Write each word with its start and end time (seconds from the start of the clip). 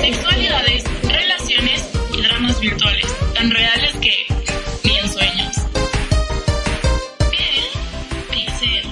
Sexualidades, 0.00 0.84
relaciones 1.02 1.88
y 2.12 2.20
dramas 2.20 2.60
virtuales, 2.60 3.06
tan 3.34 3.50
reales 3.50 3.94
que 3.96 4.12
ni 4.84 4.98
en 4.98 5.08
sueños. 5.10 5.56
Piel, 7.30 7.64
pixel. 8.30 8.90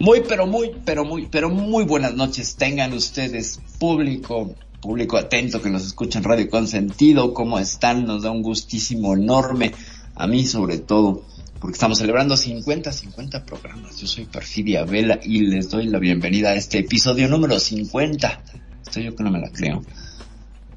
Muy, 0.00 0.22
pero 0.26 0.46
muy, 0.46 0.72
pero 0.84 1.04
muy, 1.04 1.26
pero 1.30 1.50
muy 1.50 1.84
buenas 1.84 2.14
noches. 2.14 2.56
Tengan 2.56 2.94
ustedes 2.94 3.60
público, 3.78 4.54
público 4.80 5.18
atento 5.18 5.60
que 5.60 5.68
nos 5.68 5.84
escucha 5.84 6.20
en 6.20 6.24
Radio 6.24 6.48
Consentido. 6.48 7.34
¿Cómo 7.34 7.58
están? 7.58 8.06
Nos 8.06 8.22
da 8.22 8.30
un 8.30 8.42
gustísimo 8.42 9.12
enorme. 9.14 9.74
A 10.14 10.26
mí 10.26 10.46
sobre 10.46 10.78
todo, 10.78 11.22
porque 11.60 11.74
estamos 11.74 11.98
celebrando 11.98 12.36
50, 12.36 12.92
50 12.92 13.44
programas. 13.44 13.98
Yo 13.98 14.06
soy 14.06 14.26
Perfidia 14.26 14.84
Vela 14.84 15.18
y 15.22 15.40
les 15.40 15.70
doy 15.70 15.86
la 15.86 15.98
bienvenida 15.98 16.50
a 16.50 16.54
este 16.54 16.78
episodio 16.78 17.28
número 17.28 17.58
50. 17.58 18.42
Estoy 18.86 19.04
yo 19.04 19.16
que 19.16 19.22
no 19.24 19.30
me 19.30 19.40
la 19.40 19.50
creo. 19.50 19.82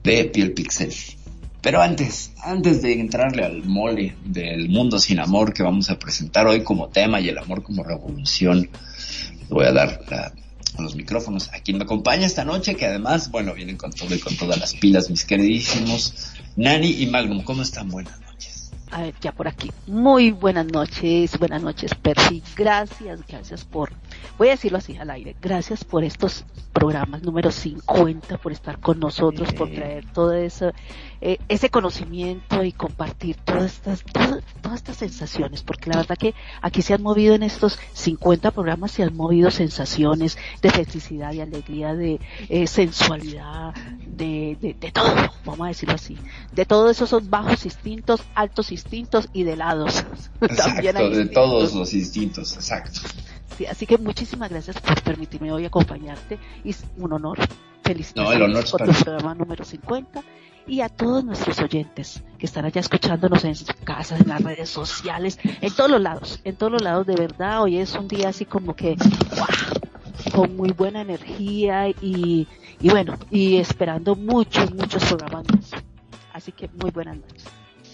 De 0.04 0.26
Piel 0.26 0.54
Pixel. 0.54 0.94
Pero 1.62 1.82
antes, 1.82 2.32
antes 2.42 2.82
de 2.82 3.00
entrarle 3.00 3.44
al 3.44 3.64
mole 3.66 4.16
del 4.24 4.70
mundo 4.70 4.98
sin 5.00 5.20
amor 5.20 5.54
que 5.54 5.62
vamos 5.62 5.90
a 5.90 6.00
presentar 6.00 6.48
hoy 6.48 6.64
como 6.64 6.88
tema 6.88 7.20
y 7.20 7.28
el 7.28 7.38
amor 7.38 7.62
como 7.64 7.84
revolución, 7.84 8.62
le 9.42 9.48
voy 9.50 9.66
a 9.66 9.74
dar 9.74 10.02
la- 10.10 10.34
los 10.82 10.96
micrófonos 10.96 11.50
a 11.50 11.60
quien 11.60 11.78
me 11.78 11.84
acompaña 11.84 12.26
esta 12.26 12.46
noche, 12.46 12.76
que 12.76 12.86
además, 12.86 13.30
bueno, 13.30 13.54
vienen 13.54 13.76
con 13.76 13.92
todo 13.92 14.16
y 14.16 14.20
con 14.20 14.38
todas 14.38 14.58
las 14.58 14.74
pilas, 14.76 15.10
mis 15.10 15.26
queridísimos 15.26 16.32
Nani 16.56 16.90
y 17.02 17.08
Magnum. 17.08 17.44
¿Cómo 17.44 17.62
están? 17.64 17.90
Buenas. 17.90 18.14
A 18.92 19.02
ver, 19.02 19.16
ya 19.22 19.32
por 19.32 19.48
aquí. 19.48 19.72
Muy 19.86 20.32
buenas 20.32 20.66
noches, 20.66 21.38
buenas 21.38 21.62
noches, 21.62 21.94
Percy. 21.96 22.42
Gracias, 22.56 23.26
gracias 23.28 23.64
por, 23.64 23.92
voy 24.38 24.50
a 24.50 24.52
decirlo 24.52 24.78
así 24.78 24.98
al 24.98 25.10
aire, 25.10 25.36
gracias 25.42 25.84
por 25.84 26.04
estos 26.04 26.46
programas 26.74 27.24
número 27.24 27.52
50, 27.52 28.38
por 28.38 28.52
estar 28.52 28.80
con 28.80 29.00
nosotros, 29.00 29.54
por 29.54 29.70
traer 29.70 30.06
todo 30.14 30.34
eso, 30.34 30.72
eh, 31.22 31.38
ese 31.50 31.70
conocimiento 31.70 32.64
y 32.64 32.72
compartir 32.72 33.36
todas 33.38 33.74
estas, 33.74 34.04
todas, 34.04 34.44
todas 34.62 34.78
estas 34.78 34.98
sensaciones, 34.98 35.64
porque 35.64 35.90
la 35.90 35.98
verdad 35.98 36.18
que 36.18 36.34
aquí 36.62 36.82
se 36.82 36.94
han 36.94 37.02
movido 37.02 37.36
en 37.36 37.44
estos 37.44 37.80
50 37.94 38.52
programas, 38.52 38.92
se 38.92 39.04
han 39.04 39.16
movido 39.16 39.52
sensaciones 39.52 40.38
de 40.62 40.70
felicidad, 40.70 41.32
de 41.32 41.42
alegría, 41.42 41.94
de 41.96 42.20
eh, 42.48 42.68
sensualidad, 42.68 43.74
de, 44.06 44.58
de, 44.62 44.74
de 44.80 44.92
todo, 44.92 45.14
vamos 45.46 45.66
a 45.66 45.68
decirlo 45.70 45.96
así. 45.96 46.18
De 46.54 46.66
todos 46.66 46.92
esos 46.92 47.10
son 47.10 47.30
bajos 47.30 47.66
instintos, 47.66 48.22
altos 48.36 48.72
instintos 48.72 49.28
y 49.34 49.44
de 49.44 49.56
lados. 49.58 50.06
También 50.40 50.98
hay 50.98 51.08
Exacto, 51.08 51.10
de 51.10 51.22
instintos. 51.22 51.34
todos 51.34 51.74
los 51.74 51.94
instintos, 51.94 52.56
exacto. 52.56 53.02
Sí, 53.58 53.66
así 53.66 53.86
que 53.86 53.98
muchísimas 53.98 54.50
gracias 54.50 54.80
por 54.80 55.02
permitirme 55.02 55.52
hoy 55.52 55.66
acompañarte. 55.66 56.40
Es 56.64 56.84
un 56.98 57.14
honor. 57.14 57.40
Felicidades 57.84 58.30
No, 58.30 58.36
el 58.36 58.42
honor 58.44 58.66
tu 58.66 58.78
programa 58.78 59.34
número 59.34 59.66
50 59.66 60.22
y 60.68 60.82
a 60.82 60.90
todos 60.90 61.24
nuestros 61.24 61.60
oyentes 61.60 62.22
que 62.38 62.46
están 62.46 62.66
allá 62.66 62.80
escuchándonos 62.80 63.44
en 63.44 63.56
sus 63.56 63.72
casas, 63.84 64.22
en 64.22 64.28
las 64.28 64.44
redes 64.44 64.70
sociales, 64.70 65.40
en 65.44 65.74
todos 65.74 65.90
los 65.90 66.02
lados, 66.02 66.40
en 66.44 66.56
todos 66.56 66.72
los 66.72 66.82
lados 66.84 67.08
de 67.08 67.16
verdad. 67.16 67.64
Hoy 67.64 67.78
es 67.78 67.96
un 67.96 68.08
día 68.08 68.30
así 68.30 68.46
como 68.46 68.76
que, 68.76 68.96
¡guau! 69.36 69.80
con 70.32 70.56
muy 70.56 70.72
buena 70.72 71.02
energía 71.02 71.90
y, 71.90 72.48
y 72.80 72.90
bueno, 72.90 73.18
y 73.32 73.58
esperando 73.58 74.16
muchos, 74.16 74.74
muchos 74.74 75.04
programas 75.06 75.46
más. 75.52 75.72
Así 76.34 76.52
que 76.52 76.70
muy 76.82 76.92
buenas 76.92 77.18
noches. 77.18 77.46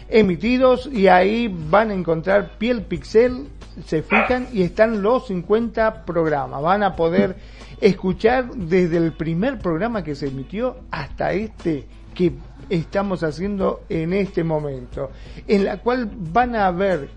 emitidos 0.08 0.88
y 0.92 1.08
ahí 1.08 1.48
van 1.48 1.90
a 1.90 1.94
encontrar 1.94 2.58
Piel 2.58 2.82
Pixel, 2.82 3.48
se 3.84 4.02
fijan 4.02 4.48
y 4.52 4.62
están 4.62 5.02
los 5.02 5.28
50 5.28 6.04
programas. 6.04 6.62
Van 6.62 6.82
a 6.82 6.96
poder 6.96 7.36
escuchar 7.80 8.50
desde 8.54 8.96
el 8.96 9.12
primer 9.12 9.58
programa 9.58 10.02
que 10.02 10.14
se 10.14 10.28
emitió 10.28 10.76
hasta 10.90 11.32
este 11.32 11.86
que 12.14 12.32
estamos 12.68 13.22
haciendo 13.22 13.82
en 13.88 14.12
este 14.12 14.42
momento, 14.42 15.10
en 15.46 15.64
la 15.64 15.78
cual 15.78 16.10
van 16.32 16.56
a 16.56 16.70
ver 16.70 17.08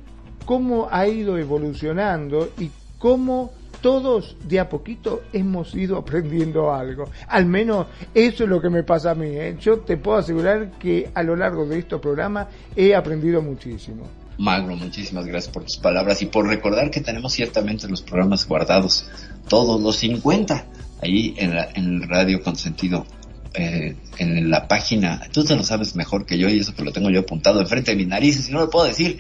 cómo 0.45 0.88
ha 0.91 1.07
ido 1.07 1.38
evolucionando 1.38 2.49
y 2.59 2.69
cómo 2.97 3.51
todos 3.81 4.38
de 4.47 4.59
a 4.59 4.69
poquito 4.69 5.23
hemos 5.33 5.73
ido 5.75 5.97
aprendiendo 5.97 6.72
algo. 6.72 7.05
Al 7.28 7.45
menos 7.47 7.88
eso 8.13 8.43
es 8.43 8.49
lo 8.49 8.61
que 8.61 8.69
me 8.69 8.83
pasa 8.83 9.11
a 9.11 9.16
mí. 9.16 9.29
¿eh? 9.29 9.57
Yo 9.59 9.79
te 9.79 9.97
puedo 9.97 10.17
asegurar 10.17 10.72
que 10.78 11.09
a 11.13 11.23
lo 11.23 11.35
largo 11.35 11.66
de 11.66 11.79
estos 11.79 11.99
programas 11.99 12.47
he 12.75 12.93
aprendido 12.95 13.41
muchísimo. 13.41 14.20
Magno, 14.41 14.75
muchísimas 14.75 15.25
gracias 15.28 15.53
por 15.53 15.63
tus 15.66 15.78
palabras 15.78 16.24
y 16.24 16.25
por 16.25 16.47
recordar 16.47 16.90
que 16.90 17.00
tenemos 17.00 17.34
ciertamente 17.34 17.88
los 17.88 18.02
programas 18.02 18.47
guardados, 18.47 19.06
todos 19.47 19.79
los 19.79 19.97
50, 19.97 20.66
ahí 21.03 21.35
en, 21.38 21.53
la, 21.53 21.69
en 21.75 22.09
Radio 22.09 22.41
Consentido, 22.41 23.06
eh, 23.53 23.96
en 24.18 24.50
la 24.50 24.68
página, 24.68 25.29
tú 25.31 25.44
te 25.44 25.56
lo 25.56 25.63
sabes 25.63 25.96
mejor 25.96 26.25
que 26.25 26.40
yo 26.40 26.50
y 26.50 26.57
eso 26.57 26.74
que 26.74 26.84
lo 26.84 26.91
tengo 26.91 27.12
yo 27.12 27.19
apuntado 27.19 27.62
enfrente 27.62 27.91
de 27.91 27.97
mis 27.97 28.07
narices 28.07 28.50
y 28.50 28.52
no 28.52 28.62
lo 28.62 28.72
puedo 28.72 28.88
decir, 28.88 29.19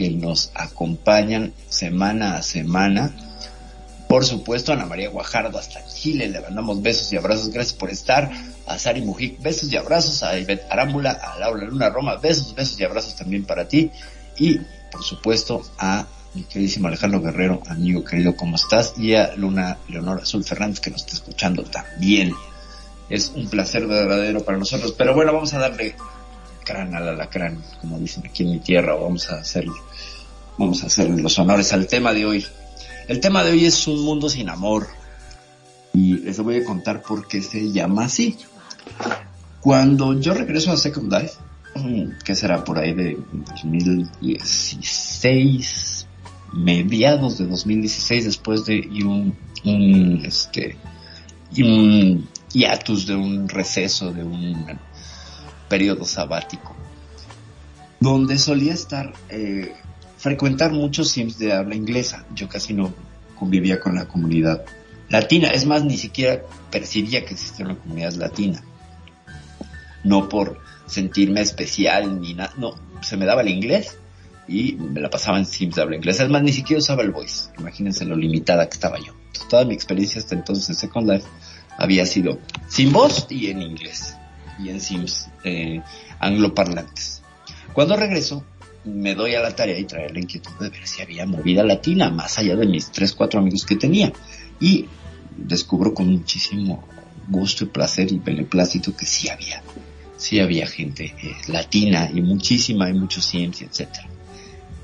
que 0.00 0.08
nos 0.08 0.50
acompañan 0.54 1.52
semana 1.68 2.38
a 2.38 2.42
semana. 2.42 3.12
Por 4.08 4.24
supuesto, 4.24 4.72
Ana 4.72 4.86
María 4.86 5.10
Guajardo 5.10 5.58
hasta 5.58 5.84
Chile, 5.84 6.26
le 6.26 6.40
mandamos 6.40 6.80
besos 6.80 7.12
y 7.12 7.18
abrazos, 7.18 7.50
gracias 7.50 7.74
por 7.74 7.90
estar. 7.90 8.30
A 8.66 8.78
Sari 8.78 9.02
Mujic, 9.02 9.42
besos 9.42 9.70
y 9.70 9.76
abrazos. 9.76 10.22
A 10.22 10.38
Ivette 10.38 10.64
Arámbula, 10.70 11.10
a 11.10 11.38
Laura 11.38 11.66
Luna 11.66 11.90
Roma, 11.90 12.16
besos, 12.16 12.54
besos 12.54 12.80
y 12.80 12.84
abrazos 12.84 13.14
también 13.14 13.44
para 13.44 13.68
ti. 13.68 13.90
Y, 14.38 14.60
por 14.90 15.04
supuesto, 15.04 15.60
a 15.76 16.06
mi 16.32 16.44
queridísimo 16.44 16.88
Alejandro 16.88 17.20
Guerrero, 17.20 17.60
amigo 17.68 18.02
querido, 18.02 18.34
¿cómo 18.36 18.56
estás? 18.56 18.94
Y 18.96 19.12
a 19.16 19.36
Luna 19.36 19.76
Leonor 19.88 20.22
Azul 20.22 20.44
Fernández, 20.44 20.80
que 20.80 20.90
nos 20.90 21.02
está 21.02 21.12
escuchando 21.12 21.62
también. 21.64 22.32
Es 23.10 23.32
un 23.34 23.50
placer 23.50 23.86
verdadero 23.86 24.42
para 24.46 24.56
nosotros. 24.56 24.94
Pero 24.96 25.14
bueno, 25.14 25.34
vamos 25.34 25.52
a 25.52 25.58
darle 25.58 25.94
crán 26.70 26.94
al 26.94 27.08
alacrán, 27.08 27.62
como 27.80 27.98
dicen 27.98 28.24
aquí 28.26 28.44
en 28.44 28.50
mi 28.50 28.58
tierra, 28.60 28.94
o 28.94 29.02
vamos 29.02 29.30
a 29.30 29.36
hacerle, 29.36 29.74
vamos 30.60 30.84
a 30.84 30.86
hacerle 30.88 31.22
los 31.22 31.38
honores 31.38 31.72
al 31.72 31.86
tema 31.86 32.12
de 32.12 32.26
hoy. 32.26 32.44
El 33.08 33.20
tema 33.20 33.42
de 33.42 33.52
hoy 33.52 33.64
es 33.64 33.88
un 33.88 34.04
mundo 34.04 34.28
sin 34.28 34.50
amor. 34.50 34.88
Y 35.94 36.18
les 36.18 36.38
voy 36.38 36.58
a 36.58 36.64
contar 36.64 37.00
por 37.00 37.26
qué 37.26 37.40
se 37.40 37.72
llama 37.72 38.04
así. 38.04 38.36
Cuando 39.60 40.20
yo 40.20 40.34
regreso 40.34 40.70
a 40.70 40.76
Second 40.76 41.10
Life, 41.10 41.32
que 42.24 42.36
será 42.36 42.62
por 42.62 42.78
ahí 42.78 42.92
de 42.92 43.16
2016, 43.32 46.06
mediados 46.52 47.38
de 47.38 47.46
2016 47.46 48.26
después 48.26 48.66
de 48.66 48.86
un, 49.02 49.34
un 49.64 50.22
este 50.26 50.76
y 51.52 51.62
un 51.62 52.28
hiatus 52.52 53.06
de 53.06 53.14
un 53.14 53.48
receso 53.48 54.12
de 54.12 54.24
un 54.24 54.78
periodo 55.68 56.04
sabático 56.04 56.76
donde 58.00 58.38
solía 58.38 58.72
estar 58.72 59.12
eh, 59.28 59.74
frecuentar 60.20 60.72
muchos 60.72 61.10
sims 61.10 61.38
de 61.38 61.52
habla 61.52 61.74
inglesa 61.74 62.24
yo 62.34 62.48
casi 62.48 62.74
no 62.74 62.92
convivía 63.38 63.80
con 63.80 63.94
la 63.94 64.06
comunidad 64.06 64.64
latina 65.08 65.48
es 65.48 65.66
más 65.66 65.84
ni 65.84 65.96
siquiera 65.96 66.42
percibía 66.70 67.24
que 67.24 67.34
existía 67.34 67.66
una 67.66 67.76
comunidad 67.76 68.12
latina 68.12 68.62
no 70.04 70.28
por 70.28 70.60
sentirme 70.86 71.40
especial 71.40 72.20
ni 72.20 72.34
nada 72.34 72.52
no 72.58 72.74
se 73.02 73.16
me 73.16 73.26
daba 73.26 73.42
el 73.42 73.48
inglés 73.48 73.96
y 74.50 74.72
me 74.74 75.00
la 75.00 75.08
pasaba 75.08 75.38
en 75.38 75.46
Sims 75.46 75.76
de 75.76 75.82
habla 75.82 75.96
inglesa. 75.96 76.24
Es 76.24 76.28
más, 76.28 76.42
ni 76.42 76.52
siquiera 76.52 76.80
usaba 76.80 77.02
el 77.02 77.12
voice. 77.12 77.50
Imagínense 77.58 78.04
lo 78.04 78.16
limitada 78.16 78.68
que 78.68 78.74
estaba 78.74 78.98
yo. 78.98 79.14
toda 79.48 79.64
mi 79.64 79.74
experiencia 79.74 80.20
hasta 80.20 80.34
entonces 80.34 80.68
en 80.68 80.74
Second 80.74 81.08
Life 81.08 81.26
había 81.78 82.04
sido 82.04 82.38
sin 82.68 82.92
voz 82.92 83.26
y 83.30 83.48
en 83.48 83.62
inglés. 83.62 84.16
Y 84.58 84.68
en 84.70 84.80
Sims 84.80 85.28
eh, 85.44 85.80
angloparlantes. 86.18 87.22
Cuando 87.72 87.96
regreso, 87.96 88.44
me 88.84 89.14
doy 89.14 89.34
a 89.34 89.40
la 89.40 89.54
tarea 89.54 89.78
y 89.78 89.84
traer 89.84 90.12
la 90.12 90.20
inquietud 90.20 90.52
de 90.60 90.70
ver 90.70 90.86
si 90.86 91.02
había 91.02 91.26
movida 91.26 91.62
latina, 91.62 92.10
más 92.10 92.38
allá 92.38 92.56
de 92.56 92.66
mis 92.66 92.90
tres, 92.90 93.12
cuatro 93.12 93.40
amigos 93.40 93.64
que 93.64 93.76
tenía. 93.76 94.12
Y 94.60 94.86
descubro 95.36 95.94
con 95.94 96.08
muchísimo 96.08 96.84
gusto 97.28 97.64
y 97.64 97.68
placer 97.68 98.10
y 98.12 98.18
beneplácito 98.18 98.96
que 98.96 99.06
sí 99.06 99.28
había. 99.28 99.62
Sí 100.16 100.40
había 100.40 100.66
gente 100.66 101.14
eh, 101.22 101.36
latina 101.48 102.10
y 102.12 102.20
muchísima 102.20 102.90
y 102.90 102.94
muchos 102.94 103.24
Sims, 103.24 103.62
etcétera. 103.62 104.08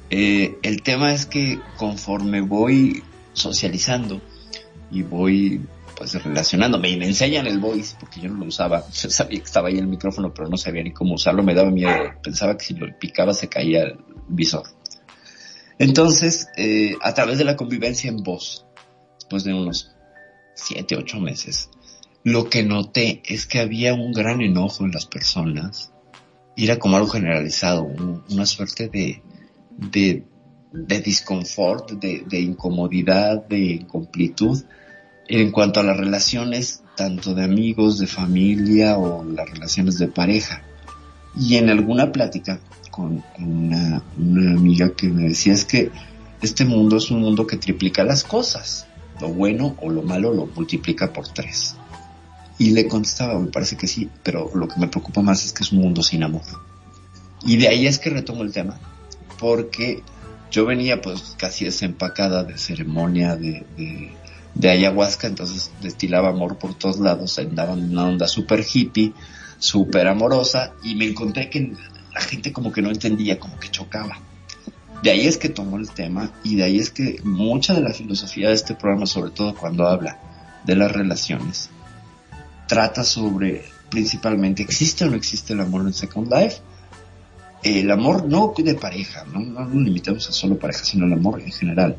Eh, 0.08 0.58
el 0.62 0.82
tema 0.82 1.12
es 1.12 1.26
que 1.26 1.58
conforme 1.76 2.40
voy 2.40 3.02
socializando 3.32 4.22
y 4.90 5.02
voy 5.02 5.60
pues 5.96 6.12
relacionándome 6.22 6.90
y 6.90 6.96
me 6.96 7.06
enseñan 7.06 7.46
el 7.46 7.58
voice 7.58 7.96
porque 7.98 8.20
yo 8.20 8.28
no 8.28 8.40
lo 8.40 8.46
usaba, 8.46 8.84
yo 8.88 9.10
sabía 9.10 9.38
que 9.38 9.46
estaba 9.46 9.68
ahí 9.68 9.78
el 9.78 9.88
micrófono 9.88 10.32
pero 10.32 10.48
no 10.48 10.56
sabía 10.56 10.82
ni 10.82 10.92
cómo 10.92 11.14
usarlo, 11.14 11.42
me 11.42 11.54
daba 11.54 11.70
miedo, 11.70 12.12
pensaba 12.22 12.56
que 12.56 12.66
si 12.66 12.74
lo 12.74 12.86
picaba 12.98 13.32
se 13.32 13.48
caía 13.48 13.82
el 13.82 13.98
visor. 14.28 14.64
Entonces, 15.78 16.48
eh, 16.56 16.94
a 17.02 17.14
través 17.14 17.38
de 17.38 17.44
la 17.44 17.56
convivencia 17.56 18.10
en 18.10 18.22
voz, 18.22 18.66
después 19.18 19.44
de 19.44 19.54
unos 19.54 19.94
siete, 20.54 20.96
ocho 20.96 21.18
meses, 21.18 21.70
lo 22.24 22.48
que 22.48 22.62
noté 22.62 23.22
es 23.26 23.46
que 23.46 23.60
había 23.60 23.94
un 23.94 24.12
gran 24.12 24.40
enojo 24.40 24.84
en 24.84 24.92
las 24.92 25.06
personas, 25.06 25.92
y 26.56 26.64
era 26.64 26.78
como 26.78 26.96
algo 26.96 27.08
generalizado, 27.08 27.82
una 27.84 28.46
suerte 28.46 28.88
de, 28.88 29.22
de, 29.76 30.24
de 30.72 31.00
disconfort, 31.00 31.92
de, 31.92 32.24
de 32.26 32.40
incomodidad, 32.40 33.46
de 33.46 33.58
incomplitud 33.58 34.62
en 35.28 35.50
cuanto 35.50 35.80
a 35.80 35.82
las 35.82 35.96
relaciones 35.96 36.82
tanto 36.96 37.34
de 37.34 37.44
amigos, 37.44 37.98
de 37.98 38.06
familia 38.06 38.96
o 38.96 39.24
las 39.24 39.48
relaciones 39.50 39.98
de 39.98 40.08
pareja. 40.08 40.62
Y 41.38 41.56
en 41.56 41.68
alguna 41.68 42.12
plática 42.12 42.60
con 42.90 43.22
una, 43.38 44.02
amiga 44.16 44.92
que 44.96 45.08
me 45.08 45.28
decía 45.28 45.52
es 45.52 45.64
que 45.64 45.90
este 46.40 46.64
mundo 46.64 46.96
es 46.96 47.10
un 47.10 47.20
mundo 47.20 47.46
que 47.46 47.56
triplica 47.56 48.04
las 48.04 48.24
cosas. 48.24 48.86
Lo 49.20 49.28
bueno 49.28 49.76
o 49.80 49.90
lo 49.90 50.02
malo 50.02 50.32
lo 50.32 50.46
multiplica 50.46 51.12
por 51.12 51.28
tres. 51.28 51.76
Y 52.58 52.70
le 52.70 52.88
contestaba, 52.88 53.38
me 53.38 53.48
parece 53.48 53.76
que 53.76 53.86
sí, 53.86 54.08
pero 54.22 54.50
lo 54.54 54.66
que 54.66 54.80
me 54.80 54.88
preocupa 54.88 55.20
más 55.20 55.44
es 55.44 55.52
que 55.52 55.62
es 55.62 55.72
un 55.72 55.80
mundo 55.80 56.02
sin 56.02 56.22
amor. 56.22 56.42
Y 57.44 57.56
de 57.56 57.68
ahí 57.68 57.86
es 57.86 57.98
que 57.98 58.10
retomo 58.10 58.42
el 58.42 58.52
tema 58.52 58.78
porque 59.38 60.02
yo 60.50 60.64
venía 60.64 61.00
pues 61.00 61.34
casi 61.38 61.64
desempacada 61.64 62.44
de 62.44 62.58
ceremonia 62.58 63.36
de, 63.36 63.64
ayahuasca, 64.62 65.26
entonces 65.26 65.70
destilaba 65.82 66.30
amor 66.30 66.58
por 66.58 66.74
todos 66.74 66.98
lados, 66.98 67.38
andaba 67.38 67.74
en 67.74 67.90
una 67.90 68.08
onda 68.08 68.28
super 68.28 68.64
hippie, 68.64 69.12
super 69.58 70.08
amorosa, 70.08 70.72
y 70.82 70.94
me 70.94 71.06
encontré 71.06 71.50
que 71.50 71.72
la 72.14 72.20
gente 72.20 72.52
como 72.52 72.72
que 72.72 72.82
no 72.82 72.90
entendía, 72.90 73.38
como 73.38 73.58
que 73.58 73.70
chocaba. 73.70 74.18
De 75.02 75.10
ahí 75.10 75.26
es 75.26 75.36
que 75.36 75.50
tomó 75.50 75.76
el 75.76 75.90
tema 75.90 76.32
y 76.42 76.56
de 76.56 76.64
ahí 76.64 76.78
es 76.78 76.90
que 76.90 77.20
mucha 77.22 77.74
de 77.74 77.82
la 77.82 77.92
filosofía 77.92 78.48
de 78.48 78.54
este 78.54 78.74
programa, 78.74 79.06
sobre 79.06 79.30
todo 79.30 79.54
cuando 79.54 79.86
habla 79.86 80.18
de 80.64 80.74
las 80.74 80.90
relaciones, 80.90 81.68
trata 82.66 83.04
sobre 83.04 83.64
principalmente 83.90 84.62
existe 84.62 85.04
o 85.04 85.10
no 85.10 85.16
existe 85.16 85.52
el 85.52 85.60
amor 85.60 85.82
en 85.82 85.92
Second 85.92 86.32
Life 86.32 86.60
el 87.62 87.90
amor 87.90 88.26
no 88.26 88.54
de 88.56 88.74
pareja, 88.74 89.24
no, 89.32 89.40
no 89.40 89.64
nos 89.64 89.74
limitamos 89.74 90.28
a 90.28 90.32
solo 90.32 90.58
pareja, 90.58 90.84
sino 90.84 91.06
el 91.06 91.12
amor 91.12 91.40
en 91.40 91.50
general. 91.50 91.96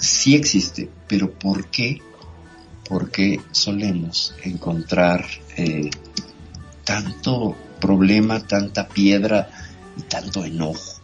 Sí 0.00 0.34
existe, 0.34 0.88
pero 1.06 1.30
¿por 1.30 1.66
qué? 1.66 2.00
Porque 2.88 3.40
solemos 3.52 4.34
encontrar 4.42 5.26
eh, 5.56 5.90
tanto 6.84 7.54
problema, 7.80 8.40
tanta 8.40 8.88
piedra 8.88 9.50
y 9.96 10.02
tanto 10.02 10.44
enojo, 10.44 11.00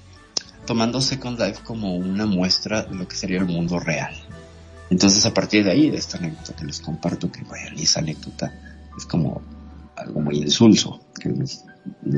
tomando 0.67 1.01
Second 1.01 1.39
Life 1.39 1.61
como 1.63 1.95
una 1.95 2.27
muestra 2.27 2.83
de 2.83 2.95
lo 2.95 3.07
que 3.07 3.17
sería 3.17 3.39
el 3.39 3.47
mundo 3.47 3.79
real. 3.79 4.15
Entonces 4.89 5.27
a 5.27 5.35
partir 5.35 5.65
de 5.65 5.73
ahí, 5.73 5.91
de 5.91 5.99
esta 5.99 6.19
anécdota 6.19 6.55
que 6.55 6.65
les 6.65 6.81
comparto, 6.81 7.31
que 7.31 7.43
bueno, 7.43 7.77
esa 7.77 8.01
anécdota 8.01 8.53
es 8.97 9.05
como 9.05 9.43
algo 9.97 10.21
muy 10.21 10.39
insulso 10.39 11.01
que 11.21 11.31
les, 11.31 11.65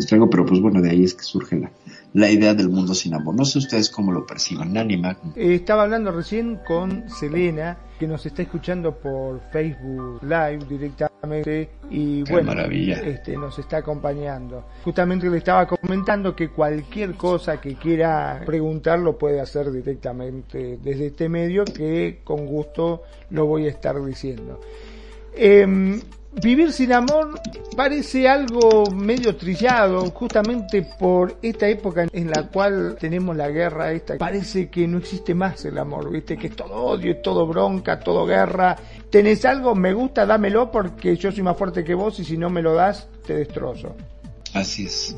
traigo, 0.07 0.31
pero 0.31 0.47
pues 0.47 0.61
bueno, 0.61 0.81
de 0.81 0.91
ahí 0.91 1.05
es 1.05 1.15
que 1.15 1.25
surge 1.25 1.57
la, 1.57 1.73
la 2.15 2.31
idea 2.31 2.55
del 2.55 2.69
mundo 2.69 2.95
sin 2.95 3.15
amor. 3.15 3.35
No 3.35 3.45
sé 3.45 3.59
ustedes 3.59 3.91
cómo 3.91 4.13
lo 4.13 4.27
perciban, 4.27 4.77
Anima. 4.77 5.17
Eh, 5.37 5.55
estaba 5.55 5.83
hablando 5.83 6.11
recién 6.11 6.61
con 6.67 7.09
Selena, 7.09 7.77
que 7.99 8.07
nos 8.07 8.25
está 8.27 8.43
escuchando 8.43 8.99
por 8.99 9.41
Facebook 9.51 10.23
Live 10.23 10.61
directamente 10.69 11.71
y 11.91 12.23
bueno, 12.31 12.53
este, 12.53 13.37
nos 13.37 13.59
está 13.59 13.79
acompañando. 13.79 14.65
Justamente 14.85 15.29
le 15.29 15.39
estaba 15.39 15.67
comentando 15.67 16.35
que 16.35 16.49
cualquier 16.51 17.15
cosa 17.15 17.61
que 17.61 17.75
quiera 17.75 18.43
preguntar 18.47 19.01
lo 19.01 19.19
puede 19.19 19.41
hacer 19.41 19.71
directamente 19.73 20.79
desde 20.83 21.07
este 21.07 21.29
medio, 21.29 21.65
que 21.65 22.21
con 22.25 22.47
gusto 22.47 23.03
lo 23.31 23.47
voy 23.47 23.67
a 23.67 23.71
estar 23.71 24.03
diciendo. 24.05 24.61
Eh, 25.35 26.01
Vivir 26.33 26.73
sin 26.73 26.93
amor 26.93 27.41
parece 27.75 28.29
algo 28.29 28.85
medio 28.91 29.35
trillado, 29.37 30.11
justamente 30.11 30.83
por 30.83 31.37
esta 31.41 31.69
época 31.69 32.07
en 32.13 32.31
la 32.31 32.49
cual 32.49 32.97
tenemos 33.01 33.35
la 33.35 33.49
guerra 33.49 33.93
esta. 33.93 34.19
Parece 34.19 34.69
que 34.69 34.87
no 34.87 34.99
existe 34.99 35.35
más 35.35 35.65
el 35.65 35.79
amor, 35.79 36.11
viste, 36.11 36.37
que 36.37 36.49
es 36.49 36.57
todo 36.57 36.75
odio, 36.75 37.13
es 37.13 37.23
todo 37.23 37.47
bronca, 37.47 37.99
todo 37.99 38.27
guerra. 38.27 38.77
Tenés 39.11 39.45
algo, 39.47 39.75
me 39.75 39.95
gusta, 39.95 40.27
dámelo 40.27 40.71
porque 40.71 41.17
yo 41.17 41.33
soy 41.33 41.43
más 41.43 41.57
fuerte 41.57 41.83
que 41.83 41.95
vos 41.95 42.21
y 42.21 42.25
si 42.25 42.37
no 42.37 42.51
me 42.51 42.63
lo 42.63 42.75
das, 42.75 43.09
te 43.27 43.35
destrozo. 43.35 43.97
Así 44.53 44.85
es. 44.85 45.17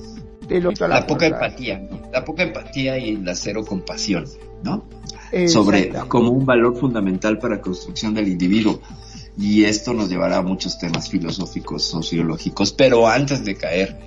la, 0.48 1.06
poca 1.06 1.26
empatía, 1.26 1.82
la 2.12 2.24
poca 2.24 2.44
empatía 2.44 2.98
y 2.98 3.16
la 3.16 3.34
cero 3.34 3.64
compasión, 3.66 4.26
¿no? 4.62 4.84
Sobre 5.48 5.90
como 6.08 6.30
un 6.30 6.46
valor 6.46 6.76
fundamental 6.76 7.38
para 7.38 7.56
la 7.56 7.60
construcción 7.60 8.14
del 8.14 8.28
individuo 8.28 8.80
y 9.40 9.64
esto 9.64 9.94
nos 9.94 10.10
llevará 10.10 10.36
a 10.36 10.42
muchos 10.42 10.78
temas 10.78 11.08
filosóficos, 11.08 11.84
sociológicos, 11.84 12.72
pero 12.72 13.08
antes 13.08 13.42
de 13.42 13.56
caer 13.56 13.98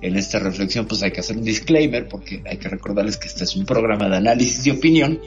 en 0.00 0.16
esta 0.16 0.38
reflexión, 0.38 0.86
pues 0.86 1.02
hay 1.02 1.12
que 1.12 1.20
hacer 1.20 1.36
un 1.36 1.44
disclaimer 1.44 2.08
porque 2.08 2.42
hay 2.46 2.56
que 2.56 2.70
recordarles 2.70 3.18
que 3.18 3.28
este 3.28 3.44
es 3.44 3.54
un 3.54 3.66
programa 3.66 4.08
de 4.08 4.16
análisis 4.16 4.66
y 4.66 4.70
opinión 4.70 5.20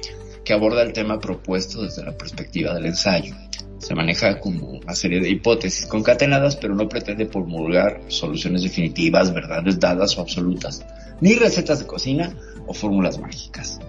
que 0.43 0.53
aborda 0.53 0.81
el 0.81 0.93
tema 0.93 1.19
propuesto 1.19 1.83
desde 1.83 2.03
la 2.03 2.17
perspectiva 2.17 2.73
del 2.73 2.87
ensayo. 2.87 3.35
Se 3.77 3.93
maneja 3.93 4.39
como 4.39 4.67
una 4.67 4.95
serie 4.95 5.19
de 5.19 5.29
hipótesis 5.29 5.85
concatenadas, 5.85 6.55
pero 6.55 6.73
no 6.73 6.89
pretende 6.89 7.27
promulgar 7.27 8.01
soluciones 8.07 8.63
definitivas, 8.63 9.31
verdades 9.31 9.79
dadas 9.79 10.17
o 10.17 10.21
absolutas, 10.21 10.83
ni 11.19 11.35
recetas 11.35 11.79
de 11.79 11.85
cocina 11.85 12.35
o 12.65 12.73
fórmulas 12.73 13.19
mágicas. 13.19 13.79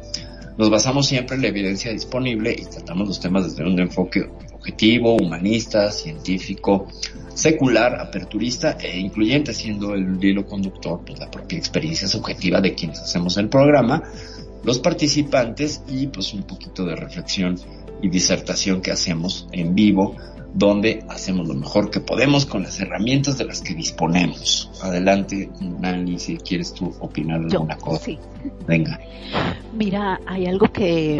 Nos 0.58 0.68
basamos 0.68 1.06
siempre 1.06 1.36
en 1.36 1.42
la 1.42 1.48
evidencia 1.48 1.92
disponible 1.92 2.54
y 2.58 2.64
tratamos 2.66 3.08
los 3.08 3.20
temas 3.20 3.44
desde 3.44 3.64
un 3.64 3.80
enfoque 3.80 4.28
objetivo, 4.62 5.16
humanista, 5.16 5.90
científico, 5.90 6.86
secular, 7.34 8.00
aperturista 8.00 8.78
e 8.80 8.96
incluyente, 8.96 9.52
siendo 9.52 9.94
el 9.94 10.22
hilo 10.24 10.46
conductor 10.46 11.00
pues, 11.04 11.18
la 11.18 11.28
propia 11.28 11.58
experiencia 11.58 12.06
subjetiva 12.06 12.60
de 12.60 12.74
quienes 12.74 13.00
hacemos 13.00 13.36
el 13.38 13.48
programa, 13.48 14.04
los 14.62 14.78
participantes 14.78 15.82
y 15.88 16.06
pues 16.06 16.32
un 16.32 16.44
poquito 16.44 16.84
de 16.84 16.94
reflexión 16.94 17.58
y 18.00 18.08
disertación 18.08 18.80
que 18.80 18.92
hacemos 18.92 19.48
en 19.50 19.74
vivo, 19.74 20.14
donde 20.54 21.04
hacemos 21.08 21.48
lo 21.48 21.54
mejor 21.54 21.90
que 21.90 21.98
podemos 21.98 22.46
con 22.46 22.62
las 22.62 22.78
herramientas 22.78 23.38
de 23.38 23.46
las 23.46 23.62
que 23.62 23.74
disponemos. 23.74 24.70
Adelante, 24.80 25.50
Nani, 25.80 26.20
si 26.20 26.36
quieres 26.36 26.72
tú 26.72 26.94
opinar 27.00 27.40
alguna 27.40 27.76
cosa. 27.78 28.04
Sí. 28.04 28.18
Venga. 28.66 29.00
Mira, 29.72 30.20
hay 30.26 30.46
algo 30.46 30.70
que 30.70 31.18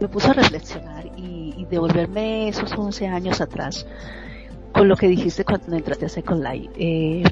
me 0.00 0.08
puso 0.08 0.30
a 0.30 0.34
reflexionar 0.34 0.93
devolverme 1.68 2.48
esos 2.48 2.72
11 2.72 3.06
años 3.08 3.40
atrás 3.40 3.86
con 4.72 4.88
lo 4.88 4.96
que 4.96 5.08
dijiste 5.08 5.44
cuando 5.44 5.76
entraste 5.76 6.06
a 6.06 6.08
Second 6.08 6.44
Life. 6.44 6.70
Eh, 6.76 7.22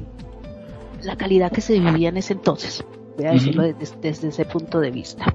la 1.03 1.17
calidad 1.17 1.51
que 1.51 1.61
se 1.61 1.79
vivía 1.79 2.09
en 2.09 2.17
ese 2.17 2.33
entonces, 2.33 2.83
voy 3.17 3.25
a 3.25 3.31
decirlo 3.31 3.63
desde, 3.63 4.09
ese 4.09 4.45
punto 4.45 4.79
de 4.79 4.91
vista. 4.91 5.25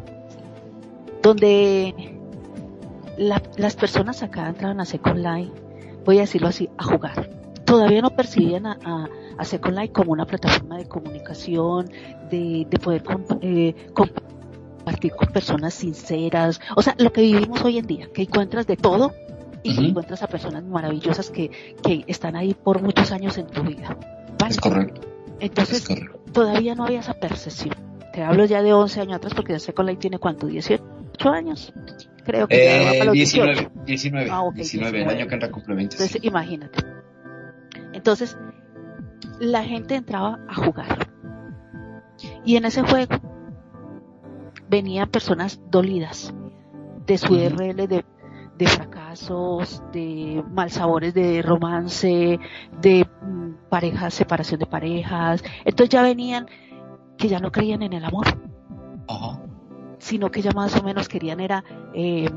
donde 1.23 2.15
las 3.19 3.77
personas 3.77 4.23
acá 4.23 4.49
entraban 4.49 4.81
a 4.81 4.85
Second 4.85 5.19
Life, 5.19 5.53
voy 6.05 6.19
a 6.19 6.21
decirlo 6.23 6.49
así, 6.49 6.71
a 6.79 6.85
jugar. 6.85 7.29
Todavía 7.65 8.01
no 8.01 8.11
percibían 8.11 8.65
a, 8.65 8.79
a, 8.83 9.09
a 9.37 9.45
Second 9.45 9.77
Life 9.77 9.93
como 9.93 10.13
una 10.13 10.25
plataforma 10.25 10.79
de 10.79 10.89
comunicación, 10.89 11.91
de, 12.31 12.67
de 12.71 12.79
poder 12.79 13.03
eh, 13.43 13.75
compartir 13.93 14.38
con 15.17 15.29
personas 15.33 15.75
sinceras, 15.75 16.61
o 16.77 16.83
sea, 16.83 16.95
lo 16.99 17.13
que 17.13 17.23
vivimos 17.23 17.63
hoy 17.63 17.79
en 17.79 17.87
día, 17.87 18.09
que 18.13 18.23
encuentras 18.23 18.67
de 18.67 18.77
todo 18.77 19.13
y 19.63 19.89
encuentras 19.89 20.23
a 20.23 20.29
personas 20.29 20.65
maravillosas 20.65 21.31
que, 21.31 21.51
que 21.83 22.05
están 22.07 22.37
ahí 22.37 22.55
por 22.55 22.81
muchos 22.81 23.13
años 23.13 23.37
en 23.39 23.47
tu 23.47 23.63
vida. 23.63 23.97
Es 24.49 24.59
correcto. 24.59 25.01
Entonces, 25.41 25.87
todavía 26.33 26.75
no 26.75 26.85
había 26.85 27.01
esa 27.01 27.15
percepción. 27.15 27.75
Te 28.13 28.23
hablo 28.23 28.45
ya 28.45 28.63
de 28.63 28.73
11 28.73 29.01
años 29.01 29.17
atrás 29.17 29.35
porque 29.35 29.59
Second 29.59 29.89
Life 29.89 30.01
tiene 30.01 30.19
cuánto, 30.19 30.47
18 30.47 30.83
años 31.29 31.73
creo 32.29 32.47
que 32.47 33.01
eh, 33.01 33.11
19, 33.11 33.71
19, 33.87 34.29
ah, 34.31 34.43
19, 34.55 35.03
el 35.03 35.09
año 35.09 35.27
que 35.27 35.35
entra 35.35 35.51
cumple 35.51 35.81
Entonces, 35.81 36.19
imagínate. 36.23 36.85
Entonces, 37.95 38.37
la 39.41 39.65
gente 39.65 39.95
entraba 39.95 40.39
a 40.47 40.55
jugar. 40.55 41.09
Y 42.45 42.57
en 42.57 42.67
ese 42.67 42.83
juego 42.83 43.15
venían 44.69 45.11
personas 45.11 45.61
dolidas 45.71 46.35
de 47.07 47.19
su 47.19 47.35
RL 47.35 47.87
de, 47.87 48.05
de, 48.57 48.67
fracasos, 48.67 49.83
de 49.93 50.45
malsabores 50.51 51.15
de 51.15 51.43
romance, 51.43 52.39
de 52.81 53.07
mm, 53.23 53.69
parejas, 53.69 54.15
separación 54.15 54.61
de 54.61 54.67
parejas. 54.67 55.43
Entonces 55.65 55.91
ya 55.91 56.03
venían 56.03 56.47
que 57.17 57.29
ya 57.29 57.39
no 57.39 57.51
creían 57.51 57.83
en 57.83 57.95
el 57.95 58.05
amor. 58.05 58.27
Ajá 59.09 59.41
sino 59.99 60.31
que 60.31 60.43
ya 60.43 60.53
más 60.53 60.77
o 60.77 60.83
menos 60.83 61.09
querían 61.09 61.41
era 61.41 61.65
eh, 61.93 62.31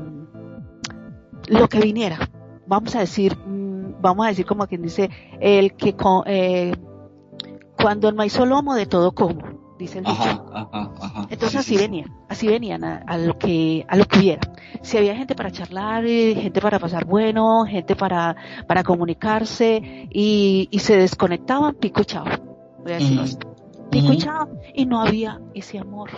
lo 1.48 1.68
que 1.68 1.80
viniera. 1.80 2.18
Vamos 2.66 2.94
a 2.94 3.00
decir, 3.00 3.36
mm, 3.36 4.00
vamos 4.00 4.26
a 4.26 4.28
decir 4.30 4.46
como 4.46 4.66
quien 4.66 4.82
dice, 4.82 5.10
el 5.40 5.74
que 5.74 5.94
eh, 6.26 6.74
cuando 7.80 8.08
el 8.08 8.14
maíz 8.14 8.38
lomo 8.38 8.74
de 8.74 8.86
todo 8.86 9.12
como, 9.12 9.61
dice 9.82 9.98
el 9.98 10.04
dicho. 10.04 10.44
Entonces 11.28 11.60
así 11.60 11.76
venían, 11.76 12.10
así 12.28 12.46
venían 12.46 12.84
a, 12.84 13.18
lo 13.18 13.38
que 13.38 13.84
a 13.88 13.96
lo 13.96 14.04
que 14.06 14.18
hubiera. 14.18 14.40
Si 14.82 14.96
había 14.96 15.14
gente 15.14 15.34
para 15.34 15.50
charlar, 15.50 16.04
eh, 16.06 16.34
gente 16.34 16.60
para 16.60 16.78
pasar 16.78 17.04
bueno, 17.04 17.64
gente 17.66 17.94
para 17.96 18.36
para 18.66 18.82
comunicarse 18.82 20.08
y, 20.10 20.68
y 20.70 20.78
se 20.78 20.96
desconectaban, 20.96 21.74
pico 21.74 22.04
chao. 22.04 22.24
Voy 22.82 22.92
a 22.92 22.96
decirlo 22.96 23.24
Pico 23.90 24.14
chao. 24.14 24.48
Y 24.74 24.86
no 24.86 25.02
había 25.02 25.40
ese 25.54 25.78
amor. 25.78 26.10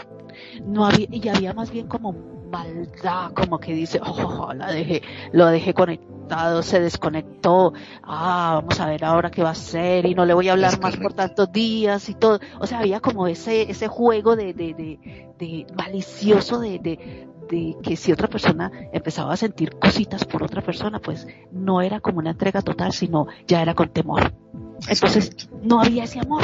No 0.65 0.87
había, 0.87 1.09
y 1.11 1.29
había 1.29 1.53
más 1.53 1.71
bien 1.71 1.89
como 1.89 2.13
maldad, 2.51 3.33
como 3.33 3.59
que 3.59 3.75
dice, 3.75 4.01
oh, 4.01 4.53
la 4.55 4.71
dejé, 4.71 5.03
lo 5.33 5.47
dejé 5.47 5.75
conectado, 5.75 6.14
se 6.63 6.81
desconectó, 6.81 7.73
ah, 8.03 8.61
vamos 8.61 8.81
a 8.81 8.87
ver 8.87 9.05
ahora 9.05 9.31
qué 9.31 9.43
va 9.43 9.51
a 9.51 9.53
hacer 9.53 10.07
y 10.07 10.15
no 10.15 10.25
le 10.25 10.35
voy 10.35 10.49
a 10.49 10.53
hablar 10.53 10.81
más 10.81 10.97
por 10.97 11.13
tantos 11.13 11.51
días 11.53 12.09
y 12.09 12.15
todo. 12.15 12.41
O 12.61 12.67
sea, 12.67 12.81
había 12.81 13.01
como 13.01 13.27
ese, 13.27 13.71
ese 13.71 13.89
juego 13.89 14.37
de, 14.37 14.55
de, 14.55 14.75
de, 14.75 15.29
de 15.39 15.67
malicioso 15.77 16.61
de, 16.61 16.79
de, 16.79 17.29
de 17.49 17.77
que 17.83 17.97
si 17.97 18.13
otra 18.13 18.29
persona 18.29 18.71
empezaba 18.93 19.33
a 19.33 19.37
sentir 19.37 19.79
cositas 19.79 20.25
por 20.25 20.43
otra 20.43 20.63
persona, 20.63 20.99
pues 21.01 21.27
no 21.53 21.81
era 21.81 22.01
como 22.01 22.19
una 22.19 22.31
entrega 22.31 22.63
total, 22.63 22.93
sino 22.93 23.27
ya 23.47 23.63
era 23.63 23.75
con 23.75 23.91
temor. 23.91 24.33
Entonces, 24.89 25.49
no 25.63 25.81
había 25.81 26.05
ese 26.05 26.21
amor. 26.21 26.43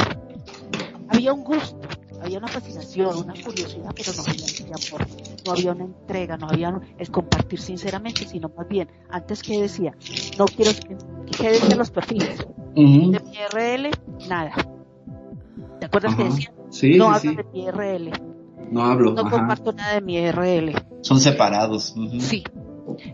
Había 1.09 1.33
un 1.33 1.43
gusto, 1.43 1.87
había 2.23 2.37
una 2.37 2.47
fascinación, 2.47 3.17
una 3.17 3.33
curiosidad, 3.33 3.91
pero 3.95 4.11
no 4.15 4.21
había 4.21 4.45
ese 4.45 4.63
amor, 4.63 5.07
no 5.45 5.51
había 5.51 5.71
una 5.71 5.83
entrega, 5.85 6.37
no 6.37 6.47
había 6.47 6.79
es 6.97 7.09
compartir 7.09 7.59
sinceramente, 7.59 8.25
sino 8.25 8.51
más 8.55 8.67
bien, 8.67 8.89
antes 9.09 9.41
que 9.41 9.61
decía, 9.61 9.95
no 10.37 10.45
quiero, 10.45 10.71
¿qué 11.37 11.49
decían 11.49 11.77
los 11.77 11.91
perfiles? 11.91 12.45
De 12.75 12.81
mi 12.83 13.37
RL, 13.51 13.91
nada. 14.29 14.53
¿Te 15.79 15.85
acuerdas 15.87 16.15
que 16.15 16.23
decía? 16.23 16.53
no 16.97 17.11
hablo 17.11 17.33
de 17.33 17.43
mi 17.51 17.69
RL. 17.69 18.11
No 18.71 18.83
hablo. 18.83 19.13
No 19.13 19.29
comparto 19.29 19.73
nada 19.73 19.95
de 19.95 20.01
mi 20.01 20.31
RL. 20.31 20.73
Son 21.01 21.19
separados. 21.19 21.95
Sí. 22.19 22.43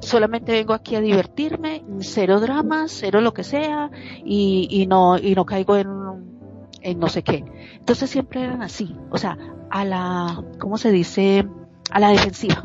Solamente 0.01 0.51
vengo 0.51 0.73
aquí 0.73 0.95
a 0.95 1.01
divertirme, 1.01 1.83
cero 1.99 2.39
dramas, 2.39 2.91
cero 2.91 3.21
lo 3.21 3.33
que 3.33 3.43
sea, 3.43 3.89
y, 4.23 4.67
y 4.69 4.85
no, 4.85 5.17
y 5.17 5.33
no 5.33 5.45
caigo 5.45 5.77
en 5.77 5.87
en 6.81 7.00
no 7.00 7.07
sé 7.10 7.24
qué. 7.24 7.43
Entonces 7.74 8.10
siempre 8.10 8.43
eran 8.43 8.62
así, 8.62 8.96
o 9.10 9.17
sea, 9.17 9.38
a 9.69 9.86
la, 9.86 10.43
¿cómo 10.60 10.77
se 10.77 10.91
dice? 10.91 11.48
A 11.91 12.00
la 12.00 12.10
defensiva. 12.10 12.63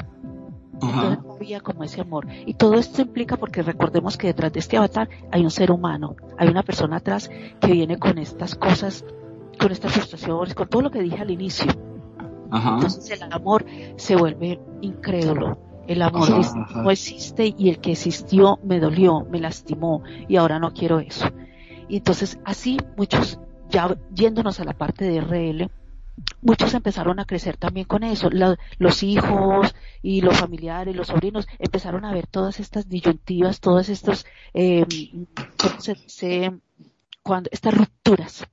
Entonces 0.74 1.22
no 1.24 1.34
había 1.34 1.60
como 1.60 1.84
ese 1.84 2.00
amor. 2.00 2.26
Y 2.44 2.54
todo 2.54 2.74
esto 2.74 3.02
implica 3.02 3.36
porque 3.36 3.62
recordemos 3.62 4.16
que 4.16 4.28
detrás 4.28 4.52
de 4.52 4.60
este 4.60 4.76
avatar 4.76 5.08
hay 5.30 5.44
un 5.44 5.50
ser 5.50 5.70
humano, 5.70 6.16
hay 6.38 6.48
una 6.48 6.62
persona 6.62 6.96
atrás 6.96 7.30
que 7.60 7.72
viene 7.72 7.98
con 7.98 8.18
estas 8.18 8.56
cosas, 8.56 9.04
con 9.60 9.70
estas 9.70 9.92
frustraciones, 9.92 10.54
con 10.54 10.68
todo 10.68 10.82
lo 10.82 10.90
que 10.90 11.00
dije 11.00 11.22
al 11.22 11.30
inicio. 11.30 11.70
Entonces 12.52 13.10
el 13.10 13.32
amor 13.32 13.64
se 13.96 14.16
vuelve 14.16 14.60
incrédulo. 14.80 15.58
El 15.86 16.02
amor 16.02 16.28
no 16.76 16.90
existe 16.90 17.54
y 17.56 17.68
el 17.68 17.80
que 17.80 17.92
existió 17.92 18.58
me 18.62 18.78
dolió, 18.78 19.26
me 19.30 19.40
lastimó 19.40 20.02
y 20.28 20.36
ahora 20.36 20.58
no 20.58 20.72
quiero 20.72 21.00
eso. 21.00 21.28
Y 21.88 21.96
entonces 21.96 22.38
así 22.44 22.78
muchos 22.96 23.40
ya 23.72 23.96
yéndonos 24.14 24.60
a 24.60 24.64
la 24.64 24.74
parte 24.74 25.04
de 25.06 25.20
RL, 25.20 25.70
muchos 26.42 26.74
empezaron 26.74 27.18
a 27.18 27.24
crecer 27.24 27.56
también 27.56 27.86
con 27.86 28.04
eso. 28.04 28.28
los 28.30 29.02
hijos 29.02 29.74
y 30.02 30.20
los 30.20 30.36
familiares, 30.36 30.94
los 30.94 31.08
sobrinos, 31.08 31.48
empezaron 31.58 32.04
a 32.04 32.12
ver 32.12 32.26
todas 32.26 32.60
estas 32.60 32.88
disyuntivas, 32.88 33.60
todas 33.60 33.88
estas, 33.88 34.26
eh, 34.54 34.84
cuando, 37.22 37.48
estas 37.50 37.74
rupturas 37.74 38.46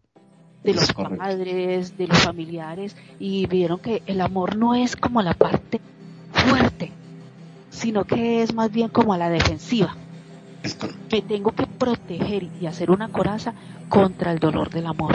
de 0.63 0.73
los 0.73 0.93
padres, 0.93 1.97
de 1.97 2.07
los 2.07 2.19
familiares, 2.19 2.95
y 3.19 3.45
vieron 3.45 3.79
que 3.79 4.03
el 4.05 4.21
amor 4.21 4.55
no 4.55 4.75
es 4.75 4.95
como 4.95 5.21
la 5.21 5.33
parte 5.33 5.79
fuerte, 6.31 6.91
sino 7.69 8.05
que 8.05 8.41
es 8.41 8.53
más 8.53 8.71
bien 8.71 8.89
como 8.89 9.13
a 9.13 9.17
la 9.17 9.29
defensiva. 9.29 9.95
Me 11.11 11.21
tengo 11.21 11.51
que 11.51 11.65
proteger 11.65 12.47
y 12.61 12.65
hacer 12.65 12.91
una 12.91 13.07
coraza 13.09 13.53
contra 13.87 14.31
el 14.31 14.39
dolor 14.39 14.69
del 14.69 14.87
amor. 14.87 15.13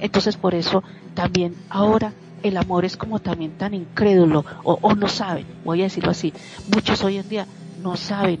Entonces 0.00 0.36
por 0.36 0.54
eso 0.54 0.82
también 1.14 1.54
ahora 1.70 2.12
el 2.42 2.56
amor 2.56 2.84
es 2.84 2.96
como 2.96 3.18
también 3.18 3.52
tan 3.52 3.74
incrédulo 3.74 4.44
o, 4.62 4.94
no 4.94 5.08
saben, 5.08 5.46
voy 5.64 5.80
a 5.80 5.84
decirlo 5.84 6.10
así, 6.10 6.32
muchos 6.72 7.02
hoy 7.02 7.16
en 7.18 7.28
día 7.28 7.46
no 7.82 7.96
saben 7.96 8.38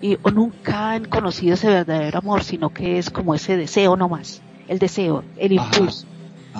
y, 0.00 0.16
o 0.22 0.30
nunca 0.30 0.92
han 0.92 1.04
conocido 1.04 1.54
ese 1.54 1.68
verdadero 1.68 2.18
amor, 2.18 2.42
sino 2.42 2.70
que 2.70 2.98
es 2.98 3.10
como 3.10 3.34
ese 3.34 3.56
deseo 3.56 3.96
nomás, 3.96 4.40
el 4.68 4.78
deseo, 4.78 5.24
el 5.36 5.52
impulso, 5.52 6.06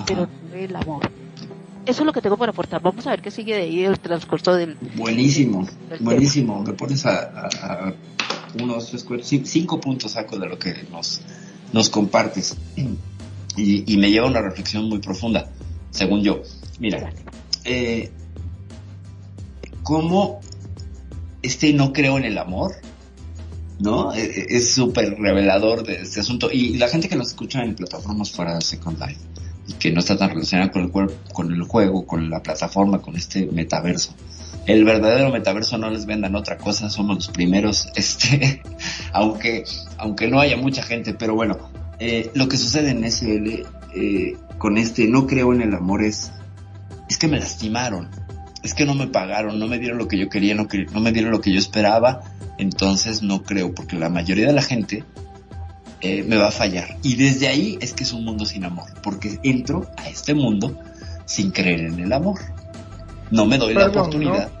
pero 0.05 0.27
no 0.49 0.55
el 0.55 0.75
amor. 0.75 1.09
Eso 1.85 2.03
es 2.03 2.05
lo 2.05 2.13
que 2.13 2.21
tengo 2.21 2.37
para 2.37 2.51
aportar. 2.51 2.79
Vamos 2.81 3.07
a 3.07 3.09
ver 3.09 3.21
qué 3.21 3.31
sigue 3.31 3.55
de 3.55 3.61
ahí 3.63 3.83
el 3.83 3.99
transcurso 3.99 4.53
del... 4.53 4.77
Buenísimo, 4.95 5.67
buenísimo. 5.99 6.61
Me 6.63 6.73
pones 6.73 7.05
a, 7.07 7.49
unos 8.59 8.87
tres, 8.87 9.03
cuatro, 9.03 9.25
cinco 9.25 9.79
puntos 9.79 10.11
saco 10.11 10.37
de 10.37 10.47
lo 10.47 10.57
que 10.57 10.73
nos, 10.91 11.21
nos 11.73 11.89
compartes. 11.89 12.57
Y, 13.57 13.97
me 13.97 14.09
lleva 14.09 14.27
a 14.27 14.29
una 14.29 14.41
reflexión 14.41 14.87
muy 14.87 14.99
profunda, 14.99 15.51
según 15.91 16.23
yo. 16.23 16.41
Mira, 16.79 17.11
eh, 17.65 18.09
¿cómo 19.83 20.39
este 21.41 21.73
no 21.73 21.91
creo 21.93 22.17
en 22.17 22.25
el 22.25 22.37
amor? 22.37 22.73
¿No? 23.79 24.13
E, 24.13 24.23
e, 24.23 24.45
es 24.49 24.73
súper 24.73 25.15
revelador 25.19 25.83
de 25.83 26.01
este 26.01 26.21
asunto. 26.21 26.49
Y 26.51 26.77
la 26.77 26.87
gente 26.87 27.09
que 27.09 27.15
nos 27.15 27.29
escucha 27.29 27.63
en 27.63 27.75
plataformas 27.75 28.31
fuera 28.31 28.55
de 28.55 28.61
Second 28.61 28.99
Life 28.99 29.19
que 29.79 29.91
no 29.91 29.99
está 29.99 30.17
tan 30.17 30.29
relacionada 30.29 30.71
con 30.71 30.83
el, 30.83 30.91
con 31.33 31.51
el 31.51 31.63
juego, 31.63 32.05
con 32.05 32.29
la 32.29 32.41
plataforma, 32.41 32.99
con 32.99 33.15
este 33.15 33.45
metaverso. 33.47 34.13
El 34.65 34.83
verdadero 34.83 35.31
metaverso 35.31 35.77
no 35.77 35.89
les 35.89 36.05
vendan 36.05 36.35
otra 36.35 36.57
cosa, 36.57 36.89
somos 36.89 37.15
los 37.15 37.27
primeros, 37.29 37.89
este, 37.95 38.61
aunque, 39.13 39.63
aunque 39.97 40.27
no 40.27 40.39
haya 40.39 40.57
mucha 40.57 40.83
gente, 40.83 41.13
pero 41.13 41.35
bueno, 41.35 41.57
eh, 41.99 42.31
lo 42.33 42.47
que 42.47 42.57
sucede 42.57 42.91
en 42.91 43.03
SL 43.03 43.65
eh, 43.95 44.37
con 44.57 44.77
este 44.77 45.07
no 45.07 45.27
creo 45.27 45.53
en 45.53 45.61
el 45.61 45.73
amor 45.73 46.03
es, 46.03 46.31
es 47.09 47.17
que 47.17 47.27
me 47.27 47.39
lastimaron, 47.39 48.09
es 48.63 48.73
que 48.73 48.85
no 48.85 48.93
me 48.93 49.07
pagaron, 49.07 49.59
no 49.59 49.67
me 49.67 49.79
dieron 49.79 49.97
lo 49.97 50.07
que 50.07 50.17
yo 50.17 50.29
quería, 50.29 50.55
no, 50.55 50.67
no 50.93 50.99
me 50.99 51.11
dieron 51.11 51.31
lo 51.31 51.41
que 51.41 51.51
yo 51.51 51.59
esperaba, 51.59 52.21
entonces 52.57 53.23
no 53.23 53.43
creo, 53.43 53.73
porque 53.73 53.97
la 53.97 54.09
mayoría 54.09 54.47
de 54.47 54.53
la 54.53 54.61
gente 54.61 55.03
eh, 56.01 56.23
me 56.23 56.37
va 56.37 56.47
a 56.47 56.51
fallar. 56.51 56.97
Y 57.03 57.15
desde 57.15 57.47
ahí 57.47 57.77
es 57.81 57.93
que 57.93 58.03
es 58.03 58.13
un 58.13 58.25
mundo 58.25 58.45
sin 58.45 58.65
amor, 58.65 58.89
porque 59.03 59.39
entro 59.43 59.87
a 59.97 60.09
este 60.09 60.33
mundo 60.33 60.77
sin 61.25 61.51
creer 61.51 61.81
en 61.81 61.99
el 61.99 62.11
amor 62.11 62.39
no 63.31 63.45
me 63.45 63.57
doy 63.57 63.73
la 63.73 63.87
oportunidad. 63.87 64.51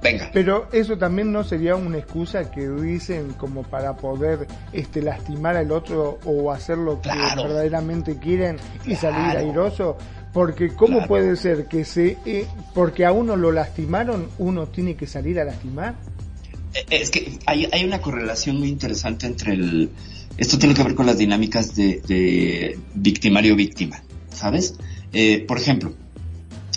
Venga. 0.00 0.30
Pero 0.32 0.68
eso 0.72 0.96
también 0.96 1.32
no 1.32 1.42
sería 1.42 1.74
una 1.74 1.98
excusa 1.98 2.52
que 2.52 2.68
dicen 2.68 3.32
como 3.32 3.64
para 3.64 3.96
poder 3.96 4.46
este 4.72 5.02
lastimar 5.02 5.56
al 5.56 5.72
otro 5.72 6.20
o 6.24 6.52
hacer 6.52 6.78
lo 6.78 7.00
que 7.00 7.08
verdaderamente 7.08 8.16
quieren 8.18 8.58
y 8.86 8.94
salir 8.94 9.36
airoso, 9.36 9.96
Porque 10.32 10.68
¿cómo 10.68 11.06
puede 11.08 11.34
ser 11.34 11.66
que 11.66 11.84
se, 11.84 12.16
eh, 12.26 12.46
porque 12.74 13.06
a 13.06 13.12
uno 13.12 13.34
lo 13.34 13.50
lastimaron, 13.50 14.28
uno 14.38 14.68
tiene 14.68 14.94
que 14.94 15.08
salir 15.08 15.40
a 15.40 15.44
lastimar? 15.44 15.96
Eh, 16.74 16.84
es 16.90 17.10
que 17.10 17.36
hay, 17.46 17.68
hay 17.72 17.84
una 17.84 18.00
correlación 18.00 18.58
muy 18.58 18.68
interesante 18.68 19.26
entre 19.26 19.54
el, 19.54 19.90
esto 20.38 20.58
tiene 20.58 20.74
que 20.74 20.84
ver 20.84 20.94
con 20.94 21.06
las 21.06 21.18
dinámicas 21.18 21.74
de, 21.74 22.78
victimario-víctima, 22.94 24.02
¿sabes? 24.32 24.74
Eh, 25.12 25.44
por 25.46 25.58
ejemplo, 25.58 25.92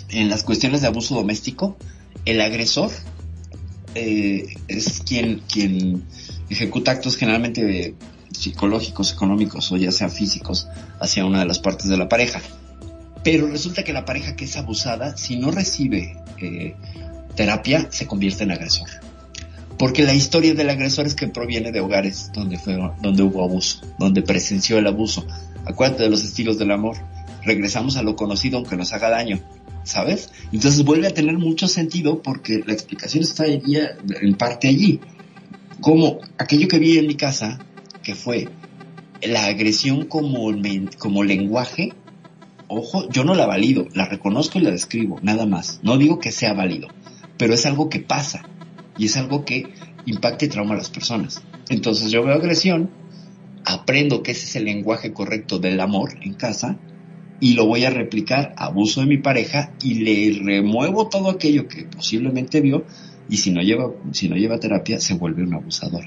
en 0.08 0.28
las 0.28 0.42
cuestiones 0.42 0.82
de 0.82 0.88
abuso 0.88 1.14
doméstico, 1.14 1.76
el 2.24 2.40
agresor 2.40 2.90
eh, 3.94 4.46
es 4.66 5.02
quien, 5.06 5.42
quien 5.50 6.04
ejecuta 6.50 6.90
actos 6.90 7.16
generalmente 7.16 7.94
psicológicos, 8.32 9.12
económicos 9.12 9.70
o 9.70 9.76
ya 9.76 9.92
sean 9.92 10.10
físicos 10.10 10.66
hacia 11.00 11.24
una 11.24 11.40
de 11.40 11.46
las 11.46 11.60
partes 11.60 11.88
de 11.88 11.96
la 11.96 12.08
pareja. 12.08 12.40
Pero 13.22 13.46
resulta 13.46 13.84
que 13.84 13.92
la 13.92 14.04
pareja 14.04 14.34
que 14.34 14.46
es 14.46 14.56
abusada, 14.56 15.16
si 15.16 15.36
no 15.36 15.52
recibe 15.52 16.16
eh, 16.38 16.74
terapia, 17.36 17.86
se 17.92 18.08
convierte 18.08 18.42
en 18.42 18.50
agresor. 18.50 18.88
Porque 19.82 20.04
la 20.04 20.14
historia 20.14 20.54
del 20.54 20.70
agresor 20.70 21.06
es 21.08 21.16
que 21.16 21.26
proviene 21.26 21.72
de 21.72 21.80
hogares 21.80 22.30
donde, 22.32 22.56
fue, 22.56 22.78
donde 23.00 23.24
hubo 23.24 23.42
abuso, 23.42 23.80
donde 23.98 24.22
presenció 24.22 24.78
el 24.78 24.86
abuso. 24.86 25.26
Acuérdate 25.64 26.04
de 26.04 26.08
los 26.08 26.22
estilos 26.22 26.56
del 26.56 26.70
amor. 26.70 26.98
Regresamos 27.44 27.96
a 27.96 28.04
lo 28.04 28.14
conocido 28.14 28.58
aunque 28.58 28.76
nos 28.76 28.92
haga 28.92 29.10
daño. 29.10 29.40
¿Sabes? 29.82 30.30
Entonces 30.52 30.84
vuelve 30.84 31.08
a 31.08 31.14
tener 31.14 31.36
mucho 31.36 31.66
sentido 31.66 32.22
porque 32.22 32.62
la 32.64 32.74
explicación 32.74 33.24
está 33.24 33.44
en 33.46 34.34
parte 34.38 34.68
allí. 34.68 35.00
Como 35.80 36.20
aquello 36.38 36.68
que 36.68 36.78
vi 36.78 36.98
en 36.98 37.08
mi 37.08 37.16
casa, 37.16 37.58
que 38.04 38.14
fue 38.14 38.50
la 39.20 39.46
agresión 39.46 40.04
como, 40.04 40.48
como 40.98 41.24
lenguaje, 41.24 41.92
ojo, 42.68 43.08
yo 43.10 43.24
no 43.24 43.34
la 43.34 43.46
valido, 43.46 43.88
la 43.94 44.06
reconozco 44.06 44.60
y 44.60 44.62
la 44.62 44.70
describo, 44.70 45.18
nada 45.22 45.44
más. 45.44 45.80
No 45.82 45.98
digo 45.98 46.20
que 46.20 46.30
sea 46.30 46.52
válido, 46.52 46.86
pero 47.36 47.52
es 47.52 47.66
algo 47.66 47.88
que 47.88 47.98
pasa 47.98 48.44
y 48.96 49.06
es 49.06 49.16
algo 49.16 49.44
que 49.44 49.72
impacta 50.06 50.44
y 50.44 50.48
trauma 50.48 50.74
a 50.74 50.78
las 50.78 50.90
personas. 50.90 51.42
Entonces 51.68 52.10
yo 52.10 52.24
veo 52.24 52.34
agresión, 52.34 52.90
aprendo 53.64 54.22
que 54.22 54.32
ese 54.32 54.46
es 54.46 54.56
el 54.56 54.64
lenguaje 54.64 55.12
correcto 55.12 55.58
del 55.58 55.80
amor 55.80 56.18
en 56.22 56.34
casa 56.34 56.78
y 57.40 57.54
lo 57.54 57.66
voy 57.66 57.84
a 57.84 57.90
replicar, 57.90 58.54
abuso 58.56 59.00
de 59.00 59.06
mi 59.06 59.18
pareja 59.18 59.72
y 59.82 59.94
le 59.94 60.38
remuevo 60.42 61.08
todo 61.08 61.30
aquello 61.30 61.66
que 61.66 61.84
posiblemente 61.84 62.60
vio 62.60 62.84
y 63.28 63.38
si 63.38 63.50
no 63.50 63.62
lleva, 63.62 63.90
si 64.12 64.28
no 64.28 64.36
lleva 64.36 64.60
terapia 64.60 65.00
se 65.00 65.14
vuelve 65.14 65.42
un 65.42 65.54
abusador. 65.54 66.04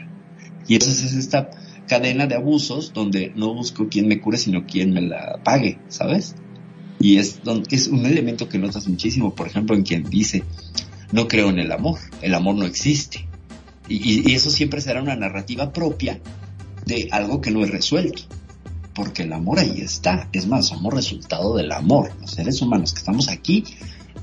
Y 0.68 0.76
entonces 0.76 1.04
es 1.04 1.14
esta 1.16 1.52
cadena 1.88 2.28
de 2.28 2.36
abusos 2.36 2.94
donde 2.94 3.32
no 3.36 3.54
busco 3.54 3.88
quién 3.90 4.08
me 4.08 4.20
cure, 4.20 4.38
sino 4.38 4.66
quién 4.66 4.94
me 4.94 5.02
la 5.02 5.40
pague, 5.44 5.78
¿sabes? 5.88 6.36
Y 7.00 7.18
es, 7.18 7.42
es 7.70 7.88
un 7.88 8.06
elemento 8.06 8.50
que 8.50 8.58
notas 8.58 8.88
muchísimo, 8.88 9.36
por 9.36 9.48
ejemplo, 9.48 9.76
en 9.76 9.84
quien 9.84 10.04
dice, 10.10 10.44
no 11.12 11.28
creo 11.28 11.50
en 11.50 11.60
el 11.60 11.72
amor, 11.72 12.00
el 12.22 12.34
amor 12.34 12.56
no 12.56 12.66
existe. 12.66 13.28
Y, 13.88 14.34
eso 14.34 14.50
siempre 14.50 14.82
será 14.82 15.02
una 15.02 15.16
narrativa 15.16 15.72
propia 15.72 16.20
de 16.86 17.08
algo 17.12 17.42
que 17.42 17.52
no 17.52 17.64
es 17.64 17.70
resuelto. 17.70 18.24
Porque 18.94 19.24
el 19.24 19.34
amor 19.34 19.60
ahí 19.60 19.82
está. 19.82 20.30
Es 20.32 20.48
más, 20.48 20.68
somos 20.68 20.94
resultado 20.94 21.56
del 21.58 21.72
amor. 21.72 22.12
Los 22.22 22.32
seres 22.32 22.62
humanos 22.62 22.94
que 22.94 23.00
estamos 23.00 23.28
aquí, 23.28 23.66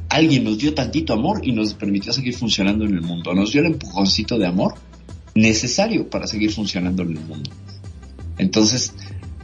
alguien 0.09 0.45
nos 0.45 0.59
dio 0.59 0.75
tantito 0.75 1.12
amor 1.12 1.41
y 1.45 1.53
nos 1.53 1.75
permitió 1.75 2.12
seguir 2.12 2.35
funcionando 2.35 2.85
en 2.85 2.95
el 2.95 3.03
mundo. 3.03 3.35
Nos 3.35 3.53
dio 3.53 3.61
el 3.61 3.69
empujoncito 3.69 4.39
de 4.39 4.47
amor 4.47 4.75
necesario 5.35 6.09
para 6.09 6.27
seguir 6.27 6.53
funcionando 6.53 7.03
en 7.03 7.11
el 7.11 7.21
mundo. 7.21 7.51
Entonces, 8.39 8.95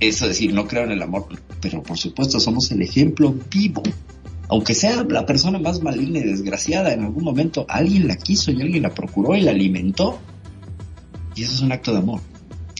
eso 0.00 0.26
decir, 0.26 0.52
no 0.52 0.66
creo 0.66 0.84
en 0.84 0.92
el 0.92 1.02
amor, 1.02 1.28
pero 1.60 1.82
por 1.82 1.98
supuesto 1.98 2.40
somos 2.40 2.70
el 2.70 2.82
ejemplo 2.82 3.34
vivo 3.50 3.82
aunque 4.48 4.74
sea 4.74 5.04
la 5.04 5.26
persona 5.26 5.58
más 5.58 5.82
maligna 5.82 6.20
y 6.20 6.24
desgraciada, 6.24 6.92
en 6.92 7.04
algún 7.04 7.24
momento 7.24 7.66
alguien 7.68 8.08
la 8.08 8.16
quiso 8.16 8.50
y 8.50 8.62
alguien 8.62 8.82
la 8.82 8.94
procuró 8.94 9.36
y 9.36 9.42
la 9.42 9.50
alimentó. 9.50 10.18
Y 11.36 11.42
eso 11.42 11.54
es 11.54 11.60
un 11.60 11.72
acto 11.72 11.92
de 11.92 11.98
amor. 11.98 12.20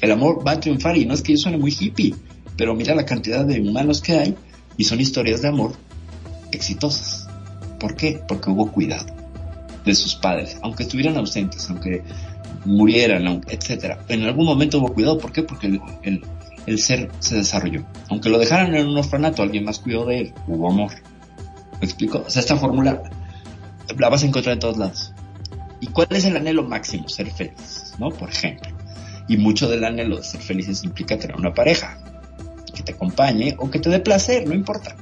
El 0.01 0.13
amor 0.13 0.47
va 0.47 0.53
a 0.53 0.61
triunfar 0.61 0.97
y 0.97 1.05
no 1.05 1.15
es 1.15 1.23
que 1.23 1.33
yo 1.33 1.39
suene 1.39 1.59
muy 1.59 1.75
hippie, 1.79 2.15
pero 2.57 2.75
mira 2.75 2.95
la 2.95 3.05
cantidad 3.05 3.45
de 3.45 3.61
humanos 3.61 4.01
que 4.01 4.13
hay 4.13 4.35
y 4.77 4.85
son 4.85 5.01
historias 5.01 5.43
de 5.43 5.49
amor 5.49 5.73
exitosas. 6.53 7.29
¿Por 7.79 7.95
qué? 7.95 8.21
Porque 8.27 8.51
hubo 8.51 8.73
cuidado 8.73 9.07
de 9.85 9.95
sus 9.95 10.15
padres, 10.15 10.59
aunque 10.63 10.85
estuvieran 10.85 11.17
ausentes, 11.17 11.69
aunque 11.69 12.03
murieran, 12.65 13.43
etcétera. 13.49 14.05
En 14.09 14.25
algún 14.25 14.47
momento 14.47 14.79
hubo 14.79 14.93
cuidado, 14.93 15.19
¿por 15.19 15.33
qué? 15.33 15.43
Porque 15.43 15.67
el, 16.03 16.23
el 16.67 16.79
ser 16.79 17.11
se 17.19 17.37
desarrolló. 17.37 17.85
Aunque 18.09 18.29
lo 18.29 18.39
dejaran 18.39 18.75
en 18.75 18.87
un 18.87 18.97
orfanato, 18.97 19.43
alguien 19.43 19.65
más 19.65 19.79
cuidó 19.79 20.07
de 20.07 20.21
él, 20.21 20.35
hubo 20.47 20.71
amor. 20.71 20.93
¿Me 21.81 21.87
explico? 21.87 22.25
O 22.27 22.31
sea, 22.31 22.41
esta 22.41 22.57
fórmula 22.57 23.03
la 23.97 24.09
vas 24.09 24.23
a 24.23 24.27
encontrar 24.27 24.55
en 24.55 24.61
todos 24.61 24.77
lados. 24.77 25.13
¿Y 25.81 25.87
cuál 25.89 26.09
es 26.11 26.25
el 26.25 26.37
anhelo 26.37 26.65
máximo? 26.65 27.09
Ser 27.09 27.31
feliz, 27.31 27.95
¿no? 27.99 28.11
Por 28.11 28.31
ejemplo. 28.31 28.71
Y 29.29 29.37
mucho 29.37 29.69
del 29.69 29.85
anhelo 29.85 30.17
de 30.17 30.25
ser 30.25 30.41
felices 30.41 30.83
implica 30.85 31.19
tener 31.19 31.37
una 31.37 31.55
pareja 31.55 31.99
que 32.75 32.83
te 32.83 32.93
acompañe 32.93 33.55
o 33.59 33.71
que 33.71 33.79
te 33.79 33.91
dé 33.91 34.01
placer, 34.01 34.47
no 34.47 34.55
importa. 34.55 34.97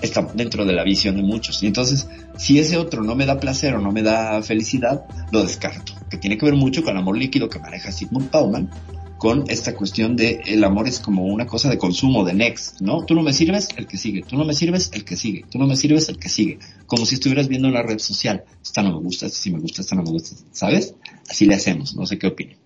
Está 0.00 0.22
dentro 0.34 0.64
de 0.64 0.74
la 0.74 0.84
visión 0.84 1.16
de 1.16 1.22
muchos. 1.22 1.62
Y 1.62 1.66
entonces, 1.66 2.08
si 2.36 2.58
ese 2.58 2.76
otro 2.76 3.02
no 3.02 3.14
me 3.14 3.26
da 3.26 3.40
placer 3.40 3.74
o 3.74 3.80
no 3.80 3.92
me 3.92 4.02
da 4.02 4.42
felicidad, 4.42 5.04
lo 5.32 5.42
descarto. 5.42 5.94
Que 6.10 6.18
tiene 6.18 6.36
que 6.38 6.44
ver 6.44 6.54
mucho 6.54 6.82
con 6.82 6.92
el 6.92 6.98
amor 6.98 7.16
líquido 7.16 7.48
que 7.48 7.58
maneja 7.58 7.90
Sigmund 7.90 8.30
Bauman, 8.30 8.70
con 9.18 9.44
esta 9.50 9.74
cuestión 9.74 10.16
de 10.16 10.40
el 10.46 10.62
amor 10.64 10.86
es 10.86 11.00
como 11.00 11.24
una 11.24 11.46
cosa 11.46 11.68
de 11.68 11.76
consumo, 11.76 12.24
de 12.24 12.34
next, 12.34 12.80
¿no? 12.80 13.04
Tú 13.04 13.14
no 13.14 13.22
me 13.22 13.32
sirves, 13.32 13.68
el 13.76 13.86
que 13.86 13.98
sigue. 13.98 14.22
Tú 14.22 14.36
no 14.36 14.44
me 14.44 14.54
sirves, 14.54 14.90
el 14.94 15.04
que 15.04 15.16
sigue. 15.16 15.44
Tú 15.50 15.58
no 15.58 15.66
me 15.66 15.76
sirves, 15.76 16.08
el 16.08 16.18
que 16.18 16.28
sigue. 16.28 16.58
Como 16.86 17.04
si 17.04 17.16
estuvieras 17.16 17.48
viendo 17.48 17.68
una 17.68 17.82
red 17.82 17.98
social. 17.98 18.44
Esta 18.62 18.82
no 18.82 18.92
me 18.92 19.00
gusta, 19.00 19.26
esta 19.26 19.50
me 19.50 19.58
gusta, 19.58 19.82
esta 19.82 19.96
no 19.96 20.04
me 20.04 20.12
gusta. 20.12 20.36
¿Sabes? 20.52 20.94
Así 21.28 21.46
le 21.46 21.56
hacemos. 21.56 21.96
No 21.96 22.06
sé 22.06 22.18
qué 22.18 22.28
opinan. 22.28 22.56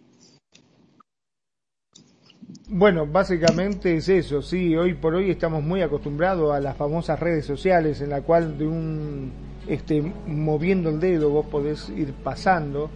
Bueno, 2.75 3.07
básicamente 3.07 3.97
es 3.97 4.09
eso, 4.09 4.41
sí, 4.41 4.75
hoy 4.77 4.95
por 4.95 5.15
hoy 5.15 5.31
estamos 5.31 5.63
muy 5.63 5.83
acostumbrados 5.83 6.55
a 6.55 6.61
las 6.61 6.75
famosas 6.75 7.21
redes 7.21 7.45
sociales 7.45 8.01
en 8.01 8.09
la 8.09 8.23
cual 8.23 8.57
de 8.57 8.67
un 8.67 9.31
este 9.69 10.01
moviendo 10.01 10.89
el 10.89 10.99
dedo 10.99 11.29
vos 11.29 11.47
podés 11.47 11.91
ir 11.91 12.15
pasando 12.15 12.91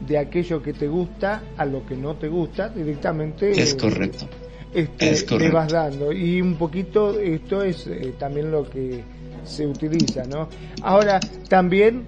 de 0.00 0.18
aquello 0.18 0.62
que 0.62 0.72
te 0.72 0.88
gusta 0.88 1.42
a 1.56 1.64
lo 1.64 1.86
que 1.86 1.96
no 1.96 2.14
te 2.16 2.28
gusta 2.28 2.68
directamente. 2.68 3.50
Es 3.50 3.74
correcto. 3.74 4.28
Este, 4.74 5.10
es 5.10 5.24
correcto. 5.24 5.50
Te 5.50 5.54
vas 5.54 5.72
dando. 5.72 6.12
Y 6.12 6.40
un 6.40 6.56
poquito 6.56 7.18
esto 7.18 7.62
es 7.62 7.86
eh, 7.86 8.14
también 8.18 8.50
lo 8.50 8.68
que 8.68 9.02
se 9.44 9.66
utiliza, 9.66 10.24
¿no? 10.24 10.48
Ahora, 10.82 11.20
también 11.48 12.04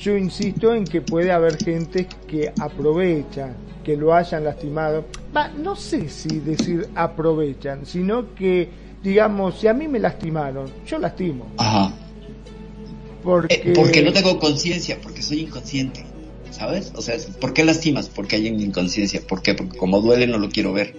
yo 0.00 0.16
insisto 0.16 0.74
en 0.74 0.84
que 0.84 1.00
puede 1.00 1.32
haber 1.32 1.56
gente 1.56 2.06
que 2.26 2.52
aprovecha, 2.60 3.54
que 3.82 3.96
lo 3.96 4.14
hayan 4.14 4.44
lastimado. 4.44 5.06
Va, 5.34 5.48
no 5.48 5.76
sé 5.76 6.08
si 6.08 6.40
decir 6.40 6.88
aprovechan, 6.94 7.86
sino 7.86 8.34
que, 8.34 8.68
digamos, 9.02 9.58
si 9.60 9.68
a 9.68 9.74
mí 9.74 9.88
me 9.88 9.98
lastimaron, 9.98 10.70
yo 10.86 10.98
lastimo. 10.98 11.46
Ajá. 11.56 11.92
Porque, 13.22 13.54
eh, 13.54 13.72
porque 13.74 14.02
no 14.02 14.12
tengo 14.12 14.38
conciencia, 14.38 14.98
porque 15.02 15.22
soy 15.22 15.40
inconsciente. 15.40 16.04
¿Sabes? 16.54 16.92
O 16.94 17.02
sea, 17.02 17.16
¿por 17.40 17.52
qué 17.52 17.64
lastimas? 17.64 18.08
Porque 18.08 18.36
hay 18.36 18.48
una 18.48 18.62
inconsciencia. 18.62 19.20
¿Por 19.26 19.42
qué? 19.42 19.54
Porque 19.54 19.76
como 19.76 20.00
duele 20.00 20.26
no 20.26 20.38
lo 20.38 20.48
quiero 20.48 20.72
ver. 20.72 20.94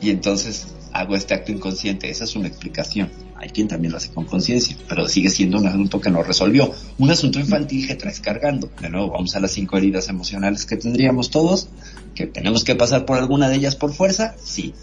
Y 0.00 0.10
entonces 0.10 0.68
hago 0.92 1.16
este 1.16 1.34
acto 1.34 1.52
inconsciente. 1.52 2.08
Esa 2.08 2.24
es 2.24 2.36
una 2.36 2.48
explicación. 2.48 3.10
Hay 3.36 3.48
quien 3.50 3.68
también 3.68 3.92
lo 3.92 3.98
hace 3.98 4.10
con 4.12 4.26
conciencia, 4.26 4.76
pero 4.88 5.08
sigue 5.08 5.30
siendo 5.30 5.58
un 5.58 5.66
asunto 5.66 6.00
que 6.00 6.10
no 6.10 6.22
resolvió. 6.22 6.72
Un 6.98 7.10
asunto 7.10 7.40
infantil 7.40 7.86
que 7.86 7.94
traes 7.96 8.20
cargando. 8.20 8.70
De 8.80 8.88
nuevo, 8.88 9.10
vamos 9.10 9.34
a 9.34 9.40
las 9.40 9.50
cinco 9.50 9.76
heridas 9.78 10.08
emocionales 10.08 10.64
que 10.64 10.76
tendríamos 10.76 11.30
todos, 11.30 11.68
que 12.14 12.26
tenemos 12.26 12.64
que 12.64 12.74
pasar 12.76 13.06
por 13.06 13.18
alguna 13.18 13.48
de 13.48 13.56
ellas 13.56 13.76
por 13.76 13.92
fuerza, 13.92 14.36
sí. 14.42 14.74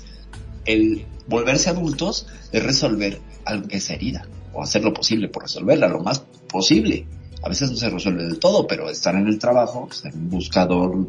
El 0.66 1.06
volverse 1.28 1.70
adultos 1.70 2.28
es 2.52 2.64
resolver 2.64 3.22
esa 3.70 3.94
herida, 3.94 4.28
o 4.54 4.64
hacer 4.64 4.84
lo 4.84 4.94
posible 4.94 5.30
por 5.30 5.44
resolverla, 5.44 5.88
lo 5.88 6.02
más 6.02 6.20
posible 6.50 7.06
a 7.42 7.50
veces 7.50 7.72
no 7.72 7.78
se 7.78 7.90
resuelve 7.90 8.24
del 8.24 8.40
todo, 8.40 8.68
pero 8.68 8.90
estar 8.90 9.16
en 9.16 9.28
el 9.28 9.40
trabajo, 9.40 9.88
ser 9.92 10.14
un 10.14 10.30
buscador 10.30 11.08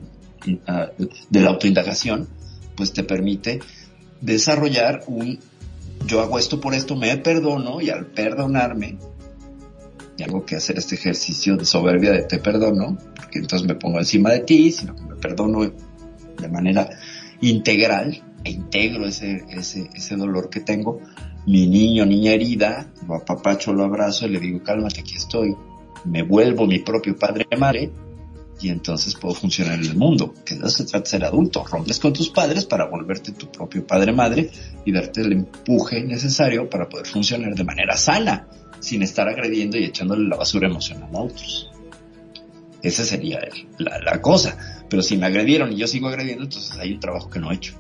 ah, 0.67 0.91
de 1.31 1.41
la 1.41 1.51
autoindagación, 1.51 2.29
pues 2.77 2.93
te 2.93 3.05
permite 3.05 3.61
desarrollar 4.21 5.05
un 5.07 5.39
yo 6.07 6.21
hago 6.21 6.39
esto 6.39 6.61
por 6.61 6.75
esto, 6.75 6.97
me 6.97 7.17
perdono 7.19 7.81
y 7.81 7.91
al 7.91 8.07
perdonarme, 8.07 8.97
algo 10.25 10.45
que 10.45 10.57
hacer 10.57 10.79
este 10.79 10.97
ejercicio 10.97 11.57
de 11.57 11.65
soberbia 11.65 12.13
de 12.13 12.23
te 12.23 12.39
perdono, 12.39 12.99
porque 13.15 13.39
entonces 13.39 13.67
me 13.67 13.75
pongo 13.75 13.99
encima 13.99 14.31
de 14.31 14.41
ti, 14.41 14.73
sino 14.73 14.95
que 14.95 15.03
me 15.03 15.15
perdono 15.17 15.61
de 15.61 16.49
manera 16.49 16.89
integral 17.41 18.21
e 18.45 18.51
integro 18.51 19.07
ese, 19.07 19.45
ese, 19.51 19.89
ese 19.95 20.17
dolor 20.17 20.51
que 20.51 20.61
tengo. 20.61 21.01
Mi 21.47 21.67
niño, 21.67 22.05
niña 22.05 22.33
herida, 22.33 22.87
lo 23.07 23.15
apapacho, 23.15 23.73
lo 23.73 23.85
abrazo 23.85 24.27
y 24.27 24.31
le 24.31 24.41
digo, 24.41 24.63
cálmate, 24.63 25.01
aquí 25.01 25.15
estoy 25.15 25.57
me 26.05 26.23
vuelvo 26.23 26.67
mi 26.67 26.79
propio 26.79 27.17
padre 27.17 27.47
madre 27.59 27.91
y 28.61 28.71
entonces 28.71 29.15
puedo 29.15 29.35
funcionar 29.35 29.75
en 29.75 29.85
el 29.85 29.97
mundo. 29.97 30.35
Que 30.45 30.57
no 30.57 30.69
se 30.69 30.85
trata 30.85 31.05
de 31.05 31.07
ser 31.07 31.25
adulto. 31.25 31.65
Rompes 31.65 31.99
con 31.99 32.13
tus 32.13 32.31
padres 32.31 32.65
para 32.65 32.87
volverte 32.87 33.33
tu 33.33 33.51
propio 33.51 33.87
padre-madre 33.87 34.51
y 34.85 34.93
darte 34.93 35.21
el 35.21 35.33
empuje 35.33 36.03
necesario 36.03 36.69
para 36.69 36.89
poder 36.89 37.07
funcionar 37.07 37.55
de 37.55 37.65
manera 37.65 37.97
sana, 37.97 38.49
sin 38.81 39.03
estar 39.03 39.29
agrediendo 39.29 39.79
y 39.79 39.85
echándole 39.85 40.29
la 40.29 40.37
basura 40.37 40.67
emocional 40.67 41.09
a 41.15 41.21
otros. 41.21 41.71
Esa 42.83 43.05
sería 43.05 43.41
la, 43.79 43.99
la 44.01 44.21
cosa. 44.21 44.85
Pero 44.89 45.03
si 45.03 45.17
me 45.17 45.27
agredieron 45.27 45.73
y 45.73 45.77
yo 45.77 45.87
sigo 45.87 46.09
agrediendo, 46.09 46.45
entonces 46.45 46.77
hay 46.79 46.93
un 46.93 47.01
trabajo 47.01 47.31
que 47.31 47.39
no 47.39 47.53
he 47.53 47.55
hecho. 47.55 47.75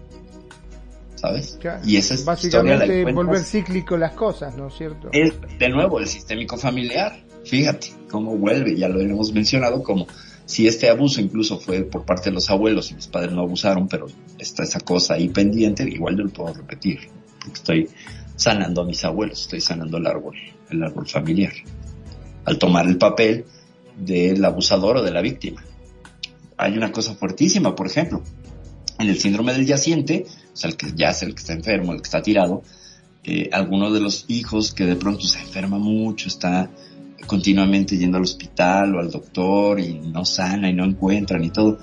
¿Sabes? 1.16 1.58
Y 1.84 1.96
esa 1.96 2.14
es 2.14 2.24
básicamente 2.24 3.04
volver 3.12 3.42
cíclico 3.42 3.96
las 3.96 4.12
cosas, 4.12 4.56
¿no 4.56 4.68
es 4.68 4.74
cierto? 4.74 5.08
Es 5.10 5.32
de 5.58 5.68
nuevo 5.68 5.98
el 5.98 6.06
sistémico 6.06 6.56
familiar. 6.56 7.24
Fíjate 7.44 7.97
cómo 8.08 8.36
vuelve, 8.36 8.76
ya 8.76 8.88
lo 8.88 9.00
hemos 9.00 9.32
mencionado, 9.32 9.82
como 9.82 10.06
si 10.44 10.66
este 10.66 10.88
abuso 10.88 11.20
incluso 11.20 11.58
fue 11.58 11.82
por 11.82 12.04
parte 12.04 12.30
de 12.30 12.34
los 12.34 12.48
abuelos 12.48 12.90
y 12.90 12.94
mis 12.94 13.06
padres 13.06 13.32
no 13.32 13.42
abusaron, 13.42 13.86
pero 13.86 14.06
está 14.38 14.62
esa 14.62 14.80
cosa 14.80 15.14
ahí 15.14 15.28
pendiente, 15.28 15.82
igual 15.84 16.16
yo 16.16 16.24
lo 16.24 16.30
puedo 16.30 16.54
repetir, 16.54 17.00
porque 17.38 17.54
estoy 17.54 17.88
sanando 18.34 18.82
a 18.82 18.84
mis 18.86 19.04
abuelos, 19.04 19.42
estoy 19.42 19.60
sanando 19.60 19.98
el 19.98 20.06
árbol, 20.06 20.36
el 20.70 20.82
árbol 20.82 21.06
familiar, 21.06 21.52
al 22.44 22.58
tomar 22.58 22.86
el 22.86 22.96
papel 22.96 23.44
del 23.96 24.44
abusador 24.44 24.98
o 24.98 25.02
de 25.02 25.10
la 25.10 25.20
víctima. 25.20 25.62
Hay 26.56 26.76
una 26.76 26.92
cosa 26.92 27.14
fuertísima, 27.14 27.74
por 27.74 27.86
ejemplo, 27.86 28.22
en 28.98 29.08
el 29.08 29.18
síndrome 29.18 29.52
del 29.52 29.66
yaciente, 29.66 30.26
o 30.52 30.56
sea, 30.56 30.70
el 30.70 30.76
que 30.76 30.92
ya 30.94 31.10
es 31.10 31.22
el 31.22 31.34
que 31.34 31.40
está 31.40 31.52
enfermo, 31.52 31.92
el 31.92 32.00
que 32.00 32.06
está 32.06 32.22
tirado, 32.22 32.62
eh, 33.24 33.50
alguno 33.52 33.92
de 33.92 34.00
los 34.00 34.24
hijos 34.28 34.72
que 34.72 34.86
de 34.86 34.96
pronto 34.96 35.26
se 35.26 35.40
enferma 35.40 35.78
mucho, 35.78 36.28
está 36.28 36.70
continuamente 37.28 37.96
yendo 37.96 38.16
al 38.16 38.24
hospital 38.24 38.96
o 38.96 38.98
al 38.98 39.10
doctor 39.10 39.78
y 39.78 40.00
no 40.00 40.24
sana 40.24 40.68
y 40.68 40.72
no 40.72 40.84
encuentran 40.84 41.44
y 41.44 41.50
todo. 41.50 41.78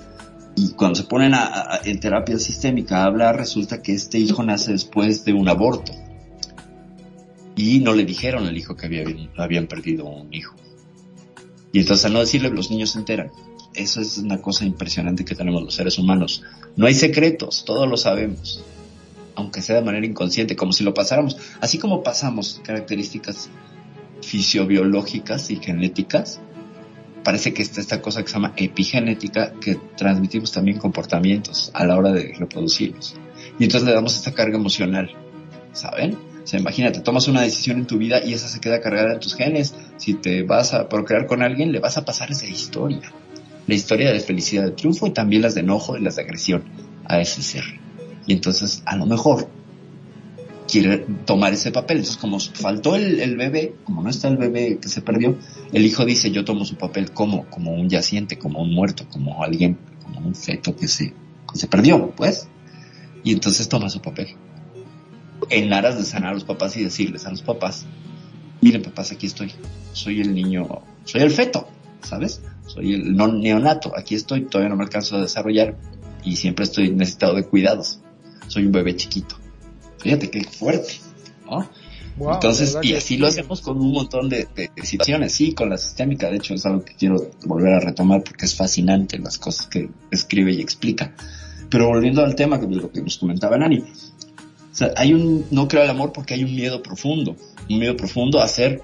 Y 0.54 0.70
cuando 0.70 0.96
se 0.96 1.04
ponen 1.04 1.32
a, 1.34 1.80
en 1.84 2.00
terapia 2.00 2.38
sistémica 2.38 2.98
a 2.98 3.04
hablar, 3.04 3.36
resulta 3.36 3.80
que 3.80 3.94
este 3.94 4.18
hijo 4.18 4.42
nace 4.42 4.72
después 4.72 5.24
de 5.24 5.32
un 5.32 5.48
aborto. 5.48 5.92
Y 7.54 7.78
no 7.78 7.94
le 7.94 8.04
dijeron 8.04 8.46
al 8.46 8.56
hijo 8.56 8.76
que 8.76 8.86
había, 8.86 9.04
habían 9.38 9.66
perdido 9.66 10.04
un 10.04 10.32
hijo. 10.34 10.54
Y 11.72 11.80
entonces 11.80 12.04
al 12.04 12.12
no 12.12 12.20
decirle, 12.20 12.50
los 12.50 12.70
niños 12.70 12.90
se 12.90 12.98
enteran. 12.98 13.30
Eso 13.74 14.00
es 14.00 14.18
una 14.18 14.40
cosa 14.42 14.64
impresionante 14.64 15.24
que 15.24 15.34
tenemos 15.34 15.62
los 15.62 15.74
seres 15.74 15.98
humanos. 15.98 16.42
No 16.76 16.86
hay 16.86 16.94
secretos, 16.94 17.64
todos 17.64 17.88
lo 17.88 17.96
sabemos. 17.96 18.64
Aunque 19.34 19.62
sea 19.62 19.76
de 19.76 19.82
manera 19.82 20.06
inconsciente, 20.06 20.56
como 20.56 20.72
si 20.72 20.82
lo 20.82 20.94
pasáramos. 20.94 21.36
Así 21.60 21.78
como 21.78 22.02
pasamos 22.02 22.60
características 22.64 23.50
fisiobiológicas 24.26 25.50
y 25.50 25.56
genéticas, 25.56 26.40
parece 27.22 27.54
que 27.54 27.62
está 27.62 27.80
esta 27.80 28.02
cosa 28.02 28.22
que 28.22 28.28
se 28.28 28.34
llama 28.34 28.52
epigenética, 28.56 29.52
que 29.60 29.76
transmitimos 29.96 30.52
también 30.52 30.78
comportamientos 30.78 31.70
a 31.74 31.86
la 31.86 31.96
hora 31.96 32.12
de 32.12 32.34
reproducirnos. 32.36 33.14
Y 33.58 33.64
entonces 33.64 33.88
le 33.88 33.94
damos 33.94 34.16
esta 34.16 34.32
carga 34.32 34.56
emocional, 34.56 35.10
¿saben? 35.72 36.14
O 36.42 36.46
sea, 36.46 36.60
imagínate, 36.60 37.00
tomas 37.00 37.26
una 37.28 37.42
decisión 37.42 37.78
en 37.78 37.86
tu 37.86 37.98
vida 37.98 38.24
y 38.24 38.32
esa 38.32 38.48
se 38.48 38.60
queda 38.60 38.80
cargada 38.80 39.14
en 39.14 39.20
tus 39.20 39.34
genes. 39.34 39.74
Si 39.96 40.14
te 40.14 40.42
vas 40.42 40.74
a 40.74 40.88
procrear 40.88 41.26
con 41.26 41.42
alguien, 41.42 41.72
le 41.72 41.80
vas 41.80 41.96
a 41.96 42.04
pasar 42.04 42.30
esa 42.30 42.46
historia. 42.46 43.12
La 43.66 43.74
historia 43.74 44.12
de 44.12 44.20
felicidad, 44.20 44.64
de 44.64 44.70
triunfo 44.70 45.06
y 45.06 45.10
también 45.10 45.42
las 45.42 45.54
de 45.54 45.62
enojo 45.62 45.96
y 45.96 46.00
las 46.00 46.16
de 46.16 46.22
agresión 46.22 46.64
a 47.04 47.20
ese 47.20 47.42
ser. 47.42 47.64
Y 48.26 48.32
entonces, 48.32 48.82
a 48.86 48.96
lo 48.96 49.06
mejor, 49.06 49.48
quiere 50.66 50.98
tomar 51.24 51.52
ese 51.52 51.70
papel. 51.70 51.98
Entonces, 51.98 52.20
como 52.20 52.38
faltó 52.40 52.96
el, 52.96 53.36
bebé, 53.36 53.74
como 53.84 54.02
no 54.02 54.10
está 54.10 54.28
el 54.28 54.36
bebé 54.36 54.78
que 54.80 54.88
se 54.88 55.02
perdió, 55.02 55.36
el 55.72 55.84
hijo 55.86 56.04
dice, 56.04 56.30
yo 56.30 56.44
tomo 56.44 56.64
su 56.64 56.76
papel 56.76 57.12
como, 57.12 57.46
como 57.46 57.72
un 57.74 57.88
yaciente, 57.88 58.38
como 58.38 58.60
un 58.60 58.74
muerto, 58.74 59.06
como 59.08 59.42
alguien, 59.42 59.78
como 60.02 60.20
un 60.20 60.34
feto 60.34 60.76
que 60.76 60.88
se, 60.88 61.14
se 61.54 61.66
perdió, 61.68 62.10
pues. 62.10 62.48
Y 63.24 63.32
entonces 63.32 63.68
toma 63.68 63.88
su 63.88 64.00
papel. 64.00 64.28
En 65.50 65.72
aras 65.72 65.98
de 65.98 66.04
sanar 66.04 66.30
a 66.30 66.34
los 66.34 66.44
papás 66.44 66.76
y 66.76 66.84
decirles 66.84 67.26
a 67.26 67.30
los 67.30 67.42
papás, 67.42 67.86
miren 68.60 68.82
papás, 68.82 69.12
aquí 69.12 69.26
estoy. 69.26 69.52
Soy 69.92 70.20
el 70.20 70.34
niño, 70.34 70.82
soy 71.04 71.22
el 71.22 71.30
feto, 71.30 71.68
¿sabes? 72.02 72.42
Soy 72.66 72.94
el 72.94 73.16
no 73.16 73.28
neonato, 73.28 73.96
aquí 73.96 74.14
estoy, 74.14 74.42
todavía 74.42 74.70
no 74.70 74.76
me 74.76 74.84
alcanzo 74.84 75.16
a 75.16 75.20
desarrollar 75.20 75.76
y 76.24 76.36
siempre 76.36 76.64
estoy 76.64 76.90
necesitado 76.90 77.34
de 77.34 77.44
cuidados. 77.44 78.00
Soy 78.48 78.66
un 78.66 78.72
bebé 78.72 78.96
chiquito 78.96 79.36
Fíjate 80.06 80.30
qué 80.30 80.44
fuerte, 80.44 81.00
¿no? 81.50 81.68
Entonces, 82.32 82.78
y 82.80 82.94
así 82.94 83.16
lo 83.16 83.26
hacemos 83.26 83.60
con 83.60 83.76
un 83.78 83.92
montón 83.92 84.28
de, 84.28 84.46
situaciones, 84.84 85.32
sí, 85.32 85.52
con 85.52 85.68
la 85.68 85.76
sistémica, 85.76 86.30
de 86.30 86.36
hecho 86.36 86.54
es 86.54 86.64
algo 86.64 86.84
que 86.84 86.94
quiero 86.94 87.16
volver 87.44 87.74
a 87.74 87.80
retomar 87.80 88.22
porque 88.22 88.46
es 88.46 88.54
fascinante 88.54 89.18
las 89.18 89.36
cosas 89.36 89.66
que 89.66 89.90
escribe 90.12 90.52
y 90.52 90.60
explica. 90.60 91.12
Pero 91.68 91.88
volviendo 91.88 92.24
al 92.24 92.36
tema 92.36 92.56
de 92.56 92.76
lo 92.76 92.92
que 92.92 93.02
nos 93.02 93.18
comentaba 93.18 93.58
Nani, 93.58 93.80
o 93.80 93.84
sea, 94.70 94.92
hay 94.96 95.12
un, 95.12 95.44
no 95.50 95.66
creo 95.66 95.82
el 95.82 95.90
amor 95.90 96.12
porque 96.12 96.34
hay 96.34 96.44
un 96.44 96.54
miedo 96.54 96.82
profundo, 96.82 97.36
un 97.68 97.78
miedo 97.80 97.96
profundo 97.96 98.40
a 98.40 98.46
ser 98.46 98.80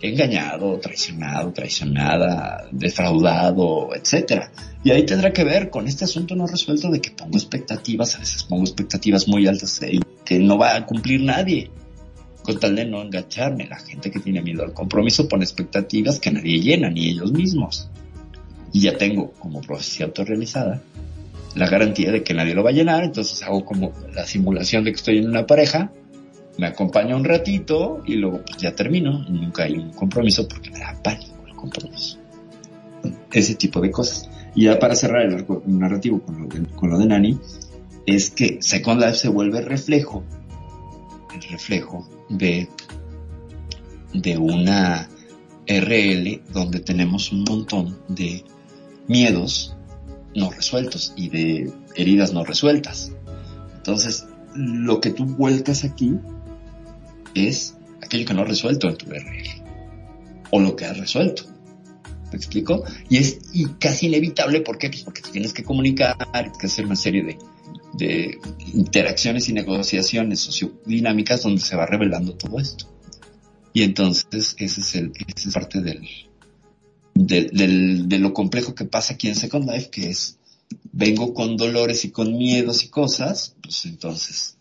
engañado, 0.00 0.78
traicionado, 0.78 1.52
traicionada, 1.52 2.68
defraudado, 2.70 3.90
etcétera. 3.94 4.50
Y 4.84 4.90
ahí 4.90 5.04
tendrá 5.04 5.32
que 5.32 5.44
ver 5.44 5.70
con 5.70 5.88
este 5.88 6.04
asunto 6.04 6.36
no 6.36 6.46
resuelto 6.46 6.90
de 6.90 7.00
que 7.00 7.10
pongo 7.10 7.36
expectativas, 7.36 8.14
a 8.16 8.18
veces 8.20 8.44
pongo 8.44 8.64
expectativas 8.64 9.26
muy 9.28 9.46
altas 9.46 9.80
y 9.82 10.00
que 10.24 10.38
no 10.38 10.58
va 10.58 10.76
a 10.76 10.86
cumplir 10.86 11.22
nadie. 11.22 11.70
Con 12.42 12.58
tal 12.58 12.76
de 12.76 12.86
no 12.86 13.02
engancharme, 13.02 13.66
la 13.66 13.78
gente 13.78 14.10
que 14.10 14.20
tiene 14.20 14.40
miedo 14.40 14.62
al 14.62 14.72
compromiso 14.72 15.28
pone 15.28 15.44
expectativas 15.44 16.18
que 16.18 16.30
nadie 16.30 16.60
llena, 16.60 16.88
ni 16.88 17.08
ellos 17.08 17.32
mismos. 17.32 17.90
Y 18.72 18.80
ya 18.80 18.96
tengo 18.96 19.32
como 19.32 19.60
profecía 19.60 20.06
autorrealizada 20.06 20.82
la 21.54 21.68
garantía 21.68 22.12
de 22.12 22.22
que 22.22 22.34
nadie 22.34 22.54
lo 22.54 22.62
va 22.62 22.70
a 22.70 22.72
llenar, 22.72 23.04
entonces 23.04 23.42
hago 23.42 23.64
como 23.64 23.92
la 24.14 24.26
simulación 24.26 24.84
de 24.84 24.92
que 24.92 24.96
estoy 24.96 25.18
en 25.18 25.28
una 25.28 25.46
pareja, 25.46 25.92
me 26.58 26.66
acompaño 26.66 27.16
un 27.16 27.24
ratito 27.24 28.02
y 28.04 28.16
luego 28.16 28.42
pues 28.44 28.58
ya 28.58 28.74
termino, 28.74 29.24
nunca 29.28 29.62
hay 29.62 29.74
un 29.74 29.90
compromiso 29.92 30.46
porque 30.46 30.70
me 30.70 30.80
da 30.80 31.00
pánico 31.02 31.46
el 31.46 31.54
compromiso. 31.54 32.18
Ese 33.32 33.54
tipo 33.54 33.80
de 33.80 33.90
cosas. 33.92 34.28
Y 34.54 34.64
ya 34.64 34.78
para 34.78 34.96
cerrar 34.96 35.22
el 35.22 35.46
narrativo 35.66 36.20
con 36.20 36.42
lo 36.42 36.48
de, 36.48 36.66
con 36.74 36.90
lo 36.90 36.98
de 36.98 37.06
Nani, 37.06 37.38
es 38.06 38.30
que 38.30 38.58
Second 38.60 39.00
Life 39.00 39.14
se 39.14 39.28
vuelve 39.28 39.60
reflejo, 39.60 40.24
el 41.32 41.42
reflejo 41.48 42.08
de, 42.28 42.68
de 44.12 44.36
una 44.36 45.08
RL 45.68 46.42
donde 46.52 46.80
tenemos 46.80 47.30
un 47.30 47.44
montón 47.44 47.98
de 48.08 48.44
miedos 49.06 49.76
no 50.34 50.50
resueltos 50.50 51.12
y 51.16 51.28
de 51.28 51.72
heridas 51.94 52.32
no 52.32 52.44
resueltas. 52.44 53.12
Entonces, 53.76 54.26
lo 54.54 55.00
que 55.00 55.10
tú 55.10 55.24
vuelcas 55.24 55.84
aquí 55.84 56.18
es 57.34 57.76
aquello 58.02 58.26
que 58.26 58.34
no 58.34 58.42
has 58.42 58.48
resuelto 58.48 58.88
en 58.88 58.96
tu 58.96 59.06
RL 59.06 59.62
o 60.50 60.60
lo 60.60 60.76
que 60.76 60.84
has 60.84 60.98
resuelto. 60.98 61.44
¿Me 62.30 62.36
explico? 62.36 62.84
Y 63.08 63.18
es 63.18 63.38
y 63.52 63.66
casi 63.78 64.06
inevitable, 64.06 64.60
¿por 64.60 64.78
qué? 64.78 64.90
Pues 64.90 65.02
porque 65.02 65.22
tienes 65.22 65.52
que 65.52 65.62
comunicar, 65.62 66.16
tienes 66.32 66.58
que 66.58 66.66
hacer 66.66 66.84
una 66.84 66.96
serie 66.96 67.22
de, 67.24 67.38
de 67.94 68.38
interacciones 68.74 69.48
y 69.48 69.54
negociaciones 69.54 70.40
sociodinámicas 70.40 71.42
donde 71.42 71.60
se 71.60 71.76
va 71.76 71.86
revelando 71.86 72.34
todo 72.34 72.60
esto. 72.60 72.86
Y 73.72 73.82
entonces 73.82 74.54
ese 74.58 74.80
es 74.80 74.94
el, 74.94 75.12
esa 75.34 75.48
es 75.48 75.54
parte 75.54 75.80
del, 75.80 76.06
del, 77.14 78.08
de 78.08 78.18
lo 78.18 78.34
complejo 78.34 78.74
que 78.74 78.84
pasa 78.84 79.14
aquí 79.14 79.28
en 79.28 79.34
Second 79.34 79.70
Life, 79.70 79.90
que 79.90 80.10
es 80.10 80.38
vengo 80.92 81.32
con 81.32 81.56
dolores 81.56 82.04
y 82.04 82.10
con 82.10 82.36
miedos 82.36 82.84
y 82.84 82.88
cosas, 82.88 83.56
pues 83.62 83.86
entonces 83.86 84.57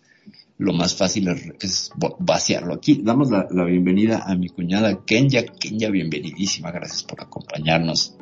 lo 0.57 0.73
más 0.73 0.95
fácil 0.95 1.27
es, 1.59 1.91
vaciarlo. 2.19 2.73
Aquí 2.73 3.01
damos 3.03 3.29
la, 3.29 3.47
la, 3.51 3.63
bienvenida 3.63 4.23
a 4.25 4.35
mi 4.35 4.49
cuñada 4.49 5.05
Kenya. 5.05 5.45
Kenya, 5.45 5.89
bienvenidísima, 5.89 6.71
gracias 6.71 7.03
por 7.03 7.21
acompañarnos. 7.21 8.15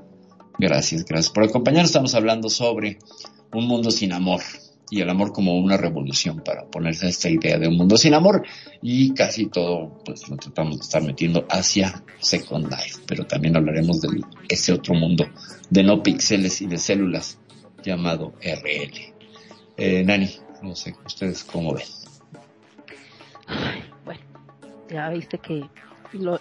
Gracias, 0.59 1.05
gracias 1.05 1.31
por 1.31 1.43
acompañarnos. 1.43 1.89
Estamos 1.89 2.15
hablando 2.15 2.49
sobre 2.49 2.99
un 3.53 3.67
mundo 3.67 3.91
sin 3.91 4.11
amor 4.11 4.41
y 4.89 5.01
el 5.01 5.09
amor 5.09 5.31
como 5.31 5.57
una 5.57 5.77
revolución 5.77 6.41
para 6.43 6.65
ponerse 6.65 7.07
a 7.07 7.09
esta 7.09 7.29
idea 7.29 7.57
de 7.57 7.67
un 7.67 7.77
mundo 7.77 7.97
sin 7.97 8.13
amor 8.13 8.43
y 8.81 9.13
casi 9.13 9.47
todo 9.47 10.01
pues 10.05 10.27
lo 10.29 10.37
tratamos 10.37 10.77
de 10.77 10.83
estar 10.83 11.03
metiendo 11.03 11.45
hacia 11.49 12.03
Second 12.19 12.69
Life, 12.69 13.01
pero 13.07 13.25
también 13.25 13.55
hablaremos 13.57 14.01
de 14.01 14.09
ese 14.47 14.73
otro 14.73 14.93
mundo 14.93 15.25
de 15.69 15.83
no 15.83 16.03
píxeles 16.03 16.61
y 16.61 16.67
de 16.67 16.77
células 16.77 17.39
llamado 17.83 18.33
RL. 18.41 19.13
Eh, 19.77 20.03
Nani, 20.03 20.29
no 20.61 20.75
sé, 20.75 20.95
ustedes 21.05 21.43
cómo 21.43 21.73
ven. 21.73 21.85
Bueno, 24.05 24.21
ya 24.89 25.09
viste 25.09 25.37
que 25.37 25.65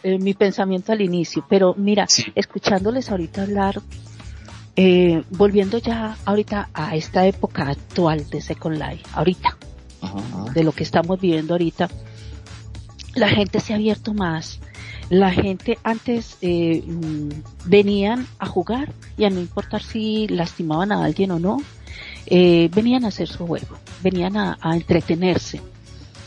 eh, 0.03 0.19
mi 0.19 0.35
pensamiento 0.35 0.93
al 0.93 1.01
inicio, 1.01 1.45
pero 1.49 1.75
mira, 1.77 2.07
escuchándoles 2.35 3.11
ahorita 3.11 3.43
hablar 3.43 3.81
eh, 4.77 5.23
volviendo 5.31 5.79
ya 5.79 6.17
ahorita 6.25 6.69
a 6.75 6.97
esta 6.97 7.27
época 7.27 7.69
actual 7.69 8.29
de 8.29 8.41
Second 8.41 8.77
Life, 8.77 9.05
ahorita, 9.13 9.57
de 10.53 10.65
lo 10.65 10.73
que 10.73 10.83
estamos 10.83 11.21
viviendo 11.21 11.55
ahorita, 11.55 11.89
la 13.15 13.29
gente 13.29 13.61
se 13.61 13.73
ha 13.73 13.77
abierto 13.77 14.15
más, 14.15 14.59
la 15.11 15.31
gente 15.31 15.79
antes 15.85 16.39
eh, 16.41 16.83
mm, 16.85 17.29
venían 17.67 18.27
a 18.41 18.47
jugar 18.47 18.93
y 19.17 19.25
a 19.25 19.31
no 19.31 19.39
importar 19.39 19.83
si 19.83 20.27
lastimaban 20.27 20.91
a 20.91 21.05
alguien 21.05 21.31
o 21.31 21.39
no, 21.39 21.59
eh, 22.27 22.69
venían 22.75 23.05
a 23.05 23.09
hacer 23.09 23.29
su 23.29 23.47
juego, 23.47 23.79
venían 24.03 24.37
a, 24.37 24.59
entretenerse 24.75 25.61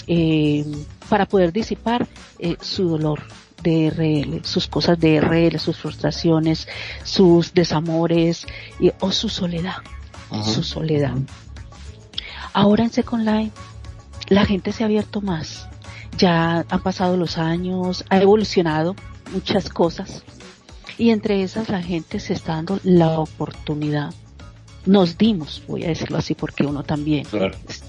eh, 0.08 0.66
para 1.10 1.26
poder 1.26 1.52
disipar 1.52 2.08
su 2.62 2.88
dolor 2.90 3.24
de 3.64 3.90
RL, 3.90 4.46
sus 4.46 4.68
cosas 4.68 5.00
de 5.00 5.20
RL, 5.20 5.60
sus 5.60 5.78
frustraciones, 5.78 6.68
sus 7.04 7.54
desamores 7.54 8.46
o 9.00 9.12
su 9.12 9.30
soledad, 9.30 9.78
su 10.44 10.64
soledad. 10.64 11.16
Ahora 12.54 12.84
en 12.84 12.92
Second 12.92 13.28
Life 13.28 13.52
la 14.30 14.46
gente 14.46 14.72
se 14.72 14.84
ha 14.84 14.88
abierto 14.88 15.22
más, 15.22 15.68
ya 16.18 16.66
han 16.70 16.82
pasado 16.82 17.18
los 17.18 17.38
años, 17.38 18.06
ha 18.10 18.20
evolucionado 18.22 18.96
muchas 19.32 19.70
cosas 19.70 20.24
y 20.98 21.12
entre 21.12 21.44
esas 21.44 21.70
la 21.70 21.82
gente 21.82 22.20
se 22.20 22.34
está 22.34 22.56
dando 22.56 22.80
la 22.84 23.20
oportunidad. 23.20 24.14
Nos 24.88 25.18
dimos, 25.18 25.62
voy 25.68 25.84
a 25.84 25.90
decirlo 25.90 26.18
así 26.18 26.34
porque 26.34 26.66
uno 26.66 26.84
también 26.84 27.28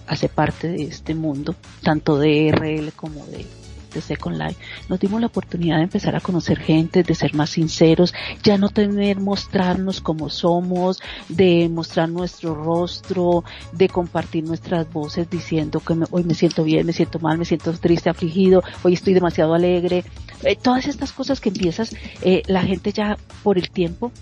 hace 0.07 0.29
parte 0.29 0.69
de 0.69 0.83
este 0.83 1.15
mundo, 1.15 1.55
tanto 1.83 2.19
de 2.19 2.51
RL 2.53 2.93
como 2.93 3.25
de 3.27 3.47
de 3.93 4.01
Second 4.01 4.37
Life, 4.37 4.61
nos 4.89 5.01
dimos 5.01 5.21
la 5.21 5.29
oportunidad 5.29 5.79
de 5.79 5.85
empezar 5.85 6.15
a 6.17 6.21
conocer 6.21 6.59
gente, 6.59 7.03
de 7.03 7.15
ser 7.15 7.35
más 7.35 7.51
sinceros, 7.51 8.15
ya 8.43 8.59
no 8.59 8.69
tener 8.69 9.19
mostrarnos 9.19 10.01
como 10.01 10.29
somos, 10.29 11.01
de 11.29 11.69
mostrar 11.69 12.09
nuestro 12.09 12.55
rostro, 12.55 13.45
de 13.73 13.89
compartir 13.89 14.45
nuestras 14.45 14.91
voces 14.93 15.29
diciendo 15.31 15.81
que 15.81 15.97
hoy 16.11 16.25
me 16.25 16.35
siento 16.35 16.65
bien, 16.65 16.87
me 16.87 16.93
siento 16.93 17.19
mal, 17.19 17.39
me 17.39 17.45
siento 17.45 17.73
triste, 17.73 18.11
afligido, 18.11 18.63
hoy 18.83 18.95
estoy 18.95 19.15
demasiado 19.15 19.55
alegre. 19.55 20.05
Eh, 20.43 20.57
todas 20.57 20.87
estas 20.87 21.13
cosas 21.13 21.41
que 21.41 21.49
empiezas, 21.49 21.95
eh, 22.23 22.43
la 22.47 22.63
gente 22.63 22.93
ya 22.93 23.17
por 23.43 23.59
el 23.59 23.71
tiempo 23.71 24.13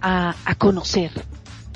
a, 0.00 0.34
a 0.44 0.54
conocer 0.54 1.10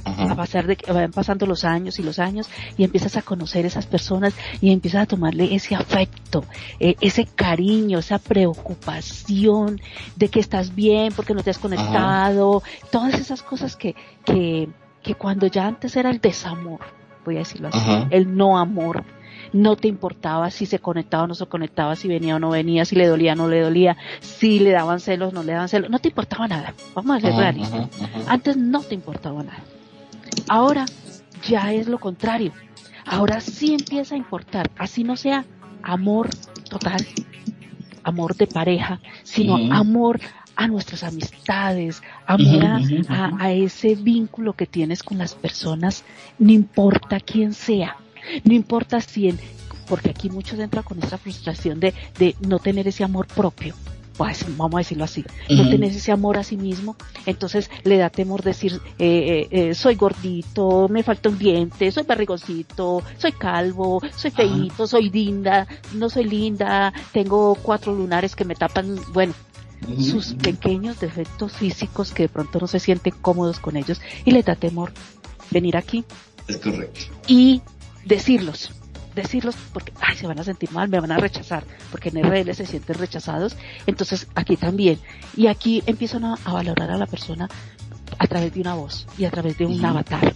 a 0.07 0.35
pasar 0.35 0.67
de 0.67 0.77
que 0.77 0.91
van 0.93 1.11
pasando 1.11 1.47
los 1.47 1.65
años 1.65 1.99
y 1.99 2.03
los 2.03 2.19
años 2.19 2.49
y 2.77 2.85
empiezas 2.85 3.17
a 3.17 3.23
conocer 3.23 3.67
esas 3.67 3.87
personas 3.87 4.35
y 4.61 4.71
empiezas 4.73 5.03
a 5.03 5.07
tomarle 5.07 5.55
ese 5.55 5.75
afecto, 5.75 6.45
eh, 6.81 6.97
ese 7.01 7.27
cariño, 7.27 7.99
esa 7.99 8.19
preocupación 8.19 9.81
de 10.17 10.29
que 10.29 10.41
estás 10.41 10.75
bien 10.75 11.13
porque 11.15 11.35
no 11.35 11.43
te 11.43 11.51
has 11.51 11.59
conectado, 11.59 12.63
todas 12.91 13.15
esas 13.15 13.43
cosas 13.43 13.77
que, 13.77 13.95
que, 14.25 14.69
que 15.03 15.15
cuando 15.15 15.47
ya 15.47 15.67
antes 15.67 15.97
era 15.97 16.11
el 16.11 16.21
desamor, 16.21 16.81
voy 17.25 17.37
a 17.37 17.41
decirlo 17.41 17.69
así, 17.69 18.07
el 18.11 18.37
no 18.37 18.59
amor, 18.59 19.05
no 19.53 19.77
te 19.77 19.89
importaba 19.89 20.51
si 20.51 20.67
se 20.67 20.79
conectaba 20.79 21.25
o 21.25 21.27
no 21.27 21.35
se 21.35 21.47
conectaba, 21.47 21.97
si 21.97 22.09
venía 22.09 22.37
o 22.37 22.39
no 22.39 22.51
venía, 22.51 22.85
si 22.85 22.97
le 22.97 23.07
dolía 23.07 23.33
o 23.33 23.37
no 23.37 23.49
le 23.49 23.61
dolía, 23.61 23.97
si 24.21 24.59
le 24.59 24.71
daban 24.71 25.01
celos 25.01 25.33
o 25.33 25.35
no 25.35 25.43
le 25.43 25.53
daban 25.53 25.69
celos, 25.69 25.91
no 25.91 25.99
te 25.99 26.09
importaba 26.09 26.49
nada, 26.49 26.75
vamos 26.95 27.17
a 27.17 27.21
ser 27.21 27.35
realistas. 27.35 27.89
Antes 28.27 28.57
no 28.57 28.83
te 28.83 28.95
importaba 28.95 29.43
nada. 29.43 29.63
Ahora 30.49 30.87
ya 31.49 31.73
es 31.73 31.89
lo 31.89 31.99
contrario. 31.99 32.53
Ahora 33.05 33.41
sí 33.41 33.75
empieza 33.75 34.15
a 34.15 34.19
importar, 34.19 34.71
así 34.77 35.05
no 35.05 35.17
sea 35.17 35.45
amor 35.83 36.29
total, 36.69 37.07
amor 38.03 38.37
de 38.37 38.47
pareja, 38.47 39.01
sino 39.23 39.73
amor 39.73 40.21
a 40.57 40.67
nuestras 40.67 41.05
amistades, 41.05 42.03
amor 42.27 42.65
a, 43.09 43.53
ese 43.53 43.95
vínculo 43.95 44.55
que 44.55 44.67
tienes 44.67 45.03
con 45.03 45.19
las 45.19 45.35
personas, 45.35 46.05
no 46.39 46.51
importa 46.51 47.21
quién 47.21 47.53
sea, 47.53 47.97
no 48.43 48.55
importa 48.55 49.01
si 49.01 49.29
en, 49.29 49.39
porque 49.87 50.11
aquí 50.11 50.31
muchos 50.31 50.59
entran 50.59 50.83
con 50.83 50.99
esa 50.99 51.19
frustración 51.19 51.79
de, 51.79 51.95
de 52.19 52.35
no 52.41 52.59
tener 52.59 52.89
ese 52.89 53.05
amor 53.05 53.29
propio 53.29 53.77
pues, 54.17 54.45
vamos 54.57 54.75
a 54.75 54.79
decirlo 54.79 55.05
así, 55.05 55.25
no 55.51 55.69
tenés 55.69 55.95
ese 55.95 56.13
amor 56.13 56.39
a 56.39 56.43
sí 56.43 56.57
mismo, 56.57 56.97
entonces 57.27 57.71
le 57.85 57.99
da 57.99 58.11
temor 58.11 58.43
decir, 58.43 58.81
eh, 58.99 59.49
eh, 59.49 59.49
eh, 59.51 59.75
soy 59.75 59.95
gordito, 59.95 60.89
me 60.89 61.03
falta 61.03 61.29
un 61.29 61.39
diente, 61.39 61.91
soy 61.91 62.05
barrigoncito, 62.05 63.03
soy 63.19 63.33
calvo, 63.33 64.01
soy 64.17 64.31
feito, 64.31 64.87
soy 64.87 65.11
linda, 65.11 65.67
no 65.95 66.09
soy 66.09 66.25
linda, 66.25 66.93
tengo 67.13 67.57
cuatro 67.57 67.95
lunares 67.95 68.35
que 68.35 68.45
me 68.45 68.55
tapan, 68.55 68.99
bueno, 69.13 69.35
sus 70.01 70.35
pequeños 70.35 70.99
defectos 71.01 71.53
físicos 71.53 72.13
que 72.13 72.25
de 72.25 72.29
pronto 72.31 72.59
no 72.59 72.67
se 72.67 72.81
sienten 72.81 73.15
cómodos 73.21 73.61
con 73.61 73.77
ellos 73.77 74.01
y 74.25 74.31
le 74.31 74.43
da 74.43 74.57
temor 74.57 74.93
venir 75.51 75.77
aquí. 75.77 76.05
Es 76.49 76.57
correcto. 76.57 77.01
Y 77.27 77.61
decirlos 78.05 78.73
decirlos 79.17 79.57
porque 79.73 79.93
ay, 80.01 80.17
se 80.17 80.27
van 80.27 80.39
a 80.39 80.45
sentir 80.45 80.71
mal, 80.71 80.89
me 80.89 81.01
van 81.01 81.11
a 81.11 81.17
rechazar, 81.17 81.65
porque 81.91 82.11
en 82.11 82.23
RL 82.23 82.55
se 82.55 82.67
sienten 82.67 82.97
rechazados, 82.97 83.57
entonces 83.87 84.29
aquí 84.37 84.57
también. 84.57 85.01
Y 85.37 85.49
aquí 85.49 85.83
empiezan 85.87 86.25
a, 86.25 86.37
valorar 86.37 86.91
a 86.91 86.97
la 86.97 87.07
persona 87.07 87.49
a 88.19 88.27
través 88.29 88.55
de 88.55 88.61
una 88.61 88.75
voz 88.75 89.07
y 89.19 89.25
a 89.25 89.31
través 89.31 89.59
de 89.59 89.67
un 89.67 89.85
avatar. 89.85 90.33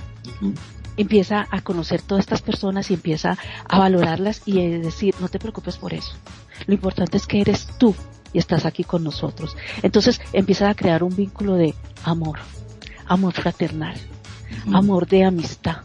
Empieza 0.96 1.46
a 1.50 1.62
conocer 1.62 2.02
todas 2.02 2.24
estas 2.24 2.42
personas 2.42 2.90
y 2.90 2.94
empieza 2.94 3.38
a 3.68 3.78
valorarlas 3.78 4.42
y 4.44 4.58
a 4.60 4.78
decir, 4.80 5.14
no 5.20 5.28
te 5.28 5.38
preocupes 5.38 5.76
por 5.76 5.94
eso. 5.94 6.12
Lo 6.66 6.74
importante 6.74 7.16
es 7.16 7.26
que 7.26 7.40
eres 7.40 7.68
tú 7.78 7.94
y 8.32 8.38
estás 8.38 8.66
aquí 8.66 8.84
con 8.84 9.04
nosotros. 9.04 9.56
Entonces 9.82 10.20
empieza 10.32 10.68
a 10.68 10.74
crear 10.74 11.02
un 11.02 11.14
vínculo 11.14 11.54
de 11.54 11.74
amor, 12.04 12.40
amor 13.06 13.34
fraternal, 13.34 13.96
amor 14.72 15.06
de 15.06 15.24
amistad, 15.24 15.82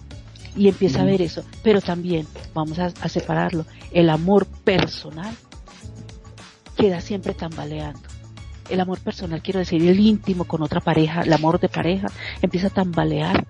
y 0.56 0.68
empieza 0.68 1.02
a 1.02 1.06
ver 1.06 1.22
eso. 1.22 1.44
Pero 1.64 1.82
también 1.82 2.28
vamos 2.54 2.80
a, 2.80 2.90
separarlo. 3.10 3.66
El 3.92 4.10
amor 4.10 4.46
personal 4.46 5.34
queda 6.76 7.02
siempre 7.02 7.34
tambaleando. 7.34 8.02
El 8.70 8.80
amor 8.80 9.00
personal, 9.00 9.42
quiero 9.42 9.60
decir, 9.60 9.88
el 9.88 10.00
íntimo 10.00 10.46
con 10.46 10.64
otra 10.64 10.82
pareja, 10.82 11.22
el 11.22 11.34
amor 11.34 11.60
de 11.60 11.70
pareja, 11.70 12.08
empieza 12.42 12.68
a 12.68 12.72
tambalear 12.72 13.46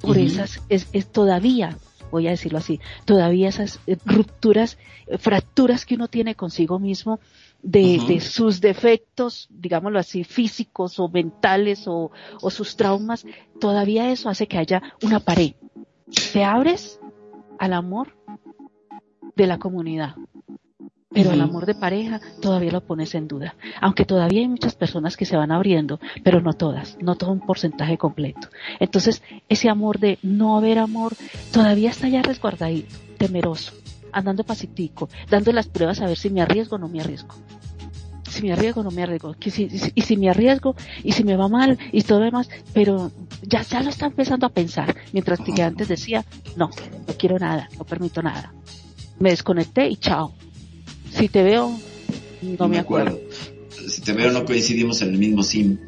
por 0.00 0.18
esas, 0.18 0.62
es, 0.68 0.88
es 0.92 1.10
todavía, 1.10 1.76
voy 2.10 2.26
a 2.26 2.30
decirlo 2.30 2.58
así, 2.58 2.80
todavía 3.04 3.48
esas 3.48 3.80
eh, 3.86 3.96
rupturas, 4.04 4.78
eh, 5.06 5.18
fracturas 5.18 5.84
que 5.84 5.94
uno 5.94 6.08
tiene 6.08 6.34
consigo 6.34 6.78
mismo 6.78 7.20
de, 7.62 8.00
de, 8.06 8.20
sus 8.20 8.60
defectos, 8.60 9.48
digámoslo 9.50 9.98
así, 9.98 10.24
físicos 10.24 10.98
o 11.00 11.08
mentales 11.08 11.88
o, 11.88 12.10
o 12.40 12.50
sus 12.50 12.76
traumas, 12.76 13.26
todavía 13.60 14.10
eso 14.10 14.28
hace 14.28 14.46
que 14.46 14.58
haya 14.58 14.82
una 15.02 15.20
pared, 15.20 15.54
te 16.32 16.44
abres 16.44 17.00
al 17.58 17.72
amor 17.72 18.16
de 19.36 19.46
la 19.46 19.58
comunidad, 19.58 20.16
pero 21.10 21.32
el 21.32 21.40
amor 21.40 21.66
de 21.66 21.74
pareja 21.74 22.20
todavía 22.40 22.70
lo 22.70 22.84
pones 22.84 23.14
en 23.14 23.28
duda. 23.28 23.54
Aunque 23.80 24.04
todavía 24.04 24.40
hay 24.40 24.48
muchas 24.48 24.74
personas 24.74 25.16
que 25.16 25.24
se 25.24 25.36
van 25.36 25.52
abriendo, 25.52 26.00
pero 26.22 26.40
no 26.40 26.52
todas, 26.52 26.98
no 27.00 27.16
todo 27.16 27.32
un 27.32 27.40
porcentaje 27.40 27.98
completo. 27.98 28.48
Entonces, 28.78 29.22
ese 29.48 29.68
amor 29.68 29.98
de 29.98 30.18
no 30.22 30.56
haber 30.56 30.78
amor 30.78 31.14
todavía 31.52 31.90
está 31.90 32.08
ya 32.08 32.22
resguardadito, 32.22 32.94
temeroso, 33.16 33.72
andando 34.12 34.44
pasitico, 34.44 35.08
dando 35.30 35.52
las 35.52 35.68
pruebas 35.68 36.00
a 36.00 36.06
ver 36.06 36.18
si 36.18 36.30
me 36.30 36.42
arriesgo 36.42 36.76
o 36.76 36.78
no 36.78 36.88
me 36.88 37.00
arriesgo 37.00 37.34
si 38.38 38.46
me 38.46 38.52
arriesgo 38.52 38.82
no 38.82 38.90
me 38.90 39.02
arriesgo, 39.02 39.34
y 39.40 40.02
si 40.02 40.16
me 40.16 40.30
arriesgo, 40.30 40.76
y 41.02 41.12
si 41.12 41.24
me 41.24 41.36
va 41.36 41.48
mal, 41.48 41.78
y 41.92 42.02
todo 42.02 42.20
lo 42.20 42.26
demás, 42.26 42.48
pero 42.72 43.10
ya, 43.42 43.62
ya 43.62 43.82
lo 43.82 43.90
está 43.90 44.06
empezando 44.06 44.46
a 44.46 44.50
pensar, 44.50 44.94
mientras 45.12 45.40
que 45.40 45.60
antes 45.60 45.88
decía, 45.88 46.24
no, 46.56 46.70
no 47.06 47.14
quiero 47.18 47.38
nada, 47.38 47.68
no 47.76 47.84
permito 47.84 48.22
nada. 48.22 48.52
Me 49.18 49.30
desconecté 49.30 49.88
y 49.88 49.96
chao. 49.96 50.32
Si 51.10 51.28
te 51.28 51.42
veo, 51.42 51.76
no, 52.42 52.68
me 52.68 52.78
acuerdo. 52.78 53.18
Si 53.88 54.02
te 54.02 54.12
veo 54.12 54.30
no 54.30 54.44
coincidimos 54.44 55.02
en 55.02 55.08
el 55.08 55.18
mismo 55.18 55.42
sim. 55.42 55.78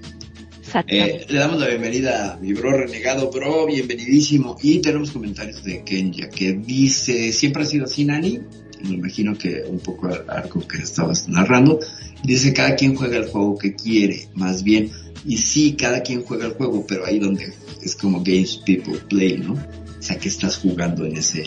Eh, 0.87 1.27
le 1.29 1.39
damos 1.39 1.61
la 1.61 1.67
bienvenida 1.67 2.35
a 2.35 2.37
mi 2.37 2.53
bro 2.53 2.77
renegado, 2.77 3.31
bro, 3.31 3.67
bienvenidísimo. 3.67 4.57
Y 4.63 4.81
tenemos 4.81 5.11
comentarios 5.11 5.63
de 5.65 5.85
Kenya 5.85 6.29
que 6.29 6.55
dice, 6.55 7.33
siempre 7.33 7.63
ha 7.63 7.67
sido 7.67 7.85
así, 7.85 8.05
Nani 8.05 8.41
me 8.85 8.95
imagino 8.95 9.37
que 9.37 9.63
un 9.69 9.79
poco 9.79 10.09
algo 10.29 10.67
que 10.67 10.79
estabas 10.79 11.29
narrando, 11.29 11.81
dice 12.25 12.53
cada 12.53 12.77
quien 12.77 12.95
juega 12.95 13.17
el 13.19 13.29
juego 13.29 13.59
que 13.59 13.75
quiere, 13.75 14.29
más 14.35 14.63
bien, 14.63 14.91
y 15.25 15.39
sí, 15.39 15.75
cada 15.79 16.03
quien 16.03 16.23
juega 16.23 16.47
el 16.47 16.53
juego, 16.53 16.87
pero 16.87 17.07
ahí 17.07 17.19
donde 17.19 17.53
es 17.83 17.95
como 17.95 18.23
games 18.23 18.59
people 18.65 18.99
play, 19.09 19.39
¿no? 19.39 19.53
O 19.55 20.03
sea, 20.03 20.19
que 20.19 20.29
estás 20.29 20.57
jugando 20.57 21.05
en 21.05 21.17
ese, 21.17 21.45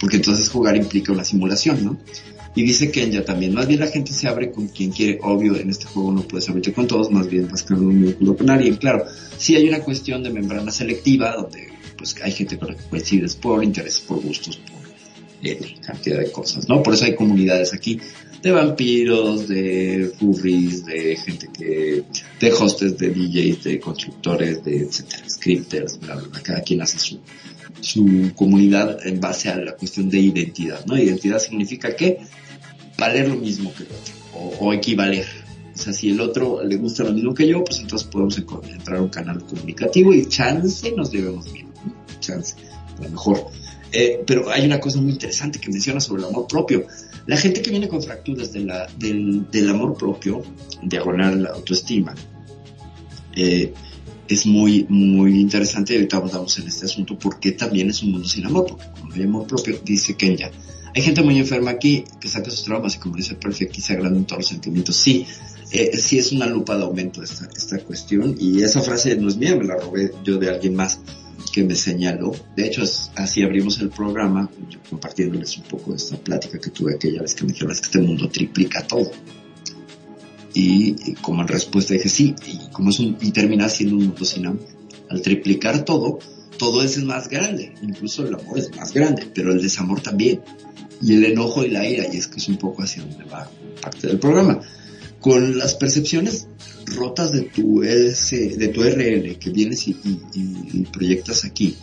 porque 0.00 0.16
entonces 0.16 0.48
jugar 0.48 0.76
implica 0.76 1.12
una 1.12 1.24
simulación, 1.24 1.84
¿no? 1.84 1.98
Y 2.54 2.62
dice 2.62 2.90
Kenya 2.90 3.24
también, 3.24 3.54
más 3.54 3.68
bien 3.68 3.78
la 3.78 3.86
gente 3.86 4.12
se 4.12 4.26
abre 4.26 4.50
con 4.50 4.66
quien 4.68 4.90
quiere, 4.90 5.18
obvio, 5.22 5.56
en 5.56 5.70
este 5.70 5.84
juego 5.84 6.10
no 6.10 6.22
puedes 6.22 6.48
abrirte 6.48 6.72
con 6.72 6.88
todos, 6.88 7.10
más 7.10 7.28
bien 7.28 7.48
vas 7.48 7.62
creando 7.62 7.88
un 7.88 8.02
vínculo 8.02 8.36
con 8.36 8.50
alguien, 8.50 8.76
claro. 8.76 9.04
Sí 9.36 9.54
hay 9.54 9.68
una 9.68 9.80
cuestión 9.80 10.24
de 10.24 10.30
membrana 10.30 10.72
selectiva, 10.72 11.36
donde 11.36 11.68
pues 11.96 12.16
hay 12.22 12.32
gente 12.32 12.58
con 12.58 12.68
la 12.68 12.76
que 12.76 12.84
coincides 12.84 13.36
por 13.36 13.62
intereses, 13.62 14.00
por 14.00 14.20
gustos, 14.20 14.56
por 14.56 14.77
cantidad 15.84 16.18
de 16.18 16.30
cosas, 16.32 16.68
¿no? 16.68 16.82
Por 16.82 16.94
eso 16.94 17.04
hay 17.04 17.14
comunidades 17.14 17.72
aquí 17.72 18.00
de 18.42 18.52
vampiros, 18.52 19.48
de 19.48 20.12
furries, 20.18 20.84
de 20.84 21.16
gente 21.16 21.48
que, 21.52 22.04
de 22.40 22.52
hostes, 22.52 22.96
de 22.98 23.10
DJs, 23.10 23.64
de 23.64 23.80
constructores, 23.80 24.64
de 24.64 24.78
etcétera, 24.78 25.28
scripters, 25.28 25.98
bla, 25.98 26.14
bla, 26.14 26.40
cada 26.42 26.60
quien 26.62 26.82
hace 26.82 26.98
su, 26.98 27.20
su 27.80 28.32
comunidad 28.36 29.04
en 29.06 29.20
base 29.20 29.48
a 29.48 29.56
la 29.56 29.72
cuestión 29.74 30.08
de 30.08 30.18
identidad, 30.18 30.84
¿no? 30.86 30.96
Identidad 30.96 31.38
significa 31.38 31.94
que 31.96 32.18
valer 32.96 33.28
lo 33.28 33.36
mismo 33.36 33.72
que 33.74 33.84
el 33.84 33.90
otro, 33.90 34.14
o, 34.60 34.72
equivaler, 34.72 35.26
O 35.74 35.78
sea, 35.78 35.92
si 35.92 36.10
el 36.10 36.20
otro 36.20 36.62
le 36.64 36.76
gusta 36.76 37.04
lo 37.04 37.12
mismo 37.12 37.34
que 37.34 37.46
yo, 37.46 37.64
pues 37.64 37.80
entonces 37.80 38.06
podemos 38.08 38.38
entrar 38.38 38.98
a 38.98 39.02
un 39.02 39.08
canal 39.08 39.44
comunicativo 39.44 40.12
y 40.12 40.26
chance 40.26 40.92
nos 40.92 41.10
llevemos 41.10 41.52
bien. 41.52 41.68
Chance, 42.20 42.54
a 42.98 43.02
lo 43.02 43.10
mejor. 43.10 43.46
Eh, 43.92 44.22
pero 44.26 44.50
hay 44.50 44.66
una 44.66 44.80
cosa 44.80 45.00
muy 45.00 45.12
interesante 45.12 45.58
que 45.58 45.70
menciona 45.70 46.00
sobre 46.00 46.22
el 46.22 46.28
amor 46.28 46.46
propio. 46.46 46.86
La 47.26 47.36
gente 47.36 47.62
que 47.62 47.70
viene 47.70 47.88
con 47.88 48.02
fracturas 48.02 48.52
del, 48.52 49.50
del 49.50 49.68
amor 49.68 49.96
propio, 49.96 50.42
diagonal 50.82 51.42
la 51.42 51.50
autoestima, 51.50 52.14
eh, 53.34 53.72
es 54.28 54.44
muy, 54.46 54.84
muy 54.88 55.40
interesante 55.40 55.94
ahorita 55.94 56.18
abordamos 56.18 56.58
en 56.58 56.68
este 56.68 56.84
asunto 56.84 57.18
porque 57.18 57.52
también 57.52 57.88
es 57.88 58.02
un 58.02 58.12
mundo 58.12 58.28
sin 58.28 58.44
amor, 58.44 58.66
porque 58.68 58.84
cuando 58.92 59.14
hay 59.14 59.22
amor 59.22 59.46
propio, 59.46 59.80
dice 59.82 60.16
Kenya, 60.16 60.50
hay 60.94 61.02
gente 61.02 61.22
muy 61.22 61.38
enferma 61.38 61.70
aquí 61.70 62.04
que 62.20 62.28
saca 62.28 62.50
sus 62.50 62.64
traumas 62.64 62.96
y 62.96 62.98
como 62.98 63.16
dice 63.16 63.36
Perfect, 63.36 63.78
y 63.78 63.80
se 63.80 63.94
agrandan 63.94 64.26
todos 64.26 64.40
los 64.40 64.48
sentimientos. 64.48 64.96
Sí, 64.96 65.26
eh, 65.70 65.96
sí 65.96 66.18
es 66.18 66.32
una 66.32 66.46
lupa 66.46 66.76
de 66.76 66.84
aumento 66.84 67.22
esta, 67.22 67.48
esta 67.56 67.78
cuestión 67.78 68.36
y 68.38 68.62
esa 68.62 68.82
frase 68.82 69.16
no 69.16 69.28
es 69.28 69.36
mía, 69.36 69.56
me 69.56 69.64
la 69.64 69.76
robé 69.76 70.12
yo 70.24 70.36
de 70.38 70.50
alguien 70.50 70.74
más 70.74 71.00
que 71.52 71.64
me 71.64 71.74
señaló. 71.74 72.32
De 72.56 72.66
hecho, 72.66 72.82
así 73.16 73.42
abrimos 73.42 73.80
el 73.80 73.90
programa, 73.90 74.50
compartiéndoles 74.90 75.56
un 75.58 75.64
poco 75.64 75.92
de 75.92 75.96
esta 75.96 76.16
plática 76.16 76.58
que 76.58 76.70
tuve 76.70 76.94
aquella 76.94 77.22
vez 77.22 77.34
que 77.34 77.44
me 77.44 77.52
dijeron, 77.52 77.72
es 77.72 77.80
que 77.80 77.86
este 77.86 78.00
mundo 78.00 78.28
triplica 78.28 78.86
todo. 78.86 79.10
Y, 80.54 81.14
como 81.14 81.42
en 81.42 81.48
respuesta 81.48 81.94
dije, 81.94 82.08
sí, 82.08 82.34
y, 82.46 82.70
como 82.70 82.90
es 82.90 82.98
un, 82.98 83.16
y 83.20 83.30
termina 83.30 83.68
siendo 83.68 83.96
un 83.96 84.06
mundo 84.06 84.24
sin 84.24 84.46
amor. 84.46 84.66
Al 85.08 85.22
triplicar 85.22 85.84
todo, 85.84 86.18
todo 86.58 86.82
es 86.82 87.02
más 87.02 87.28
grande, 87.28 87.74
incluso 87.82 88.26
el 88.26 88.34
amor 88.34 88.58
es 88.58 88.74
más 88.76 88.92
grande, 88.92 89.30
pero 89.32 89.52
el 89.52 89.62
desamor 89.62 90.00
también. 90.00 90.40
Y 91.00 91.14
el 91.14 91.24
enojo 91.24 91.64
y 91.64 91.70
la 91.70 91.88
ira, 91.88 92.04
y 92.12 92.16
es 92.16 92.26
que 92.26 92.38
es 92.38 92.48
un 92.48 92.56
poco 92.56 92.82
hacia 92.82 93.02
donde 93.02 93.24
va 93.24 93.48
parte 93.80 94.08
del 94.08 94.18
programa. 94.18 94.60
Con 95.20 95.58
las 95.58 95.74
percepciones 95.74 96.46
rotas 96.96 97.32
de 97.32 97.42
tu 97.42 97.82
S, 97.82 98.36
de 98.56 98.68
tu 98.68 98.82
RL 98.82 99.38
que 99.38 99.50
vienes 99.50 99.88
y, 99.88 99.94
proyectas 100.92 101.44
aquí. 101.44 101.76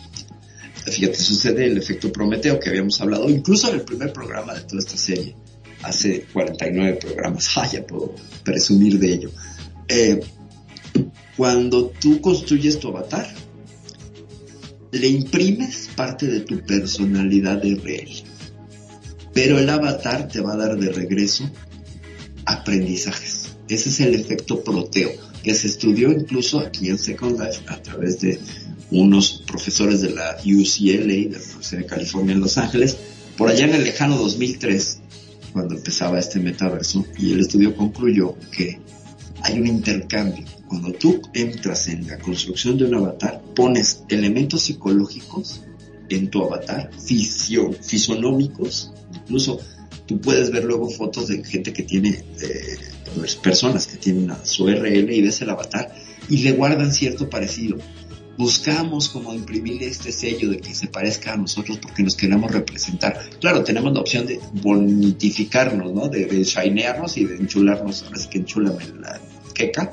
Fíjate, 0.86 1.16
sucede 1.16 1.66
el 1.66 1.76
efecto 1.76 2.12
Prometeo 2.12 2.60
que 2.60 2.70
habíamos 2.70 3.00
hablado, 3.00 3.28
incluso 3.28 3.68
en 3.68 3.76
el 3.76 3.82
primer 3.82 4.12
programa 4.12 4.54
de 4.54 4.60
toda 4.60 4.78
esta 4.78 4.96
serie, 4.96 5.34
hace 5.82 6.26
49 6.32 6.98
programas, 7.00 7.48
ah, 7.56 7.68
ya 7.70 7.84
puedo 7.86 8.14
presumir 8.44 8.98
de 8.98 9.12
ello. 9.12 9.30
Eh, 9.88 10.20
cuando 11.36 11.92
tú 12.00 12.20
construyes 12.20 12.78
tu 12.78 12.88
avatar, 12.88 13.28
le 14.92 15.08
imprimes 15.08 15.90
parte 15.94 16.26
de 16.26 16.40
tu 16.40 16.60
personalidad 16.60 17.60
de 17.60 17.74
real. 17.76 18.08
Pero 19.34 19.58
el 19.58 19.68
avatar 19.68 20.28
te 20.28 20.40
va 20.40 20.54
a 20.54 20.56
dar 20.56 20.78
de 20.78 20.90
regreso 20.90 21.50
aprendizajes. 22.46 23.56
Ese 23.68 23.88
es 23.88 24.00
el 24.00 24.14
efecto 24.14 24.62
proteo, 24.62 25.10
que 25.42 25.54
se 25.54 25.66
estudió 25.66 26.10
incluso 26.12 26.60
aquí 26.60 26.88
en 26.88 26.98
Second 26.98 27.40
Life 27.40 27.62
a 27.66 27.82
través 27.82 28.20
de 28.20 28.40
unos 28.90 29.42
profesores 29.46 30.00
de 30.00 30.10
la 30.10 30.36
UCLA, 30.44 30.96
de 30.96 31.30
la 31.30 31.38
Universidad 31.38 31.80
de 31.80 31.86
California 31.86 32.34
en 32.34 32.40
Los 32.40 32.56
Ángeles, 32.56 32.96
por 33.36 33.48
allá 33.48 33.66
en 33.66 33.74
el 33.74 33.84
lejano 33.84 34.16
2003, 34.16 34.98
cuando 35.52 35.74
empezaba 35.74 36.18
este 36.18 36.38
metaverso, 36.38 37.04
y 37.18 37.32
el 37.32 37.40
estudio 37.40 37.76
concluyó 37.76 38.36
que 38.50 38.78
hay 39.42 39.58
un 39.58 39.66
intercambio. 39.66 40.44
Cuando 40.68 40.92
tú 40.92 41.22
entras 41.34 41.88
en 41.88 42.06
la 42.06 42.18
construcción 42.18 42.78
de 42.78 42.84
un 42.84 42.94
avatar, 42.94 43.40
pones 43.54 44.04
elementos 44.08 44.62
psicológicos 44.62 45.62
en 46.08 46.30
tu 46.30 46.44
avatar, 46.44 46.90
fisio, 46.98 47.72
fisonómicos, 47.72 48.92
incluso 49.14 49.60
tú 50.06 50.20
puedes 50.20 50.50
ver 50.50 50.64
luego 50.64 50.88
fotos 50.88 51.28
de 51.28 51.44
gente 51.44 51.72
que 51.72 51.82
tiene 51.82 52.10
eh, 52.10 52.78
pues, 53.14 53.36
personas 53.36 53.86
que 53.86 53.96
tienen 53.96 54.32
su 54.44 54.64
URL 54.64 55.12
y 55.12 55.22
ves 55.22 55.42
el 55.42 55.50
avatar 55.50 55.94
y 56.28 56.38
le 56.38 56.52
guardan 56.52 56.92
cierto 56.92 57.28
parecido. 57.28 57.78
Buscamos 58.38 59.08
como 59.08 59.32
imprimir 59.32 59.82
este 59.82 60.12
sello 60.12 60.50
de 60.50 60.58
que 60.58 60.74
se 60.74 60.88
parezca 60.88 61.32
a 61.32 61.36
nosotros 61.36 61.78
porque 61.78 62.02
nos 62.02 62.16
queremos 62.16 62.50
representar. 62.50 63.18
Claro, 63.40 63.64
tenemos 63.64 63.92
la 63.94 64.00
opción 64.00 64.26
de 64.26 64.38
bonitificarnos, 64.52 65.94
¿no? 65.94 66.08
De, 66.08 66.26
de 66.26 66.44
shinearnos 66.44 67.16
y 67.16 67.24
de 67.24 67.36
enchularnos, 67.36 68.02
ahora 68.02 68.18
sí 68.18 68.28
que 68.28 68.38
enchulame 68.38 68.84
la 69.00 69.20
queca. 69.54 69.90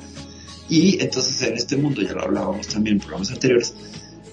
Y 0.68 1.00
entonces 1.02 1.40
en 1.42 1.54
este 1.54 1.76
mundo, 1.76 2.02
ya 2.02 2.12
lo 2.12 2.22
hablábamos 2.22 2.68
también 2.68 2.96
en 2.96 3.00
programas 3.00 3.30
anteriores, 3.30 3.74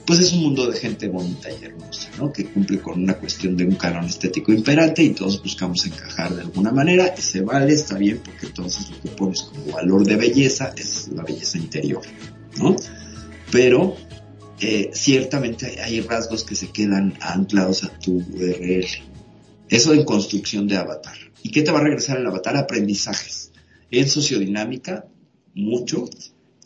pues 0.06 0.20
es 0.20 0.34
un 0.34 0.42
mundo 0.42 0.70
de 0.70 0.78
gente 0.78 1.08
bonita 1.08 1.50
y 1.52 1.64
hermosa, 1.64 2.10
¿no? 2.18 2.32
Que 2.34 2.46
cumple 2.46 2.80
con 2.80 3.04
una 3.04 3.16
cuestión 3.16 3.56
de 3.56 3.66
un 3.66 3.76
canon 3.76 4.06
estético 4.06 4.52
imperante 4.52 5.04
y 5.04 5.12
todos 5.12 5.42
buscamos 5.42 5.86
encajar 5.86 6.36
de 6.36 6.42
alguna 6.42 6.72
manera 6.72 7.14
y 7.18 7.22
se 7.22 7.42
vale, 7.42 7.74
está 7.74 7.98
bien, 7.98 8.20
porque 8.24 8.48
entonces 8.48 8.90
lo 8.90 9.02
que 9.02 9.10
pones 9.10 9.44
como 9.44 9.74
valor 9.74 10.06
de 10.06 10.16
belleza 10.16 10.74
es 10.76 11.10
la 11.10 11.24
belleza 11.24 11.58
interior, 11.58 12.02
¿no? 12.58 12.76
Pero 13.52 13.96
eh, 14.60 14.92
ciertamente 14.94 15.82
hay 15.82 16.02
rasgos 16.02 16.44
que 16.44 16.56
se 16.56 16.70
quedan 16.70 17.18
anclados 17.20 17.84
a 17.84 17.90
tu 18.00 18.18
URL. 18.18 18.86
Eso 19.70 19.94
en 19.94 20.04
construcción 20.04 20.68
de 20.68 20.78
avatar. 20.78 21.18
¿Y 21.44 21.52
qué 21.52 21.62
te 21.62 21.72
va 21.72 21.80
a 21.80 21.84
regresar 21.84 22.18
el 22.18 22.28
avatar? 22.28 22.58
Aprendizajes. 22.58 23.52
En 23.90 24.10
sociodinámica, 24.10 25.06
mucho, 25.54 26.06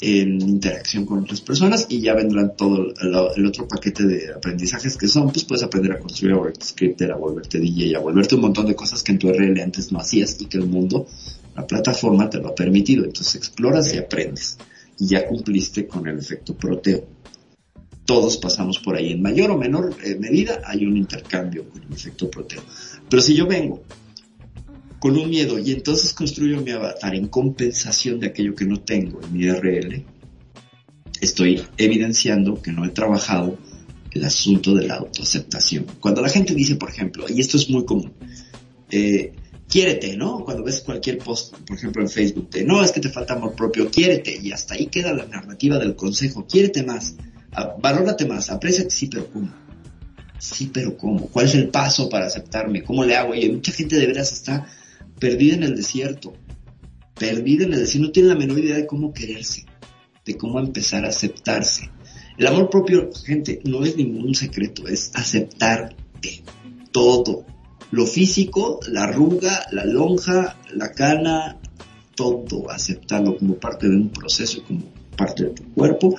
en 0.01 0.41
interacción 0.41 1.05
con 1.05 1.19
otras 1.19 1.41
personas 1.41 1.87
y 1.89 2.01
ya 2.01 2.13
vendrán 2.13 2.55
todo 2.57 2.93
el, 3.01 3.45
otro 3.45 3.67
paquete 3.67 4.05
de 4.05 4.33
aprendizajes 4.33 4.97
que 4.97 5.07
son, 5.07 5.31
pues 5.31 5.45
puedes 5.45 5.63
aprender 5.63 5.93
a 5.93 5.99
construir, 5.99 6.33
a 6.33 6.37
volverte 6.37 6.65
scripter, 6.65 7.11
a 7.11 7.15
volverte 7.15 7.59
DJ, 7.59 7.95
a 7.95 7.99
volverte 7.99 8.35
un 8.35 8.41
montón 8.41 8.65
de 8.65 8.75
cosas 8.75 9.03
que 9.03 9.13
en 9.13 9.19
tu 9.19 9.31
RL 9.31 9.61
antes 9.61 9.91
no 9.91 9.99
hacías 9.99 10.39
y 10.41 10.47
que 10.47 10.57
el 10.57 10.67
mundo, 10.67 11.07
la 11.55 11.65
plataforma 11.65 12.29
te 12.29 12.39
lo 12.39 12.49
ha 12.49 12.55
permitido. 12.55 13.05
Entonces 13.05 13.35
exploras 13.35 13.93
y 13.93 13.97
aprendes 13.97 14.57
y 14.99 15.07
ya 15.07 15.27
cumpliste 15.27 15.87
con 15.87 16.07
el 16.07 16.19
efecto 16.19 16.55
proteo. 16.55 17.05
Todos 18.05 18.37
pasamos 18.37 18.79
por 18.79 18.95
ahí. 18.95 19.13
En 19.13 19.21
mayor 19.21 19.49
o 19.51 19.57
menor 19.57 19.95
eh, 20.03 20.15
medida 20.15 20.61
hay 20.65 20.85
un 20.85 20.97
intercambio 20.97 21.67
con 21.69 21.81
el 21.81 21.93
efecto 21.93 22.29
proteo. 22.29 22.61
Pero 23.09 23.21
si 23.21 23.33
yo 23.33 23.47
vengo 23.47 23.81
con 25.05 25.17
un 25.17 25.29
miedo 25.29 25.59
y 25.59 25.71
entonces 25.71 26.15
construyo 26.15 26.61
mi 26.61 26.71
avatar 26.71 27.13
en 27.13 27.27
compensación 27.27 28.19
de 28.19 28.25
aquello 28.25 28.55
que 28.55 28.65
no 28.65 28.79
tengo 28.79 29.21
en 29.21 29.33
mi 29.33 29.47
RL, 29.47 30.03
estoy 31.21 31.61
evidenciando 31.77 32.59
que 32.59 32.71
no 32.71 32.83
he 32.83 32.89
trabajado 32.89 33.55
el 34.09 34.25
asunto 34.25 34.73
de 34.73 34.87
la 34.87 34.95
autoaceptación. 34.95 35.85
Cuando 35.99 36.23
la 36.23 36.29
gente 36.29 36.55
dice, 36.55 36.75
por 36.77 36.89
ejemplo, 36.89 37.27
y 37.29 37.39
esto 37.39 37.57
es 37.57 37.69
muy 37.69 37.85
común, 37.85 38.13
eh, 38.89 39.33
quiérete, 39.69 40.17
¿no? 40.17 40.43
Cuando 40.43 40.63
ves 40.63 40.81
cualquier 40.81 41.19
post, 41.19 41.55
por 41.55 41.77
ejemplo 41.77 42.01
en 42.01 42.09
Facebook, 42.09 42.49
de 42.49 42.63
no, 42.63 42.83
es 42.83 42.91
que 42.91 42.99
te 42.99 43.09
falta 43.09 43.35
amor 43.35 43.53
propio, 43.53 43.91
quiérete, 43.91 44.35
y 44.41 44.53
hasta 44.53 44.73
ahí 44.73 44.87
queda 44.87 45.13
la 45.13 45.27
narrativa 45.27 45.77
del 45.77 45.95
consejo, 45.95 46.47
quiérete 46.47 46.81
más, 46.81 47.13
valórate 47.79 48.25
más, 48.25 48.49
apreciate, 48.49 48.89
sí, 48.89 49.05
pero 49.05 49.29
¿cómo? 49.31 49.53
Sí, 50.39 50.71
pero 50.73 50.97
¿cómo? 50.97 51.27
¿Cuál 51.27 51.45
es 51.45 51.53
el 51.53 51.67
paso 51.67 52.09
para 52.09 52.25
aceptarme? 52.25 52.81
¿Cómo 52.81 53.05
le 53.05 53.15
hago? 53.15 53.35
Y 53.35 53.47
mucha 53.51 53.71
gente 53.71 53.97
de 53.97 54.07
veras 54.07 54.33
está 54.33 54.67
perdida 55.19 55.55
en 55.55 55.63
el 55.63 55.75
desierto, 55.75 56.33
perdida 57.17 57.65
en 57.65 57.73
el 57.73 57.79
desierto, 57.79 58.07
no 58.07 58.11
tiene 58.11 58.29
la 58.29 58.35
menor 58.35 58.59
idea 58.59 58.75
de 58.75 58.87
cómo 58.87 59.13
quererse, 59.13 59.65
de 60.25 60.37
cómo 60.37 60.59
empezar 60.59 61.05
a 61.05 61.09
aceptarse. 61.09 61.89
El 62.37 62.47
amor 62.47 62.69
propio, 62.69 63.09
gente, 63.25 63.61
no 63.63 63.85
es 63.85 63.95
ningún 63.95 64.35
secreto, 64.35 64.87
es 64.87 65.11
aceptarte 65.13 66.43
todo. 66.91 67.45
Lo 67.91 68.05
físico, 68.05 68.79
la 68.89 69.03
arruga, 69.03 69.65
la 69.71 69.85
lonja, 69.85 70.57
la 70.73 70.91
cana, 70.91 71.57
todo, 72.15 72.69
aceptarlo 72.69 73.37
como 73.37 73.55
parte 73.55 73.87
de 73.87 73.95
un 73.95 74.09
proceso, 74.09 74.63
como 74.63 74.81
parte 75.15 75.45
de 75.45 75.49
tu 75.51 75.63
cuerpo. 75.73 76.15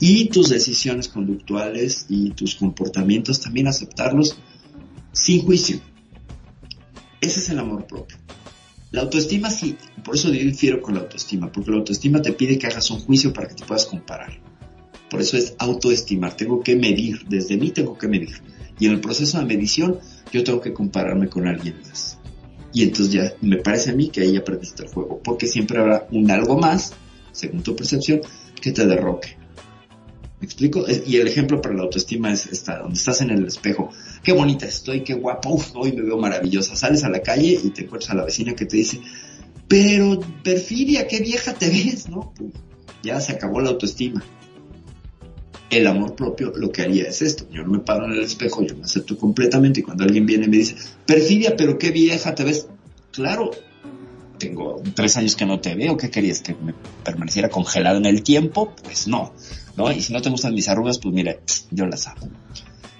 Y 0.00 0.28
tus 0.28 0.48
decisiones 0.48 1.08
conductuales 1.08 2.06
y 2.08 2.30
tus 2.30 2.56
comportamientos 2.56 3.40
también 3.40 3.68
aceptarlos 3.68 4.36
sin 5.12 5.44
juicio. 5.44 5.80
Ese 7.20 7.38
es 7.38 7.48
el 7.50 7.60
amor 7.60 7.86
propio. 7.86 8.16
La 8.94 9.00
autoestima 9.00 9.50
sí, 9.50 9.76
por 10.04 10.14
eso 10.14 10.32
yo 10.32 10.38
difiero 10.38 10.80
con 10.80 10.94
la 10.94 11.00
autoestima, 11.00 11.50
porque 11.50 11.72
la 11.72 11.78
autoestima 11.78 12.22
te 12.22 12.32
pide 12.32 12.56
que 12.60 12.68
hagas 12.68 12.92
un 12.92 13.00
juicio 13.00 13.32
para 13.32 13.48
que 13.48 13.54
te 13.56 13.64
puedas 13.64 13.86
comparar. 13.86 14.38
Por 15.10 15.20
eso 15.20 15.36
es 15.36 15.56
autoestimar, 15.58 16.36
tengo 16.36 16.62
que 16.62 16.76
medir, 16.76 17.24
desde 17.26 17.56
mí 17.56 17.72
tengo 17.72 17.98
que 17.98 18.06
medir. 18.06 18.40
Y 18.78 18.86
en 18.86 18.92
el 18.92 19.00
proceso 19.00 19.40
de 19.40 19.46
medición 19.46 19.98
yo 20.32 20.44
tengo 20.44 20.60
que 20.60 20.72
compararme 20.72 21.28
con 21.28 21.48
alguien 21.48 21.74
más. 21.80 22.18
Y 22.72 22.84
entonces 22.84 23.12
ya 23.12 23.32
me 23.40 23.56
parece 23.56 23.90
a 23.90 23.94
mí 23.96 24.10
que 24.10 24.20
ahí 24.20 24.36
aprendiste 24.36 24.84
el 24.84 24.90
juego, 24.90 25.20
porque 25.24 25.48
siempre 25.48 25.80
habrá 25.80 26.06
un 26.12 26.30
algo 26.30 26.56
más, 26.56 26.92
según 27.32 27.64
tu 27.64 27.74
percepción, 27.74 28.20
que 28.60 28.70
te 28.70 28.86
derroque. 28.86 29.36
¿Me 30.38 30.46
explico? 30.46 30.86
Eh, 30.86 31.02
y 31.04 31.16
el 31.16 31.26
ejemplo 31.26 31.60
para 31.60 31.74
la 31.74 31.82
autoestima 31.82 32.32
es 32.32 32.46
esta, 32.46 32.78
donde 32.78 32.94
estás 32.94 33.20
en 33.22 33.30
el 33.30 33.44
espejo. 33.44 33.90
Qué 34.24 34.32
bonita 34.32 34.66
estoy, 34.66 35.04
qué 35.04 35.14
guapa, 35.14 35.50
uf, 35.50 35.76
hoy 35.76 35.92
me 35.92 36.02
veo 36.02 36.18
maravillosa. 36.18 36.74
Sales 36.74 37.04
a 37.04 37.10
la 37.10 37.20
calle 37.20 37.60
y 37.62 37.70
te 37.70 37.82
encuentras 37.82 38.10
a 38.10 38.14
la 38.14 38.24
vecina 38.24 38.54
que 38.54 38.64
te 38.64 38.78
dice, 38.78 39.00
pero 39.68 40.18
perfidia, 40.42 41.06
qué 41.06 41.20
vieja 41.20 41.54
te 41.54 41.68
ves, 41.68 42.08
¿no? 42.08 42.32
ya 43.04 43.20
se 43.20 43.32
acabó 43.32 43.60
la 43.60 43.70
autoestima. 43.70 44.24
El 45.70 45.86
amor 45.86 46.14
propio 46.14 46.52
lo 46.56 46.70
que 46.70 46.82
haría 46.82 47.04
es 47.04 47.22
esto. 47.22 47.46
Yo 47.50 47.64
me 47.64 47.78
paro 47.78 48.06
en 48.06 48.12
el 48.12 48.22
espejo, 48.22 48.62
yo 48.62 48.76
me 48.76 48.84
acepto 48.84 49.16
completamente 49.18 49.80
y 49.80 49.82
cuando 49.82 50.04
alguien 50.04 50.26
viene 50.26 50.46
y 50.46 50.48
me 50.48 50.56
dice, 50.56 50.76
perfidia, 51.06 51.56
pero 51.56 51.78
qué 51.78 51.90
vieja 51.90 52.34
te 52.34 52.44
ves. 52.44 52.66
Claro, 53.12 53.50
tengo 54.38 54.82
tres 54.94 55.16
años 55.16 55.36
que 55.36 55.46
no 55.46 55.60
te 55.60 55.74
veo, 55.74 55.96
¿qué 55.96 56.10
querías? 56.10 56.40
¿Que 56.40 56.54
me 56.54 56.74
permaneciera 57.04 57.48
congelado 57.48 57.98
en 57.98 58.06
el 58.06 58.22
tiempo? 58.22 58.74
Pues 58.82 59.06
no, 59.06 59.32
¿no? 59.76 59.92
Y 59.92 60.00
si 60.00 60.12
no 60.12 60.22
te 60.22 60.30
gustan 60.30 60.54
mis 60.54 60.68
arrugas, 60.68 60.98
pues 60.98 61.14
mira, 61.14 61.36
yo 61.70 61.86
las 61.86 62.06
amo. 62.06 62.28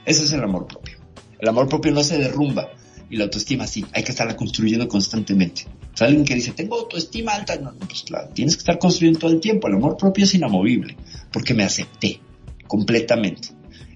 Ese 0.05 0.25
es 0.25 0.33
el 0.33 0.43
amor 0.43 0.67
propio. 0.67 0.94
El 1.39 1.49
amor 1.49 1.69
propio 1.69 1.93
no 1.93 2.03
se 2.03 2.19
derrumba 2.19 2.71
y 3.11 3.17
la 3.17 3.25
autoestima 3.25 3.67
sí, 3.67 3.85
hay 3.93 4.03
que 4.03 4.13
estarla 4.13 4.37
construyendo 4.37 4.89
constantemente. 4.89 5.67
O 6.01 6.05
alguien 6.05 6.25
que 6.25 6.35
dice, 6.35 6.53
tengo 6.53 6.77
autoestima 6.77 7.33
alta, 7.33 7.57
no, 7.57 7.73
pues 7.75 8.03
claro, 8.03 8.29
tienes 8.35 8.57
que 8.57 8.61
estar 8.61 8.79
construyendo 8.79 9.21
todo 9.21 9.31
el 9.31 9.41
tiempo. 9.41 9.69
El 9.69 9.75
amor 9.75 9.97
propio 9.97 10.25
es 10.25 10.35
inamovible, 10.35 10.97
porque 11.33 11.55
me 11.55 11.63
acepté 11.63 12.21
completamente. 12.67 13.49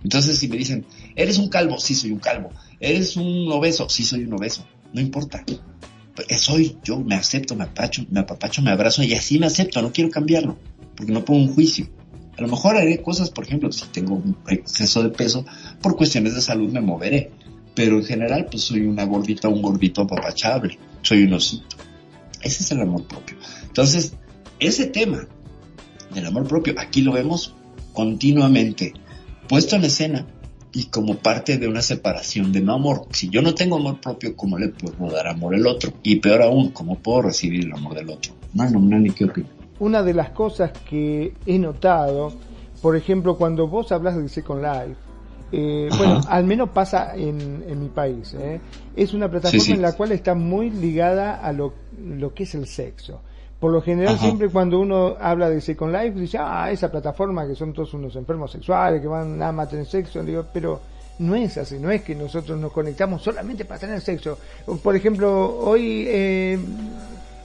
Entonces, 0.04 0.38
si 0.38 0.48
me 0.48 0.56
dicen, 0.56 0.86
eres 1.16 1.38
un 1.38 1.48
calvo, 1.48 1.78
sí 1.78 1.94
soy 1.94 2.12
un 2.12 2.20
calvo. 2.20 2.50
Eres 2.78 3.16
un 3.16 3.50
obeso, 3.50 3.88
sí 3.88 4.04
soy 4.04 4.24
un 4.24 4.34
obeso. 4.34 4.64
No 4.92 5.00
importa. 5.00 5.44
Soy 6.36 6.78
yo, 6.84 7.00
me 7.00 7.14
acepto, 7.14 7.56
me 7.56 7.64
apacho, 7.64 8.04
me 8.10 8.20
apapacho, 8.20 8.62
me 8.62 8.70
abrazo 8.70 9.02
y 9.02 9.14
así 9.14 9.38
me 9.38 9.46
acepto, 9.46 9.82
no 9.82 9.92
quiero 9.92 10.10
cambiarlo, 10.10 10.58
porque 10.96 11.12
no 11.12 11.24
pongo 11.24 11.40
un 11.40 11.54
juicio. 11.54 11.88
A 12.38 12.42
lo 12.42 12.48
mejor 12.48 12.76
haré 12.76 13.02
cosas, 13.02 13.30
por 13.30 13.44
ejemplo, 13.44 13.72
si 13.72 13.84
tengo 13.86 14.14
un 14.14 14.36
exceso 14.48 15.02
de 15.02 15.10
peso, 15.10 15.44
por 15.82 15.96
cuestiones 15.96 16.36
de 16.36 16.40
salud 16.40 16.70
me 16.70 16.80
moveré. 16.80 17.32
Pero 17.74 17.98
en 17.98 18.04
general, 18.04 18.46
pues 18.48 18.62
soy 18.62 18.82
una 18.82 19.04
gordita, 19.04 19.48
un 19.48 19.60
gordito 19.60 20.02
apapachable. 20.02 20.78
Soy 21.02 21.24
un 21.24 21.32
osito. 21.32 21.76
Ese 22.40 22.62
es 22.62 22.70
el 22.70 22.80
amor 22.80 23.04
propio. 23.08 23.36
Entonces, 23.64 24.14
ese 24.60 24.86
tema 24.86 25.26
del 26.14 26.26
amor 26.26 26.46
propio, 26.46 26.74
aquí 26.78 27.02
lo 27.02 27.12
vemos 27.12 27.54
continuamente 27.92 28.94
puesto 29.48 29.74
en 29.74 29.84
escena 29.84 30.26
y 30.72 30.84
como 30.84 31.16
parte 31.16 31.58
de 31.58 31.66
una 31.66 31.82
separación 31.82 32.52
de 32.52 32.60
no 32.60 32.74
amor. 32.74 33.08
Si 33.10 33.30
yo 33.30 33.42
no 33.42 33.54
tengo 33.54 33.76
amor 33.76 34.00
propio, 34.00 34.36
¿cómo 34.36 34.58
le 34.58 34.68
puedo 34.68 35.12
dar 35.12 35.26
amor 35.26 35.56
al 35.56 35.66
otro? 35.66 35.92
Y 36.04 36.16
peor 36.16 36.42
aún, 36.42 36.70
¿cómo 36.70 37.00
puedo 37.00 37.22
recibir 37.22 37.64
el 37.64 37.72
amor 37.72 37.96
del 37.96 38.10
otro? 38.10 38.32
No, 38.54 38.70
no, 38.70 38.98
ni 39.00 39.10
qué 39.10 39.24
opino. 39.24 39.57
Una 39.80 40.02
de 40.02 40.14
las 40.14 40.30
cosas 40.30 40.72
que 40.88 41.34
he 41.46 41.58
notado, 41.58 42.32
por 42.82 42.96
ejemplo, 42.96 43.36
cuando 43.36 43.68
vos 43.68 43.92
hablas 43.92 44.16
de 44.16 44.28
Second 44.28 44.62
Life, 44.62 44.96
eh, 45.50 45.88
bueno, 45.96 46.20
al 46.28 46.44
menos 46.44 46.70
pasa 46.70 47.14
en, 47.16 47.64
en 47.66 47.80
mi 47.80 47.88
país, 47.88 48.34
¿eh? 48.34 48.60
es 48.94 49.14
una 49.14 49.30
plataforma 49.30 49.74
en 49.74 49.82
la 49.82 49.92
cual 49.92 50.12
está 50.12 50.34
muy 50.34 50.70
ligada 50.70 51.36
a 51.36 51.52
lo, 51.52 51.72
lo 52.04 52.34
que 52.34 52.42
es 52.42 52.54
el 52.54 52.66
sexo. 52.66 53.20
Por 53.60 53.72
lo 53.72 53.82
general, 53.82 54.16
siempre 54.18 54.48
cuando 54.50 54.78
uno 54.78 55.16
habla 55.20 55.50
de 55.50 55.60
Second 55.60 55.92
Life, 55.92 56.20
dice, 56.20 56.38
ah, 56.40 56.70
esa 56.70 56.90
plataforma 56.92 57.44
que 57.46 57.56
son 57.56 57.72
todos 57.72 57.92
unos 57.94 58.14
enfermos 58.14 58.52
sexuales, 58.52 59.00
que 59.00 59.08
van 59.08 59.36
nada 59.36 59.50
más 59.50 59.66
a 59.66 59.70
tener 59.70 59.86
sexo. 59.86 60.22
Digo, 60.22 60.44
pero 60.52 60.80
no 61.18 61.34
es 61.34 61.58
así, 61.58 61.76
no 61.80 61.90
es 61.90 62.02
que 62.02 62.14
nosotros 62.14 62.56
nos 62.56 62.70
conectamos 62.70 63.20
solamente 63.20 63.64
para 63.64 63.80
tener 63.80 64.00
sexo. 64.00 64.38
Por 64.80 64.94
ejemplo, 64.94 65.58
hoy, 65.58 66.04
eh, 66.06 66.58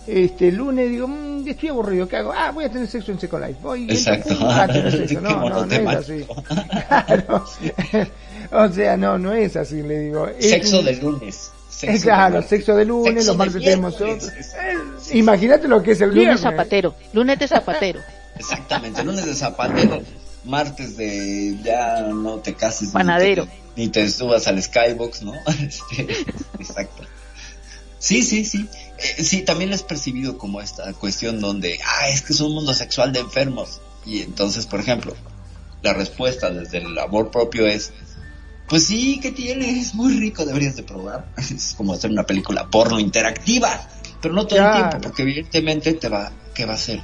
este 0.07 0.51
lunes, 0.51 0.89
digo, 0.89 1.07
mmm, 1.07 1.47
estoy 1.47 1.69
aburrido, 1.69 2.07
¿qué 2.07 2.17
hago? 2.17 2.33
Ah, 2.33 2.51
voy 2.51 2.65
a 2.65 2.69
tener 2.69 2.87
sexo 2.87 3.11
en 3.11 3.19
Second 3.19 3.47
Life. 3.47 3.59
Voy 3.61 3.83
Exacto. 3.89 4.35
A 4.49 4.67
tener 4.67 4.91
sexo. 4.91 5.13
No, 5.21 5.49
no, 5.49 5.65
no 5.65 5.73
es 5.73 5.87
así. 5.87 6.25
Claro. 6.87 7.45
o 8.51 8.69
sea, 8.69 8.97
no, 8.97 9.17
no 9.17 9.33
es 9.33 9.55
así, 9.55 9.81
le 9.81 9.99
digo. 9.99 10.27
Sexo 10.39 10.81
de 10.81 10.95
lunes. 10.95 11.51
Sexo 11.69 12.03
claro, 12.03 12.41
de 12.41 12.47
sexo 12.47 12.75
de 12.75 12.85
lunes, 12.85 13.13
sexo 13.13 13.27
los 13.29 13.37
martes 13.37 13.63
tenemos 13.63 13.95
otros. 13.95 14.31
Imagínate 15.11 15.67
lo 15.67 15.81
que 15.81 15.91
es 15.91 16.01
el 16.01 16.09
lunes. 16.09 16.25
Lunes 16.25 16.41
zapatero, 16.41 16.95
lunes 17.13 17.39
de 17.39 17.47
zapatero. 17.47 17.99
Exactamente, 18.35 19.03
lunes 19.03 19.25
de 19.25 19.33
zapatero, 19.33 20.01
martes 20.45 20.97
de 20.97 21.57
ya 21.63 22.01
no 22.01 22.37
te 22.37 22.53
cases. 22.53 22.89
Panadero. 22.89 23.47
Ni 23.75 23.89
te, 23.89 24.07
subas 24.09 24.47
al 24.47 24.61
skybox, 24.61 25.23
¿no? 25.23 25.33
Este, 25.47 26.03
exacto. 26.59 27.03
Sí, 27.97 28.21
sí, 28.21 28.45
sí. 28.45 28.69
Eh, 29.03 29.23
sí, 29.23 29.41
también 29.41 29.73
es 29.73 29.83
percibido 29.83 30.37
como 30.37 30.61
esta 30.61 30.93
cuestión 30.93 31.39
donde, 31.41 31.79
ah, 31.85 32.09
es 32.09 32.21
que 32.21 32.33
es 32.33 32.39
un 32.39 32.53
mundo 32.53 32.73
sexual 32.73 33.11
de 33.11 33.19
enfermos. 33.19 33.81
Y 34.05 34.21
entonces, 34.21 34.65
por 34.65 34.79
ejemplo, 34.79 35.15
la 35.81 35.93
respuesta 35.93 36.49
desde 36.49 36.79
el 36.79 36.97
amor 36.97 37.29
propio 37.29 37.67
es, 37.67 37.91
pues 38.67 38.85
sí, 38.85 39.19
¿qué 39.21 39.31
tiene? 39.31 39.79
Es 39.79 39.93
muy 39.93 40.17
rico, 40.17 40.45
deberías 40.45 40.75
de 40.75 40.83
probar. 40.83 41.27
Es 41.37 41.73
como 41.75 41.93
hacer 41.93 42.11
una 42.11 42.23
película 42.23 42.67
porno 42.67 42.99
interactiva, 42.99 43.87
pero 44.21 44.33
no 44.33 44.47
todo 44.47 44.59
el 44.59 44.71
tiempo, 44.73 45.01
porque 45.01 45.23
evidentemente 45.23 45.93
te 45.93 46.07
va, 46.07 46.31
¿qué 46.53 46.65
va 46.65 46.73
a 46.73 46.75
hacer? 46.75 47.01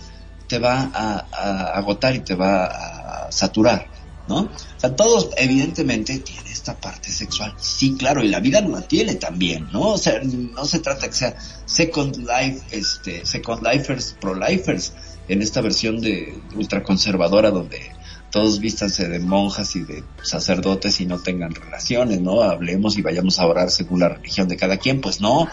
Te 0.48 0.58
va 0.58 0.90
a, 0.94 1.78
agotar 1.78 2.16
y 2.16 2.20
te 2.22 2.34
va 2.34 2.66
a 2.66 3.32
saturar, 3.32 3.88
¿no? 4.30 4.42
O 4.42 4.80
sea, 4.80 4.96
todos 4.96 5.32
evidentemente 5.38 6.20
tienen 6.20 6.48
esta 6.48 6.80
parte 6.80 7.12
sexual. 7.12 7.54
Sí, 7.58 7.96
claro, 7.98 8.24
y 8.24 8.30
la 8.30 8.40
vida 8.40 8.62
la 8.62 8.82
tiene 8.82 9.16
también, 9.16 9.68
¿no? 9.74 9.94
O 9.94 9.98
sea, 9.98 10.22
no 10.24 10.64
se 10.66 10.80
trata 10.80 11.08
que 11.08 11.16
sea 11.16 11.36
Second 11.66 12.18
Life, 12.18 12.62
este, 12.72 13.26
Second 13.26 13.66
Lifers, 13.68 14.16
Pro 14.22 14.36
Lifers, 14.36 14.94
en 15.28 15.42
esta 15.42 15.62
versión 15.62 16.00
de 16.00 16.40
ultraconservadora 16.56 17.52
donde 17.52 17.92
todos 18.32 18.60
vístanse 18.60 19.08
de 19.08 19.20
monjas 19.20 19.76
y 19.76 19.82
de 19.82 20.04
sacerdotes 20.22 21.02
y 21.02 21.08
no 21.08 21.20
tengan 21.20 21.56
relaciones, 21.56 22.22
¿no? 22.22 22.44
Hablemos 22.44 22.98
y 22.98 23.02
vayamos 23.02 23.40
a 23.40 23.48
orar 23.48 23.72
según 23.72 24.02
la 24.02 24.10
religión 24.10 24.48
de 24.48 24.56
cada 24.56 24.78
quien, 24.78 25.02
pues 25.02 25.20
no. 25.20 25.48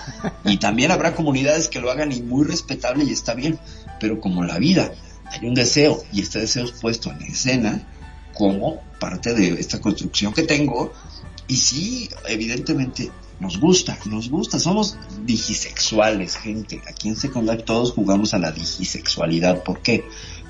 Y 0.44 0.58
también 0.58 0.90
habrá 0.90 1.14
comunidades 1.14 1.68
que 1.68 1.80
lo 1.80 1.90
hagan 1.90 2.12
y 2.12 2.20
muy 2.20 2.44
respetable 2.44 3.04
y 3.04 3.12
está 3.12 3.32
bien, 3.32 3.58
pero 3.98 4.20
como 4.20 4.44
la 4.44 4.58
vida, 4.58 4.92
hay 5.24 5.48
un 5.48 5.54
deseo 5.54 6.02
y 6.12 6.20
este 6.20 6.40
deseo 6.40 6.64
es 6.64 6.72
puesto 6.72 7.10
en 7.10 7.22
escena 7.22 7.82
como 8.36 8.80
parte 8.98 9.34
de 9.34 9.48
esta 9.60 9.80
construcción 9.80 10.32
que 10.32 10.42
tengo 10.42 10.92
y 11.48 11.56
sí, 11.56 12.08
evidentemente 12.28 13.10
nos 13.38 13.60
gusta, 13.60 13.98
nos 14.06 14.30
gusta, 14.30 14.58
somos 14.58 14.96
digisexuales, 15.24 16.36
gente. 16.36 16.80
Aquí 16.88 17.08
en 17.08 17.16
Second 17.16 17.48
Life 17.48 17.62
todos 17.64 17.92
jugamos 17.92 18.34
a 18.34 18.38
la 18.38 18.50
digisexualidad. 18.50 19.62
¿Por 19.62 19.80
qué? 19.80 20.04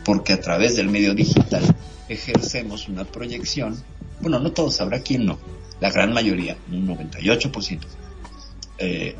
Porque 0.04 0.32
a 0.32 0.40
través 0.40 0.76
del 0.76 0.88
medio 0.88 1.14
digital 1.14 1.62
ejercemos 2.08 2.88
una 2.88 3.04
proyección, 3.04 3.82
bueno, 4.20 4.38
no 4.38 4.52
todos, 4.52 4.80
habrá 4.80 5.00
quien 5.00 5.26
no, 5.26 5.38
la 5.80 5.90
gran 5.90 6.12
mayoría, 6.12 6.56
un 6.70 6.86
98%, 6.86 7.80
eh, 8.78 9.16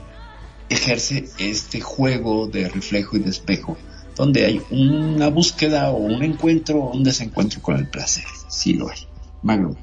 ejerce 0.69 1.29
este 1.39 1.81
juego 1.81 2.47
de 2.47 2.69
reflejo 2.69 3.17
y 3.17 3.21
de 3.21 3.31
espejo, 3.31 3.77
donde 4.15 4.47
hay 4.47 4.63
una 4.71 5.29
búsqueda 5.29 5.91
o 5.91 5.97
un 5.97 6.23
encuentro 6.23 6.79
o 6.79 6.97
un 6.97 7.03
desencuentro 7.03 7.61
con 7.61 7.77
el 7.77 7.89
placer. 7.89 8.25
Sí 8.57 8.73
lo 8.73 8.89
hay. 8.89 8.97
Magno, 9.43 9.77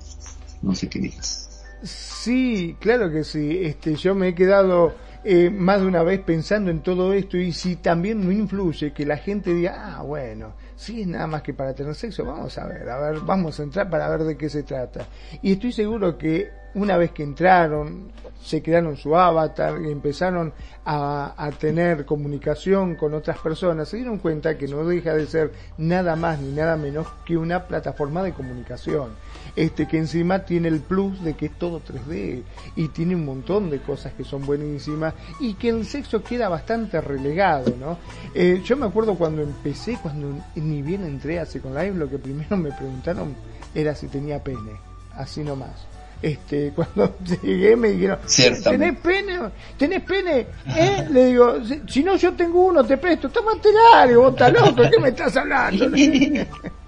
no 0.63 0.73
sé 0.73 0.89
qué 0.89 0.97
digas. 0.97 1.63
Sí, 1.83 2.75
claro 2.79 3.11
que 3.11 3.23
sí. 3.23 3.59
Este, 3.61 3.93
yo 3.93 4.15
me 4.15 4.29
he 4.29 4.35
quedado 4.35 4.95
eh, 5.23 5.51
más 5.51 5.81
de 5.81 5.85
una 5.85 6.01
vez 6.01 6.21
pensando 6.21 6.71
en 6.71 6.81
todo 6.81 7.13
esto 7.13 7.37
y 7.37 7.51
si 7.53 7.75
también 7.75 8.25
no 8.25 8.31
influye 8.31 8.91
que 8.91 9.05
la 9.05 9.17
gente 9.17 9.53
diga, 9.53 9.97
ah, 9.97 10.01
bueno, 10.01 10.55
si 10.83 11.01
es 11.01 11.07
nada 11.07 11.27
más 11.27 11.41
que 11.41 11.53
para 11.53 11.73
tener 11.73 11.95
sexo, 11.95 12.25
vamos 12.25 12.57
a 12.57 12.67
ver, 12.67 12.89
a 12.89 12.99
ver, 12.99 13.19
vamos 13.21 13.59
a 13.59 13.63
entrar 13.63 13.89
para 13.89 14.09
ver 14.09 14.23
de 14.23 14.37
qué 14.37 14.49
se 14.49 14.63
trata. 14.63 15.07
Y 15.41 15.53
estoy 15.53 15.71
seguro 15.71 16.17
que 16.17 16.51
una 16.75 16.97
vez 16.97 17.11
que 17.11 17.23
entraron, 17.23 18.11
se 18.41 18.61
crearon 18.61 18.97
su 18.97 19.15
avatar 19.15 19.79
y 19.81 19.91
empezaron 19.91 20.51
a, 20.83 21.33
a, 21.37 21.51
tener 21.51 22.05
comunicación 22.05 22.95
con 22.95 23.13
otras 23.13 23.37
personas, 23.37 23.87
se 23.87 23.97
dieron 23.97 24.17
cuenta 24.17 24.57
que 24.57 24.67
no 24.67 24.83
deja 24.83 25.13
de 25.13 25.25
ser 25.27 25.51
nada 25.77 26.17
más 26.17 26.39
ni 26.39 26.51
nada 26.51 26.75
menos 26.75 27.07
que 27.25 27.37
una 27.37 27.65
plataforma 27.65 28.21
de 28.21 28.33
comunicación. 28.33 29.11
Este 29.55 29.87
que 29.87 29.97
encima 29.97 30.45
tiene 30.45 30.67
el 30.67 30.79
plus 30.79 31.23
de 31.23 31.35
que 31.35 31.47
es 31.47 31.51
todo 31.59 31.81
3D 31.81 32.41
y 32.75 32.87
tiene 32.89 33.15
un 33.15 33.25
montón 33.25 33.69
de 33.69 33.79
cosas 33.79 34.13
que 34.13 34.23
son 34.23 34.45
buenísimas 34.45 35.13
y 35.39 35.53
que 35.53 35.69
el 35.69 35.85
sexo 35.85 36.23
queda 36.23 36.49
bastante 36.49 36.99
relegado, 37.01 37.75
¿no? 37.79 37.97
Eh, 38.33 38.61
yo 38.65 38.75
me 38.77 38.87
acuerdo 38.87 39.15
cuando 39.15 39.41
empecé, 39.41 39.97
cuando 40.01 40.43
ni 40.55 40.81
bien 40.81 41.03
entré 41.03 41.39
a 41.39 41.45
Second 41.45 41.77
Live, 41.77 41.95
lo 41.95 42.09
que 42.09 42.17
primero 42.17 42.57
me 42.57 42.71
preguntaron 42.71 43.35
era 43.75 43.93
si 43.95 44.07
tenía 44.07 44.43
pene, 44.43 44.71
así 45.15 45.43
nomás 45.43 45.93
este, 46.23 46.71
cuando 46.75 47.15
llegué 47.43 47.75
me 47.75 47.89
dijeron, 47.89 48.19
¿tenés 48.63 48.97
pene? 48.99 49.39
¿Tenés 49.77 50.01
pene? 50.01 50.47
¿Eh? 50.75 51.07
Le 51.11 51.25
digo, 51.27 51.57
si 51.87 52.03
no 52.03 52.15
yo 52.15 52.33
tengo 52.33 52.65
uno, 52.65 52.83
te 52.83 52.97
presto, 52.97 53.29
tómate 53.29 53.69
largo, 53.71 54.21
vos 54.23 54.31
estás 54.31 54.53
loco, 54.53 54.89
¿qué 54.89 54.99
me 54.99 55.09
estás 55.09 55.35
hablando? 55.37 55.91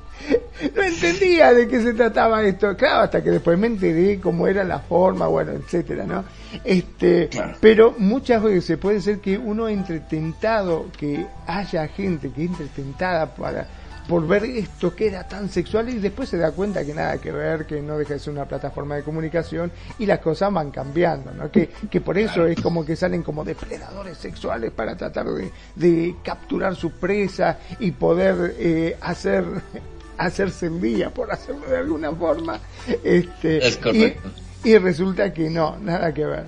no 0.76 0.82
entendía 0.82 1.54
de 1.54 1.68
qué 1.68 1.82
se 1.82 1.94
trataba 1.94 2.44
esto, 2.44 2.76
claro, 2.76 3.04
hasta 3.04 3.24
que 3.24 3.32
después 3.32 3.58
me 3.58 3.68
enteré 3.68 4.20
cómo 4.20 4.48
era 4.48 4.64
la 4.64 4.80
forma, 4.80 5.28
bueno, 5.28 5.52
etcétera, 5.52 6.06
¿no? 6.06 6.24
Este, 6.64 7.30
pero 7.60 7.96
muchas 7.98 8.42
veces 8.42 8.78
puede 8.78 9.02
ser 9.02 9.20
que 9.20 9.38
uno 9.38 9.68
entre 9.68 10.00
tentado, 10.02 10.88
que 10.98 11.26
haya 11.48 11.88
gente 11.88 12.32
que 12.32 12.44
entre 12.44 12.68
tentada 12.68 13.34
para 13.36 13.68
por 14.08 14.28
ver 14.28 14.44
esto 14.46 14.96
que 14.96 15.08
era 15.08 15.28
tan 15.28 15.50
sexual 15.50 15.90
y 15.90 16.00
después 16.00 16.30
se 16.30 16.38
da 16.38 16.52
cuenta 16.52 16.86
que 16.86 16.94
nada 16.94 17.18
que 17.18 17.32
ver, 17.32 17.66
que 17.66 17.82
no 17.82 17.98
deja 17.98 18.14
de 18.14 18.20
ser 18.20 18.34
una 18.34 18.46
plataforma 18.46 18.96
de 18.96 19.04
comunicación 19.04 19.72
y 19.98 20.06
las 20.06 20.20
cosas 20.20 20.54
van 20.54 20.72
cambiando, 20.72 21.32
¿no? 21.32 21.50
Que, 21.50 21.70
que 21.90 22.02
por 22.02 22.18
eso 22.18 22.46
es 22.46 22.60
como 22.62 22.86
que 22.86 22.96
salen 22.96 23.24
como 23.24 23.44
depredadores 23.44 24.18
sexuales 24.18 24.72
para 24.72 24.96
tratar 24.96 25.28
de, 25.28 25.52
de 25.76 26.16
capturar 26.24 26.76
su 26.76 26.92
presa 26.92 27.58
y 27.80 27.92
poder 27.92 28.56
eh, 28.60 28.98
hacer 29.02 29.44
hacerse 30.18 30.68
el 30.68 30.82
día, 30.82 31.10
por 31.10 31.32
hacerlo 31.32 31.68
de 31.68 31.78
alguna 31.78 32.12
forma. 32.12 32.60
Este, 33.04 33.68
es 33.68 33.78
correcto. 33.78 34.30
Y, 34.64 34.72
y 34.72 34.78
resulta 34.78 35.34
que 35.34 35.50
no, 35.50 35.78
nada 35.80 36.14
que 36.14 36.26
ver. 36.26 36.46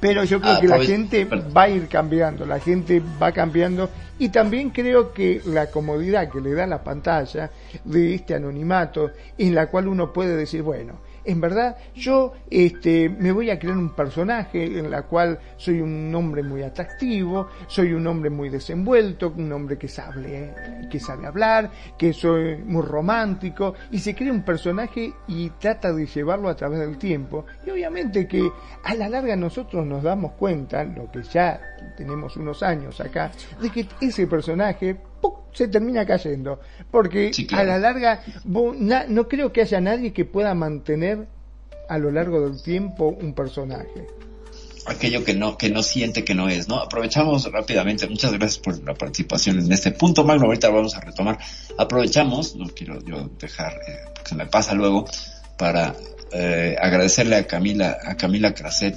Pero 0.00 0.24
yo 0.24 0.40
creo 0.40 0.60
que 0.60 0.66
la 0.66 0.82
gente 0.82 1.24
va 1.24 1.62
a 1.62 1.68
ir 1.68 1.86
cambiando, 1.86 2.46
la 2.46 2.58
gente 2.58 3.02
va 3.22 3.32
cambiando 3.32 3.90
y 4.18 4.30
también 4.30 4.70
creo 4.70 5.12
que 5.12 5.42
la 5.44 5.70
comodidad 5.70 6.30
que 6.30 6.40
le 6.40 6.54
da 6.54 6.66
la 6.66 6.82
pantalla 6.82 7.50
de 7.84 8.14
este 8.14 8.34
anonimato 8.34 9.10
en 9.36 9.54
la 9.54 9.66
cual 9.66 9.88
uno 9.88 10.12
puede 10.12 10.36
decir, 10.36 10.62
bueno, 10.62 10.94
en 11.24 11.40
verdad 11.40 11.76
yo 11.94 12.32
este, 12.50 13.08
me 13.08 13.32
voy 13.32 13.50
a 13.50 13.58
crear 13.58 13.76
un 13.76 13.94
personaje 13.94 14.78
en 14.78 14.90
la 14.90 15.02
cual 15.02 15.38
soy 15.56 15.80
un 15.80 16.14
hombre 16.14 16.42
muy 16.42 16.62
atractivo, 16.62 17.48
soy 17.66 17.92
un 17.92 18.06
hombre 18.06 18.30
muy 18.30 18.48
desenvuelto, 18.48 19.32
un 19.36 19.52
hombre 19.52 19.78
que 19.78 19.88
sabe, 19.88 20.88
que 20.90 21.00
sabe 21.00 21.26
hablar, 21.26 21.70
que 21.98 22.12
soy 22.12 22.56
muy 22.56 22.82
romántico 22.82 23.74
y 23.90 23.98
se 23.98 24.14
crea 24.14 24.32
un 24.32 24.42
personaje 24.42 25.12
y 25.26 25.50
trata 25.50 25.92
de 25.92 26.06
llevarlo 26.06 26.48
a 26.48 26.56
través 26.56 26.80
del 26.80 26.98
tiempo. 26.98 27.44
Y 27.66 27.70
obviamente 27.70 28.26
que 28.26 28.50
a 28.84 28.94
la 28.94 29.08
larga 29.08 29.36
nosotros 29.36 29.86
nos 29.86 30.02
damos 30.02 30.32
cuenta, 30.32 30.84
lo 30.84 31.10
que 31.10 31.22
ya 31.22 31.60
tenemos 31.96 32.36
unos 32.36 32.62
años 32.62 33.00
acá, 33.00 33.30
de 33.60 33.70
que 33.70 33.86
ese 34.00 34.26
personaje 34.26 34.96
se 35.52 35.68
termina 35.68 36.06
cayendo. 36.06 36.60
Porque 36.90 37.30
a 37.52 37.64
la 37.64 37.78
larga 37.78 38.22
no 38.44 39.28
creo 39.28 39.52
que 39.52 39.62
haya 39.62 39.80
nadie 39.80 40.12
que 40.12 40.24
pueda 40.24 40.54
mantener 40.54 41.26
a 41.88 41.98
lo 41.98 42.10
largo 42.10 42.40
del 42.40 42.62
tiempo 42.62 43.08
un 43.08 43.34
personaje. 43.34 44.06
Aquello 44.86 45.24
que 45.24 45.34
no, 45.34 45.58
que 45.58 45.68
no 45.68 45.82
siente 45.82 46.24
que 46.24 46.34
no 46.34 46.48
es, 46.48 46.68
¿no? 46.68 46.76
Aprovechamos 46.76 47.50
rápidamente, 47.52 48.08
muchas 48.08 48.32
gracias 48.32 48.58
por 48.58 48.82
la 48.82 48.94
participación 48.94 49.58
en 49.58 49.70
este 49.70 49.90
punto, 49.92 50.24
Magno, 50.24 50.46
ahorita 50.46 50.70
vamos 50.70 50.96
a 50.96 51.00
retomar. 51.00 51.38
Aprovechamos, 51.76 52.56
no 52.56 52.66
quiero 52.68 52.98
yo 53.04 53.28
dejar, 53.38 53.74
eh, 53.86 53.98
porque 54.14 54.28
se 54.30 54.34
me 54.36 54.46
pasa 54.46 54.74
luego, 54.74 55.04
para 55.58 55.94
eh, 56.32 56.76
agradecerle 56.80 57.36
a 57.36 57.46
Camila, 57.46 57.98
a 58.02 58.16
Camila 58.16 58.54
Craset, 58.54 58.96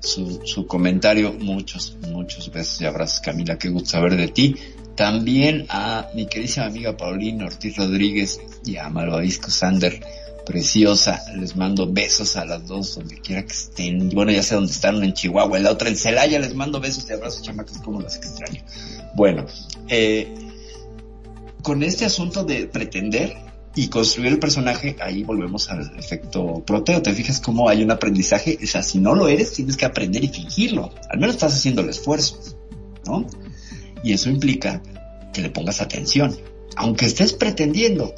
su, 0.00 0.42
su 0.44 0.66
comentario, 0.66 1.32
muchos, 1.32 1.96
muchos 2.08 2.52
besos 2.52 2.80
y 2.80 2.86
abrazos 2.86 3.20
Camila, 3.20 3.56
qué 3.56 3.68
gusto 3.68 3.90
saber 3.90 4.16
de 4.16 4.28
ti. 4.28 4.56
También 4.96 5.66
a 5.68 6.08
mi 6.14 6.26
queridísima 6.26 6.66
amiga 6.66 6.96
Paulina 6.96 7.46
Ortiz 7.46 7.76
Rodríguez 7.76 8.40
y 8.64 8.76
a 8.76 8.88
Malvavisco 8.88 9.50
Sander, 9.50 10.00
preciosa. 10.46 11.22
Les 11.36 11.54
mando 11.56 11.92
besos 11.92 12.36
a 12.36 12.46
las 12.46 12.66
dos 12.66 12.94
donde 12.94 13.20
quiera 13.20 13.42
que 13.42 13.52
estén. 13.52 14.08
bueno, 14.10 14.32
ya 14.32 14.42
sé 14.42 14.54
dónde 14.54 14.72
están, 14.72 15.02
en 15.04 15.12
Chihuahua, 15.12 15.58
la 15.58 15.72
otra 15.72 15.90
en 15.90 15.96
Celaya. 15.96 16.38
Les 16.38 16.54
mando 16.54 16.80
besos 16.80 17.06
y 17.10 17.12
abrazos, 17.12 17.42
chamacas, 17.42 17.78
como 17.78 18.00
las 18.00 18.16
extraño. 18.16 18.62
Bueno, 19.14 19.44
eh, 19.88 20.32
con 21.62 21.82
este 21.82 22.06
asunto 22.06 22.44
de 22.44 22.66
pretender 22.66 23.36
y 23.74 23.88
construir 23.88 24.32
el 24.32 24.38
personaje, 24.38 24.96
ahí 25.00 25.22
volvemos 25.24 25.68
al 25.70 25.98
efecto 25.98 26.62
proteo. 26.64 27.02
Te 27.02 27.12
fijas 27.12 27.40
cómo 27.40 27.68
hay 27.68 27.82
un 27.82 27.90
aprendizaje. 27.90 28.56
O 28.62 28.66
sea, 28.66 28.82
si 28.82 28.98
no 28.98 29.14
lo 29.14 29.28
eres, 29.28 29.52
tienes 29.52 29.76
que 29.76 29.84
aprender 29.84 30.24
y 30.24 30.28
fingirlo. 30.28 30.90
Al 31.10 31.18
menos 31.18 31.34
estás 31.34 31.54
haciendo 31.54 31.82
el 31.82 31.90
esfuerzo, 31.90 32.38
¿no? 33.04 33.26
Y 34.06 34.12
eso 34.12 34.30
implica 34.30 34.80
que 35.32 35.42
le 35.42 35.50
pongas 35.50 35.80
atención. 35.80 36.32
Aunque 36.76 37.06
estés 37.06 37.32
pretendiendo, 37.32 38.14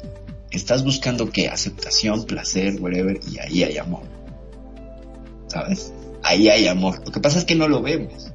estás 0.51 0.83
buscando 0.83 1.31
que 1.31 1.47
aceptación, 1.47 2.25
placer, 2.25 2.79
whatever, 2.79 3.19
y 3.27 3.39
ahí 3.39 3.63
hay 3.63 3.79
amor. 3.79 4.03
¿Sabes? 5.47 5.91
Ahí 6.21 6.47
hay 6.47 6.67
amor. 6.67 7.01
Lo 7.03 7.11
que 7.11 7.19
pasa 7.19 7.39
es 7.39 7.45
que 7.45 7.55
no 7.55 7.67
lo 7.67 7.81
vemos. 7.81 8.31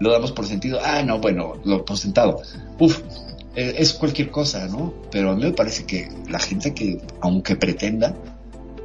Lo 0.00 0.12
damos 0.12 0.32
por 0.32 0.44
sentido. 0.44 0.80
Ah, 0.84 1.02
no, 1.02 1.18
bueno, 1.18 1.54
lo 1.64 1.82
por 1.82 1.96
sentado. 1.96 2.42
Uf, 2.78 3.00
e, 3.56 3.76
es 3.78 3.94
cualquier 3.94 4.30
cosa, 4.30 4.66
¿no? 4.66 4.92
Pero 5.10 5.30
a 5.30 5.34
mí 5.34 5.44
me 5.44 5.52
parece 5.52 5.86
que 5.86 6.10
la 6.28 6.40
gente 6.40 6.74
que, 6.74 7.00
aunque 7.22 7.56
pretenda, 7.56 8.14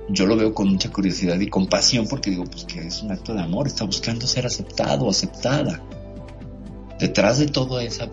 yo 0.07 0.25
lo 0.25 0.37
veo 0.37 0.53
con 0.53 0.69
mucha 0.69 0.89
curiosidad 0.93 1.37
y 1.41 1.49
compasión 1.49 2.07
porque 2.07 2.29
digo, 2.29 2.45
pues 2.45 2.63
que 2.63 2.87
es 2.87 3.03
un 3.03 3.11
acto 3.11 3.33
de 3.33 3.41
amor, 3.41 3.67
está 3.67 3.83
buscando 3.83 4.27
ser 4.27 4.45
aceptado, 4.45 5.09
aceptada 5.09 5.83
detrás 6.99 7.39
de 7.39 7.47
toda 7.47 7.83
esa 7.83 8.09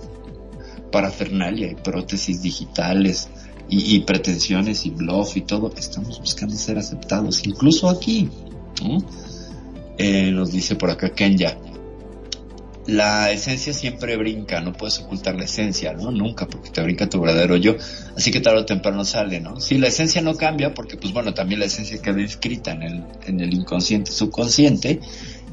parafernalia 0.91 1.71
y 1.71 1.75
prótesis 1.75 2.43
digitales 2.43 3.29
y, 3.69 4.01
pretensiones 4.01 4.85
y 4.87 4.91
bluff 4.91 5.37
y 5.37 5.41
todo, 5.41 5.73
estamos 5.77 6.21
buscando 6.21 6.55
ser 6.55 6.79
aceptados, 6.79 7.47
incluso 7.47 7.89
aquí. 7.89 8.29
Eh, 9.97 10.31
nos 10.31 10.53
dice 10.53 10.77
por 10.77 10.91
acá 10.91 11.11
Kenya, 11.11 11.57
la 12.87 13.31
esencia 13.31 13.73
siempre 13.73 14.17
brinca, 14.17 14.61
no 14.61 14.73
puedes 14.73 14.99
ocultar 14.99 15.37
la 15.37 15.45
esencia, 15.45 15.95
¿no? 15.95 16.11
Nunca, 16.11 16.47
porque 16.47 16.71
te 16.71 16.83
brinca 16.83 17.09
tu 17.09 17.21
verdadero 17.21 17.57
yo, 17.57 17.77
así 18.17 18.31
que 18.31 18.41
tarde 18.41 18.61
o 18.61 18.67
temprano 18.67 19.05
sale, 19.05 19.41
¿no? 19.41 19.61
Si 19.61 19.79
la 19.79 19.89
esencia 19.89 20.21
no 20.21 20.35
cambia, 20.35 20.75
porque 20.75 20.97
pues 20.97 21.13
bueno, 21.13 21.33
también 21.33 21.61
la 21.61 21.67
esencia 21.67 22.01
queda 22.03 22.21
inscrita 22.21 22.73
en 22.73 22.83
el, 22.83 23.05
en 23.27 23.41
el 23.41 23.55
inconsciente 23.55 24.13
subconsciente, 24.13 25.01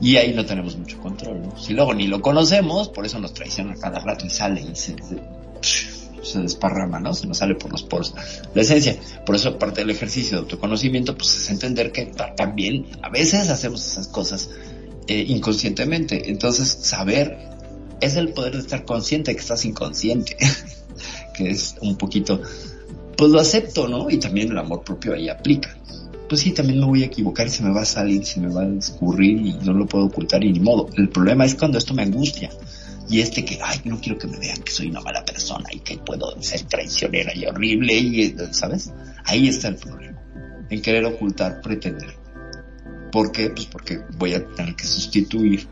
y 0.02 0.18
ahí 0.18 0.34
no 0.34 0.46
tenemos 0.46 0.76
mucho 0.76 0.98
control, 1.00 1.42
¿no? 1.44 1.58
Si 1.60 1.74
luego 1.74 1.94
ni 1.94 2.08
lo 2.08 2.22
conocemos, 2.22 2.90
por 2.90 3.06
eso 3.06 3.20
nos 3.20 3.34
traiciona 3.34 3.76
cada 3.76 4.00
rato 4.00 4.26
y 4.26 4.32
sale 4.32 4.62
y 4.62 4.76
se, 4.76 4.96
se 6.24 6.40
desparrama, 6.40 7.00
¿no? 7.00 7.14
Se 7.14 7.28
nos 7.28 7.38
sale 7.38 7.54
por 7.54 7.72
los 7.72 7.84
poros. 7.84 8.16
La 8.56 8.64
esencia. 8.64 8.98
Por 9.26 9.36
eso 9.36 9.60
parte 9.60 9.82
del 9.82 9.92
ejercicio 9.92 10.38
de 10.38 10.44
autoconocimiento, 10.44 11.16
pues 11.16 11.36
es 11.36 11.50
entender 11.52 11.92
que 11.92 12.12
también 12.36 12.88
a 13.04 13.10
veces 13.10 13.50
hacemos 13.50 13.86
esas 13.86 14.08
cosas 14.08 14.50
eh, 15.08 15.24
inconscientemente. 15.28 16.32
Entonces, 16.32 16.80
saber 16.82 17.38
es 18.02 18.16
el 18.16 18.30
poder 18.30 18.54
de 18.54 18.60
estar 18.60 18.84
consciente 18.86 19.36
que 19.36 19.42
estás 19.42 19.64
inconsciente, 19.66 20.36
que 21.36 21.50
es 21.52 21.76
un 21.80 21.96
poquito, 21.96 22.42
pues 23.16 23.30
lo 23.30 23.40
acepto, 23.40 23.88
¿no? 23.88 24.10
Y 24.10 24.18
también 24.18 24.50
el 24.50 24.58
amor 24.58 24.84
propio 24.84 25.14
ahí 25.14 25.30
aplica 25.30 25.78
pues 26.32 26.44
sí, 26.44 26.52
también 26.54 26.80
me 26.80 26.86
voy 26.86 27.04
a 27.04 27.08
equivocar 27.08 27.48
y 27.48 27.50
se 27.50 27.62
me 27.62 27.72
va 27.72 27.82
a 27.82 27.86
salir, 27.86 28.26
se 28.26 28.40
me 28.40 28.48
va 28.48 28.62
a 28.62 28.68
escurrir 28.68 29.46
y 29.46 29.54
no 29.66 29.74
lo 29.74 29.86
puedo 29.86 30.06
ocultar 30.06 30.40
ni 30.40 30.62
modo. 30.62 30.88
El 30.96 31.10
problema 31.10 31.44
es 31.44 31.56
cuando 31.56 31.78
esto 31.78 31.94
me 31.94 32.04
angustia. 32.04 32.50
Y 33.10 33.20
este 33.20 33.44
que, 33.44 33.60
ay, 33.62 33.82
no 33.84 34.00
quiero 34.00 34.18
que 34.18 34.28
me 34.28 34.40
vean 34.40 34.62
que 34.64 34.72
soy 34.72 34.88
una 34.88 35.02
mala 35.02 35.26
persona 35.26 35.66
y 35.74 35.80
que 35.80 35.98
puedo 35.98 36.42
ser 36.42 36.62
traicionera 36.62 37.36
y 37.36 37.46
horrible 37.48 37.98
y, 37.98 38.34
¿sabes? 38.52 38.94
Ahí 39.26 39.50
está 39.50 39.68
el 39.68 39.76
problema. 39.76 40.22
En 40.70 40.82
querer 40.82 41.04
ocultar, 41.04 41.60
pretender. 41.60 42.16
¿Por 43.12 43.34
qué? 43.34 43.50
Pues 43.50 43.66
porque 43.66 44.00
voy 44.18 44.34
a 44.34 44.48
tener 44.56 44.74
que 44.78 44.86
sustituir 44.86 45.68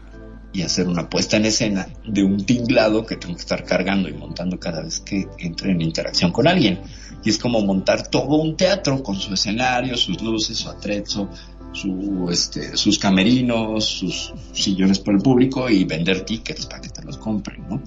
y 0.52 0.64
hacer 0.64 0.90
una 0.90 1.10
puesta 1.10 1.38
en 1.38 1.46
escena 1.46 1.88
de 2.06 2.22
un 2.22 2.46
tinglado 2.46 3.06
que 3.06 3.16
tengo 3.16 3.36
que 3.36 3.44
estar 3.44 3.64
cargando 3.64 4.10
y 4.10 4.14
montando 4.14 4.60
cada 4.60 4.82
vez 4.82 5.00
que 5.00 5.26
entre 5.38 5.72
en 5.72 5.80
interacción 5.80 6.34
con 6.34 6.50
alguien 6.50 6.82
y 7.24 7.30
es 7.30 7.38
como 7.38 7.62
montar 7.62 8.08
todo 8.08 8.36
un 8.38 8.56
teatro 8.56 9.04
con 9.04 9.16
su 9.16 9.34
escenario, 9.34 9.98
sus 9.98 10.22
luces, 10.22 10.58
su 10.58 10.70
atrezzo, 10.70 11.30
su, 11.72 12.30
este, 12.32 12.76
sus 12.78 12.98
camerinos, 12.98 13.86
sus 13.86 14.34
sillones 14.54 15.00
para 15.00 15.18
el 15.18 15.24
público 15.24 15.70
y 15.70 15.84
vender 15.84 16.22
tickets 16.22 16.66
para 16.66 16.82
que 16.82 16.90
te 16.90 17.04
los 17.04 17.18
compren, 17.18 17.68
¿no? 17.70 17.82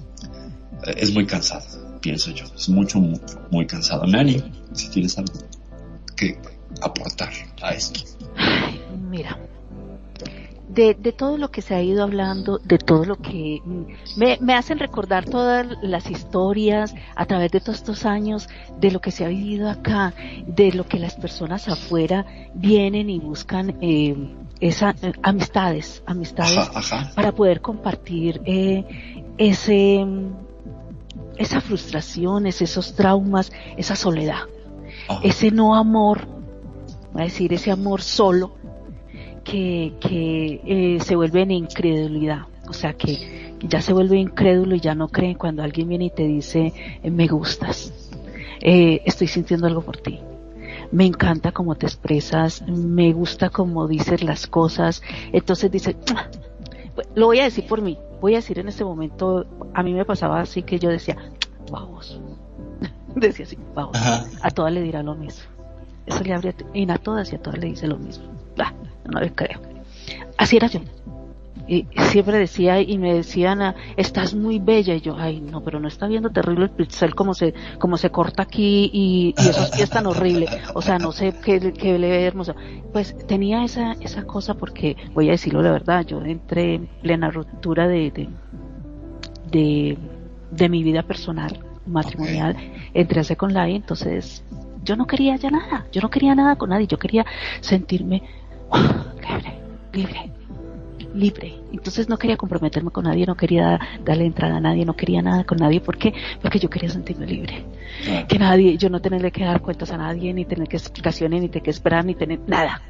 Es 0.85 1.13
muy 1.13 1.25
cansado, 1.25 1.99
pienso 2.01 2.31
yo. 2.31 2.45
Es 2.55 2.69
mucho, 2.69 2.99
muy, 2.99 3.19
muy 3.51 3.65
cansado. 3.65 4.05
Nani, 4.05 4.43
si 4.73 4.89
tienes 4.89 5.17
algo 5.17 5.33
que 6.15 6.37
aportar 6.81 7.31
a 7.61 7.71
esto. 7.73 8.01
Mira, 9.09 9.37
de, 10.73 10.95
de, 10.95 11.11
todo 11.11 11.37
lo 11.37 11.51
que 11.51 11.61
se 11.61 11.75
ha 11.75 11.81
ido 11.81 12.03
hablando, 12.03 12.57
de 12.57 12.77
todo 12.77 13.05
lo 13.05 13.17
que 13.17 13.61
me, 14.15 14.37
me, 14.41 14.55
hacen 14.55 14.79
recordar 14.79 15.25
todas 15.25 15.67
las 15.83 16.09
historias 16.09 16.95
a 17.15 17.25
través 17.25 17.51
de 17.51 17.59
todos 17.59 17.77
estos 17.77 18.05
años, 18.05 18.49
de 18.79 18.91
lo 18.91 18.99
que 18.99 19.11
se 19.11 19.23
ha 19.23 19.27
vivido 19.27 19.69
acá, 19.69 20.13
de 20.47 20.71
lo 20.71 20.85
que 20.85 20.97
las 20.97 21.15
personas 21.15 21.67
afuera 21.67 22.25
vienen 22.55 23.09
y 23.09 23.19
buscan 23.19 23.77
eh, 23.81 24.15
esa, 24.59 24.95
eh, 25.01 25.13
amistades, 25.21 26.01
amistades 26.07 26.69
para 27.15 27.31
poder 27.33 27.61
compartir 27.61 28.41
eh, 28.45 29.23
ese, 29.37 30.05
esa 31.37 31.61
frustraciones, 31.61 32.61
esos 32.61 32.95
traumas, 32.95 33.51
esa 33.77 33.95
soledad, 33.95 34.43
ese 35.21 35.51
no 35.51 35.75
amor, 35.75 36.27
va 37.15 37.21
a 37.21 37.25
decir 37.25 37.53
ese 37.53 37.69
amor 37.69 38.01
solo 38.01 38.62
que, 39.43 39.93
que 39.99 40.61
eh, 40.65 40.99
se 41.01 41.15
vuelve 41.15 41.41
en 41.41 41.51
incredulidad, 41.51 42.43
o 42.67 42.73
sea 42.73 42.93
que 42.93 43.53
ya 43.61 43.81
se 43.81 43.93
vuelve 43.93 44.17
incrédulo 44.17 44.75
y 44.75 44.79
ya 44.79 44.95
no 44.95 45.07
cree. 45.07 45.35
Cuando 45.35 45.63
alguien 45.63 45.87
viene 45.89 46.05
y 46.05 46.09
te 46.09 46.25
dice 46.25 46.73
eh, 47.01 47.11
me 47.11 47.27
gustas, 47.27 47.93
eh, 48.61 49.01
estoy 49.05 49.27
sintiendo 49.27 49.67
algo 49.67 49.81
por 49.81 49.97
ti, 49.97 50.19
me 50.91 51.05
encanta 51.05 51.51
cómo 51.51 51.75
te 51.75 51.85
expresas, 51.85 52.61
me 52.67 53.13
gusta 53.13 53.49
cómo 53.49 53.87
dices 53.87 54.23
las 54.23 54.47
cosas, 54.47 55.01
entonces 55.31 55.71
dice, 55.71 55.95
ah, 56.15 56.27
lo 57.15 57.27
voy 57.27 57.39
a 57.39 57.45
decir 57.45 57.65
por 57.67 57.81
mí, 57.81 57.97
voy 58.21 58.33
a 58.33 58.37
decir 58.37 58.59
en 58.59 58.67
este 58.67 58.83
momento, 58.83 59.45
a 59.73 59.83
mí 59.83 59.93
me 59.93 60.05
pasaba 60.05 60.39
así 60.39 60.63
que 60.63 60.79
yo 60.79 60.89
decía, 60.89 61.17
vamos, 61.71 62.21
decía 63.15 63.45
así, 63.45 63.57
vamos, 63.73 63.97
a 64.41 64.51
todas 64.51 64.71
le 64.71 64.81
dirá 64.81 65.03
lo 65.03 65.15
mismo. 65.15 65.43
Eso 66.05 66.21
le 66.21 66.33
abre, 66.33 66.53
y 66.73 66.89
a 66.89 66.97
todas 66.97 67.31
y 67.31 67.35
a 67.35 67.41
todas 67.41 67.59
le 67.59 67.67
dice 67.67 67.87
lo 67.87 67.97
mismo. 67.97 68.25
Ah, 68.57 68.73
no 69.11 69.19
les 69.19 69.31
creo. 69.33 69.59
Así 70.37 70.57
era 70.57 70.67
yo. 70.67 70.81
y 71.67 71.87
siempre 72.09 72.37
decía 72.37 72.81
y 72.81 72.97
me 72.97 73.13
decían 73.13 73.61
ah, 73.61 73.75
estás 73.95 74.33
muy 74.33 74.59
bella 74.59 74.95
y 74.95 75.01
yo 75.01 75.15
ay 75.17 75.39
no 75.39 75.63
pero 75.63 75.79
no 75.79 75.87
está 75.87 76.07
viendo 76.07 76.29
terrible 76.29 76.65
el 76.65 76.71
pixel 76.71 77.15
como 77.15 77.33
se 77.33 77.53
como 77.79 77.95
se 77.95 78.09
corta 78.09 78.43
aquí 78.43 78.89
y, 78.91 79.33
y 79.37 79.49
esos 79.49 79.69
pies 79.71 79.89
tan 79.89 80.05
horrible 80.05 80.47
o 80.73 80.81
sea 80.81 80.97
no 80.97 81.11
sé 81.13 81.33
qué, 81.43 81.71
qué 81.71 81.97
le 81.97 82.09
ve 82.09 82.25
hermoso 82.25 82.53
pues 82.91 83.15
tenía 83.27 83.63
esa 83.63 83.93
esa 84.01 84.23
cosa 84.23 84.55
porque 84.55 84.97
voy 85.13 85.29
a 85.29 85.31
decirlo 85.31 85.61
la 85.61 85.71
verdad 85.71 86.05
yo 86.05 86.21
entré 86.21 86.75
en 86.75 86.87
plena 87.01 87.31
ruptura 87.31 87.87
de 87.87 88.11
de, 88.11 88.29
de, 89.49 89.97
de 90.51 90.69
mi 90.69 90.83
vida 90.83 91.03
personal 91.03 91.59
matrimonial 91.85 92.57
entré 92.93 93.21
a 93.21 93.23
Second 93.23 93.53
Life 93.53 93.75
entonces 93.75 94.43
yo 94.83 94.97
no 94.97 95.07
quería 95.07 95.37
ya 95.37 95.49
nada 95.49 95.85
yo 95.93 96.01
no 96.01 96.09
quería 96.09 96.35
nada 96.35 96.57
con 96.57 96.71
nadie 96.71 96.87
yo 96.87 96.99
quería 96.99 97.25
sentirme 97.61 98.23
libre 98.73 99.59
libre 99.93 100.33
libre. 101.13 101.59
Entonces 101.71 102.09
no 102.09 102.17
quería 102.17 102.37
comprometerme 102.37 102.91
con 102.91 103.05
nadie, 103.05 103.25
no 103.25 103.35
quería 103.35 103.79
darle 104.03 104.25
entrada 104.25 104.57
a 104.57 104.59
nadie, 104.59 104.85
no 104.85 104.95
quería 104.95 105.21
nada 105.21 105.43
con 105.43 105.57
nadie. 105.57 105.79
¿Por 105.79 105.97
qué? 105.97 106.13
Porque 106.41 106.59
yo 106.59 106.69
quería 106.69 106.89
sentirme 106.89 107.25
libre. 107.25 107.65
Que 108.27 108.39
nadie, 108.39 108.77
yo 108.77 108.89
no 108.89 108.99
tenerle 108.99 109.31
que 109.31 109.43
dar 109.43 109.61
cuentas 109.61 109.91
a 109.91 109.97
nadie, 109.97 110.33
ni 110.33 110.45
tener 110.45 110.67
que 110.67 110.77
explicaciones, 110.77 111.41
ni 111.41 111.49
tener 111.49 111.63
que 111.63 111.69
esperar, 111.69 112.05
ni 112.05 112.15
tener 112.15 112.39
nada. 112.47 112.81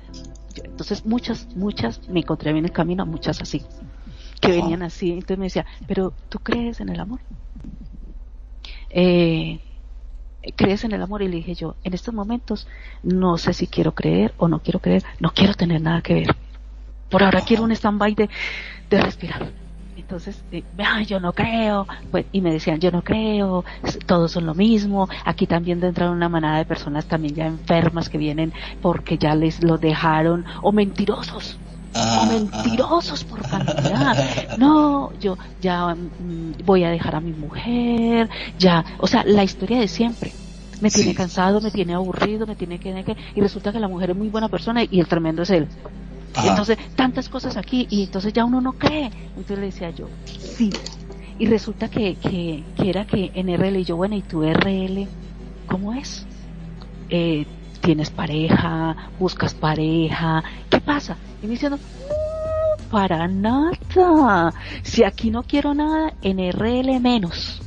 entonces 0.64 1.06
muchas, 1.06 1.48
muchas 1.56 2.08
me 2.08 2.22
encontré 2.22 2.54
bien 2.54 2.66
el 2.66 2.72
camino, 2.72 3.06
muchas 3.06 3.42
así, 3.42 3.62
que 4.40 4.52
venían 4.52 4.84
así. 4.84 5.12
Entonces 5.12 5.38
me 5.38 5.46
decía, 5.46 5.66
pero 5.88 6.14
¿tú 6.30 6.40
crees 6.40 6.80
en 6.80 6.90
el 6.90 7.00
amor? 7.00 7.20
Eh, 8.90 9.60
¿Crees 10.56 10.84
en 10.84 10.92
el 10.92 11.02
amor? 11.02 11.22
Y 11.22 11.28
le 11.28 11.38
dije 11.38 11.56
yo, 11.56 11.76
en 11.84 11.94
estos 11.94 12.14
momentos 12.14 12.68
no 13.02 13.38
sé 13.38 13.54
si 13.54 13.68
quiero 13.68 13.94
creer 13.94 14.34
o 14.38 14.48
no 14.48 14.60
quiero 14.60 14.80
creer, 14.80 15.04
no 15.20 15.32
quiero 15.32 15.54
tener 15.54 15.82
nada 15.82 16.02
que 16.02 16.14
ver 16.14 16.36
por 17.14 17.22
ahora 17.22 17.42
quiero 17.42 17.62
un 17.62 17.72
stand-by 17.72 18.16
de, 18.16 18.28
de 18.90 19.00
respirar. 19.00 19.52
Entonces, 19.96 20.44
eh, 20.52 20.64
yo 21.06 21.20
no 21.20 21.32
creo, 21.32 21.88
pues, 22.10 22.26
y 22.32 22.42
me 22.42 22.52
decían, 22.52 22.80
yo 22.80 22.90
no 22.90 23.04
creo, 23.04 23.64
todos 24.08 24.32
son 24.32 24.48
lo 24.48 24.56
mismo, 24.56 25.08
aquí 25.24 25.46
también 25.46 25.80
de 25.80 25.90
una 26.08 26.28
manada 26.28 26.58
de 26.58 26.66
personas 26.66 27.06
también 27.06 27.36
ya 27.36 27.46
enfermas 27.46 28.10
que 28.10 28.18
vienen 28.18 28.52
porque 28.82 29.20
ya 29.20 29.36
les 29.36 29.64
lo 29.64 29.78
dejaron, 29.78 30.44
o 30.64 30.72
mentirosos, 30.72 31.60
o 31.96 32.26
mentirosos 32.26 33.24
por 33.24 33.42
cantidad. 33.42 34.58
No, 34.58 35.12
yo 35.20 35.38
ya 35.62 35.96
mm, 35.96 36.54
voy 36.66 36.84
a 36.84 36.90
dejar 36.90 37.16
a 37.16 37.22
mi 37.22 37.34
mujer, 37.34 38.30
ya, 38.58 38.84
o 39.00 39.08
sea, 39.08 39.24
la 39.26 39.44
historia 39.44 39.80
de 39.80 39.88
siempre. 39.88 40.34
Me 40.82 40.90
tiene 40.90 41.14
cansado, 41.14 41.62
me 41.62 41.72
tiene 41.72 41.94
aburrido, 41.94 42.46
me 42.46 42.56
tiene 42.56 42.78
que, 42.80 43.04
que- 43.04 43.16
y 43.36 43.42
resulta 43.42 43.72
que 43.72 43.80
la 43.80 43.88
mujer 43.88 44.10
es 44.10 44.18
muy 44.18 44.28
buena 44.30 44.50
persona 44.50 44.84
y 44.84 45.00
el 45.00 45.08
tremendo 45.08 45.44
es 45.44 45.50
él. 45.52 45.70
Ajá. 46.36 46.50
Entonces, 46.50 46.78
tantas 46.96 47.30
cosas 47.30 47.56
aquí 47.58 47.88
y 47.90 48.04
entonces 48.04 48.34
ya 48.34 48.44
uno 48.44 48.60
no 48.60 48.74
cree. 48.74 49.12
Entonces 49.28 49.60
le 49.60 49.66
decía 49.68 49.92
yo, 49.92 50.08
sí. 50.26 50.72
Y 51.38 51.46
resulta 51.48 51.88
que, 51.88 52.16
que, 52.16 52.64
que 52.76 52.90
era 52.90 53.06
que 53.06 53.32
en 53.34 53.50
RL 53.50 53.80
y 53.80 53.84
yo, 53.86 53.96
bueno, 53.96 54.16
¿y 54.16 54.22
tu 54.24 54.44
RL 54.44 55.08
cómo 55.68 55.94
es? 55.94 56.28
Eh, 57.10 57.46
¿Tienes 57.84 58.12
pareja? 58.12 58.96
¿Buscas 59.20 59.54
pareja? 59.54 60.42
¿Qué 60.70 60.80
pasa? 60.80 61.18
Y 61.42 61.48
me 61.48 61.52
diciendo, 61.52 61.78
no, 61.78 62.90
para 62.90 63.28
nada. 63.28 64.54
Si 64.84 65.04
aquí 65.04 65.30
no 65.30 65.44
quiero 65.44 65.74
nada, 65.74 66.14
en 66.22 66.40
RL 66.40 66.98
menos. 67.02 67.62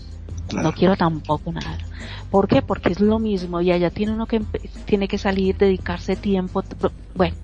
Claro. 0.48 0.70
No 0.70 0.74
quiero 0.74 0.96
tampoco 0.96 1.52
nada. 1.52 1.76
¿Por 2.30 2.48
qué? 2.48 2.62
Porque 2.62 2.92
es 2.92 3.00
lo 3.00 3.18
mismo 3.18 3.60
y 3.60 3.72
allá 3.72 3.90
tiene 3.90 4.12
uno 4.12 4.24
que 4.24 4.40
tiene 4.86 5.06
que 5.06 5.18
salir, 5.18 5.58
dedicarse 5.58 6.16
tiempo, 6.16 6.64
bueno. 7.14 7.36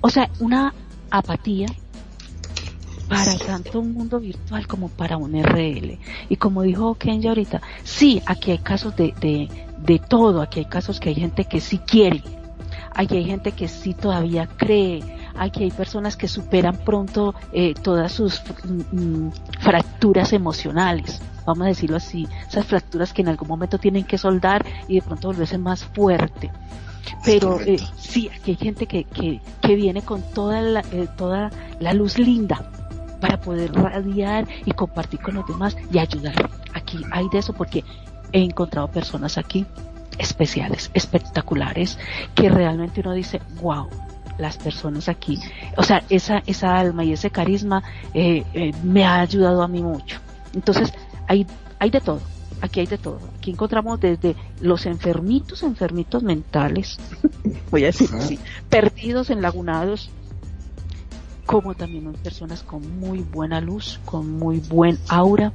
O 0.00 0.08
sea, 0.08 0.30
una 0.40 0.72
apatía 1.10 1.66
para 3.08 3.36
tanto 3.36 3.80
un 3.80 3.92
mundo 3.92 4.20
virtual 4.20 4.66
como 4.66 4.88
para 4.88 5.18
un 5.18 5.34
RL. 5.34 5.98
Y 6.30 6.36
como 6.36 6.62
dijo 6.62 6.94
Kenya 6.94 7.30
ahorita, 7.30 7.60
sí, 7.82 8.22
aquí 8.24 8.52
hay 8.52 8.58
casos 8.58 8.96
de, 8.96 9.14
de, 9.20 9.48
de 9.84 9.98
todo, 9.98 10.40
aquí 10.40 10.60
hay 10.60 10.66
casos 10.66 11.00
que 11.00 11.10
hay 11.10 11.14
gente 11.14 11.44
que 11.44 11.60
sí 11.60 11.78
quiere, 11.78 12.22
aquí 12.94 13.16
hay 13.16 13.24
gente 13.24 13.52
que 13.52 13.68
sí 13.68 13.94
todavía 13.94 14.48
cree, 14.56 15.02
aquí 15.36 15.64
hay 15.64 15.70
personas 15.70 16.16
que 16.16 16.28
superan 16.28 16.76
pronto 16.76 17.34
eh, 17.52 17.74
todas 17.74 18.12
sus 18.12 18.40
mm, 18.64 19.26
mm, 19.26 19.32
fracturas 19.60 20.32
emocionales, 20.32 21.20
vamos 21.44 21.66
a 21.66 21.68
decirlo 21.68 21.96
así, 21.96 22.26
esas 22.48 22.64
fracturas 22.64 23.12
que 23.12 23.22
en 23.22 23.28
algún 23.28 23.48
momento 23.48 23.78
tienen 23.78 24.04
que 24.04 24.16
soldar 24.16 24.64
y 24.88 24.96
de 24.96 25.02
pronto 25.02 25.28
volverse 25.28 25.58
más 25.58 25.84
fuerte. 25.84 26.50
Pero 27.22 27.60
eh, 27.60 27.78
sí, 27.96 28.30
aquí 28.34 28.52
hay 28.52 28.56
gente 28.56 28.86
que, 28.86 29.04
que, 29.04 29.40
que 29.60 29.74
viene 29.74 30.00
con 30.02 30.22
toda 30.32 30.62
la, 30.62 30.80
eh, 30.92 31.06
toda 31.16 31.50
la 31.78 31.92
luz 31.92 32.18
linda 32.18 32.70
para 33.20 33.40
poder 33.40 33.72
radiar 33.72 34.46
y 34.64 34.72
compartir 34.72 35.20
con 35.20 35.34
los 35.34 35.46
demás 35.46 35.76
y 35.92 35.98
ayudar. 35.98 36.50
Aquí 36.72 36.98
hay 37.10 37.28
de 37.30 37.38
eso 37.38 37.52
porque 37.52 37.84
he 38.34 38.42
encontrado 38.42 38.88
personas 38.88 39.38
aquí 39.38 39.64
especiales, 40.18 40.90
espectaculares, 40.92 41.98
que 42.34 42.48
realmente 42.50 43.00
uno 43.00 43.12
dice, 43.12 43.40
wow, 43.62 43.88
las 44.38 44.58
personas 44.58 45.08
aquí, 45.08 45.38
o 45.76 45.84
sea, 45.84 46.02
esa, 46.10 46.42
esa 46.46 46.76
alma 46.76 47.04
y 47.04 47.12
ese 47.12 47.30
carisma 47.30 47.82
eh, 48.12 48.44
eh, 48.52 48.72
me 48.82 49.04
ha 49.04 49.20
ayudado 49.20 49.62
a 49.62 49.68
mí 49.68 49.82
mucho. 49.82 50.18
Entonces, 50.52 50.92
hay, 51.28 51.46
hay 51.78 51.90
de 51.90 52.00
todo, 52.00 52.20
aquí 52.60 52.80
hay 52.80 52.86
de 52.86 52.98
todo. 52.98 53.20
Aquí 53.38 53.52
encontramos 53.52 54.00
desde 54.00 54.34
los 54.60 54.84
enfermitos, 54.86 55.62
enfermitos 55.62 56.24
mentales, 56.24 56.98
voy 57.70 57.84
a 57.84 57.86
decir 57.86 58.10
así, 58.14 58.40
perdidos, 58.68 59.30
enlagunados, 59.30 60.10
como 61.46 61.74
también 61.74 62.12
personas 62.14 62.64
con 62.64 62.98
muy 62.98 63.20
buena 63.20 63.60
luz, 63.60 64.00
con 64.04 64.28
muy 64.38 64.58
buen 64.58 64.98
aura, 65.08 65.52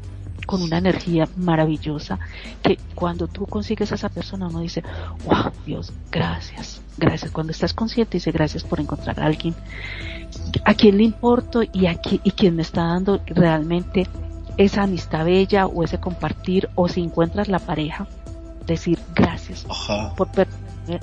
con 0.50 0.64
una 0.64 0.80
energía 0.80 1.30
maravillosa, 1.38 2.18
que 2.64 2.80
cuando 2.96 3.28
tú 3.28 3.46
consigues 3.46 3.92
a 3.92 3.96
esa 3.96 4.10
persona 4.10 4.48
uno 4.48 4.62
dice, 4.62 4.82
wow, 5.26 5.52
Dios, 5.64 5.94
gracias, 6.12 6.82
gracias. 6.98 7.30
Cuando 7.32 7.52
estás 7.52 7.76
consciente 7.76 8.18
dice 8.18 8.32
gracias 8.32 8.64
por 8.64 8.80
encontrar 8.80 9.20
a 9.20 9.26
alguien 9.28 9.54
a 10.66 10.74
quien 10.74 10.98
le 10.98 11.04
importo 11.04 11.62
y 11.62 11.86
a 11.86 12.02
qui- 12.02 12.20
y 12.24 12.32
quien 12.32 12.56
me 12.56 12.64
está 12.64 12.82
dando 12.86 13.22
realmente 13.28 14.08
esa 14.58 14.82
amistad 14.84 15.24
bella 15.24 15.68
o 15.68 15.84
ese 15.84 16.00
compartir 16.00 16.68
o 16.74 16.88
si 16.88 17.02
encuentras 17.02 17.48
la 17.48 17.60
pareja, 17.60 18.08
decir 18.66 18.98
gracias 19.14 19.68
Ajá. 19.70 20.16
por 20.16 20.30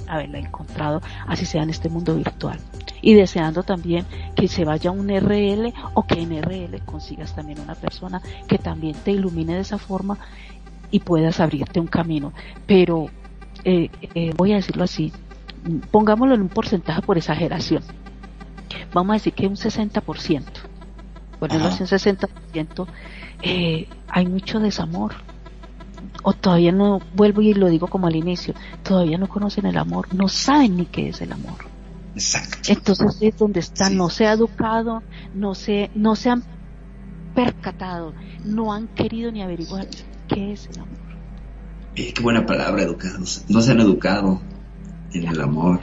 haberla 0.06 0.38
encontrado, 0.38 1.02
así 1.26 1.46
sea 1.46 1.62
en 1.62 1.70
este 1.70 1.88
mundo 1.88 2.14
virtual. 2.14 2.58
Y 3.02 3.14
deseando 3.14 3.62
también 3.62 4.06
que 4.34 4.48
se 4.48 4.64
vaya 4.64 4.90
un 4.90 5.10
RL 5.10 5.72
o 5.94 6.02
que 6.02 6.20
en 6.20 6.42
RL 6.42 6.80
consigas 6.84 7.34
también 7.34 7.60
una 7.60 7.74
persona 7.74 8.20
que 8.48 8.58
también 8.58 8.96
te 9.04 9.12
ilumine 9.12 9.54
de 9.54 9.60
esa 9.60 9.78
forma 9.78 10.18
y 10.90 11.00
puedas 11.00 11.40
abrirte 11.40 11.80
un 11.80 11.86
camino. 11.86 12.32
Pero 12.66 13.10
eh, 13.64 13.90
eh, 14.14 14.32
voy 14.36 14.52
a 14.52 14.56
decirlo 14.56 14.84
así, 14.84 15.12
pongámoslo 15.90 16.34
en 16.34 16.42
un 16.42 16.48
porcentaje 16.48 17.02
por 17.02 17.18
exageración. 17.18 17.82
Vamos 18.92 19.10
a 19.10 19.14
decir 19.14 19.34
que 19.34 19.46
un 19.46 19.56
60%, 19.56 20.44
ponerlo 21.38 21.66
Ajá. 21.66 21.74
así 21.74 21.82
un 21.82 21.88
60%, 21.88 22.86
eh, 23.42 23.88
hay 24.08 24.26
mucho 24.26 24.60
desamor 24.60 25.14
o 26.28 26.32
todavía 26.32 26.72
no, 26.72 27.00
vuelvo 27.14 27.40
y 27.40 27.54
lo 27.54 27.68
digo 27.68 27.86
como 27.86 28.08
al 28.08 28.16
inicio, 28.16 28.52
todavía 28.82 29.16
no 29.16 29.28
conocen 29.28 29.64
el 29.64 29.78
amor, 29.78 30.12
no 30.12 30.26
saben 30.26 30.76
ni 30.76 30.86
qué 30.86 31.10
es 31.10 31.20
el 31.20 31.30
amor. 31.30 31.54
Exacto. 32.16 32.72
Entonces 32.72 33.16
es 33.20 33.38
donde 33.38 33.60
están, 33.60 33.92
Sí. 33.92 33.96
no 33.96 34.10
se 34.10 34.26
ha 34.26 34.32
educado, 34.32 35.04
no 35.34 35.54
se, 35.54 35.88
no 35.94 36.16
se 36.16 36.30
han 36.30 36.42
percatado, 37.32 38.12
no 38.44 38.72
han 38.72 38.88
querido 38.88 39.30
ni 39.30 39.40
averiguar 39.40 39.86
qué 40.26 40.52
es 40.52 40.66
el 40.66 40.80
amor. 40.80 40.98
Eh, 41.94 42.12
qué 42.12 42.20
buena 42.24 42.44
palabra, 42.44 42.82
educados. 42.82 43.44
No 43.48 43.62
se 43.62 43.70
han 43.70 43.78
educado 43.78 44.40
en 45.12 45.28
el 45.28 45.40
amor. 45.40 45.78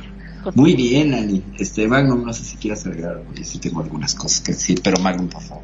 Muy 0.56 0.76
bien, 0.76 1.14
Ani. 1.14 1.42
Este, 1.58 1.88
Magnum, 1.88 2.26
no 2.26 2.34
sé 2.34 2.44
si 2.44 2.58
quieras 2.58 2.86
agregar 2.86 3.14
algo. 3.14 3.34
Yo 3.34 3.46
sí 3.46 3.60
tengo 3.60 3.80
algunas 3.80 4.14
cosas 4.14 4.42
que 4.42 4.52
decir, 4.52 4.82
pero 4.84 5.00
Magnum, 5.00 5.30
por 5.30 5.42
favor. 5.42 5.64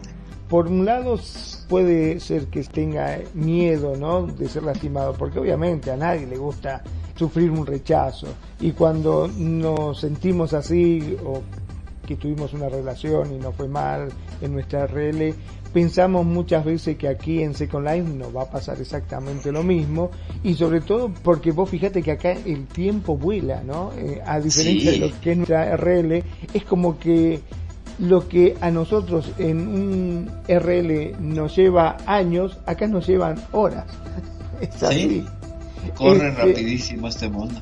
Por 0.49 0.67
un 0.67 0.83
lado 0.85 1.19
puede 1.67 2.19
ser 2.19 2.47
que 2.47 2.63
tenga 2.63 3.19
miedo, 3.33 3.95
¿no? 3.95 4.25
De 4.25 4.49
ser 4.49 4.63
lastimado, 4.63 5.13
porque 5.13 5.39
obviamente 5.39 5.91
a 5.91 5.97
nadie 5.97 6.25
le 6.25 6.37
gusta 6.37 6.83
sufrir 7.15 7.51
un 7.51 7.65
rechazo. 7.65 8.27
Y 8.59 8.71
cuando 8.71 9.27
nos 9.37 9.99
sentimos 9.99 10.53
así 10.53 11.15
o 11.23 11.41
que 12.07 12.15
tuvimos 12.15 12.53
una 12.53 12.67
relación 12.69 13.31
y 13.35 13.37
no 13.37 13.51
fue 13.51 13.67
mal 13.67 14.09
en 14.41 14.53
nuestra 14.53 14.87
RL, 14.87 15.35
pensamos 15.71 16.25
muchas 16.25 16.65
veces 16.65 16.97
que 16.97 17.07
aquí 17.07 17.43
en 17.43 17.53
Second 17.53 17.87
Life 17.87 18.09
no 18.17 18.33
va 18.33 18.43
a 18.43 18.49
pasar 18.49 18.81
exactamente 18.81 19.51
lo 19.51 19.61
mismo 19.61 20.09
y 20.41 20.55
sobre 20.55 20.81
todo 20.81 21.11
porque 21.21 21.51
vos 21.51 21.69
fíjate 21.69 22.01
que 22.01 22.13
acá 22.13 22.31
el 22.31 22.65
tiempo 22.65 23.15
vuela, 23.15 23.61
¿no? 23.63 23.91
Eh, 23.95 24.19
a 24.25 24.39
diferencia 24.39 24.91
Sí. 24.93 24.99
de 24.99 25.07
lo 25.09 25.21
que 25.21 25.31
es 25.33 25.37
nuestra 25.37 25.71
RL, 25.77 26.23
es 26.55 26.63
como 26.63 26.97
que 26.97 27.41
lo 27.99 28.27
que 28.27 28.57
a 28.61 28.71
nosotros 28.71 29.31
en 29.37 29.59
un 29.67 30.31
RL 30.47 31.15
nos 31.19 31.55
lleva 31.55 31.97
años, 32.05 32.57
acá 32.65 32.87
nos 32.87 33.07
llevan 33.07 33.35
horas. 33.51 33.85
Es 34.61 34.83
así. 34.83 35.09
Sí. 35.09 35.25
Corre 35.95 36.29
Este, 36.29 36.31
rapidísimo 36.31 37.07
este 37.07 37.29
mundo. 37.29 37.61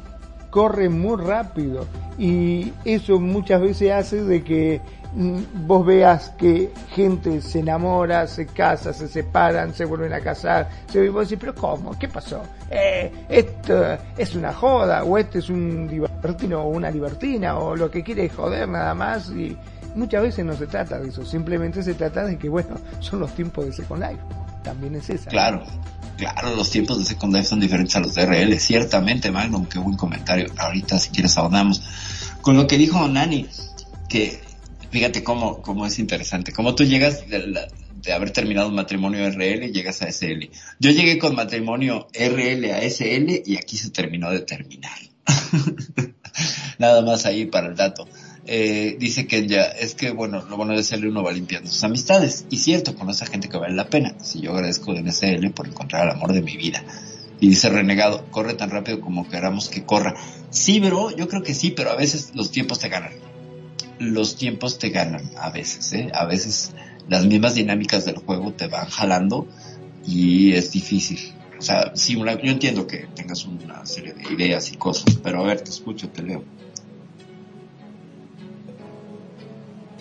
corre 0.50 0.90
muy 0.90 1.18
rápido 1.22 1.86
y 2.18 2.74
eso 2.86 3.20
muchas 3.20 3.62
veces 3.62 3.92
hace 3.92 4.24
de 4.24 4.44
que 4.44 4.82
mm, 5.14 5.68
vos 5.68 5.86
veas 5.86 6.32
que 6.32 6.72
gente 6.90 7.42
se 7.42 7.60
enamora, 7.60 8.26
se 8.28 8.48
casa, 8.48 8.94
se 8.94 9.08
separan, 9.08 9.74
se 9.74 9.86
vuelven 9.86 10.14
a 10.14 10.22
casar, 10.22 10.70
se 10.88 11.08
vos 11.10 11.30
decís, 11.30 11.40
pero 11.40 11.54
¿cómo? 11.54 11.92
¿Qué 12.00 12.08
pasó? 12.08 12.42
Eh, 12.72 13.12
esto 13.30 13.98
es 14.18 14.34
una 14.36 14.54
joda, 14.54 15.04
o 15.04 15.18
este 15.18 15.40
es 15.40 15.50
un 15.50 15.88
libertino 15.90 16.64
o 16.64 16.70
una 16.70 16.90
libertina, 16.90 17.60
o 17.60 17.76
lo 17.76 17.92
que 17.92 18.04
quiere 18.04 18.28
joder 18.30 18.68
nada 18.68 18.96
más, 18.96 19.30
y 19.30 19.56
muchas 19.96 20.22
veces 20.24 20.46
no 20.46 20.56
se 20.56 20.68
trata 20.68 21.00
de 21.00 21.10
eso, 21.10 21.26
simplemente 21.26 21.84
se 21.84 21.94
trata 21.94 22.26
de 22.26 22.38
que, 22.38 22.50
bueno, 22.50 22.80
son 23.00 23.20
los 23.20 23.34
tiempos 23.36 23.66
de 23.66 23.74
Second 23.74 24.02
Life, 24.02 24.22
también 24.64 24.96
es 24.96 25.10
esa. 25.10 25.30
Claro. 25.30 25.64
Claro, 26.18 26.56
los 26.56 26.72
tiempos 26.72 26.98
de 26.98 27.06
Second 27.06 27.36
Life 27.36 27.48
son 27.48 27.60
diferentes 27.60 27.96
a 27.96 28.00
los 28.00 28.16
de 28.16 28.26
RL, 28.26 28.60
ciertamente, 28.60 29.30
Magnum, 29.30 29.68
qué 29.68 29.78
buen 29.78 29.96
comentario. 29.96 30.52
Ahorita, 30.58 30.98
si 30.98 31.12
quieres, 31.12 31.38
ahondamos. 31.38 31.84
Con 32.42 32.58
lo 32.58 32.66
que 32.66 32.80
dijo 32.80 33.08
Nani, 33.08 33.46
que 34.10 34.42
fíjate 34.90 35.24
cómo, 35.24 35.62
cómo 35.62 35.86
es 35.86 36.00
interesante, 36.00 36.54
cómo 36.54 36.74
tú 36.74 36.86
llegas 36.86 37.28
de, 37.30 37.68
de 38.02 38.14
haber 38.14 38.32
terminado 38.32 38.72
matrimonio 38.72 39.30
RL 39.30 39.66
y 39.66 39.72
llegas 39.72 40.02
a 40.02 40.12
SL. 40.12 40.50
Yo 40.80 40.92
llegué 40.92 41.18
con 41.18 41.36
matrimonio 41.36 42.08
RL 42.14 42.72
a 42.72 42.82
SL 42.82 43.44
y 43.46 43.58
aquí 43.58 43.78
se 43.78 43.90
terminó 43.92 44.32
de 44.32 44.40
terminar. 44.40 44.98
Nada 46.80 47.02
más 47.02 47.26
ahí 47.26 47.46
para 47.46 47.68
el 47.68 47.76
dato. 47.76 48.08
Eh, 48.50 48.96
dice 48.98 49.28
que 49.28 49.46
ya, 49.46 49.64
es 49.64 49.94
que 49.94 50.12
bueno, 50.12 50.42
lo 50.50 50.56
bueno 50.56 50.74
de 50.74 50.82
SL 50.82 51.08
uno 51.08 51.22
va 51.22 51.34
limpiando 51.34 51.70
sus 51.70 51.84
amistades. 51.84 52.46
Y 52.50 52.58
cierto, 52.58 52.96
con 52.96 53.10
esa 53.10 53.26
gente 53.26 53.50
que 53.50 53.58
vale 53.58 53.76
la 53.76 53.90
pena. 53.90 54.16
Si 54.24 54.40
yo 54.40 54.54
agradezco 54.54 54.94
en 54.96 55.12
SL 55.12 55.50
por 55.52 55.68
encontrar 55.68 56.06
el 56.06 56.14
amor 56.14 56.34
de 56.34 56.42
mi 56.42 56.56
vida. 56.56 56.84
Y 57.40 57.50
dice 57.50 57.70
Renegado, 57.70 58.26
corre 58.32 58.56
tan 58.56 58.72
rápido 58.72 59.02
como 59.02 59.30
queramos 59.30 59.70
que 59.70 59.84
corra. 59.84 60.16
Sí, 60.50 60.80
bro, 60.80 61.16
yo 61.16 61.28
creo 61.28 61.44
que 61.44 61.54
sí, 61.54 61.72
pero 61.72 61.92
a 61.92 61.96
veces 61.96 62.32
los 62.34 62.50
tiempos 62.52 62.80
te 62.80 62.90
ganan. 62.90 63.12
Los 64.00 64.36
tiempos 64.38 64.80
te 64.80 64.90
ganan, 64.90 65.30
a 65.38 65.50
veces, 65.50 65.92
¿eh? 65.94 66.10
A 66.14 66.26
veces 66.26 66.72
las 67.10 67.26
mismas 67.26 67.56
dinámicas 67.56 68.06
del 68.06 68.18
juego 68.18 68.54
te 68.54 68.68
van 68.68 68.88
jalando 68.88 69.48
y 70.06 70.54
es 70.54 70.72
difícil. 70.72 71.34
O 71.60 71.62
sea, 71.62 71.92
sí, 71.96 72.16
yo 72.16 72.52
entiendo 72.52 72.86
que 72.86 73.08
tengas 73.16 73.46
una 73.46 73.86
serie 73.86 74.14
de 74.14 74.34
ideas 74.34 74.72
y 74.72 74.78
cosas, 74.78 75.18
pero 75.24 75.42
a 75.42 75.44
ver, 75.44 75.62
te 75.62 75.72
escucho, 75.72 76.10
te 76.10 76.22
leo. 76.22 76.44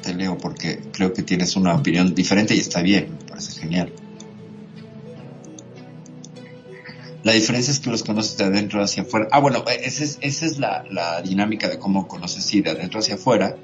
Te 0.06 0.14
leo 0.14 0.38
porque 0.38 0.80
creo 0.92 1.12
que 1.12 1.24
tienes 1.24 1.56
una 1.56 1.74
opinión 1.74 2.14
diferente 2.14 2.54
y 2.54 2.60
está 2.60 2.80
bien, 2.80 3.18
me 3.18 3.28
parece 3.28 3.60
genial. 3.60 3.92
La 7.24 7.32
diferencia 7.32 7.72
es 7.72 7.80
que 7.80 7.90
los 7.90 8.04
conoces 8.04 8.36
de 8.36 8.44
adentro 8.44 8.80
hacia 8.80 9.02
afuera. 9.02 9.26
Ah, 9.32 9.40
bueno, 9.40 9.64
eh, 9.68 9.80
esa 9.82 10.46
es, 10.46 10.58
la, 10.60 11.20
dinámica 11.24 11.68
de 11.68 11.80
cómo 11.80 12.06
conoces, 12.06 12.44
sí, 12.44 12.60
de 12.60 12.70
adentro 12.70 13.00
hacia 13.00 13.16
afuera, 13.16 13.56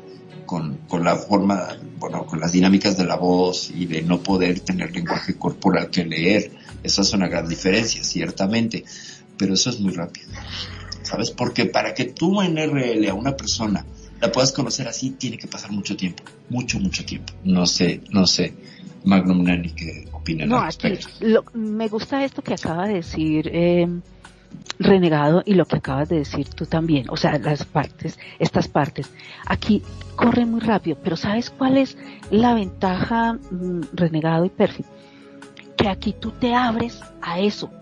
con, 0.45 0.79
con 0.89 1.05
la 1.05 1.15
forma, 1.15 1.79
bueno, 2.01 2.27
con 2.27 2.41
las 2.41 2.51
dinámicas 2.51 2.97
de 2.97 3.05
la 3.05 3.15
voz 3.15 3.71
y 3.73 3.87
de 3.87 4.03
no 4.03 4.21
poder 4.21 4.59
tener 4.59 4.93
lenguaje 4.93 5.37
corporal 5.37 5.91
que 5.91 6.05
leer. 6.05 6.51
Esa 6.83 7.03
es 7.03 7.13
una 7.13 7.29
gran 7.29 7.49
diferencia, 7.49 8.03
ciertamente, 8.03 8.83
pero 9.39 9.55
eso 9.55 9.71
es 9.71 9.79
muy 9.79 9.93
rápido. 9.93 10.27
¿Sabes? 11.05 11.31
Porque 11.31 11.67
para 11.67 11.95
que 11.95 12.07
tú 12.07 12.43
en 12.43 12.57
RL 12.57 13.09
a 13.09 13.15
una 13.15 13.37
persona 13.37 13.87
la 14.23 14.31
puedas 14.31 14.53
conocer 14.53 14.87
así, 14.87 15.11
tiene 15.11 15.37
que 15.37 15.49
pasar 15.49 15.73
mucho 15.73 15.97
tiempo. 15.97 16.23
Mucho, 16.49 16.79
mucho 16.79 17.05
tiempo. 17.05 17.33
No 17.43 17.67
sé, 17.67 18.03
no 18.11 18.25
sé. 18.25 18.55
Magnum 19.05 19.43
Nani, 19.43 19.71
¿qué 19.71 20.07
opinan 20.13 20.49
no, 20.49 20.59
aquí, 20.59 20.95
me 21.55 21.89
gusta 21.89 22.25
esto 22.25 22.41
que 22.41 22.55
acaba 22.55 22.87
de 22.87 22.95
decir 22.95 23.51
eh, 23.53 23.89
Renegado 24.79 25.43
y 25.45 25.55
lo 25.55 25.65
que 25.65 25.75
acabas 25.75 26.09
de 26.09 26.19
decir 26.19 26.49
tú 26.51 26.67
también. 26.67 27.07
O 27.11 27.17
sea, 27.17 27.37
las 27.37 27.65
partes, 27.65 28.17
estas 28.39 28.69
partes. 28.69 29.11
Aquí 29.45 29.83
corre 30.15 30.47
muy 30.47 30.61
rápido, 30.61 30.97
pero 31.03 31.17
¿sabes 31.17 31.51
cuál 31.51 31.77
es 31.77 31.99
la 32.31 32.55
ventaja, 32.55 33.33
mm, 33.33 33.81
Renegado 33.93 34.45
y 34.45 34.51
Perfil? 34.51 34.87
Que 35.77 35.89
aquí 35.89 36.15
tú 36.19 36.31
te 36.31 36.55
abres 36.55 37.01
a 37.21 37.41
eso. 37.41 37.73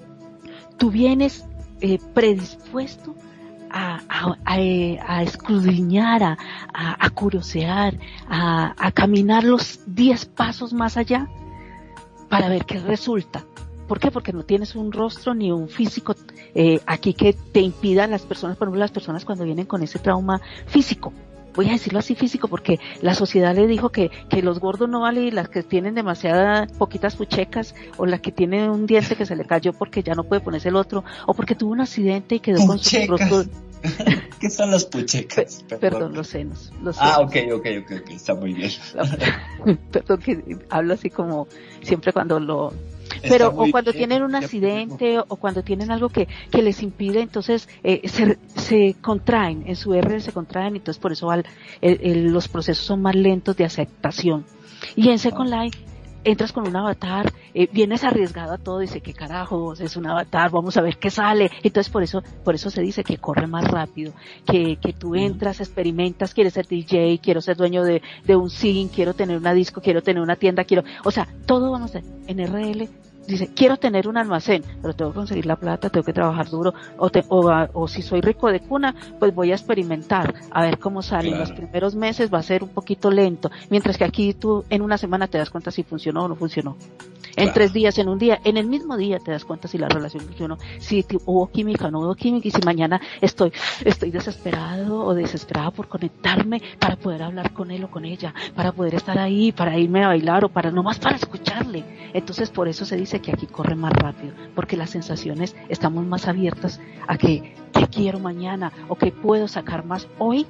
Tú 0.78 0.90
vienes 0.90 1.44
eh, 1.82 1.98
predispuesto 2.14 3.14
a, 3.70 4.00
a, 4.08 4.36
a, 4.44 5.22
escudriñar, 5.22 6.22
a, 6.22 6.38
a, 6.74 7.10
curiosear, 7.10 7.98
a, 8.28 8.74
a 8.78 8.92
caminar 8.92 9.44
los 9.44 9.80
10 9.86 10.26
pasos 10.26 10.72
más 10.72 10.96
allá 10.96 11.28
para 12.28 12.48
ver 12.48 12.64
qué 12.64 12.78
resulta. 12.78 13.44
¿Por 13.90 13.98
qué? 13.98 14.12
Porque 14.12 14.32
no 14.32 14.44
tienes 14.44 14.76
un 14.76 14.92
rostro 14.92 15.34
ni 15.34 15.50
un 15.50 15.68
físico 15.68 16.14
eh, 16.54 16.80
aquí 16.86 17.12
que 17.12 17.32
te 17.32 17.60
impida 17.60 18.04
a 18.04 18.06
las 18.06 18.22
personas, 18.22 18.56
por 18.56 18.68
ejemplo, 18.68 18.78
las 18.78 18.92
personas 18.92 19.24
cuando 19.24 19.44
vienen 19.44 19.66
con 19.66 19.82
ese 19.82 19.98
trauma 19.98 20.40
físico, 20.66 21.12
voy 21.54 21.68
a 21.68 21.72
decirlo 21.72 21.98
así 21.98 22.14
físico 22.14 22.48
porque 22.48 22.78
la 23.02 23.14
sociedad 23.14 23.54
le 23.54 23.66
dijo 23.66 23.90
que, 23.90 24.10
que 24.28 24.42
los 24.42 24.60
gordos 24.60 24.88
no 24.88 25.00
valen 25.00 25.24
y 25.24 25.30
las 25.30 25.48
que 25.48 25.62
tienen 25.62 25.94
demasiadas 25.94 26.70
poquitas 26.72 27.16
puchecas 27.16 27.74
o 27.96 28.06
la 28.06 28.18
que 28.18 28.32
tiene 28.32 28.70
un 28.70 28.86
diente 28.86 29.16
que 29.16 29.26
se 29.26 29.36
le 29.36 29.44
cayó 29.44 29.72
porque 29.72 30.02
ya 30.02 30.14
no 30.14 30.24
puede 30.24 30.40
ponerse 30.40 30.68
el 30.68 30.76
otro 30.76 31.04
o 31.26 31.34
porque 31.34 31.54
tuvo 31.54 31.72
un 31.72 31.80
accidente 31.80 32.36
y 32.36 32.40
quedó 32.40 32.66
con 32.66 32.78
su 32.78 33.06
rostro. 33.06 33.44
¿Qué 34.40 34.50
son 34.50 34.70
las 34.70 34.84
puchecas? 34.84 35.64
Perdón, 35.80 36.14
los 36.14 36.28
senos, 36.28 36.70
los 36.82 36.96
Ah, 37.00 37.20
ok, 37.20 37.36
ok, 37.54 37.66
ok, 37.80 37.92
ok, 38.02 38.10
está 38.10 38.34
muy 38.34 38.52
bien. 38.52 38.70
Perdón 39.90 40.18
que 40.20 40.58
hablo 40.68 40.94
así 40.94 41.08
como 41.08 41.48
siempre 41.82 42.12
cuando 42.12 42.40
lo, 42.40 42.72
pero 43.22 43.48
o 43.48 43.70
cuando 43.70 43.92
tienen 43.92 44.22
un 44.22 44.34
accidente 44.34 45.18
o 45.18 45.36
cuando 45.36 45.62
tienen 45.62 45.90
algo 45.90 46.08
que, 46.08 46.28
que 46.50 46.62
les 46.62 46.82
impide, 46.82 47.20
entonces 47.20 47.68
eh, 47.82 48.08
se, 48.08 48.38
se 48.56 48.96
contraen, 49.00 49.64
en 49.66 49.76
su 49.76 49.94
R 49.94 50.20
se 50.20 50.32
contraen, 50.32 50.76
entonces 50.76 51.00
por 51.00 51.12
eso 51.12 51.30
al, 51.30 51.44
los 51.82 52.48
procesos 52.48 52.84
son 52.84 53.02
más 53.02 53.14
lentos 53.14 53.56
de 53.56 53.64
aceptación. 53.64 54.44
Y 54.96 55.10
en 55.10 55.18
Second 55.18 55.50
Life 55.50 55.89
entras 56.24 56.52
con 56.52 56.66
un 56.66 56.76
avatar, 56.76 57.32
eh, 57.54 57.68
vienes 57.72 58.04
arriesgado 58.04 58.52
a 58.52 58.58
todo, 58.58 58.78
dice 58.80 59.00
que 59.00 59.14
carajos, 59.14 59.80
es 59.80 59.96
un 59.96 60.06
avatar, 60.06 60.50
vamos 60.50 60.76
a 60.76 60.82
ver 60.82 60.98
qué 60.98 61.10
sale. 61.10 61.50
Entonces 61.62 61.92
por 61.92 62.02
eso, 62.02 62.22
por 62.44 62.54
eso 62.54 62.70
se 62.70 62.82
dice 62.82 63.04
que 63.04 63.18
corre 63.18 63.46
más 63.46 63.64
rápido, 63.70 64.12
que, 64.46 64.76
que 64.76 64.92
tú 64.92 65.14
entras, 65.14 65.60
experimentas, 65.60 66.34
quieres 66.34 66.54
ser 66.54 66.66
DJ, 66.66 67.20
quiero 67.22 67.40
ser 67.40 67.56
dueño 67.56 67.82
de, 67.84 68.02
de 68.24 68.36
un 68.36 68.50
zinc, 68.50 68.92
quiero 68.94 69.14
tener 69.14 69.36
una 69.36 69.54
disco, 69.54 69.80
quiero 69.80 70.02
tener 70.02 70.22
una 70.22 70.36
tienda, 70.36 70.64
quiero, 70.64 70.84
o 71.04 71.10
sea, 71.10 71.28
todo 71.46 71.70
vamos 71.70 71.94
a, 71.94 72.00
en 72.26 72.38
RL 72.38 72.88
dice, 73.26 73.50
quiero 73.54 73.76
tener 73.76 74.08
un 74.08 74.16
almacén, 74.16 74.62
pero 74.82 74.94
tengo 74.94 75.10
que 75.10 75.16
conseguir 75.16 75.46
la 75.46 75.56
plata, 75.56 75.90
tengo 75.90 76.04
que 76.04 76.12
trabajar 76.12 76.48
duro, 76.48 76.74
o, 76.98 77.10
o, 77.74 77.88
si 77.88 78.02
soy 78.02 78.20
rico 78.20 78.50
de 78.50 78.60
cuna, 78.60 78.94
pues 79.18 79.34
voy 79.34 79.52
a 79.52 79.54
experimentar, 79.54 80.34
a 80.50 80.62
ver 80.62 80.78
cómo 80.78 81.02
sale. 81.02 81.30
En 81.30 81.38
los 81.38 81.52
primeros 81.52 81.94
meses 81.94 82.32
va 82.32 82.38
a 82.38 82.42
ser 82.42 82.62
un 82.62 82.70
poquito 82.70 83.10
lento, 83.10 83.50
mientras 83.70 83.96
que 83.96 84.04
aquí 84.04 84.34
tú 84.34 84.64
en 84.70 84.82
una 84.82 84.98
semana 84.98 85.28
te 85.28 85.38
das 85.38 85.50
cuenta 85.50 85.70
si 85.70 85.82
funcionó 85.82 86.24
o 86.24 86.28
no 86.28 86.36
funcionó. 86.36 86.76
En 87.36 87.52
tres 87.52 87.72
días, 87.72 87.96
en 87.98 88.08
un 88.08 88.18
día, 88.18 88.40
en 88.44 88.56
el 88.56 88.66
mismo 88.66 88.96
día 88.96 89.18
te 89.18 89.30
das 89.30 89.44
cuenta 89.44 89.68
si 89.68 89.78
la 89.78 89.88
relación 89.88 90.24
funcionó, 90.24 90.58
si 90.78 91.04
hubo 91.24 91.46
química 91.50 91.86
o 91.86 91.90
no 91.90 92.00
hubo 92.00 92.14
química, 92.14 92.48
y 92.48 92.50
si 92.50 92.60
mañana 92.62 93.00
estoy, 93.20 93.52
estoy 93.84 94.10
desesperado 94.10 95.04
o 95.04 95.14
desesperada 95.14 95.70
por 95.70 95.88
conectarme 95.88 96.60
para 96.78 96.96
poder 96.96 97.22
hablar 97.22 97.52
con 97.52 97.70
él 97.70 97.84
o 97.84 97.90
con 97.90 98.04
ella, 98.04 98.34
para 98.54 98.72
poder 98.72 98.94
estar 98.94 99.18
ahí, 99.18 99.52
para 99.52 99.78
irme 99.78 100.04
a 100.04 100.08
bailar 100.08 100.44
o 100.44 100.48
para 100.48 100.70
nomás 100.70 100.98
para 100.98 101.16
escucharle. 101.16 101.84
Entonces 102.12 102.50
por 102.50 102.68
eso 102.68 102.84
se 102.84 102.96
dice 102.96 103.09
que 103.18 103.32
aquí 103.32 103.46
corre 103.46 103.74
más 103.74 103.92
rápido, 103.92 104.32
porque 104.54 104.76
las 104.76 104.90
sensaciones 104.90 105.56
estamos 105.68 106.06
más 106.06 106.28
abiertas 106.28 106.80
a 107.08 107.18
que, 107.18 107.54
que 107.72 107.86
quiero 107.88 108.20
mañana 108.20 108.72
o 108.88 108.94
que 108.94 109.10
puedo 109.10 109.48
sacar 109.48 109.84
más 109.84 110.06
hoy 110.18 110.46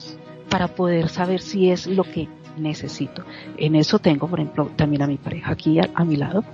para 0.50 0.68
poder 0.68 1.08
saber 1.08 1.40
si 1.40 1.70
es 1.70 1.86
lo 1.86 2.04
que 2.04 2.28
necesito. 2.58 3.24
En 3.56 3.74
eso 3.74 3.98
tengo, 3.98 4.28
por 4.28 4.40
ejemplo, 4.40 4.70
también 4.76 5.02
a 5.02 5.06
mi 5.06 5.16
pareja 5.16 5.52
aquí 5.52 5.78
a, 5.78 6.04
mi 6.04 6.16
lado. 6.16 6.44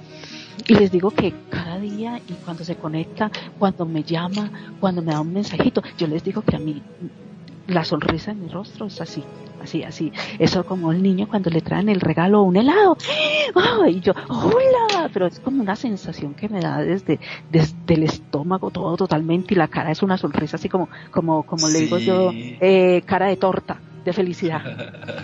Y 0.66 0.74
les 0.74 0.90
digo 0.90 1.10
que 1.10 1.34
cada 1.50 1.78
día 1.78 2.20
y 2.28 2.32
cuando 2.44 2.64
se 2.64 2.76
conecta, 2.76 3.30
cuando 3.58 3.84
me 3.84 4.02
llama, 4.02 4.50
cuando 4.80 5.02
me 5.02 5.12
da 5.12 5.20
un 5.20 5.32
mensajito, 5.32 5.82
yo 5.98 6.06
les 6.06 6.22
digo 6.22 6.42
que 6.42 6.56
a 6.56 6.58
mí 6.58 6.82
la 7.68 7.84
sonrisa 7.84 8.30
en 8.30 8.42
mi 8.42 8.48
rostro 8.48 8.86
es 8.86 9.00
así, 9.00 9.22
así, 9.62 9.82
así. 9.82 10.12
Eso 10.38 10.64
como 10.64 10.92
el 10.92 11.02
niño 11.02 11.28
cuando 11.28 11.50
le 11.50 11.60
traen 11.60 11.88
el 11.88 12.00
regalo 12.00 12.42
un 12.42 12.56
helado. 12.56 12.96
y 13.88 14.00
yo, 14.00 14.12
hola, 14.28 15.10
pero 15.12 15.26
es 15.26 15.40
como 15.40 15.62
una 15.62 15.76
sensación 15.76 16.34
que 16.34 16.48
me 16.48 16.60
da 16.60 16.78
desde, 16.78 17.20
desde 17.50 17.94
el 17.94 18.04
estómago 18.04 18.70
todo 18.70 18.96
totalmente 18.96 19.54
y 19.54 19.56
la 19.56 19.68
cara 19.68 19.90
es 19.90 20.02
una 20.02 20.16
sonrisa 20.16 20.56
así 20.56 20.68
como, 20.68 20.88
como, 21.10 21.42
como 21.44 21.68
le 21.68 21.80
digo 21.80 21.98
yo, 21.98 22.30
eh, 22.34 23.02
cara 23.06 23.26
de 23.26 23.36
torta 23.36 23.80
de 24.06 24.12
felicidad. 24.12 24.62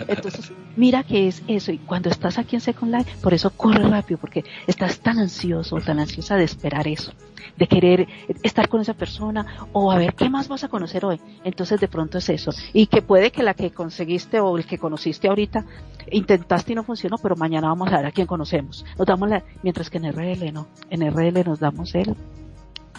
Entonces, 0.07 0.51
mira 0.75 1.03
que 1.03 1.27
es 1.29 1.41
eso. 1.47 1.71
Y 1.71 1.79
cuando 1.79 2.09
estás 2.09 2.37
aquí 2.37 2.55
en 2.55 2.61
Second 2.61 2.93
Life, 2.93 3.11
por 3.21 3.33
eso 3.33 3.49
corre 3.49 3.87
rápido, 3.87 4.19
porque 4.19 4.43
estás 4.67 4.99
tan 4.99 5.17
ansioso, 5.17 5.77
tan 5.77 5.99
ansiosa 5.99 6.35
de 6.35 6.43
esperar 6.43 6.87
eso, 6.87 7.13
de 7.57 7.65
querer 7.65 8.07
estar 8.43 8.67
con 8.67 8.81
esa 8.81 8.93
persona 8.93 9.67
o 9.71 9.91
a 9.91 9.97
ver 9.97 10.13
qué 10.13 10.29
más 10.29 10.49
vas 10.49 10.65
a 10.65 10.67
conocer 10.67 11.05
hoy. 11.05 11.19
Entonces, 11.43 11.79
de 11.79 11.87
pronto 11.87 12.17
es 12.17 12.29
eso. 12.29 12.51
Y 12.73 12.87
que 12.87 13.01
puede 13.01 13.31
que 13.31 13.41
la 13.41 13.53
que 13.53 13.71
conseguiste 13.71 14.39
o 14.41 14.57
el 14.57 14.65
que 14.65 14.77
conociste 14.77 15.29
ahorita, 15.29 15.65
intentaste 16.11 16.73
y 16.73 16.75
no 16.75 16.83
funcionó, 16.83 17.17
pero 17.17 17.37
mañana 17.37 17.69
vamos 17.69 17.87
a 17.91 17.97
ver 17.97 18.07
a 18.07 18.11
quién 18.11 18.27
conocemos. 18.27 18.85
Nos 18.97 19.07
damos 19.07 19.29
la, 19.29 19.43
mientras 19.63 19.89
que 19.89 19.97
en 19.97 20.11
RL 20.11 20.51
no. 20.51 20.67
En 20.89 21.09
RL 21.09 21.43
nos 21.45 21.59
damos 21.59 21.95
el 21.95 22.15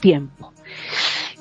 tiempo. 0.01 0.53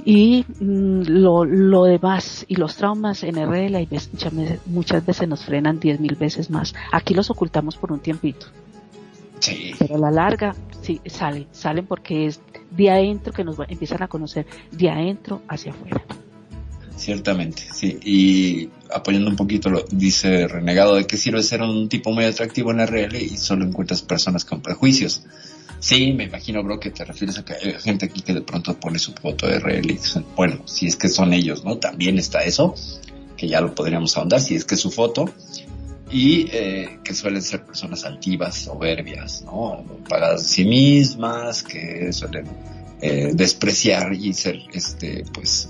Y 0.05 0.45
mm, 0.59 1.03
lo, 1.07 1.45
lo 1.45 1.83
demás 1.85 2.45
y 2.47 2.55
los 2.55 2.75
traumas 2.75 3.23
en 3.23 3.37
RL 3.37 3.75
hay 3.77 3.85
veces- 3.85 4.09
muchas 4.65 5.05
veces 5.05 5.27
nos 5.27 5.45
frenan 5.45 5.79
diez 5.79 5.99
mil 5.99 6.15
veces 6.15 6.49
más. 6.49 6.73
Aquí 6.91 7.13
los 7.13 7.29
ocultamos 7.29 7.77
por 7.77 7.91
un 7.91 7.99
tiempito, 7.99 8.47
Sí, 9.39 9.73
pero 9.79 9.95
a 9.95 9.97
la 9.99 10.11
larga 10.11 10.55
sí 10.81 10.99
salen, 11.05 11.47
salen 11.51 11.85
porque 11.85 12.25
es 12.27 12.39
de 12.71 12.89
adentro 12.91 13.31
que 13.33 13.43
nos 13.43 13.59
va- 13.59 13.65
empiezan 13.67 14.01
a 14.03 14.07
conocer 14.07 14.45
de 14.71 14.89
adentro 14.89 15.41
hacia 15.47 15.71
afuera. 15.71 16.01
ciertamente, 16.95 17.63
sí. 17.73 17.99
Y 18.03 18.69
apoyando 18.93 19.29
un 19.29 19.35
poquito 19.35 19.69
lo 19.69 19.83
dice 19.91 20.47
Renegado, 20.47 20.95
¿de 20.95 21.05
qué 21.07 21.17
sirve 21.17 21.41
ser 21.43 21.61
un 21.61 21.89
tipo 21.89 22.11
muy 22.11 22.23
atractivo 22.25 22.71
en 22.71 22.79
RL 22.81 23.15
y 23.21 23.37
solo 23.37 23.65
encuentras 23.65 24.01
personas 24.01 24.45
con 24.45 24.61
prejuicios? 24.61 25.23
Sí, 25.83 26.13
me 26.13 26.23
imagino, 26.23 26.63
bro, 26.63 26.79
que 26.79 26.91
te 26.91 27.03
refieres 27.03 27.37
a 27.39 27.43
que 27.43 27.55
hay 27.55 27.73
gente 27.73 28.05
aquí 28.05 28.21
que 28.21 28.33
de 28.33 28.39
pronto 28.39 28.73
pone 28.79 28.97
su 28.99 29.11
foto 29.11 29.47
de 29.47 29.59
RL 29.59 29.91
y 29.91 29.95
dicen, 29.95 30.25
bueno, 30.33 30.65
si 30.65 30.87
es 30.87 30.95
que 30.95 31.09
son 31.09 31.33
ellos, 31.33 31.65
¿no? 31.65 31.77
También 31.77 32.17
está 32.17 32.41
eso, 32.45 32.73
que 33.35 33.49
ya 33.49 33.59
lo 33.59 33.75
podríamos 33.75 34.15
ahondar, 34.15 34.39
si 34.39 34.55
es 34.55 34.63
que 34.63 34.75
es 34.75 34.79
su 34.79 34.91
foto. 34.91 35.25
Y 36.09 36.47
eh, 36.53 36.99
que 37.03 37.13
suelen 37.13 37.41
ser 37.41 37.65
personas 37.65 38.05
altivas, 38.05 38.59
soberbias, 38.59 39.41
¿no? 39.41 39.83
Pagadas 40.07 40.47
sí 40.47 40.63
mismas, 40.63 41.63
que 41.63 42.13
suelen 42.13 42.47
eh, 43.01 43.31
despreciar 43.33 44.13
y 44.13 44.33
ser, 44.33 44.59
este, 44.71 45.25
pues, 45.33 45.67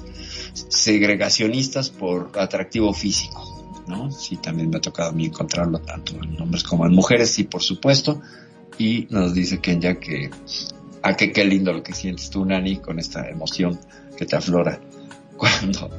segregacionistas 0.54 1.90
por 1.90 2.34
atractivo 2.36 2.94
físico, 2.94 3.84
¿no? 3.88 4.12
Sí, 4.12 4.38
también 4.38 4.70
me 4.70 4.78
ha 4.78 4.82
tocado 4.82 5.10
a 5.10 5.14
mí 5.14 5.26
encontrarlo 5.26 5.80
tanto 5.80 6.14
en 6.22 6.40
hombres 6.40 6.62
como 6.62 6.86
en 6.86 6.94
mujeres, 6.94 7.32
sí, 7.32 7.46
por 7.46 7.64
supuesto. 7.64 8.22
Y 8.78 9.08
nos 9.10 9.34
dice 9.34 9.60
Kenya 9.60 10.00
que, 10.00 10.30
a 11.02 11.16
que 11.16 11.32
qué 11.32 11.46
lindo 11.46 11.74
lo 11.74 11.84
que 11.84 11.94
sientes 11.94 12.30
tú, 12.30 12.46
Nani, 12.46 12.78
con 12.78 13.00
esta 13.00 13.30
emoción 13.30 13.80
que 14.18 14.26
te 14.26 14.36
aflora 14.36 14.80
cuando, 15.38 15.90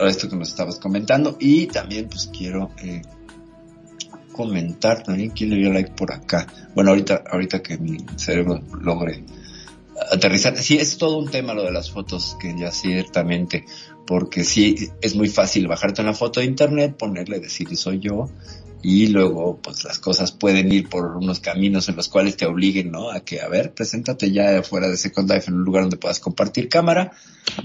esto 0.00 0.28
que 0.28 0.36
nos 0.36 0.48
estabas 0.48 0.78
comentando. 0.78 1.36
Y 1.40 1.66
también, 1.66 2.08
pues, 2.08 2.30
quiero, 2.36 2.70
eh, 2.82 3.02
comentar 4.32 5.02
también 5.02 5.30
quién 5.30 5.50
le 5.50 5.56
dio 5.56 5.72
like 5.72 5.92
por 5.92 6.12
acá. 6.12 6.46
Bueno, 6.74 6.90
ahorita, 6.90 7.24
ahorita 7.30 7.62
que 7.62 7.78
mi 7.78 7.98
cerebro 8.16 8.60
logre 8.80 9.24
aterrizar. 10.10 10.56
Sí, 10.56 10.78
es 10.78 10.98
todo 10.98 11.18
un 11.18 11.30
tema 11.30 11.54
lo 11.54 11.62
de 11.62 11.72
las 11.72 11.90
fotos, 11.90 12.36
que 12.40 12.54
ya 12.58 12.72
ciertamente, 12.72 13.64
porque 14.06 14.44
sí, 14.44 14.90
es 15.00 15.14
muy 15.14 15.28
fácil 15.28 15.68
bajarte 15.68 16.02
una 16.02 16.14
foto 16.14 16.40
de 16.40 16.46
internet, 16.46 16.96
ponerle, 16.96 17.40
decir 17.40 17.76
soy 17.76 18.00
yo, 18.00 18.28
y 18.82 19.06
luego, 19.08 19.60
pues 19.62 19.84
las 19.84 19.98
cosas 19.98 20.32
pueden 20.32 20.72
ir 20.72 20.88
por 20.88 21.16
unos 21.16 21.38
caminos 21.40 21.88
en 21.88 21.96
los 21.96 22.08
cuales 22.08 22.36
te 22.36 22.46
obliguen, 22.46 22.90
¿no? 22.90 23.10
A 23.10 23.20
que, 23.20 23.40
a 23.40 23.48
ver, 23.48 23.72
preséntate 23.74 24.32
ya 24.32 24.62
fuera 24.62 24.88
de 24.88 24.96
Second 24.96 25.30
Life 25.30 25.48
en 25.50 25.54
un 25.58 25.64
lugar 25.64 25.84
donde 25.84 25.96
puedas 25.98 26.18
compartir 26.20 26.68
cámara, 26.68 27.12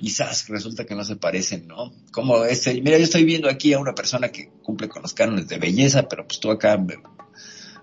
y 0.02 0.12
¡zas! 0.12 0.48
resulta 0.48 0.86
que 0.86 0.96
no 0.96 1.04
se 1.04 1.16
parecen, 1.16 1.68
¿no? 1.68 1.92
Como 2.12 2.44
este, 2.44 2.80
mira, 2.82 2.98
yo 2.98 3.04
estoy 3.04 3.24
viendo 3.26 3.50
aquí 3.50 3.74
a 3.74 3.80
una 3.80 3.96
persona 3.96 4.30
que 4.30 4.50
cumple 4.62 4.88
con 4.90 5.02
los 5.02 5.14
cánones 5.14 5.48
de 5.48 5.58
belleza, 5.58 6.08
pero 6.08 6.28
pues 6.28 6.40
tú 6.40 6.52
acá 6.52 6.78
me- 6.78 6.96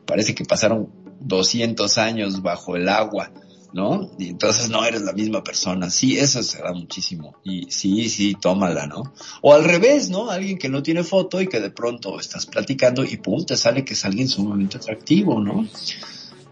parece 0.07 0.35
que 0.35 0.45
pasaron 0.45 0.89
200 1.21 1.99
años 1.99 2.43
bajo 2.43 2.77
el 2.77 2.89
agua, 2.89 3.31
¿no? 3.75 4.09
Y 4.19 4.29
entonces 4.29 4.71
no 4.71 4.85
eres 4.85 5.03
la 5.03 5.13
misma 5.13 5.43
persona. 5.43 5.91
Sí, 5.91 6.17
eso 6.17 6.43
se 6.45 6.63
da 6.63 6.73
muchísimo. 6.73 7.35
Y 7.43 7.67
sí, 7.71 8.09
sí, 8.09 8.37
tómala, 8.41 8.87
¿no? 8.87 9.13
O 9.43 9.53
al 9.53 9.65
revés, 9.65 10.11
¿no? 10.11 10.31
Alguien 10.31 10.59
que 10.59 10.69
no 10.69 10.81
tiene 10.81 11.03
foto 11.03 11.41
y 11.43 11.49
que 11.49 11.59
de 11.61 11.71
pronto 11.71 12.21
estás 12.21 12.47
platicando 12.47 13.05
y 13.05 13.17
pum, 13.17 13.45
te 13.45 13.57
sale 13.57 13.85
que 13.85 13.95
es 13.95 14.05
alguien 14.05 14.29
sumamente 14.29 14.77
atractivo, 14.77 15.41
¿no? 15.41 15.67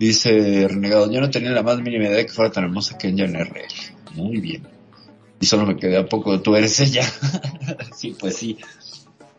Dice 0.01 0.66
Renegado, 0.68 1.11
yo 1.12 1.20
no 1.20 1.31
tenía 1.31 1.53
la 1.53 1.62
más 1.62 1.79
mínima 1.81 2.07
idea 2.07 2.16
de 2.16 2.27
que 2.27 2.33
fuera 2.33 2.51
tan 2.51 2.64
hermosa 2.64 2.99
que 2.99 3.07
en 3.07 3.20
RL. 3.20 3.55
Muy 4.16 4.41
bien. 4.41 4.66
Y 5.41 5.47
solo 5.47 5.64
me 5.64 5.77
quedé 5.77 5.99
a 5.99 6.07
poco, 6.07 6.41
tú 6.41 6.57
eres 6.57 6.81
ella. 6.81 7.05
sí, 7.97 8.16
pues 8.18 8.35
sí. 8.35 8.59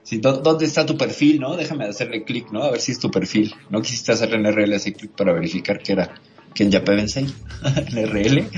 Sí, 0.03 0.19
¿dó- 0.19 0.37
¿dónde 0.41 0.65
está 0.65 0.85
tu 0.85 0.97
perfil, 0.97 1.41
no? 1.41 1.57
Déjame 1.57 1.83
hacerle 1.85 2.23
clic, 2.23 2.49
¿no? 2.51 2.63
A 2.63 2.71
ver 2.71 2.79
si 2.79 2.93
es 2.93 2.99
tu 2.99 3.11
perfil. 3.11 3.53
¿No 3.69 3.81
quisiste 3.81 4.13
hacerle 4.13 4.37
en 4.37 4.45
RL 4.45 4.79
clic 4.93 5.11
para 5.11 5.33
verificar 5.33 5.79
que 5.83 5.91
era 5.91 6.13
Kenya 6.53 6.83
Pevensey 6.83 7.33
en 7.63 7.97
RL? 8.09 8.49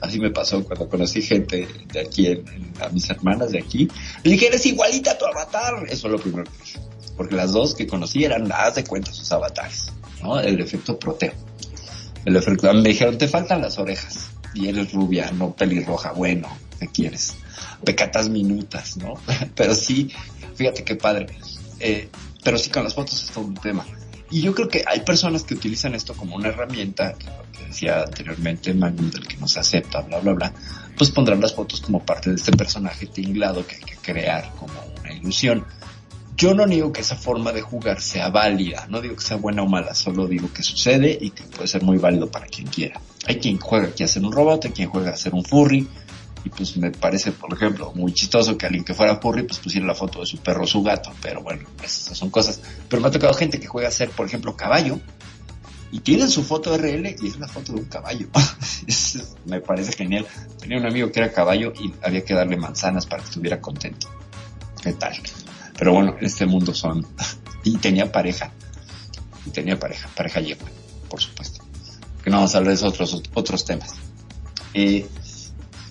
Así 0.00 0.18
me 0.18 0.30
pasó 0.30 0.64
cuando 0.64 0.88
conocí 0.88 1.20
gente 1.20 1.68
de 1.92 2.00
aquí, 2.00 2.26
en- 2.28 2.48
en- 2.48 2.72
a 2.82 2.88
mis 2.88 3.08
hermanas 3.10 3.50
de 3.52 3.58
aquí. 3.58 3.88
Le 4.24 4.32
dije, 4.32 4.46
eres 4.46 4.64
igualita 4.66 5.12
a 5.12 5.18
tu 5.18 5.26
avatar. 5.26 5.84
Eso 5.88 6.06
es 6.06 6.12
lo 6.12 6.18
primero 6.18 6.44
que. 6.44 6.80
Porque 7.16 7.36
las 7.36 7.52
dos 7.52 7.74
que 7.74 7.86
conocí 7.86 8.24
eran, 8.24 8.50
haz 8.50 8.76
de 8.76 8.84
cuenta, 8.84 9.12
sus 9.12 9.30
avatares, 9.30 9.92
¿no? 10.22 10.40
El 10.40 10.58
efecto 10.60 10.98
proteo. 10.98 11.34
El 12.24 12.34
efecto, 12.36 12.72
me 12.72 12.88
dijeron, 12.88 13.18
te 13.18 13.28
faltan 13.28 13.60
las 13.60 13.78
orejas. 13.78 14.30
Y 14.54 14.68
eres 14.68 14.92
rubia, 14.92 15.30
no 15.32 15.54
pelirroja. 15.54 16.12
Bueno, 16.12 16.48
¿qué 16.78 16.86
quieres? 16.88 17.34
Pecatas 17.84 18.28
minutas, 18.30 18.96
¿no? 18.96 19.14
Pero 19.54 19.74
sí, 19.74 20.10
fíjate 20.54 20.82
qué 20.82 20.96
padre. 20.96 21.26
Eh, 21.78 22.08
pero 22.42 22.56
sí, 22.58 22.70
con 22.70 22.84
las 22.84 22.94
fotos 22.94 23.22
es 23.22 23.30
todo 23.30 23.44
un 23.44 23.54
tema. 23.54 23.84
Y 24.30 24.42
yo 24.42 24.54
creo 24.54 24.68
que 24.68 24.84
hay 24.86 25.00
personas 25.00 25.42
que 25.42 25.54
utilizan 25.54 25.94
esto 25.94 26.14
como 26.14 26.36
una 26.36 26.48
herramienta, 26.48 27.12
lo 27.12 27.52
que 27.52 27.66
decía 27.66 28.02
anteriormente 28.02 28.72
Magnum, 28.72 29.10
del 29.10 29.26
que 29.26 29.36
no 29.36 29.48
se 29.48 29.58
acepta, 29.58 30.02
bla, 30.02 30.20
bla, 30.20 30.34
bla, 30.34 30.52
pues 30.96 31.10
pondrán 31.10 31.40
las 31.40 31.52
fotos 31.52 31.80
como 31.80 32.04
parte 32.04 32.30
de 32.30 32.36
este 32.36 32.52
personaje 32.52 33.06
tinglado 33.06 33.66
que 33.66 33.76
hay 33.76 33.82
que 33.82 33.96
crear 33.96 34.52
como 34.58 34.72
una 35.00 35.12
ilusión. 35.12 35.64
Yo 36.36 36.54
no 36.54 36.66
digo 36.66 36.92
que 36.92 37.02
esa 37.02 37.16
forma 37.16 37.52
de 37.52 37.60
jugar 37.60 38.00
sea 38.00 38.30
válida, 38.30 38.86
no 38.88 39.00
digo 39.00 39.16
que 39.16 39.22
sea 39.22 39.36
buena 39.36 39.62
o 39.62 39.66
mala, 39.66 39.94
solo 39.94 40.26
digo 40.26 40.50
que 40.52 40.62
sucede 40.62 41.18
y 41.20 41.30
que 41.30 41.42
puede 41.42 41.66
ser 41.66 41.82
muy 41.82 41.98
válido 41.98 42.30
para 42.30 42.46
quien 42.46 42.68
quiera. 42.68 43.00
Hay 43.26 43.40
quien 43.40 43.58
juega 43.58 43.88
aquí 43.88 44.04
a 44.04 44.08
ser 44.08 44.24
un 44.24 44.32
robot, 44.32 44.64
hay 44.64 44.70
quien 44.70 44.88
juega 44.88 45.10
a 45.10 45.16
ser 45.16 45.34
un 45.34 45.44
furry, 45.44 45.86
y 46.44 46.48
pues 46.48 46.76
me 46.76 46.90
parece, 46.90 47.32
por 47.32 47.52
ejemplo, 47.52 47.92
muy 47.94 48.12
chistoso 48.12 48.56
que 48.56 48.66
alguien 48.66 48.84
que 48.84 48.94
fuera 48.94 49.16
furry 49.16 49.42
pues 49.42 49.58
pusiera 49.58 49.86
la 49.86 49.94
foto 49.94 50.20
de 50.20 50.26
su 50.26 50.38
perro 50.38 50.64
o 50.64 50.66
su 50.66 50.82
gato, 50.82 51.12
pero 51.20 51.42
bueno, 51.42 51.68
esas 51.82 52.16
son 52.16 52.30
cosas. 52.30 52.60
Pero 52.88 53.02
me 53.02 53.08
ha 53.08 53.10
tocado 53.10 53.34
gente 53.34 53.60
que 53.60 53.66
juega 53.66 53.88
a 53.88 53.92
ser, 53.92 54.10
por 54.10 54.26
ejemplo, 54.26 54.56
caballo, 54.56 55.00
y 55.92 56.00
tienen 56.00 56.30
su 56.30 56.44
foto 56.44 56.76
RL 56.76 57.16
y 57.20 57.28
es 57.28 57.36
una 57.36 57.48
foto 57.48 57.72
de 57.72 57.80
un 57.80 57.86
caballo. 57.86 58.28
Me 59.44 59.60
parece 59.60 59.92
genial. 59.92 60.26
Tenía 60.58 60.78
un 60.78 60.86
amigo 60.86 61.10
que 61.10 61.20
era 61.20 61.32
caballo 61.32 61.72
y 61.78 61.92
había 62.02 62.24
que 62.24 62.34
darle 62.34 62.56
manzanas 62.56 63.06
para 63.06 63.22
que 63.22 63.28
estuviera 63.28 63.60
contento. 63.60 64.08
¿Qué 64.82 64.92
tal? 64.92 65.20
Pero 65.76 65.92
bueno, 65.92 66.16
en 66.18 66.24
este 66.24 66.46
mundo 66.46 66.74
son... 66.74 67.06
Y 67.62 67.76
tenía 67.76 68.10
pareja. 68.10 68.52
Y 69.44 69.50
tenía 69.50 69.78
pareja, 69.78 70.08
pareja 70.16 70.40
yegua, 70.40 70.66
por 71.10 71.20
supuesto. 71.20 71.62
Que 72.24 72.30
no 72.30 72.36
vamos 72.36 72.54
a 72.54 72.58
hablar 72.58 72.70
de 72.70 72.76
esos 72.76 72.88
otros, 72.88 73.22
otros 73.34 73.66
temas. 73.66 73.96
Eh, 74.72 75.06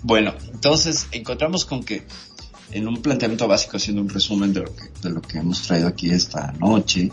bueno, 0.03 0.33
entonces 0.53 1.07
encontramos 1.11 1.65
con 1.65 1.83
que 1.83 2.03
en 2.71 2.87
un 2.87 3.01
planteamiento 3.01 3.47
básico, 3.47 3.77
haciendo 3.77 4.01
un 4.01 4.09
resumen 4.09 4.53
de 4.53 4.61
lo 4.61 4.75
que, 4.75 4.83
de 5.01 5.09
lo 5.09 5.21
que 5.21 5.39
hemos 5.39 5.61
traído 5.63 5.87
aquí 5.87 6.11
esta 6.11 6.51
noche, 6.53 7.11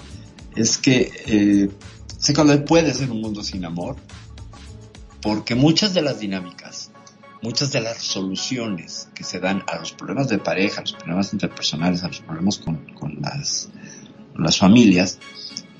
es 0.54 0.78
que 0.78 1.12
eh, 1.26 1.70
Second 2.18 2.64
puede 2.64 2.92
ser 2.94 3.10
un 3.10 3.20
mundo 3.20 3.42
sin 3.42 3.64
amor, 3.64 3.96
porque 5.22 5.54
muchas 5.54 5.94
de 5.94 6.02
las 6.02 6.20
dinámicas, 6.20 6.90
muchas 7.42 7.72
de 7.72 7.80
las 7.80 7.98
soluciones 7.98 9.08
que 9.14 9.24
se 9.24 9.40
dan 9.40 9.62
a 9.66 9.78
los 9.78 9.92
problemas 9.92 10.28
de 10.28 10.38
pareja, 10.38 10.80
a 10.80 10.82
los 10.82 10.92
problemas 10.92 11.32
interpersonales, 11.32 12.02
a 12.02 12.08
los 12.08 12.20
problemas 12.20 12.58
con, 12.58 12.76
con 12.94 13.18
las, 13.20 13.68
con 14.32 14.44
las 14.44 14.58
familias, 14.58 15.18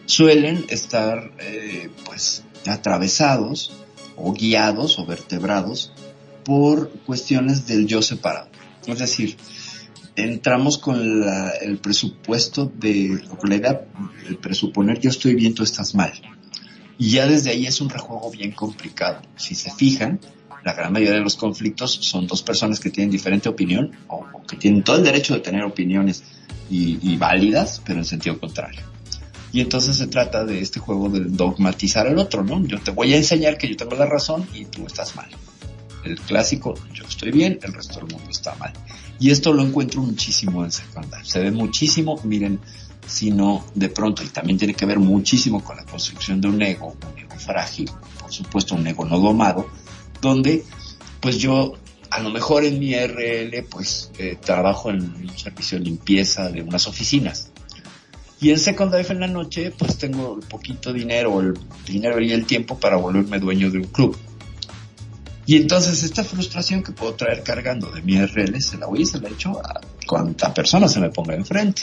suelen 0.07 0.65
estar 0.69 1.33
eh, 1.39 1.91
pues 2.05 2.45
atravesados 2.67 3.73
o 4.17 4.33
guiados 4.33 4.99
o 4.99 5.07
vertebrados 5.07 5.93
por 6.47 6.91
cuestiones 7.05 7.67
del 7.67 7.87
yo 7.89 8.01
separado. 8.01 8.49
Es 8.87 9.01
decir, 9.01 9.37
entramos 10.15 10.79
con 10.79 10.97
el 11.61 11.79
presupuesto 11.79 12.73
de, 12.73 13.21
con 13.37 13.51
la 13.51 13.57
idea, 13.57 13.85
el 14.29 14.39
presuponer 14.39 15.01
yo 15.01 15.11
estoy 15.11 15.35
bien, 15.35 15.55
tú 15.55 15.65
estás 15.65 15.95
mal. 15.97 16.13
Y 16.99 17.11
ya 17.11 17.27
desde 17.27 17.51
ahí 17.51 17.67
es 17.67 17.81
un 17.81 17.91
rejuego 17.91 18.31
bien 18.31 18.53
complicado. 18.53 19.21
Si 19.35 19.57
se 19.57 19.73
fijan, 19.73 20.21
la 20.65 20.73
gran 20.73 20.93
mayoría 20.93 21.15
de 21.15 21.21
los 21.21 21.35
conflictos 21.35 21.99
son 22.01 22.29
dos 22.29 22.43
personas 22.45 22.79
que 22.79 22.91
tienen 22.91 23.11
diferente 23.11 23.49
opinión 23.49 23.91
o, 24.07 24.25
o 24.33 24.47
que 24.47 24.57
tienen 24.57 24.85
todo 24.85 24.97
el 24.97 25.03
derecho 25.03 25.35
de 25.35 25.41
tener 25.41 25.65
opiniones 25.65 26.23
y, 26.71 26.99
y 27.03 27.17
válidas, 27.17 27.83
pero 27.85 27.99
en 27.99 28.05
sentido 28.05 28.39
contrario. 28.39 28.83
Y 29.53 29.61
entonces 29.61 29.97
se 29.97 30.07
trata 30.07 30.45
de 30.45 30.61
este 30.61 30.79
juego 30.79 31.09
de 31.09 31.25
dogmatizar 31.25 32.07
al 32.07 32.19
otro, 32.19 32.45
¿no? 32.45 32.65
Yo 32.65 32.81
te 32.81 32.93
voy 32.93 33.13
a 33.15 33.17
enseñar 33.17 33.59
que 33.59 33.69
yo 33.69 33.77
tengo 33.77 33.97
la 33.97 34.07
razón 34.07 34.47
y 34.55 34.67
tú 34.67 34.87
estás 34.87 35.17
mal. 35.17 35.29
El 36.07 36.21
clásico, 36.21 36.75
yo 36.95 37.05
estoy 37.05 37.33
bien, 37.33 37.59
el 37.63 37.73
resto 37.73 37.99
del 37.99 38.13
mundo 38.13 38.31
está 38.31 38.55
mal. 38.55 38.73
Y 39.19 39.31
esto 39.31 39.53
lo 39.53 39.63
encuentro 39.63 40.01
muchísimo 40.03 40.65
en 40.65 40.71
Second 40.71 41.07
Life. 41.07 41.25
Se 41.25 41.41
ve 41.41 41.51
muchísimo, 41.51 42.21
miren, 42.23 42.61
sino 43.07 43.65
de 43.75 43.89
pronto, 43.89 44.23
y 44.23 44.29
también 44.29 44.57
tiene 44.57 44.75
que 44.75 44.87
ver 44.87 45.01
muchísimo 45.01 45.65
con 45.65 45.77
la 45.77 45.85
construcción 45.85 46.41
de 46.41 46.49
un 46.49 46.63
ego, 46.63 46.97
un 47.13 47.19
ego 47.19 47.37
frágil, 47.37 47.91
por 48.21 48.33
supuesto 48.33 48.77
un 48.77 48.87
ego 48.87 49.05
no 49.05 49.19
domado, 49.19 49.69
donde 50.21 50.65
pues 51.21 51.39
yo 51.39 51.75
a 52.11 52.21
lo 52.21 52.31
mejor 52.31 52.65
en 52.65 52.79
mi 52.79 52.95
RL 52.95 53.65
pues 53.69 54.13
eh, 54.19 54.39
trabajo 54.41 54.91
en 54.91 55.01
un 55.03 55.39
servicio 55.39 55.79
de 55.79 55.85
limpieza 55.85 56.51
de 56.51 56.63
unas 56.63 56.87
oficinas. 56.87 57.51
Y 58.41 58.51
en 58.51 58.59
Second 58.59 58.95
Life 58.95 59.13
en 59.13 59.21
la 59.21 59.27
noche 59.27 59.73
pues 59.77 59.99
tengo 59.99 60.39
el 60.41 60.47
poquito 60.47 60.93
dinero, 60.93 61.41
el 61.41 61.55
dinero 61.85 62.21
y 62.21 62.33
el 62.33 62.47
tiempo 62.47 62.79
para 62.79 62.97
volverme 62.97 63.41
dueño 63.41 63.71
de 63.71 63.79
un 63.79 63.87
club. 63.87 64.17
Y 65.47 65.57
entonces 65.57 66.03
esta 66.03 66.25
frustración 66.25 66.83
que 66.83 66.93
puedo 66.93 67.15
traer 67.15 67.43
cargando 67.45 67.91
de 67.91 68.03
mi 68.03 68.21
RL 68.21 68.61
se 68.61 68.79
la 68.79 68.87
voy 68.87 69.03
y 69.03 69.07
se 69.07 69.21
la 69.21 69.29
echo 69.29 69.65
a 69.65 69.81
cuanta 70.07 70.53
persona 70.53 70.89
se 70.89 71.01
me 71.01 71.11
ponga 71.11 71.35
enfrente. 71.35 71.83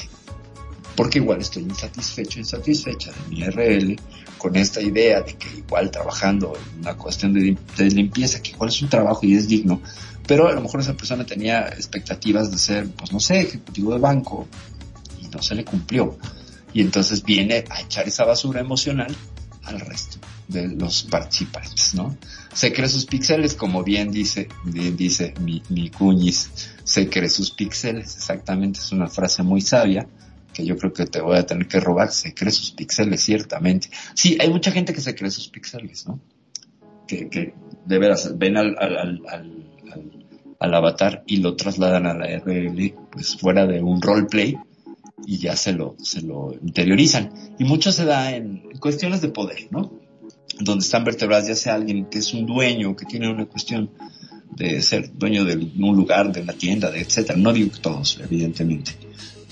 Porque 0.96 1.20
igual 1.20 1.42
estoy 1.42 1.64
insatisfecho, 1.64 2.40
insatisfecha 2.40 3.12
de 3.12 3.30
mi 3.30 3.44
RL 3.44 3.96
con 4.38 4.56
esta 4.58 4.82
idea 4.82 5.22
de 5.22 5.36
que 5.36 5.48
igual 5.58 5.90
trabajando 5.90 6.54
en 6.56 6.82
una 6.82 6.96
cuestión 6.98 7.34
de, 7.34 7.58
de 7.78 7.86
limpieza, 7.90 8.42
que 8.42 8.52
igual 8.52 8.70
es 8.70 8.82
un 8.82 8.90
trabajo 8.90 9.22
y 9.26 9.36
es 9.36 9.48
digno, 9.48 9.82
pero 10.28 10.50
a 10.50 10.54
lo 10.54 10.62
mejor 10.62 10.82
esa 10.82 10.94
persona 10.94 11.26
tenía 11.26 11.68
expectativas 11.70 12.52
de 12.52 12.58
ser, 12.58 12.90
pues 12.92 13.14
no 13.14 13.20
sé, 13.22 13.40
ejecutivo 13.42 13.94
de 13.94 14.00
banco 14.00 14.48
y 15.22 15.28
no 15.28 15.42
se 15.42 15.56
le 15.56 15.64
cumplió. 15.64 16.18
Y 16.74 16.82
entonces 16.82 17.24
viene 17.24 17.64
a 17.70 17.82
echar 17.82 18.08
esa 18.08 18.26
basura 18.26 18.60
emocional 18.60 19.16
al 19.64 19.80
resto 19.80 20.18
de 20.48 20.68
los 20.68 21.04
participantes, 21.04 21.94
¿no? 21.94 22.18
Se 22.54 22.72
cree 22.72 22.88
sus 22.88 23.06
píxeles, 23.06 23.56
como 23.56 23.84
bien 23.84 24.12
dice, 24.12 24.48
bien 24.64 24.96
dice 24.96 25.34
mi, 25.42 25.64
mi 25.70 25.90
cuñis, 25.90 26.72
se 26.84 27.10
cree 27.10 27.30
sus 27.30 27.52
píxeles, 27.52 28.16
exactamente, 28.16 28.80
es 28.80 28.92
una 28.92 29.08
frase 29.08 29.44
muy 29.44 29.62
sabia, 29.62 30.08
que 30.54 30.66
yo 30.66 30.78
creo 30.78 30.94
que 30.94 31.06
te 31.06 31.20
voy 31.20 31.38
a 31.38 31.46
tener 31.46 31.68
que 31.68 31.80
robar, 31.80 32.12
se 32.12 32.34
cree 32.34 32.52
sus 32.52 32.72
píxeles, 32.72 33.22
ciertamente. 33.22 33.90
Sí, 34.14 34.38
hay 34.40 34.50
mucha 34.50 34.72
gente 34.72 34.94
que 34.94 35.02
se 35.02 35.16
cree 35.16 35.32
sus 35.32 35.50
píxeles, 35.50 36.08
¿no? 36.08 36.20
Que, 37.08 37.28
que 37.30 37.54
de 37.86 38.00
veras 38.00 38.38
ven 38.38 38.58
al, 38.58 38.78
al, 38.78 38.98
al, 38.98 39.22
al, 39.28 40.26
al 40.60 40.74
avatar 40.74 41.24
y 41.26 41.38
lo 41.38 41.56
trasladan 41.56 42.06
a 42.06 42.14
la 42.14 42.28
RL, 42.38 42.96
pues 43.12 43.36
fuera 43.36 43.66
de 43.66 43.82
un 43.82 44.02
roleplay, 44.02 44.58
y 45.26 45.38
ya 45.38 45.56
se 45.56 45.74
lo, 45.74 45.96
se 46.00 46.22
lo 46.22 46.54
interiorizan. 46.62 47.32
Y 47.58 47.64
mucho 47.64 47.92
se 47.92 48.06
da 48.06 48.36
en 48.36 48.64
cuestiones 48.80 49.22
de 49.22 49.30
poder, 49.30 49.68
¿no? 49.72 50.03
Donde 50.60 50.84
están 50.84 51.04
vertebradas 51.04 51.48
ya 51.48 51.56
sea 51.56 51.76
alguien 51.76 52.06
que 52.06 52.20
es 52.20 52.34
un 52.34 52.46
dueño, 52.46 52.96
que 52.96 53.06
tiene 53.06 53.30
una 53.30 53.46
cuestión 53.46 53.92
de 54.52 54.82
ser 54.82 55.12
dueño 55.18 55.46
de 55.46 55.56
un 55.56 55.96
lugar, 55.96 56.32
de 56.32 56.42
una 56.42 56.54
tienda, 56.54 56.92
de 56.92 57.02
etcétera. 57.02 57.38
No 57.38 57.52
digo 57.52 57.72
todos, 57.82 58.20
evidentemente. 58.24 58.92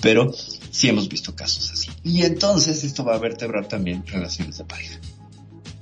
Pero 0.00 0.32
sí 0.70 0.88
hemos 0.88 1.08
visto 1.08 1.34
casos 1.34 1.70
así. 1.72 1.90
Y 2.04 2.22
entonces 2.22 2.84
esto 2.84 3.04
va 3.04 3.14
a 3.14 3.18
vertebrar 3.18 3.66
también 3.66 4.04
relaciones 4.06 4.58
de 4.58 4.64
pareja. 4.64 4.98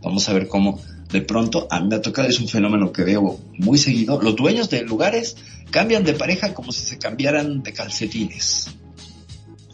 Vamos 0.03 0.29
a 0.29 0.33
ver 0.33 0.49
cómo 0.49 0.81
de 1.11 1.21
pronto, 1.23 1.67
a 1.71 1.81
mí 1.81 1.89
me 1.89 1.97
ha 1.97 2.03
tocado, 2.03 2.29
es 2.29 2.39
un 2.39 2.49
fenómeno 2.49 2.93
que 2.93 3.03
veo 3.03 3.41
muy 3.59 3.79
seguido, 3.79 4.21
los 4.23 4.37
dueños 4.37 4.71
de 4.71 4.83
lugares 4.83 5.37
cambian 5.71 6.05
de 6.05 6.15
pareja 6.15 6.55
como 6.55 6.71
si 6.71 6.83
se 6.83 6.99
cambiaran 6.99 7.63
de 7.63 7.73
calcetines 7.73 8.69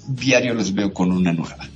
diario 0.09 0.55
los 0.55 0.73
veo 0.75 0.93
con 0.93 1.13
una 1.13 1.33
nueva. 1.33 1.69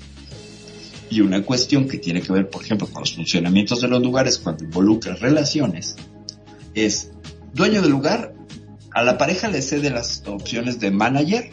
Y 1.11 1.21
una 1.21 1.43
cuestión 1.43 1.89
que 1.89 1.99
tiene 1.99 2.23
que 2.23 2.33
ver, 2.33 2.49
por 2.49 2.63
ejemplo, 2.63 2.87
con 2.87 3.01
los 3.01 3.15
funcionamientos 3.15 3.81
de 3.81 3.89
los 3.89 4.03
lugares 4.03 4.39
cuando 4.39 4.65
involucra 4.65 5.15
relaciones, 5.17 5.97
es 6.75 7.11
dueño 7.53 7.83
del 7.83 7.91
lugar, 7.91 8.35
a 8.93 9.03
la 9.03 9.19
pareja 9.19 9.49
le 9.49 9.63
cede 9.63 9.91
las 9.91 10.23
opciones 10.27 10.81
de 10.81 10.91
manager 10.91 11.51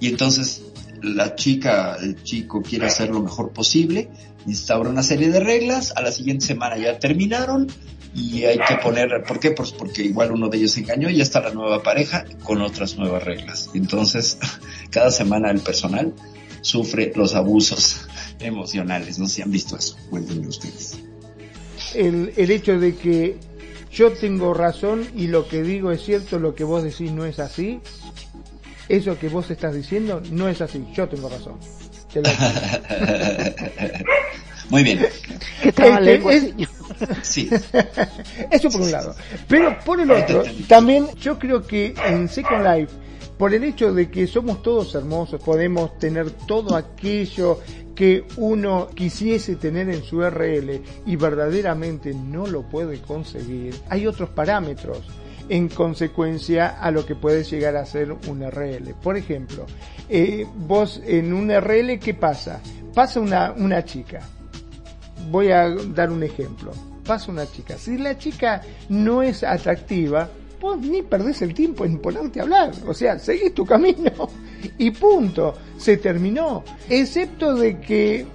y 0.00 0.08
entonces 0.08 0.62
la 1.02 1.34
chica, 1.34 1.96
el 2.00 2.22
chico 2.22 2.62
quiere 2.62 2.86
hacer 2.86 3.10
lo 3.10 3.20
mejor 3.20 3.52
posible, 3.52 4.08
instaura 4.46 4.88
una 4.88 5.02
serie 5.02 5.30
de 5.30 5.40
reglas, 5.40 5.92
a 5.96 6.02
la 6.02 6.12
siguiente 6.12 6.46
semana 6.46 6.78
ya 6.78 6.98
terminaron 6.98 7.68
y 8.14 8.44
hay 8.44 8.58
que 8.58 8.76
poner, 8.76 9.24
¿por 9.26 9.40
qué? 9.40 9.50
Pues 9.50 9.72
porque 9.72 10.02
igual 10.02 10.32
uno 10.32 10.48
de 10.48 10.58
ellos 10.58 10.72
se 10.72 10.80
engañó 10.80 11.10
y 11.10 11.16
ya 11.16 11.22
está 11.22 11.40
la 11.40 11.50
nueva 11.50 11.82
pareja 11.82 12.24
con 12.44 12.62
otras 12.62 12.96
nuevas 12.96 13.24
reglas. 13.24 13.70
Entonces, 13.74 14.38
cada 14.90 15.10
semana 15.10 15.50
el 15.50 15.60
personal 15.60 16.14
sufre 16.60 17.12
los 17.14 17.34
abusos 17.34 18.03
emocionales. 18.40 19.18
No 19.18 19.26
sé 19.26 19.36
si 19.36 19.42
han 19.42 19.50
visto 19.50 19.76
eso, 19.76 19.96
cuéntenme 20.10 20.48
ustedes. 20.48 20.98
El, 21.94 22.32
el 22.36 22.50
hecho 22.50 22.78
de 22.78 22.96
que 22.96 23.38
yo 23.90 24.12
tengo 24.12 24.54
razón 24.54 25.06
y 25.14 25.28
lo 25.28 25.46
que 25.48 25.62
digo 25.62 25.92
es 25.92 26.04
cierto, 26.04 26.38
lo 26.38 26.54
que 26.54 26.64
vos 26.64 26.82
decís 26.82 27.12
no 27.12 27.24
es 27.24 27.38
así, 27.38 27.80
eso 28.88 29.18
que 29.18 29.28
vos 29.28 29.50
estás 29.50 29.74
diciendo 29.74 30.22
no 30.30 30.48
es 30.48 30.60
así, 30.60 30.84
yo 30.94 31.08
tengo 31.08 31.28
razón. 31.28 31.58
Muy 34.70 34.82
bien. 34.82 35.06
Este, 35.62 36.62
sí. 37.22 37.50
Eso 38.50 38.70
por 38.70 38.80
un 38.80 38.90
lado. 38.90 39.14
Pero 39.48 39.78
por 39.84 40.00
el 40.00 40.10
otro, 40.10 40.42
también 40.68 41.08
yo 41.20 41.38
creo 41.38 41.66
que 41.66 41.94
en 42.06 42.28
Second 42.28 42.64
Life, 42.64 42.92
por 43.38 43.54
el 43.54 43.64
hecho 43.64 43.92
de 43.92 44.10
que 44.10 44.26
somos 44.26 44.62
todos 44.62 44.94
hermosos, 44.94 45.42
podemos 45.42 45.98
tener 45.98 46.30
todo 46.30 46.76
aquello 46.76 47.60
que 47.94 48.26
uno 48.36 48.88
quisiese 48.94 49.56
tener 49.56 49.88
en 49.88 50.02
su 50.02 50.20
RL 50.22 50.82
y 51.06 51.16
verdaderamente 51.16 52.12
no 52.12 52.46
lo 52.46 52.62
puede 52.62 53.00
conseguir, 53.00 53.74
hay 53.88 54.06
otros 54.06 54.30
parámetros 54.30 55.02
en 55.48 55.68
consecuencia 55.68 56.80
a 56.80 56.90
lo 56.90 57.04
que 57.04 57.14
puede 57.14 57.44
llegar 57.44 57.76
a 57.76 57.84
ser 57.84 58.12
un 58.12 58.42
RL. 58.50 58.94
Por 59.02 59.16
ejemplo, 59.16 59.66
eh, 60.08 60.46
vos 60.54 61.02
en 61.04 61.32
un 61.32 61.50
RL, 61.50 61.98
¿qué 61.98 62.14
pasa? 62.14 62.60
Pasa 62.94 63.20
una, 63.20 63.52
una 63.52 63.84
chica. 63.84 64.20
Voy 65.30 65.50
a 65.50 65.68
dar 65.68 66.10
un 66.10 66.22
ejemplo. 66.22 66.72
Pasa 67.04 67.30
una 67.30 67.46
chica. 67.50 67.76
Si 67.76 67.98
la 67.98 68.16
chica 68.16 68.62
no 68.88 69.22
es 69.22 69.44
atractiva, 69.44 70.30
vos 70.64 70.80
ni 70.80 71.02
perdés 71.02 71.42
el 71.42 71.54
tiempo 71.54 71.84
en 71.84 71.98
ponerte 71.98 72.40
a 72.40 72.44
hablar. 72.44 72.72
O 72.86 72.94
sea, 72.94 73.18
seguís 73.18 73.54
tu 73.54 73.64
camino 73.64 74.10
y 74.78 74.90
punto. 74.90 75.54
Se 75.76 75.98
terminó. 75.98 76.64
Excepto 76.88 77.54
de 77.54 77.78
que 77.80 78.26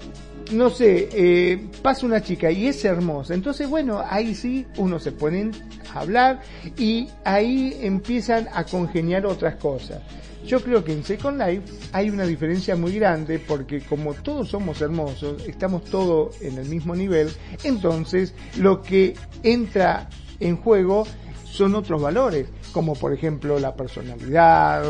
no 0.51 0.69
sé, 0.69 1.09
eh, 1.11 1.67
pasa 1.83 2.05
una 2.05 2.21
chica 2.21 2.49
y 2.49 2.67
es 2.67 2.83
hermosa, 2.83 3.35
entonces 3.35 3.69
bueno, 3.69 4.01
ahí 4.03 4.33
sí 4.33 4.65
uno 4.77 4.97
se 4.97 5.11
pone 5.11 5.51
a 5.93 5.99
hablar 5.99 6.41
y 6.75 7.07
ahí 7.23 7.77
empiezan 7.81 8.47
a 8.51 8.63
congeniar 8.63 9.27
otras 9.27 9.57
cosas. 9.57 10.01
Yo 10.47 10.63
creo 10.63 10.83
que 10.83 10.93
en 10.93 11.03
Second 11.03 11.39
Life 11.39 11.71
hay 11.91 12.09
una 12.09 12.25
diferencia 12.25 12.75
muy 12.75 12.93
grande 12.93 13.37
porque 13.37 13.81
como 13.81 14.15
todos 14.15 14.49
somos 14.49 14.81
hermosos, 14.81 15.45
estamos 15.45 15.83
todos 15.83 16.41
en 16.41 16.57
el 16.57 16.67
mismo 16.67 16.95
nivel, 16.95 17.29
entonces 17.63 18.33
lo 18.57 18.81
que 18.81 19.13
entra 19.43 20.09
en 20.39 20.57
juego 20.57 21.05
son 21.51 21.75
otros 21.75 22.01
valores, 22.01 22.47
como 22.71 22.93
por 22.95 23.13
ejemplo 23.13 23.59
la 23.59 23.75
personalidad, 23.75 24.83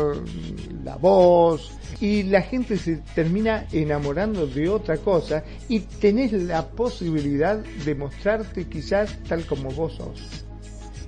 la 0.84 0.96
voz, 0.96 1.72
y 2.00 2.22
la 2.22 2.42
gente 2.42 2.78
se 2.78 2.96
termina 3.14 3.66
enamorando 3.72 4.46
de 4.46 4.68
otra 4.68 4.96
cosa 4.96 5.44
y 5.68 5.80
tenés 5.80 6.32
la 6.32 6.66
posibilidad 6.68 7.58
de 7.58 7.94
mostrarte 7.94 8.66
quizás 8.66 9.18
tal 9.28 9.44
como 9.44 9.70
vos 9.70 9.94
sos. 9.94 10.46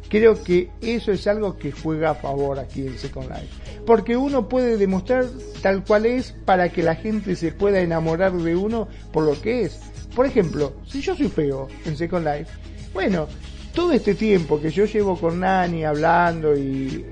Creo 0.08 0.42
que 0.44 0.70
eso 0.82 1.10
es 1.10 1.26
algo 1.26 1.56
que 1.56 1.72
juega 1.72 2.10
a 2.10 2.14
favor 2.14 2.58
aquí 2.58 2.86
en 2.86 2.98
Second 2.98 3.30
Life. 3.30 3.48
Porque 3.86 4.14
uno 4.18 4.46
puede 4.46 4.76
demostrar 4.76 5.24
tal 5.62 5.82
cual 5.84 6.04
es 6.04 6.32
para 6.44 6.68
que 6.68 6.82
la 6.82 6.94
gente 6.94 7.34
se 7.34 7.52
pueda 7.52 7.80
enamorar 7.80 8.32
de 8.32 8.54
uno 8.54 8.88
por 9.10 9.24
lo 9.24 9.40
que 9.40 9.62
es. 9.62 9.80
Por 10.14 10.26
ejemplo, 10.26 10.74
si 10.86 11.00
yo 11.00 11.16
soy 11.16 11.28
feo 11.28 11.68
en 11.86 11.96
Second 11.96 12.26
Life, 12.26 12.52
bueno, 12.92 13.26
todo 13.72 13.92
este 13.92 14.14
tiempo 14.14 14.60
que 14.60 14.70
yo 14.70 14.84
llevo 14.84 15.18
con 15.18 15.40
Nani 15.40 15.84
hablando 15.84 16.56
y 16.56 17.04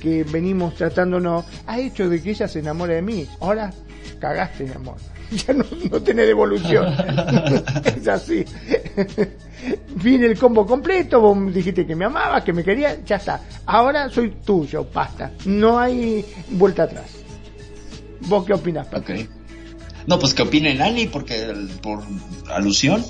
que 0.00 0.24
venimos 0.24 0.74
tratándonos 0.74 1.44
ha 1.66 1.78
hecho 1.78 2.08
de 2.08 2.22
que 2.22 2.30
ella 2.30 2.48
se 2.48 2.58
enamore 2.58 2.96
de 2.96 3.02
mí. 3.02 3.26
Ahora 3.40 3.72
cagaste, 4.18 4.64
mi 4.64 4.72
amor. 4.72 4.96
Ya 5.46 5.52
no, 5.52 5.64
no 5.90 6.00
tiene 6.00 6.22
devolución. 6.26 6.94
es 7.96 8.06
así. 8.06 8.44
Viene 9.96 10.26
el 10.26 10.38
combo 10.38 10.64
completo, 10.64 11.20
vos 11.20 11.52
dijiste 11.52 11.86
que 11.86 11.96
me 11.96 12.04
amaba, 12.04 12.44
que 12.44 12.52
me 12.52 12.62
quería, 12.62 13.02
ya 13.04 13.16
está. 13.16 13.40
Ahora 13.66 14.08
soy 14.10 14.30
tuyo, 14.44 14.84
pasta. 14.84 15.32
No 15.46 15.78
hay 15.78 16.24
vuelta 16.50 16.84
atrás. 16.84 17.06
¿Vos 18.28 18.44
qué 18.44 18.52
opinas, 18.52 18.86
Okay. 18.92 19.28
No, 20.06 20.18
pues 20.18 20.34
que 20.34 20.42
opine 20.42 20.74
Nani, 20.74 21.06
porque 21.06 21.52
por 21.82 22.00
alusión. 22.50 23.02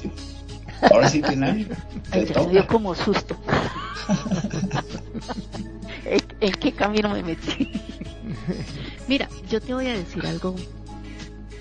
Ahora 0.82 1.08
sí 1.08 1.20
Nani. 1.20 1.66
Ay, 2.10 2.26
me 2.34 2.52
dio 2.52 2.66
como 2.66 2.94
susto. 2.94 3.36
¿En 6.40 6.52
qué 6.52 6.72
camino 6.72 7.10
me 7.10 7.22
metí? 7.22 7.70
Mira, 9.08 9.28
yo 9.48 9.60
te 9.60 9.74
voy 9.74 9.86
a 9.86 9.94
decir 9.94 10.26
algo. 10.26 10.54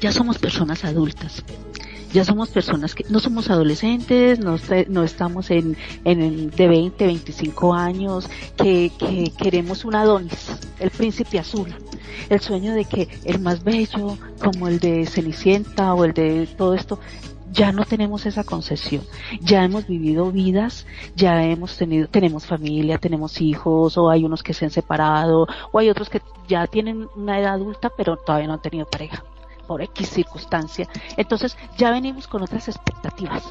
Ya 0.01 0.11
somos 0.11 0.37
personas 0.37 0.83
adultas. 0.83 1.43
Ya 2.11 2.23
somos 2.23 2.49
personas 2.49 2.93
que 2.93 3.05
no 3.09 3.19
somos 3.19 3.49
adolescentes, 3.49 4.37
no, 4.37 4.57
no 4.87 5.03
estamos 5.03 5.49
en, 5.49 5.75
en, 6.05 6.51
de 6.51 6.67
20, 6.67 7.07
25 7.07 7.73
años, 7.73 8.29
que, 8.55 8.91
que 8.99 9.31
queremos 9.35 9.83
un 9.83 9.95
Adonis, 9.95 10.51
el 10.79 10.91
príncipe 10.91 11.39
azul. 11.39 11.73
El 12.29 12.39
sueño 12.39 12.75
de 12.75 12.85
que 12.85 13.09
el 13.25 13.39
más 13.39 13.63
bello, 13.63 14.17
como 14.39 14.67
el 14.67 14.79
de 14.79 15.07
Cenicienta 15.07 15.95
o 15.95 16.05
el 16.05 16.13
de 16.13 16.45
todo 16.55 16.75
esto, 16.75 16.99
ya 17.53 17.71
no 17.71 17.85
tenemos 17.85 18.25
esa 18.25 18.43
concesión. 18.43 19.03
Ya 19.39 19.63
hemos 19.63 19.87
vivido 19.87 20.31
vidas, 20.31 20.85
ya 21.15 21.43
hemos 21.43 21.77
tenido, 21.77 22.07
tenemos 22.07 22.45
familia, 22.45 22.97
tenemos 22.97 23.39
hijos, 23.41 23.97
o 23.97 24.09
hay 24.09 24.25
unos 24.25 24.43
que 24.43 24.53
se 24.53 24.65
han 24.65 24.71
separado, 24.71 25.47
o 25.71 25.79
hay 25.79 25.89
otros 25.89 26.09
que 26.09 26.21
ya 26.47 26.67
tienen 26.67 27.07
una 27.15 27.39
edad 27.39 27.53
adulta, 27.53 27.91
pero 27.95 28.17
todavía 28.17 28.47
no 28.47 28.53
han 28.53 28.61
tenido 28.61 28.85
pareja, 28.87 29.23
por 29.67 29.81
X 29.81 30.09
circunstancia. 30.09 30.89
Entonces, 31.15 31.55
ya 31.77 31.91
venimos 31.91 32.27
con 32.27 32.41
otras 32.41 32.67
expectativas. 32.67 33.43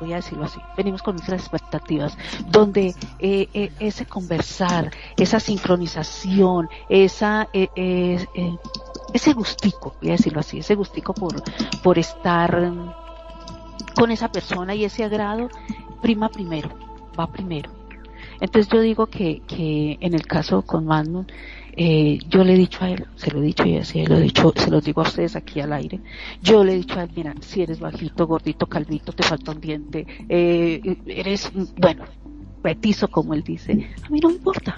voy 0.00 0.12
a 0.12 0.16
decirlo 0.16 0.44
así, 0.44 0.60
venimos 0.76 1.02
con 1.02 1.16
nuestras 1.16 1.40
expectativas, 1.40 2.16
donde 2.48 2.94
eh, 3.18 3.48
eh, 3.52 3.72
ese 3.80 4.06
conversar, 4.06 4.90
esa 5.16 5.40
sincronización, 5.40 6.68
esa, 6.88 7.48
eh, 7.52 8.26
ese 9.12 9.32
gustico, 9.34 9.94
voy 10.00 10.10
a 10.10 10.12
decirlo 10.12 10.40
así, 10.40 10.58
ese 10.58 10.74
gustico 10.74 11.14
por, 11.14 11.42
por 11.82 11.98
estar 11.98 13.05
con 13.96 14.10
esa 14.10 14.30
persona 14.30 14.74
y 14.74 14.84
ese 14.84 15.04
agrado, 15.04 15.48
prima 16.02 16.28
primero, 16.28 16.70
va 17.18 17.26
primero. 17.26 17.70
Entonces 18.40 18.70
yo 18.70 18.80
digo 18.80 19.06
que, 19.06 19.42
que 19.46 19.96
en 20.00 20.14
el 20.14 20.26
caso 20.26 20.62
con 20.62 20.84
Magnum, 20.84 21.24
eh, 21.78 22.18
yo 22.28 22.44
le 22.44 22.54
he 22.54 22.58
dicho 22.58 22.84
a 22.84 22.90
él, 22.90 23.06
se 23.16 23.30
lo 23.30 23.40
he 23.40 23.42
dicho 23.42 23.64
y 23.64 23.76
así 23.76 24.04
lo 24.06 24.16
he 24.16 24.20
dicho, 24.20 24.52
se 24.54 24.70
lo 24.70 24.80
digo 24.80 25.02
a 25.02 25.04
ustedes 25.04 25.36
aquí 25.36 25.60
al 25.60 25.72
aire, 25.72 26.00
yo 26.42 26.64
le 26.64 26.72
he 26.72 26.76
dicho 26.76 26.98
a 26.98 27.04
él, 27.04 27.10
mira, 27.14 27.34
si 27.40 27.62
eres 27.62 27.80
bajito, 27.80 28.26
gordito, 28.26 28.66
calvito, 28.66 29.12
te 29.12 29.22
falta 29.22 29.52
un 29.52 29.60
diente, 29.60 30.06
eh, 30.28 30.98
eres, 31.06 31.50
bueno, 31.76 32.04
petizo 32.62 33.08
como 33.08 33.34
él 33.34 33.42
dice, 33.42 33.90
a 34.02 34.08
mí 34.10 34.20
no 34.20 34.28
me 34.28 34.34
importa. 34.36 34.76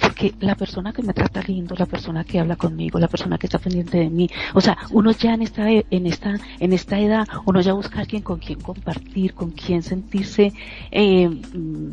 Porque 0.00 0.34
la 0.40 0.54
persona 0.54 0.92
que 0.92 1.02
me 1.02 1.12
trata 1.12 1.42
lindo, 1.42 1.74
la 1.78 1.86
persona 1.86 2.24
que 2.24 2.38
habla 2.38 2.56
conmigo, 2.56 2.98
la 2.98 3.08
persona 3.08 3.38
que 3.38 3.46
está 3.46 3.58
pendiente 3.58 3.98
de 3.98 4.10
mí, 4.10 4.28
o 4.54 4.60
sea, 4.60 4.78
uno 4.90 5.10
ya 5.12 5.34
en 5.34 5.42
esta, 5.42 5.70
en 5.70 6.06
esta, 6.06 6.34
en 6.58 6.72
esta 6.72 6.98
edad, 6.98 7.26
uno 7.46 7.60
ya 7.60 7.72
busca 7.72 7.98
a 7.98 8.02
alguien 8.02 8.22
con 8.22 8.38
quien 8.38 8.60
compartir, 8.60 9.34
con 9.34 9.50
quien 9.50 9.82
sentirse, 9.82 10.52
eh, 10.90 11.28
mm, 11.28 11.90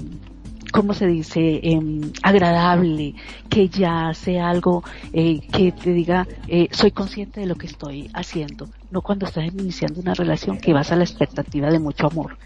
¿cómo 0.77 0.93
se 0.93 1.07
dice? 1.07 1.39
Eh, 1.41 1.81
agradable, 2.21 3.15
que 3.49 3.67
ya 3.67 4.13
sea 4.13 4.47
algo 4.47 4.83
eh, 5.11 5.39
que 5.51 5.71
te 5.71 5.91
diga, 5.91 6.27
eh, 6.47 6.67
soy 6.69 6.91
consciente 6.91 7.39
de 7.39 7.47
lo 7.47 7.55
que 7.55 7.65
estoy 7.65 8.11
haciendo. 8.13 8.69
No 8.91 9.01
cuando 9.01 9.25
estás 9.25 9.45
iniciando 9.45 9.99
una 10.01 10.13
relación 10.13 10.59
que 10.59 10.73
vas 10.73 10.91
a 10.91 10.95
la 10.95 11.03
expectativa 11.03 11.71
de 11.71 11.79
mucho 11.79 12.05
amor, 12.05 12.37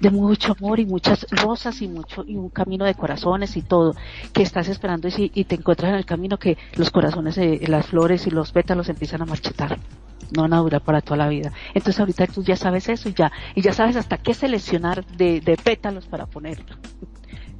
de 0.00 0.10
mucho 0.10 0.56
amor 0.58 0.80
y 0.80 0.84
muchas 0.84 1.28
rosas 1.30 1.80
y 1.80 1.86
mucho 1.86 2.24
y 2.26 2.34
un 2.34 2.48
camino 2.48 2.84
de 2.84 2.94
corazones 2.94 3.56
y 3.56 3.62
todo, 3.62 3.94
que 4.32 4.42
estás 4.42 4.66
esperando 4.66 5.06
y, 5.06 5.30
y 5.32 5.44
te 5.44 5.54
encuentras 5.54 5.90
en 5.90 5.98
el 5.98 6.04
camino 6.04 6.38
que 6.38 6.58
los 6.74 6.90
corazones, 6.90 7.38
eh, 7.38 7.60
las 7.68 7.86
flores 7.86 8.26
y 8.26 8.30
los 8.30 8.50
pétalos 8.50 8.88
empiezan 8.88 9.22
a 9.22 9.26
marchitar 9.26 9.78
no 10.34 10.42
van 10.42 10.54
a 10.54 10.58
durar 10.58 10.80
para 10.80 11.02
toda 11.02 11.18
la 11.18 11.28
vida. 11.28 11.52
Entonces 11.72 12.00
ahorita 12.00 12.26
tú 12.26 12.42
ya 12.42 12.56
sabes 12.56 12.88
eso 12.88 13.08
y 13.08 13.14
ya, 13.14 13.30
y 13.54 13.62
ya 13.62 13.72
sabes 13.72 13.94
hasta 13.94 14.18
qué 14.18 14.34
seleccionar 14.34 15.06
de, 15.06 15.40
de 15.40 15.56
pétalos 15.56 16.06
para 16.06 16.26
ponerlo. 16.26 16.74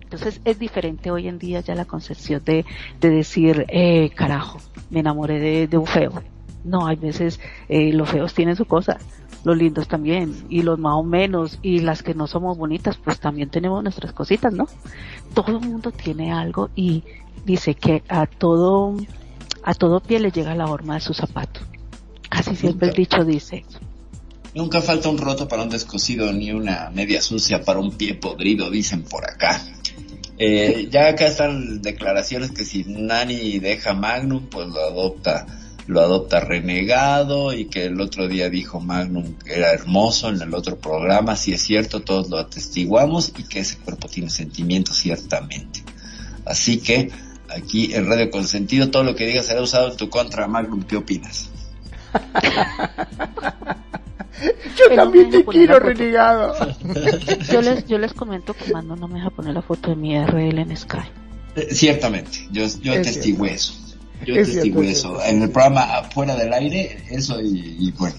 Entonces 0.06 0.40
es 0.44 0.60
diferente 0.60 1.10
hoy 1.10 1.26
en 1.26 1.38
día 1.40 1.60
ya 1.60 1.74
la 1.74 1.84
concepción 1.84 2.40
de, 2.44 2.64
de 3.00 3.10
decir, 3.10 3.66
eh, 3.68 4.10
carajo, 4.10 4.60
me 4.88 5.00
enamoré 5.00 5.40
de, 5.40 5.66
de 5.66 5.76
un 5.76 5.86
feo. 5.86 6.22
No, 6.62 6.86
hay 6.86 6.94
veces 6.94 7.40
eh, 7.68 7.92
los 7.92 8.08
feos 8.08 8.32
tienen 8.32 8.54
su 8.54 8.66
cosa, 8.66 8.98
los 9.42 9.56
lindos 9.56 9.88
también, 9.88 10.46
y 10.48 10.62
los 10.62 10.78
más 10.78 10.94
o 10.94 11.02
menos, 11.02 11.58
y 11.60 11.80
las 11.80 12.04
que 12.04 12.14
no 12.14 12.28
somos 12.28 12.56
bonitas, 12.56 12.96
pues 12.98 13.18
también 13.18 13.50
tenemos 13.50 13.82
nuestras 13.82 14.12
cositas, 14.12 14.52
¿no? 14.52 14.66
Todo 15.34 15.58
el 15.58 15.60
mundo 15.60 15.90
tiene 15.90 16.32
algo 16.32 16.70
y 16.76 17.02
dice 17.44 17.74
que 17.74 18.04
a 18.08 18.26
todo, 18.26 18.96
a 19.64 19.74
todo 19.74 19.98
pie 19.98 20.20
le 20.20 20.30
llega 20.30 20.54
la 20.54 20.66
horma 20.66 20.94
de 20.94 21.00
su 21.00 21.14
zapato. 21.14 21.60
Casi 22.28 22.54
siempre 22.54 22.88
el 22.90 22.94
dicho 22.94 23.24
dice 23.24 23.64
Nunca 24.54 24.80
falta 24.80 25.08
un 25.08 25.18
roto 25.18 25.48
para 25.48 25.64
un 25.64 25.68
descosido 25.68 26.32
ni 26.32 26.50
una 26.52 26.90
media 26.94 27.20
sucia 27.20 27.62
para 27.62 27.78
un 27.78 27.90
pie 27.92 28.14
podrido, 28.14 28.70
dicen 28.70 29.02
por 29.02 29.24
acá. 29.28 29.60
Eh, 30.38 30.88
ya 30.90 31.08
acá 31.08 31.26
están 31.26 31.80
declaraciones 31.80 32.50
que 32.50 32.64
si 32.64 32.84
Nani 32.84 33.58
deja 33.58 33.94
Magnum, 33.94 34.46
pues 34.50 34.68
lo 34.68 34.80
adopta, 34.80 35.46
lo 35.86 36.00
adopta 36.00 36.40
renegado 36.40 37.54
y 37.54 37.66
que 37.66 37.86
el 37.86 38.00
otro 38.00 38.28
día 38.28 38.50
dijo 38.50 38.80
Magnum 38.80 39.34
que 39.38 39.54
era 39.54 39.72
hermoso 39.72 40.28
en 40.28 40.42
el 40.42 40.52
otro 40.54 40.78
programa, 40.78 41.36
si 41.36 41.52
es 41.52 41.62
cierto, 41.62 42.02
todos 42.02 42.28
lo 42.28 42.38
atestiguamos 42.38 43.32
y 43.38 43.44
que 43.44 43.60
ese 43.60 43.78
cuerpo 43.78 44.08
tiene 44.08 44.28
sentimientos 44.28 44.98
ciertamente. 44.98 45.82
Así 46.44 46.78
que 46.78 47.10
aquí 47.48 47.94
en 47.94 48.06
Radio 48.06 48.30
Consentido 48.30 48.90
todo 48.90 49.04
lo 49.04 49.14
que 49.14 49.26
digas 49.26 49.46
será 49.46 49.62
usado 49.62 49.90
en 49.90 49.96
tu 49.96 50.10
contra, 50.10 50.46
Magnum, 50.46 50.82
¿qué 50.82 50.96
opinas? 50.96 51.50
Yo 54.76 54.94
también 54.94 55.30
te 55.30 55.44
quiero, 55.44 55.78
renegado. 55.78 56.54
Yo 57.50 57.62
les, 57.62 57.86
yo 57.86 57.98
les 57.98 58.12
comento 58.12 58.54
que 58.54 58.72
Mando 58.72 58.96
no 58.96 59.08
me 59.08 59.14
deja 59.14 59.30
poner 59.30 59.54
la 59.54 59.62
foto 59.62 59.90
de 59.90 59.96
mi 59.96 60.18
RL 60.18 60.58
en 60.58 60.76
Sky. 60.76 60.98
Eh, 61.56 61.74
ciertamente, 61.74 62.46
yo, 62.50 62.66
yo 62.82 63.00
testigo 63.00 63.46
eso. 63.46 63.72
Yo 64.24 64.34
testigo 64.34 64.82
eso. 64.82 65.22
En 65.24 65.42
el 65.42 65.50
programa 65.50 66.02
Fuera 66.12 66.36
del 66.36 66.52
Aire, 66.52 66.98
eso 67.10 67.40
y, 67.40 67.92
bueno. 67.98 68.16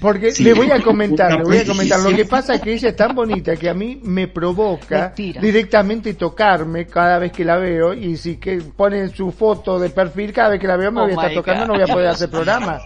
Porque 0.00 0.32
le 0.40 0.54
voy 0.54 0.70
a 0.70 0.80
comentar, 0.82 1.32
le 1.38 1.44
voy 1.44 1.58
a 1.58 1.64
comentar. 1.64 2.00
Lo 2.00 2.14
que 2.14 2.24
pasa 2.24 2.54
es 2.54 2.60
que 2.60 2.72
ella 2.72 2.88
es 2.88 2.96
tan 2.96 3.14
bonita 3.14 3.56
que 3.56 3.68
a 3.68 3.74
mí 3.74 4.00
me 4.02 4.28
provoca 4.28 5.12
directamente 5.16 6.14
tocarme 6.14 6.86
cada 6.86 7.18
vez 7.18 7.32
que 7.32 7.44
la 7.44 7.56
veo 7.56 7.94
y 7.94 8.16
si 8.16 8.36
que 8.36 8.58
pone 8.58 9.08
su 9.08 9.32
foto 9.32 9.78
de 9.78 9.90
perfil 9.90 10.32
cada 10.32 10.50
vez 10.50 10.60
que 10.60 10.66
la 10.66 10.76
veo 10.76 10.92
me 10.92 11.02
voy 11.02 11.12
a 11.12 11.16
oh 11.16 11.20
estar 11.20 11.34
tocando, 11.34 11.66
no 11.66 11.74
voy 11.74 11.82
a 11.82 11.86
poder 11.92 12.08
hacer 12.08 12.30
programa. 12.30 12.80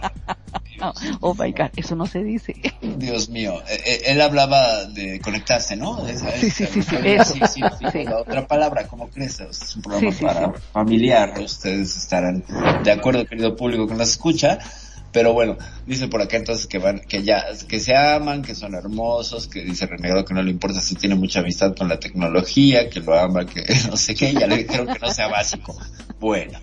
oh 1.21 1.33
my 1.33 1.51
God, 1.51 1.69
eso 1.75 1.95
no 1.95 2.05
se 2.05 2.23
dice. 2.23 2.55
Dios 2.81 3.29
mío, 3.29 3.61
eh, 3.69 3.81
eh, 3.85 4.01
él 4.07 4.21
hablaba 4.21 4.85
de 4.85 5.19
conectarse, 5.19 5.75
¿no? 5.75 6.05
sí, 6.07 6.49
sí, 6.49 6.65
sí, 6.65 6.81
sí, 6.81 6.95
eso. 7.03 7.33
sí, 7.33 7.61
sí, 7.91 8.03
La 8.03 8.19
otra 8.19 8.47
palabra, 8.47 8.87
¿cómo 8.87 9.09
crees? 9.09 9.39
Es 9.39 9.75
un 9.75 9.81
programa 9.81 10.17
para 10.19 10.53
familiar, 10.71 11.33
ustedes 11.39 11.95
estarán 11.97 12.43
de 12.83 12.91
acuerdo, 12.91 13.25
querido 13.25 13.55
público 13.55 13.87
que 13.87 13.95
nos 13.95 14.09
escucha. 14.09 14.59
Pero 15.13 15.31
bueno, 15.31 15.57
dice 15.85 16.07
por 16.07 16.23
acá 16.23 16.37
entonces 16.37 16.65
que 16.65 16.79
van, 16.79 16.99
que 17.01 17.21
ya, 17.21 17.45
que 17.67 17.79
se 17.79 17.95
aman, 17.95 18.41
que 18.41 18.55
son 18.55 18.73
hermosos, 18.73 19.47
que 19.47 19.63
dice 19.63 19.85
Renegado 19.85 20.25
que 20.25 20.33
no 20.33 20.41
le 20.41 20.49
importa 20.49 20.81
si 20.81 20.95
tiene 20.95 21.13
mucha 21.13 21.41
amistad 21.41 21.75
con 21.75 21.87
la 21.87 21.99
tecnología, 21.99 22.89
que 22.89 22.99
lo 22.99 23.17
ama, 23.17 23.45
que 23.45 23.63
no 23.89 23.95
sé 23.95 24.15
qué, 24.15 24.33
ya 24.33 24.47
le 24.47 24.57
dijeron 24.57 24.87
que 24.87 24.97
no 24.99 25.13
sea 25.13 25.27
básico. 25.27 25.77
Bueno, 26.19 26.59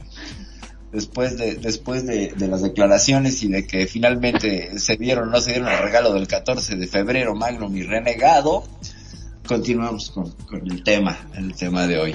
después 0.92 1.38
de, 1.38 1.56
después 1.56 2.06
de, 2.06 2.34
las 2.36 2.62
declaraciones 2.62 3.42
y 3.42 3.48
de 3.48 3.66
que 3.66 3.86
finalmente 3.86 4.78
se 4.78 4.96
dieron 4.96 5.30
no 5.30 5.40
se 5.40 5.52
dieron 5.52 5.68
el 5.68 5.78
regalo 5.78 6.12
del 6.12 6.26
14 6.26 6.76
de 6.76 6.86
febrero, 6.86 7.34
Magnum 7.34 7.76
y 7.76 7.82
Renegado, 7.82 8.64
continuamos 9.46 10.10
con, 10.10 10.30
con 10.30 10.70
el 10.70 10.82
tema, 10.82 11.16
el 11.34 11.54
tema 11.54 11.86
de 11.86 11.98
hoy. 11.98 12.14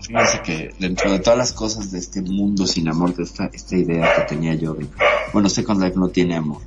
Fíjense 0.00 0.40
que 0.42 0.74
dentro 0.78 1.12
de 1.12 1.20
todas 1.20 1.38
las 1.38 1.52
cosas 1.52 1.92
de 1.92 1.98
este 1.98 2.22
mundo 2.22 2.66
sin 2.66 2.88
amor, 2.88 3.14
de 3.14 3.22
esta, 3.22 3.46
esta 3.52 3.76
idea 3.76 4.16
que 4.16 4.22
tenía 4.34 4.54
yo 4.54 4.74
de, 4.74 4.88
bueno, 5.32 5.48
Second 5.48 5.82
Life 5.82 5.96
no 5.96 6.08
tiene 6.08 6.36
amor, 6.36 6.60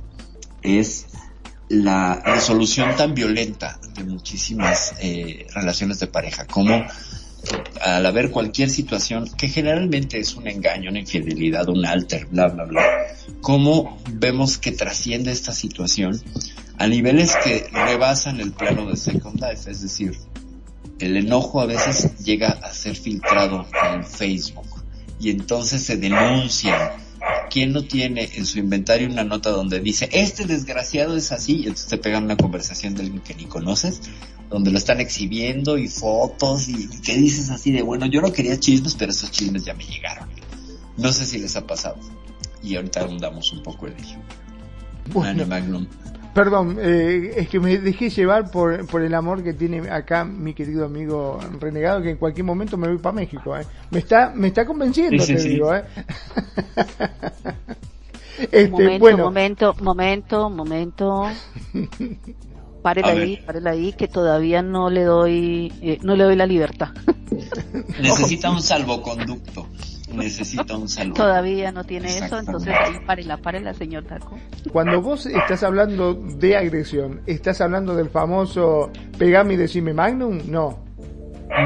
es 0.62 1.06
la 1.68 2.22
resolución 2.24 2.96
tan 2.96 3.14
violenta 3.14 3.78
de 3.94 4.04
muchísimas 4.04 4.94
eh, 5.00 5.46
relaciones 5.54 5.98
de 6.00 6.06
pareja, 6.06 6.46
como 6.46 6.84
al 7.80 8.06
haber 8.06 8.30
cualquier 8.30 8.70
situación 8.70 9.30
que 9.36 9.48
generalmente 9.48 10.18
es 10.18 10.34
un 10.34 10.48
engaño, 10.48 10.90
una 10.90 11.00
infidelidad, 11.00 11.68
un 11.68 11.84
alter, 11.84 12.26
bla, 12.26 12.48
bla, 12.48 12.64
bla, 12.64 12.82
cómo 13.40 13.98
vemos 14.12 14.58
que 14.58 14.72
trasciende 14.72 15.32
esta 15.32 15.52
situación 15.52 16.20
a 16.78 16.86
niveles 16.86 17.34
que 17.42 17.66
rebasan 17.72 18.40
el 18.40 18.52
plano 18.52 18.86
de 18.86 18.96
Second 18.96 19.40
Life, 19.40 19.70
es 19.70 19.82
decir, 19.82 20.16
el 20.98 21.16
enojo 21.16 21.60
a 21.60 21.66
veces 21.66 22.16
llega 22.24 22.48
a 22.48 22.72
ser 22.72 22.96
filtrado 22.96 23.66
en 23.92 24.04
Facebook 24.04 24.82
y 25.20 25.30
entonces 25.30 25.82
se 25.82 25.96
denuncian. 25.96 27.06
¿Quién 27.50 27.72
no 27.72 27.84
tiene 27.84 28.28
en 28.34 28.44
su 28.44 28.58
inventario 28.58 29.08
una 29.08 29.24
nota 29.24 29.50
donde 29.50 29.80
dice, 29.80 30.08
este 30.12 30.46
desgraciado 30.46 31.16
es 31.16 31.32
así? 31.32 31.56
Y 31.56 31.62
entonces 31.62 31.86
te 31.86 31.98
pegan 31.98 32.24
una 32.24 32.36
conversación 32.36 32.94
de 32.94 33.02
alguien 33.02 33.22
que 33.22 33.34
ni 33.34 33.44
conoces 33.44 34.00
donde 34.48 34.70
lo 34.70 34.78
están 34.78 35.00
exhibiendo 35.00 35.76
y 35.78 35.88
fotos 35.88 36.68
y, 36.68 36.88
que 37.00 37.16
dices 37.16 37.50
así 37.50 37.72
de, 37.72 37.82
bueno, 37.82 38.06
yo 38.06 38.20
no 38.20 38.32
quería 38.32 38.58
chismes, 38.58 38.94
pero 38.94 39.12
esos 39.12 39.30
chismes 39.30 39.64
ya 39.64 39.74
me 39.74 39.84
llegaron. 39.84 40.28
No 40.96 41.12
sé 41.12 41.26
si 41.26 41.38
les 41.38 41.56
ha 41.56 41.66
pasado. 41.66 41.96
Y 42.62 42.76
ahorita 42.76 43.00
abundamos 43.00 43.52
un 43.52 43.62
poco 43.62 43.86
en 43.86 43.94
ello. 43.98 44.18
Bueno, 45.12 45.46
Magnum. 45.46 45.86
Perdón, 46.34 46.76
eh, 46.78 47.32
es 47.36 47.48
que 47.48 47.58
me 47.58 47.78
dejé 47.78 48.10
llevar 48.10 48.50
por, 48.50 48.86
por 48.88 49.02
el 49.02 49.14
amor 49.14 49.42
que 49.42 49.54
tiene 49.54 49.88
acá 49.88 50.24
mi 50.24 50.52
querido 50.52 50.84
amigo 50.84 51.40
renegado, 51.58 52.02
que 52.02 52.10
en 52.10 52.18
cualquier 52.18 52.44
momento 52.44 52.76
me 52.76 52.88
voy 52.88 52.98
para 52.98 53.14
México. 53.14 53.56
Eh. 53.56 53.64
Me 53.90 54.00
está 54.00 54.32
me 54.34 54.48
está 54.48 54.66
convenciendo, 54.66 55.24
te 55.24 55.34
digo. 55.34 55.74
Eh. 55.74 55.82
este, 58.38 58.68
momento, 58.68 58.98
bueno. 58.98 59.24
momento, 59.24 59.74
momento, 59.80 60.50
momento. 60.50 61.26
párela 62.86 63.08
ahí, 63.08 63.36
párela 63.44 63.70
ahí, 63.72 63.92
que 63.94 64.06
todavía 64.06 64.62
no 64.62 64.90
le 64.90 65.02
doy, 65.02 65.72
eh, 65.82 65.98
no 66.02 66.14
le 66.14 66.22
doy 66.22 66.36
la 66.36 66.46
libertad. 66.46 66.90
Necesita 68.00 68.48
un 68.48 68.62
salvoconducto. 68.62 69.66
Necesita 70.12 70.76
un 70.76 70.88
salvoconducto. 70.88 71.20
Todavía 71.24 71.72
no 71.72 71.82
tiene 71.82 72.16
eso, 72.16 72.38
entonces 72.38 72.72
ahí 72.72 72.94
párela, 73.04 73.38
párela, 73.38 73.74
señor 73.74 74.04
Taco. 74.04 74.38
Cuando 74.70 75.02
vos 75.02 75.26
estás 75.26 75.64
hablando 75.64 76.14
de 76.14 76.56
agresión, 76.56 77.22
¿estás 77.26 77.60
hablando 77.60 77.96
del 77.96 78.08
famoso 78.08 78.92
pegame 79.18 79.54
y 79.54 79.56
decime 79.56 79.92
magnum? 79.92 80.42
No. 80.46 80.78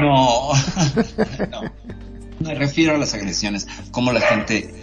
No. 0.01 0.53
no. 1.51 1.61
Me 2.39 2.55
refiero 2.55 2.95
a 2.95 2.97
las 2.97 3.13
agresiones, 3.13 3.67
cómo 3.91 4.11
la 4.11 4.21
gente 4.21 4.73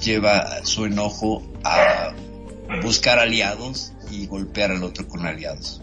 lleva 0.00 0.64
su 0.64 0.84
enojo 0.84 1.42
a 1.64 2.14
buscar 2.84 3.18
aliados 3.18 3.92
y 4.12 4.26
golpear 4.26 4.70
al 4.70 4.82
otro 4.82 5.08
con 5.08 5.26
aliados. 5.26 5.80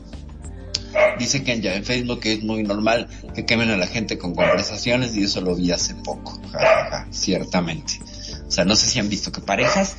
Dice 1.17 1.43
que 1.43 1.59
ya 1.59 1.75
en 1.75 1.83
Facebook 1.83 2.21
es 2.23 2.43
muy 2.43 2.63
normal 2.63 3.07
que 3.35 3.45
quemen 3.45 3.69
a 3.69 3.77
la 3.77 3.87
gente 3.87 4.17
con 4.17 4.33
conversaciones 4.33 5.15
y 5.15 5.23
eso 5.23 5.41
lo 5.41 5.55
vi 5.55 5.71
hace 5.71 5.95
poco, 5.95 6.39
ciertamente. 7.11 7.93
O 8.47 8.51
sea, 8.51 8.65
no 8.65 8.75
sé 8.75 8.87
si 8.87 8.99
han 8.99 9.09
visto 9.09 9.31
que 9.31 9.41
parejas 9.41 9.97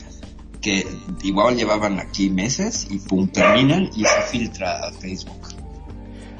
que 0.61 0.87
igual 1.23 1.57
llevaban 1.57 1.99
aquí 2.01 2.29
meses 2.29 2.87
y 2.91 2.99
pum, 2.99 3.29
terminan 3.29 3.91
y 3.95 4.05
se 4.05 4.21
filtra 4.31 4.87
a 4.87 4.93
Facebook. 4.93 5.49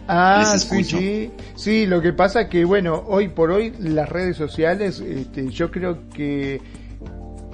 Ah, 0.09 0.57
sí, 0.59 0.83
sí, 0.83 1.31
sí, 1.55 1.87
lo 1.87 2.03
que 2.03 2.13
pasa 2.13 2.49
que 2.49 2.65
bueno, 2.65 3.05
hoy 3.07 3.29
por 3.29 3.53
hoy 3.53 3.73
las 3.79 4.09
redes 4.09 4.37
sociales, 4.37 4.99
este, 4.99 5.49
yo 5.51 5.71
creo 5.71 6.09
que 6.11 6.61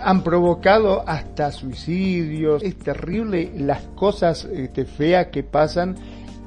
han 0.06 0.22
provocado 0.22 1.02
hasta 1.04 1.50
suicidios. 1.50 2.62
Es 2.62 2.78
terrible 2.78 3.50
las 3.56 3.82
cosas 3.96 4.44
este, 4.44 4.84
feas 4.84 5.26
que 5.32 5.42
pasan 5.42 5.96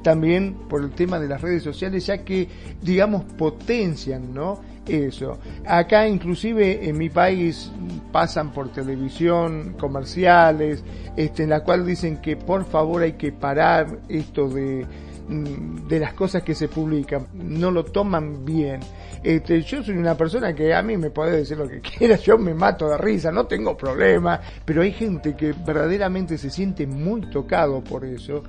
también 0.02 0.54
por 0.66 0.82
el 0.82 0.92
tema 0.92 1.20
de 1.20 1.28
las 1.28 1.42
redes 1.42 1.62
sociales, 1.62 2.06
ya 2.06 2.24
que, 2.24 2.48
digamos, 2.80 3.24
potencian, 3.36 4.32
¿no? 4.32 4.62
Eso. 4.86 5.38
Acá 5.66 6.08
inclusive 6.08 6.88
en 6.88 6.96
mi 6.96 7.10
país 7.10 7.70
pasan 8.10 8.50
por 8.50 8.72
televisión 8.72 9.74
comerciales, 9.78 10.82
este, 11.14 11.42
en 11.42 11.50
la 11.50 11.62
cual 11.62 11.84
dicen 11.84 12.16
que 12.22 12.36
por 12.36 12.64
favor 12.64 13.02
hay 13.02 13.12
que 13.12 13.30
parar 13.30 13.98
esto 14.08 14.48
de, 14.48 14.86
de 15.28 16.00
las 16.00 16.14
cosas 16.14 16.42
que 16.42 16.54
se 16.54 16.68
publican, 16.68 17.26
no 17.34 17.70
lo 17.70 17.84
toman 17.84 18.42
bien. 18.42 18.80
Este, 19.22 19.60
yo 19.62 19.82
soy 19.82 19.96
una 19.96 20.16
persona 20.16 20.54
que 20.54 20.72
a 20.72 20.82
mí 20.82 20.96
me 20.96 21.10
puede 21.10 21.36
decir 21.38 21.58
lo 21.58 21.68
que 21.68 21.80
quiera, 21.98 22.16
yo 22.16 22.38
me 22.38 22.54
mato 22.54 22.88
de 22.88 22.96
risa, 22.96 23.30
no 23.30 23.46
tengo 23.46 23.76
problema, 23.76 24.40
pero 24.64 24.82
hay 24.82 24.92
gente 24.92 25.36
que 25.36 25.52
verdaderamente 25.52 26.38
se 26.38 26.48
siente 26.48 26.86
muy 26.86 27.22
tocado 27.30 27.82
por 27.84 28.04
eso 28.04 28.42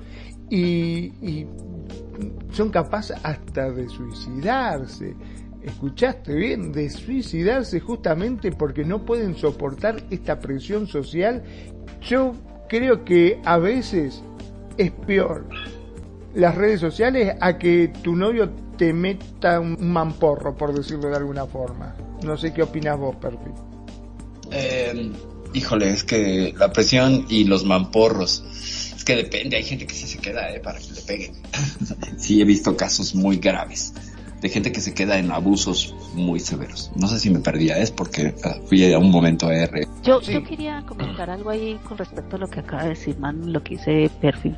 y, 0.48 1.46
son 2.52 2.68
capaces 2.68 3.16
hasta 3.22 3.70
de 3.70 3.88
suicidarse. 3.88 5.16
¿Escuchaste 5.62 6.34
bien? 6.34 6.72
De 6.72 6.90
suicidarse 6.90 7.80
justamente 7.80 8.52
porque 8.52 8.84
no 8.84 9.04
pueden 9.04 9.34
soportar 9.34 10.02
esta 10.10 10.38
presión 10.38 10.86
social. 10.86 11.42
Yo 12.02 12.34
creo 12.68 13.04
que 13.04 13.40
a 13.44 13.56
veces 13.56 14.22
es 14.76 14.90
peor 14.90 15.46
las 16.34 16.54
redes 16.54 16.80
sociales 16.80 17.34
a 17.40 17.58
que 17.58 17.92
tu 18.02 18.14
novio 18.14 18.50
te 18.82 18.92
meta 18.92 19.60
un 19.60 19.76
mamporro, 19.92 20.56
por 20.56 20.74
decirlo 20.74 21.08
de 21.08 21.16
alguna 21.16 21.46
forma. 21.46 21.94
No 22.24 22.36
sé 22.36 22.52
qué 22.52 22.64
opinas 22.64 22.98
vos, 22.98 23.14
Perfi. 23.14 23.50
Eh, 24.50 25.12
híjole, 25.54 25.90
es 25.90 26.02
que 26.02 26.52
la 26.58 26.72
presión 26.72 27.26
y 27.28 27.44
los 27.44 27.64
mamporros, 27.64 28.42
es 28.96 29.04
que 29.04 29.14
depende, 29.14 29.56
hay 29.56 29.62
gente 29.62 29.86
que 29.86 29.94
sí 29.94 30.08
se 30.08 30.18
queda 30.18 30.52
eh, 30.52 30.58
para 30.58 30.80
que 30.80 30.90
le 30.94 31.00
peguen. 31.02 31.34
sí, 32.18 32.40
he 32.40 32.44
visto 32.44 32.76
casos 32.76 33.14
muy 33.14 33.36
graves 33.36 33.94
de 34.40 34.48
gente 34.48 34.72
que 34.72 34.80
se 34.80 34.94
queda 34.94 35.16
en 35.16 35.30
abusos 35.30 35.94
muy 36.14 36.40
severos. 36.40 36.90
No 36.96 37.06
sé 37.06 37.20
si 37.20 37.30
me 37.30 37.38
perdía, 37.38 37.78
es 37.78 37.92
porque 37.92 38.34
ah, 38.42 38.56
fui 38.66 38.92
a 38.92 38.98
un 38.98 39.12
momento 39.12 39.48
R. 39.48 39.86
Yo, 40.02 40.20
yo 40.22 40.42
quería 40.42 40.82
comentar 40.88 41.30
algo 41.30 41.50
ahí 41.50 41.78
con 41.84 41.96
respecto 41.96 42.34
a 42.34 42.40
lo 42.40 42.48
que 42.48 42.58
acaba 42.58 42.82
de 42.82 42.88
decir 42.88 43.16
Man, 43.20 43.52
lo 43.52 43.62
que 43.62 43.74
hice 43.74 44.10
Perfil. 44.20 44.56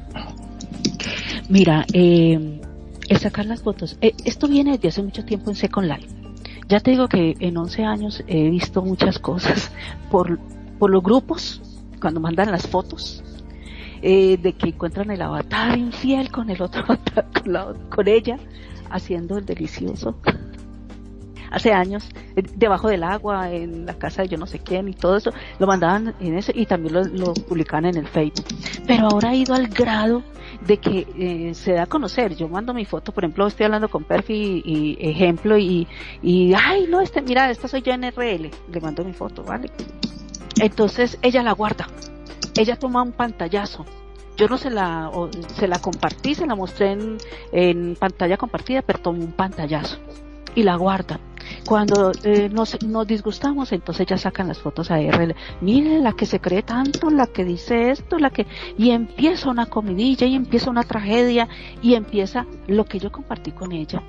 Mira, 1.50 1.84
eh, 1.92 2.62
el 3.08 3.18
sacar 3.18 3.46
las 3.46 3.62
fotos. 3.62 3.96
Eh, 4.00 4.14
esto 4.24 4.48
viene 4.48 4.72
desde 4.72 4.88
hace 4.88 5.02
mucho 5.02 5.24
tiempo 5.24 5.50
en 5.50 5.56
Second 5.56 5.88
Life. 5.88 6.08
Ya 6.68 6.80
te 6.80 6.92
digo 6.92 7.08
que 7.08 7.34
en 7.40 7.56
11 7.56 7.84
años 7.84 8.24
he 8.26 8.48
visto 8.50 8.82
muchas 8.82 9.18
cosas 9.18 9.70
por, 10.10 10.38
por 10.78 10.90
los 10.90 11.02
grupos, 11.02 11.62
cuando 12.00 12.20
mandan 12.20 12.50
las 12.50 12.66
fotos, 12.66 13.22
eh, 14.02 14.36
de 14.36 14.52
que 14.52 14.68
encuentran 14.68 15.10
el 15.10 15.22
avatar 15.22 15.78
infiel 15.78 16.30
con 16.30 16.50
el 16.50 16.60
otro 16.60 16.82
avatar, 16.88 17.26
con, 17.42 17.90
con 17.90 18.08
ella, 18.08 18.38
haciendo 18.90 19.38
el 19.38 19.44
delicioso. 19.44 20.16
Hace 21.54 21.72
años, 21.72 22.08
eh, 22.34 22.42
debajo 22.56 22.88
del 22.88 23.04
agua, 23.04 23.52
en 23.52 23.86
la 23.86 23.94
casa 23.94 24.22
de 24.22 24.28
yo 24.28 24.36
no 24.36 24.46
sé 24.46 24.58
quién 24.58 24.88
y 24.88 24.92
todo 24.92 25.16
eso, 25.16 25.30
lo 25.60 25.68
mandaban 25.68 26.12
en 26.18 26.36
eso 26.36 26.50
y 26.52 26.66
también 26.66 26.94
lo, 27.16 27.32
publicaban 27.32 27.84
en 27.84 27.96
el 27.96 28.08
Facebook. 28.08 28.46
Pero 28.88 29.06
ahora 29.06 29.30
ha 29.30 29.34
ido 29.36 29.54
al 29.54 29.68
grado 29.68 30.24
de 30.66 30.78
que 30.78 31.06
eh, 31.16 31.54
se 31.54 31.74
da 31.74 31.84
a 31.84 31.86
conocer. 31.86 32.34
Yo 32.34 32.48
mando 32.48 32.74
mi 32.74 32.84
foto, 32.84 33.12
por 33.12 33.22
ejemplo, 33.22 33.46
estoy 33.46 33.66
hablando 33.66 33.88
con 33.88 34.02
Perfi 34.02 34.62
y, 34.64 34.98
ejemplo 34.98 35.56
y, 35.56 35.86
y, 36.22 36.52
ay, 36.54 36.88
no, 36.88 37.00
este, 37.00 37.22
mira, 37.22 37.48
esta 37.48 37.68
soy 37.68 37.82
yo 37.82 37.92
en 37.92 38.02
RL, 38.02 38.50
le 38.72 38.80
mando 38.80 39.04
mi 39.04 39.12
foto, 39.12 39.44
¿vale? 39.44 39.70
Entonces 40.60 41.18
ella 41.22 41.44
la 41.44 41.52
guarda, 41.52 41.86
ella 42.56 42.76
toma 42.76 43.00
un 43.00 43.12
pantallazo. 43.12 43.86
Yo 44.36 44.48
no 44.48 44.58
se 44.58 44.70
la, 44.70 45.08
se 45.54 45.68
la 45.68 45.78
compartí, 45.78 46.34
se 46.34 46.46
la 46.48 46.56
mostré 46.56 46.90
en, 46.90 47.18
en 47.52 47.94
pantalla 47.94 48.36
compartida, 48.36 48.82
pero 48.82 48.98
tomó 48.98 49.22
un 49.22 49.30
pantallazo 49.30 50.00
y 50.54 50.62
la 50.62 50.76
guarda 50.76 51.20
cuando 51.66 52.12
eh, 52.22 52.48
nos, 52.48 52.82
nos 52.82 53.06
disgustamos, 53.06 53.72
entonces 53.72 54.06
ya 54.06 54.18
sacan 54.18 54.48
las 54.48 54.58
fotos 54.58 54.90
a 54.90 54.98
RL. 54.98 55.34
Mire, 55.60 56.00
la 56.00 56.12
que 56.12 56.26
se 56.26 56.40
cree 56.40 56.62
tanto, 56.62 57.10
la 57.10 57.26
que 57.26 57.44
dice 57.44 57.90
esto, 57.90 58.18
la 58.18 58.30
que... 58.30 58.46
Y 58.78 58.90
empieza 58.90 59.50
una 59.50 59.66
comidilla 59.66 60.26
y 60.26 60.34
empieza 60.34 60.70
una 60.70 60.82
tragedia 60.82 61.48
y 61.82 61.94
empieza 61.94 62.46
lo 62.66 62.84
que 62.84 62.98
yo 62.98 63.10
compartí 63.10 63.52
con 63.52 63.72
ella 63.72 64.02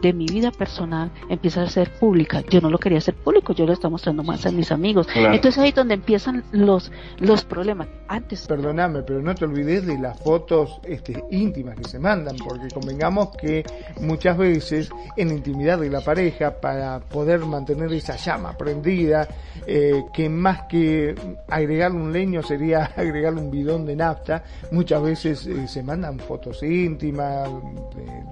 de 0.00 0.12
mi 0.12 0.26
vida 0.26 0.50
personal 0.50 1.10
empieza 1.28 1.62
a 1.62 1.68
ser 1.68 1.90
pública. 1.98 2.42
Yo 2.48 2.60
no 2.60 2.70
lo 2.70 2.78
quería 2.78 2.98
hacer 2.98 3.14
público, 3.14 3.52
yo 3.52 3.66
lo 3.66 3.72
estaba 3.72 3.90
mostrando 3.90 4.22
más 4.22 4.46
a 4.46 4.50
mis 4.50 4.72
amigos. 4.72 5.06
Entonces 5.14 5.58
ahí 5.58 5.70
es 5.70 5.74
donde 5.74 5.94
empiezan 5.94 6.44
los, 6.52 6.90
los 7.18 7.44
problemas. 7.44 7.88
Antes. 8.08 8.46
Perdóname, 8.46 9.02
pero 9.02 9.22
no 9.22 9.34
te 9.34 9.44
olvides 9.44 9.86
de 9.86 9.98
las 9.98 10.18
fotos 10.18 10.80
este, 10.84 11.22
íntimas 11.30 11.76
que 11.76 11.84
se 11.84 11.98
mandan, 11.98 12.36
porque 12.36 12.68
convengamos 12.74 13.36
que 13.36 13.64
muchas 14.00 14.36
veces 14.36 14.90
en 15.16 15.28
la 15.28 15.34
intimidad 15.34 15.78
de 15.78 15.90
la 15.90 16.00
pareja, 16.00 16.60
para 16.60 16.98
poder 17.00 17.40
mantener 17.40 17.92
esa 17.92 18.16
llama 18.16 18.52
prendida, 18.56 19.28
eh, 19.66 20.02
que 20.12 20.28
más 20.28 20.62
que 20.62 21.14
agregarle 21.48 21.98
un 21.98 22.12
leño 22.12 22.42
sería 22.42 22.84
agregarle 22.96 23.40
un 23.40 23.50
bidón 23.50 23.86
de 23.86 23.94
nafta, 23.96 24.42
muchas 24.72 25.02
veces 25.02 25.46
eh, 25.46 25.68
se 25.68 25.82
mandan 25.82 26.18
fotos 26.18 26.62
íntimas, 26.62 27.48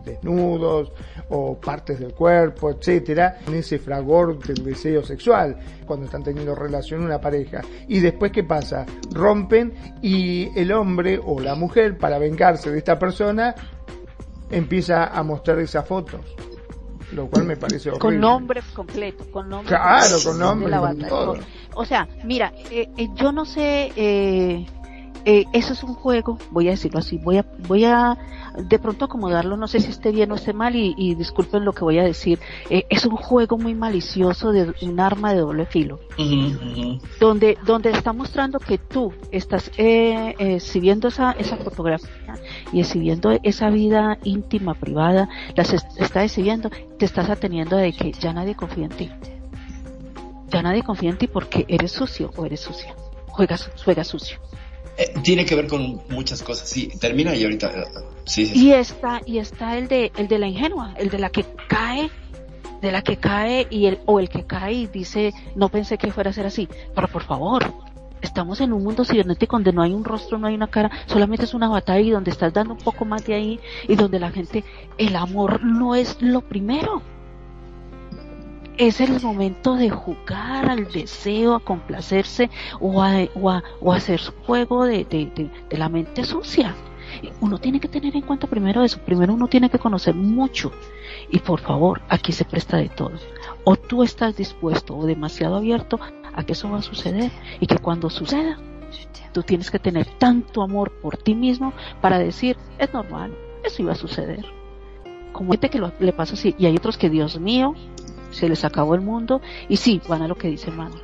desnudos 0.05 0.93
o 1.29 1.48
partes 1.57 1.99
del 1.99 2.13
cuerpo, 2.13 2.71
etcétera, 2.71 3.39
en 3.47 3.55
ese 3.55 3.79
fragor 3.79 4.39
del 4.39 4.63
deseo 4.63 5.03
sexual 5.03 5.57
cuando 5.87 6.07
están 6.07 6.23
teniendo 6.23 6.55
relación 6.55 7.03
una 7.03 7.21
pareja. 7.21 7.63
Y 7.89 8.01
después, 8.01 8.31
¿qué 8.31 8.45
pasa? 8.45 8.85
Rompen 9.13 9.73
y 10.03 10.51
el 10.59 10.71
hombre 10.73 11.19
o 11.25 11.41
la 11.41 11.55
mujer, 11.55 11.97
para 11.97 12.19
vengarse 12.19 12.71
de 12.71 12.79
esta 12.79 12.99
persona, 12.99 13.55
empieza 14.51 15.07
a 15.07 15.23
mostrar 15.23 15.59
esas 15.59 15.87
fotos. 15.87 16.21
Lo 17.13 17.27
cual 17.27 17.45
me 17.47 17.57
parece 17.57 17.89
horrible. 17.89 18.01
Con 18.01 18.21
nombre 18.21 18.61
completo, 18.75 19.25
con 19.31 19.49
nombre. 19.49 19.69
Claro, 19.69 20.17
con 20.23 20.39
nombre. 20.39 20.77
O 21.75 21.85
sea, 21.85 22.07
mira, 22.25 22.53
eh, 22.71 22.91
eh, 22.99 23.09
yo 23.15 23.33
no 23.33 23.47
sé, 23.47 23.93
eh, 23.97 24.67
eh, 25.25 25.45
eso 25.53 25.73
es 25.73 25.83
un 25.83 25.95
juego, 25.95 26.39
voy 26.51 26.69
a 26.69 26.73
decirlo 26.73 26.99
así, 26.99 27.19
voy 27.19 27.39
a, 27.39 27.47
voy 27.67 27.85
a 27.85 28.19
de 28.63 28.79
pronto 28.79 29.05
acomodarlo, 29.05 29.57
no 29.57 29.69
sé 29.69 29.81
si 29.81 29.91
esté 29.91 30.11
bien 30.11 30.33
o 30.33 30.35
esté 30.35 30.53
mal 30.53 30.75
y, 30.75 31.15
disculpen 31.15 31.65
lo 31.65 31.73
que 31.73 31.85
voy 31.85 31.99
a 31.99 32.05
decir, 32.05 32.39
eh, 32.71 32.87
es 32.91 33.05
un 33.07 33.17
juego 33.17 33.59
muy 33.59 33.75
malicioso 33.75 34.53
de 34.53 34.75
un 34.83 35.01
arma 35.01 35.33
de 35.33 35.41
doble 35.41 35.67
filo, 35.67 36.01
donde 37.21 37.57
donde 37.65 37.91
está 37.91 38.13
mostrando 38.13 38.59
que 38.59 38.79
tú 38.79 39.13
estás 39.31 39.71
eh, 39.77 40.35
eh, 40.39 40.55
exhibiendo 40.57 41.09
esa 41.09 41.33
esa 41.33 41.57
fotografía 41.57 42.35
y 42.73 42.81
exhibiendo 42.81 43.39
esa 43.43 43.71
vida 43.71 44.19
íntima 44.25 44.75
privada, 44.75 45.29
las 45.55 45.73
está 45.73 46.25
exhibiendo, 46.25 46.71
te 46.99 47.05
estás 47.05 47.31
ateniendo 47.31 47.77
de 47.77 47.93
que 47.93 48.13
ya 48.13 48.33
nadie 48.33 48.55
confía 48.55 48.87
en 48.87 48.91
ti, 48.91 49.11
ya 50.49 50.63
nadie 50.63 50.83
confía 50.83 51.11
en 51.11 51.19
ti 51.19 51.27
porque 51.27 51.65
eres 51.69 51.93
sucio 51.93 52.31
o 52.37 52.45
eres 52.45 52.61
sucia, 52.61 52.95
juegas 53.29 53.71
juegas 53.85 54.09
sucio. 54.09 54.39
Eh, 54.99 55.15
tiene 55.23 55.47
que 55.47 55.55
ver 55.55 55.69
con 55.69 56.03
muchas 56.11 56.43
cosas. 56.43 56.69
Sí, 56.69 56.89
termina 57.01 57.35
y 57.35 57.45
ahorita. 57.45 57.69
Eh, 57.69 57.85
sí, 58.25 58.51
Y 58.53 58.73
está 58.73 59.21
y 59.25 59.39
está 59.39 59.79
el 59.79 59.87
de 59.87 60.11
el 60.17 60.27
de 60.27 60.39
la 60.39 60.49
ingenua, 60.49 60.95
el 60.99 61.09
de 61.09 61.19
la 61.21 61.31
que 61.31 61.45
cae, 61.69 62.11
de 62.83 62.91
la 62.93 63.03
que 63.03 63.17
cae 63.17 63.69
y 63.71 63.87
el 63.87 64.01
o 64.07 64.19
el 64.19 64.29
que 64.29 64.45
cae 64.45 64.73
y 64.73 64.87
dice 64.89 65.33
no 65.55 65.69
pensé 65.69 65.99
que 65.99 66.11
fuera 66.11 66.31
a 66.31 66.33
ser 66.33 66.47
así. 66.47 66.69
Pero 66.97 67.07
por 67.07 67.23
favor, 67.23 67.73
estamos 68.23 68.61
en 68.61 68.73
un 68.73 68.83
mundo 68.83 69.05
cibernético 69.05 69.55
donde 69.55 69.73
no 69.73 69.83
hay 69.83 69.93
un 69.93 70.05
rostro, 70.05 70.37
no 70.37 70.49
hay 70.49 70.57
una 70.57 70.67
cara, 70.67 70.91
solamente 71.07 71.45
es 71.45 71.55
una 71.55 71.69
batalla 71.69 72.01
y 72.01 72.11
donde 72.11 72.33
estás 72.33 72.53
dando 72.53 72.75
un 72.75 72.81
poco 72.81 73.05
más 73.05 73.25
de 73.25 73.35
ahí 73.35 73.61
y 73.87 73.95
donde 73.95 74.19
la 74.19 74.33
gente, 74.33 74.65
el 74.99 75.15
amor 75.15 75.65
no 75.65 75.95
es 75.95 76.21
lo 76.21 76.41
primero 76.41 77.03
es 78.79 79.01
el 79.01 79.21
momento 79.21 79.75
de 79.75 79.91
jugar 79.91 80.71
al 80.71 80.91
deseo, 80.91 81.55
a 81.55 81.61
complacerse 81.61 82.49
o 82.81 83.03
a, 83.03 83.27
o 83.81 83.93
hacer 83.93 84.21
su 84.21 84.33
juego 84.47 84.85
de, 84.85 85.05
de, 85.05 85.51
de, 85.69 85.77
la 85.77 85.89
mente 85.89 86.25
sucia. 86.25 86.77
Uno 87.41 87.59
tiene 87.59 87.81
que 87.81 87.89
tener 87.89 88.15
en 88.15 88.23
cuenta 88.23 88.47
primero 88.47 88.85
eso, 88.85 89.01
primero 89.01 89.35
uno 89.35 89.49
tiene 89.49 89.69
que 89.69 89.81
conocer 89.81 90.15
mucho 90.15 90.73
y 91.31 91.41
por 91.41 91.61
favor, 91.61 92.03
aquí 92.09 92.31
se 92.31 92.45
presta 92.45 92.77
de 92.77 92.89
todo. 92.89 93.13
O 93.65 93.77
tú 93.77 94.05
estás 94.05 94.37
dispuesto 94.37 94.97
o 94.97 95.07
demasiado 95.07 95.57
abierto 95.57 95.99
a 96.33 96.45
que 96.45 96.53
eso 96.53 96.71
va 96.71 96.79
a 96.79 96.83
suceder 96.83 97.33
y 97.59 97.67
que 97.67 97.79
cuando 97.79 98.09
suceda, 98.11 98.59
tú 99.33 99.43
tienes 99.43 99.73
que 99.73 99.81
tener 99.81 100.07
tanto 100.19 100.63
amor 100.63 100.93
por 101.03 101.17
ti 101.17 101.35
mismo 101.35 101.73
para 102.01 102.19
decir, 102.19 102.57
es 102.79 102.93
normal, 102.93 103.35
eso 103.65 103.83
iba 103.83 103.93
a 103.93 103.97
suceder. 103.97 104.45
Como 105.33 105.53
gente 105.53 105.69
que 105.69 105.79
lo, 105.79 105.93
le 105.99 106.13
pasa 106.13 106.35
así, 106.35 106.55
y 106.59 106.67
hay 106.67 106.77
otros 106.77 106.97
que, 106.97 107.11
Dios 107.11 107.39
mío, 107.39 107.75
se 108.31 108.49
les 108.49 108.65
acabó 108.65 108.95
el 108.95 109.01
mundo, 109.01 109.41
y 109.69 109.77
sí, 109.77 110.01
van 110.09 110.23
a 110.23 110.29
lo 110.29 110.37
que 110.37 110.49
dice 110.49 110.71
Manuel. 110.71 111.03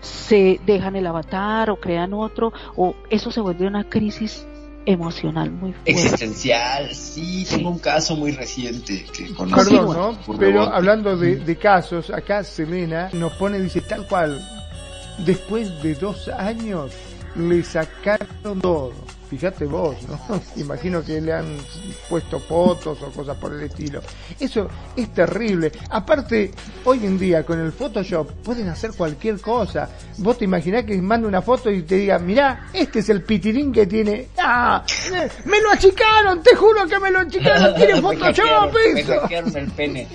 Se 0.00 0.60
dejan 0.64 0.96
el 0.96 1.06
avatar 1.06 1.70
o 1.70 1.76
crean 1.76 2.14
otro, 2.14 2.52
o 2.76 2.94
eso 3.10 3.30
se 3.30 3.40
vuelve 3.40 3.66
una 3.66 3.88
crisis 3.88 4.46
emocional 4.86 5.50
muy 5.50 5.72
fuerte. 5.72 5.90
Existencial, 5.90 6.94
sí, 6.94 7.46
tengo 7.48 7.70
un 7.70 7.78
caso 7.78 8.16
muy 8.16 8.32
reciente 8.32 9.04
que 9.12 9.28
Perdón, 9.54 10.16
¿no? 10.26 10.36
Pero 10.38 10.62
hablando 10.62 11.16
de, 11.16 11.36
de, 11.36 11.56
casos, 11.56 12.10
acá 12.10 12.42
Selena 12.44 13.10
nos 13.12 13.32
pone, 13.34 13.60
dice 13.60 13.82
tal 13.82 14.06
cual, 14.08 14.40
después 15.18 15.82
de 15.82 15.94
dos 15.94 16.28
años 16.28 16.92
le 17.36 17.62
sacaron 17.62 18.60
todo 18.60 18.92
fíjate 19.30 19.64
vos, 19.64 19.96
¿no? 20.08 20.40
Imagino 20.56 21.04
que 21.04 21.20
le 21.20 21.32
han 21.32 21.56
puesto 22.08 22.40
fotos 22.40 23.00
o 23.00 23.12
cosas 23.12 23.36
por 23.36 23.54
el 23.54 23.62
estilo. 23.62 24.00
Eso 24.38 24.68
es 24.96 25.14
terrible. 25.14 25.70
Aparte, 25.90 26.50
hoy 26.84 27.06
en 27.06 27.16
día 27.16 27.44
con 27.44 27.60
el 27.60 27.70
Photoshop 27.70 28.28
pueden 28.42 28.68
hacer 28.68 28.90
cualquier 28.96 29.40
cosa. 29.40 29.88
Vos 30.18 30.38
te 30.38 30.44
imaginás 30.44 30.84
que 30.84 31.00
manda 31.00 31.28
una 31.28 31.42
foto 31.42 31.70
y 31.70 31.82
te 31.82 31.94
diga, 31.94 32.18
mirá, 32.18 32.70
este 32.72 32.98
es 32.98 33.08
el 33.08 33.22
pitirín 33.22 33.72
que 33.72 33.86
tiene... 33.86 34.26
¡Ah! 34.38 34.84
¡Me 35.44 35.60
lo 35.60 35.70
achicaron! 35.70 36.42
¡Te 36.42 36.56
juro 36.56 36.86
que 36.88 36.98
me 36.98 37.10
lo 37.12 37.20
achicaron! 37.20 37.74
¡Tiene 37.76 38.02
Photoshop 38.02 38.74
me 38.94 39.04
hackearon 39.04 39.56
el 39.56 39.70
pene. 39.70 40.08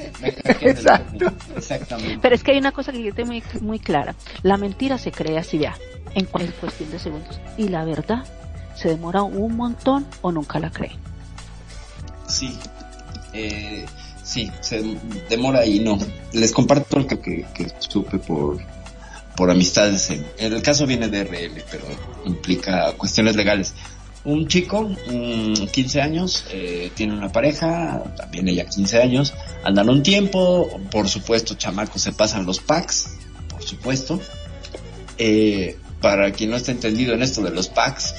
Exacto. 0.62 1.32
Exactamente. 1.56 2.20
Pero 2.22 2.36
es 2.36 2.44
que 2.44 2.52
hay 2.52 2.58
una 2.58 2.74
cosa 2.74 2.92
que 2.92 3.02
yo 3.02 3.14
tengo 3.14 3.32
muy, 3.32 3.44
muy 3.62 3.80
clara. 3.80 4.14
La 4.44 4.58
mentira 4.58 4.98
se 4.98 5.12
crea 5.12 5.40
así 5.40 5.58
ya, 5.58 5.76
en 6.14 6.26
cuestión 6.26 6.92
de 6.92 7.00
segundos. 7.00 7.40
Y 7.58 7.70
la 7.70 7.86
verdad 7.86 8.26
se 8.76 8.90
demora 8.90 9.24
un 9.24 9.56
montón 9.56 10.06
o 10.22 10.32
nunca 10.32 10.60
la 10.60 10.72
cree. 10.72 10.92
Sí, 12.28 12.58
eh, 13.34 13.86
sí, 14.24 14.52
se 14.62 14.98
demora 15.30 15.66
y 15.66 15.80
no. 15.80 15.98
Les 16.34 16.52
comparto 16.52 16.98
el 16.98 17.08
que, 17.08 17.18
que, 17.18 17.72
supe 17.80 18.18
por, 18.18 18.60
por 19.36 19.52
amistades. 19.52 20.10
En, 20.10 20.26
el 20.38 20.62
caso 20.62 20.86
viene 20.86 21.08
de 21.08 21.24
RL, 21.24 21.64
pero 21.70 21.86
implica 22.26 22.94
cuestiones 22.94 23.36
legales. 23.36 23.74
Un 24.24 24.48
chico, 24.48 24.90
15 25.72 26.02
años, 26.02 26.46
eh, 26.50 26.92
tiene 26.96 27.14
una 27.14 27.32
pareja, 27.32 28.04
también 28.18 28.48
ella 28.48 28.66
15 28.66 29.00
años, 29.00 29.36
andan 29.64 29.88
un 29.88 30.02
tiempo, 30.02 30.80
por 30.90 31.08
supuesto, 31.08 31.54
chamacos 31.54 32.02
se 32.02 32.12
pasan 32.12 32.44
los 32.44 32.60
packs, 32.60 33.18
por 33.50 33.62
supuesto. 33.62 34.20
Eh, 35.20 35.78
para 36.02 36.32
quien 36.32 36.50
no 36.50 36.56
está 36.56 36.72
entendido 36.72 37.14
en 37.14 37.22
esto 37.22 37.42
de 37.42 37.52
los 37.52 37.68
packs, 37.68 38.16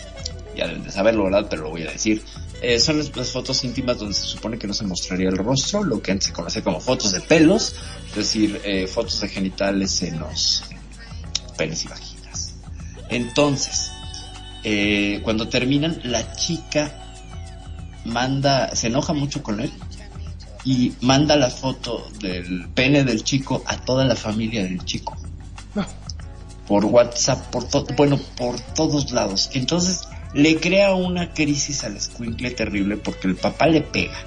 ya 0.57 0.67
deben 0.67 0.85
de 0.85 0.91
saberlo, 0.91 1.25
¿verdad? 1.25 1.47
Pero 1.49 1.65
lo 1.65 1.71
voy 1.71 1.83
a 1.83 1.91
decir. 1.93 2.23
Eh, 2.63 2.81
son 2.81 2.99
las, 2.99 3.31
fotos 3.31 3.63
íntimas 3.65 3.99
donde 3.99 4.15
se 4.15 4.27
supone 4.27 4.59
que 4.59 4.67
no 4.67 4.73
se 4.73 4.85
mostraría 4.85 5.29
el 5.29 5.37
rostro, 5.37 5.85
lo 5.85 6.01
que 6.01 6.13
antes 6.13 6.29
se 6.29 6.33
conocía 6.33 6.63
como 6.63 6.81
fotos 6.81 7.13
de 7.13 7.21
pelos, 7.21 7.75
es 8.09 8.15
decir, 8.15 8.61
eh, 8.65 8.87
fotos 8.87 9.21
de 9.21 9.29
genitales, 9.29 9.91
senos, 9.91 10.65
penes 11.59 11.85
y 11.85 11.89
vaginas. 11.89 12.55
Entonces, 13.11 13.91
eh, 14.65 15.21
cuando 15.23 15.49
terminan, 15.49 16.01
la 16.05 16.35
chica 16.35 16.91
manda, 18.07 18.75
se 18.75 18.87
enoja 18.87 19.13
mucho 19.13 19.43
con 19.43 19.61
él 19.61 19.71
y 20.65 20.95
manda 21.03 21.37
la 21.37 21.51
foto 21.51 22.09
del 22.21 22.69
pene 22.75 23.05
del 23.05 23.23
chico 23.23 23.63
a 23.67 23.77
toda 23.77 24.05
la 24.05 24.17
familia 24.17 24.65
del 24.65 24.85
chico. 24.85 25.17
Por 26.67 26.85
WhatsApp, 26.87 27.51
por 27.51 27.69
todo, 27.69 27.87
bueno, 27.97 28.19
por 28.37 28.59
todos 28.75 29.13
lados. 29.13 29.51
Entonces, 29.53 30.09
le 30.37 30.57
crea 30.57 30.95
una 30.95 31.33
crisis 31.33 31.83
al 31.85 31.97
escuincle 31.97 32.51
terrible 32.51 32.99
porque 32.99 33.27
el 33.27 33.37
papá 33.37 33.69
le 33.69 33.81
pega, 33.81 34.23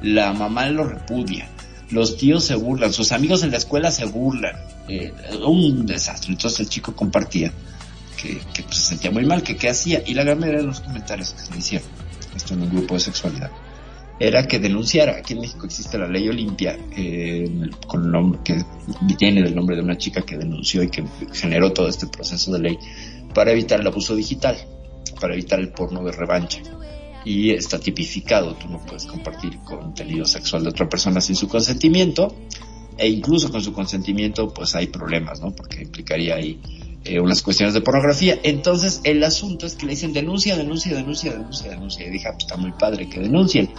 la 0.00 0.32
mamá 0.32 0.68
lo 0.68 0.84
repudia, 0.84 1.48
los 1.90 2.16
tíos 2.16 2.44
se 2.44 2.54
burlan, 2.54 2.92
sus 2.92 3.10
amigos 3.10 3.42
en 3.42 3.50
la 3.50 3.56
escuela 3.56 3.90
se 3.90 4.04
burlan, 4.04 4.54
eh, 4.86 5.12
un 5.44 5.86
desastre. 5.86 6.30
Entonces 6.30 6.60
el 6.60 6.68
chico 6.68 6.94
compartía 6.94 7.52
que, 8.16 8.40
pues, 8.62 8.76
se 8.76 8.82
sentía 8.90 9.10
muy 9.10 9.26
mal, 9.26 9.42
que 9.42 9.56
qué 9.56 9.68
hacía, 9.68 10.04
y 10.06 10.14
la 10.14 10.22
gran 10.22 10.38
mayoría 10.38 10.60
de 10.60 10.68
los 10.68 10.80
comentarios 10.80 11.32
que 11.32 11.40
se 11.40 11.58
hicieron, 11.58 11.88
esto 12.36 12.54
en 12.54 12.62
un 12.62 12.70
grupo 12.70 12.94
de 12.94 13.00
sexualidad, 13.00 13.50
era 14.20 14.46
que 14.46 14.60
denunciara. 14.60 15.16
Aquí 15.16 15.32
en 15.32 15.40
México 15.40 15.66
existe 15.66 15.98
la 15.98 16.06
ley 16.06 16.28
Olimpia, 16.28 16.78
eh, 16.96 17.70
con 17.88 18.04
el 18.04 18.12
nombre, 18.12 18.40
que 18.44 18.64
viene 19.18 19.42
del 19.42 19.56
nombre 19.56 19.74
de 19.74 19.82
una 19.82 19.98
chica 19.98 20.22
que 20.22 20.38
denunció 20.38 20.84
y 20.84 20.90
que 20.90 21.04
generó 21.32 21.72
todo 21.72 21.88
este 21.88 22.06
proceso 22.06 22.52
de 22.52 22.60
ley 22.60 22.78
para 23.34 23.50
evitar 23.50 23.80
el 23.80 23.86
abuso 23.88 24.14
digital 24.14 24.56
para 25.20 25.34
evitar 25.34 25.60
el 25.60 25.70
porno 25.70 26.02
de 26.04 26.12
revancha. 26.12 26.60
Y 27.24 27.50
está 27.50 27.78
tipificado, 27.78 28.54
tú 28.54 28.68
no 28.68 28.78
puedes 28.78 29.04
compartir 29.04 29.58
contenido 29.58 30.24
sexual 30.24 30.62
de 30.62 30.70
otra 30.70 30.88
persona 30.88 31.20
sin 31.20 31.36
su 31.36 31.48
consentimiento, 31.48 32.34
e 32.96 33.08
incluso 33.08 33.50
con 33.50 33.62
su 33.62 33.72
consentimiento 33.72 34.52
pues 34.52 34.74
hay 34.74 34.88
problemas, 34.88 35.40
¿no? 35.40 35.52
Porque 35.52 35.82
implicaría 35.82 36.36
ahí 36.36 36.60
eh, 37.04 37.20
unas 37.20 37.42
cuestiones 37.42 37.74
de 37.74 37.80
pornografía. 37.80 38.38
Entonces 38.42 39.00
el 39.04 39.22
asunto 39.22 39.66
es 39.66 39.74
que 39.74 39.86
le 39.86 39.92
dicen 39.92 40.12
denuncia, 40.12 40.56
denuncia, 40.56 40.94
denuncia, 40.94 41.32
denuncia, 41.32 41.70
denuncia. 41.70 42.06
Y 42.06 42.10
dije, 42.10 42.28
ah, 42.28 42.32
pues 42.32 42.44
está 42.44 42.56
muy 42.56 42.72
padre 42.72 43.08
que 43.08 43.20
denuncien 43.20 43.70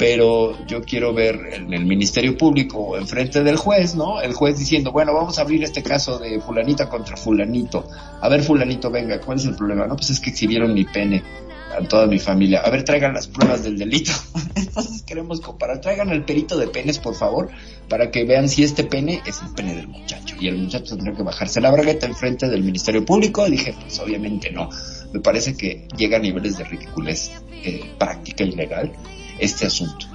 pero 0.00 0.56
yo 0.66 0.80
quiero 0.80 1.12
ver 1.12 1.38
en 1.52 1.74
el 1.74 1.84
Ministerio 1.84 2.34
Público 2.34 2.96
enfrente 2.96 3.42
del 3.42 3.58
juez, 3.58 3.94
¿no? 3.94 4.22
El 4.22 4.32
juez 4.32 4.58
diciendo, 4.58 4.92
bueno, 4.92 5.12
vamos 5.12 5.38
a 5.38 5.42
abrir 5.42 5.62
este 5.62 5.82
caso 5.82 6.18
de 6.18 6.40
fulanita 6.40 6.88
contra 6.88 7.18
fulanito. 7.18 7.86
A 8.22 8.26
ver, 8.30 8.42
fulanito, 8.42 8.90
venga, 8.90 9.20
¿cuál 9.20 9.36
es 9.36 9.44
el 9.44 9.56
problema? 9.56 9.86
No, 9.86 9.96
pues 9.96 10.08
es 10.08 10.18
que 10.18 10.30
exhibieron 10.30 10.72
mi 10.72 10.86
pene 10.86 11.22
a 11.78 11.86
toda 11.86 12.06
mi 12.06 12.18
familia. 12.18 12.60
A 12.60 12.70
ver, 12.70 12.82
traigan 12.82 13.12
las 13.12 13.26
pruebas 13.26 13.62
del 13.62 13.76
delito. 13.76 14.12
Entonces 14.54 15.02
queremos 15.02 15.42
comparar. 15.42 15.82
Traigan 15.82 16.08
el 16.08 16.24
perito 16.24 16.56
de 16.56 16.68
penes, 16.68 16.98
por 16.98 17.14
favor, 17.14 17.50
para 17.86 18.10
que 18.10 18.24
vean 18.24 18.48
si 18.48 18.64
este 18.64 18.84
pene 18.84 19.20
es 19.26 19.42
el 19.42 19.52
pene 19.52 19.76
del 19.76 19.88
muchacho. 19.88 20.34
Y 20.40 20.48
el 20.48 20.56
muchacho 20.56 20.96
tendrá 20.96 21.12
que 21.12 21.22
bajarse 21.22 21.60
la 21.60 21.70
bragueta 21.70 22.06
enfrente 22.06 22.48
del 22.48 22.64
Ministerio 22.64 23.04
Público. 23.04 23.44
Dije, 23.50 23.74
pues 23.78 23.98
obviamente 23.98 24.50
no. 24.50 24.70
Me 25.12 25.20
parece 25.20 25.54
que 25.54 25.86
llega 25.94 26.16
a 26.16 26.20
niveles 26.20 26.56
de 26.56 26.64
ridiculez 26.64 27.32
eh, 27.62 27.82
práctica 27.98 28.44
y 28.44 28.52
legal 28.52 28.90
este 29.40 29.66
asunto. 29.66 30.06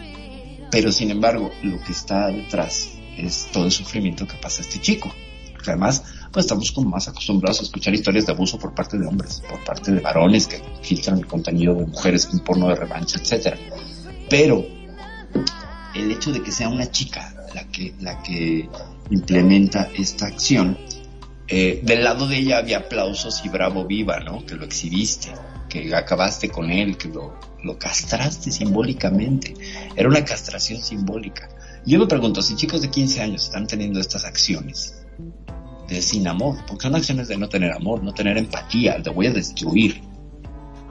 Pero 0.72 0.92
sin 0.92 1.12
embargo, 1.12 1.52
lo 1.64 1.82
que 1.84 1.92
está 1.92 2.28
detrás 2.28 2.92
es 3.18 3.48
todo 3.52 3.66
el 3.66 3.72
sufrimiento 3.72 4.28
que 4.28 4.38
pasa 4.38 4.62
este 4.62 4.80
chico. 4.80 5.14
Porque 5.54 5.72
además, 5.72 6.04
pues 6.32 6.46
estamos 6.46 6.72
como 6.72 6.90
más 6.90 7.08
acostumbrados 7.08 7.62
a 7.62 7.64
escuchar 7.64 7.94
historias 7.94 8.26
de 8.26 8.34
abuso 8.34 8.60
por 8.60 8.74
parte 8.74 8.98
de 8.98 9.08
hombres, 9.08 9.42
por 9.50 9.64
parte 9.64 9.92
de 9.92 10.02
varones 10.02 10.48
que 10.48 10.62
filtran 10.82 11.20
el 11.20 11.28
contenido 11.28 11.74
de 11.76 11.86
mujeres 11.86 12.28
en 12.32 12.40
porno 12.40 12.68
de 12.68 12.76
revancha, 12.76 13.20
etcétera. 13.20 13.58
Pero 14.30 14.66
el 15.96 16.12
hecho 16.12 16.32
de 16.32 16.44
que 16.44 16.52
sea 16.52 16.70
una 16.70 16.92
chica 16.92 17.34
la 17.54 17.64
que, 17.72 17.94
la 18.02 18.22
que 18.22 18.70
implementa 19.10 19.90
esta 19.96 20.28
acción, 20.28 20.78
eh, 21.48 21.80
del 21.84 22.04
lado 22.04 22.28
de 22.28 22.38
ella 22.38 22.58
había 22.58 22.80
aplausos 22.80 23.44
y 23.46 23.50
bravo 23.50 23.86
viva, 23.86 24.20
¿no? 24.20 24.46
Que 24.46 24.56
lo 24.56 24.66
exhibiste, 24.66 25.32
que 25.70 25.94
acabaste 25.96 26.50
con 26.50 26.72
él, 26.72 26.98
que 26.98 27.10
lo, 27.10 27.40
lo 27.64 27.78
castraste 27.78 28.52
simbólicamente. 28.52 29.54
Era 29.96 30.10
una 30.10 30.26
castración 30.26 30.82
simbólica. 30.82 31.50
Yo 31.86 32.00
me 32.00 32.08
pregunto, 32.08 32.42
si 32.42 32.56
chicos 32.56 32.82
de 32.82 32.90
15 32.90 33.22
años 33.22 33.44
están 33.46 33.68
teniendo 33.68 34.00
estas 34.00 34.26
acciones 34.26 35.06
de 35.88 36.02
sin 36.02 36.28
amor, 36.28 36.58
porque 36.68 36.84
son 36.84 36.96
acciones 36.96 37.28
de 37.28 37.38
no 37.38 37.48
tener 37.48 37.72
amor, 37.72 38.04
no 38.04 38.12
tener 38.12 38.38
empatía, 38.38 38.98
de 38.98 39.10
voy 39.12 39.28
a 39.28 39.32
destruir. 39.32 40.02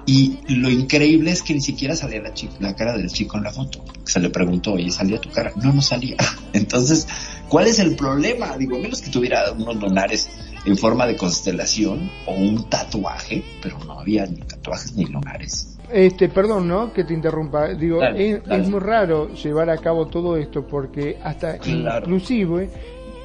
Y 0.06 0.38
lo 0.48 0.68
increíble 0.70 1.30
es 1.30 1.42
que 1.42 1.54
ni 1.54 1.60
siquiera 1.60 1.96
salía 1.96 2.20
la, 2.20 2.32
la 2.60 2.76
cara 2.76 2.96
del 2.96 3.10
chico 3.10 3.38
en 3.38 3.44
la 3.44 3.52
foto. 3.52 3.84
Se 4.04 4.20
le 4.20 4.30
preguntó, 4.30 4.74
oye, 4.74 4.90
¿salía 4.90 5.20
tu 5.20 5.30
cara? 5.30 5.52
No, 5.56 5.72
no 5.72 5.80
salía. 5.80 6.16
Entonces, 6.52 7.08
¿cuál 7.54 7.68
es 7.68 7.78
el 7.78 7.94
problema? 7.94 8.58
Digo, 8.58 8.76
menos 8.80 9.00
que 9.00 9.12
tuviera 9.12 9.52
unos 9.52 9.76
lunares 9.76 10.28
en 10.64 10.76
forma 10.76 11.06
de 11.06 11.16
constelación 11.16 12.10
o 12.26 12.34
un 12.34 12.68
tatuaje, 12.68 13.44
pero 13.62 13.78
no 13.86 14.00
había 14.00 14.26
ni 14.26 14.38
tatuajes 14.38 14.96
ni 14.96 15.04
lunares. 15.04 15.78
Este, 15.92 16.28
perdón, 16.28 16.66
¿no? 16.66 16.92
Que 16.92 17.04
te 17.04 17.14
interrumpa. 17.14 17.68
Digo, 17.68 18.02
es, 18.02 18.68
muy 18.68 18.80
raro 18.80 19.32
llevar 19.34 19.70
a 19.70 19.76
cabo 19.78 20.08
todo 20.08 20.36
esto 20.36 20.66
porque 20.66 21.16
hasta 21.22 21.58
inclusive 21.64 22.70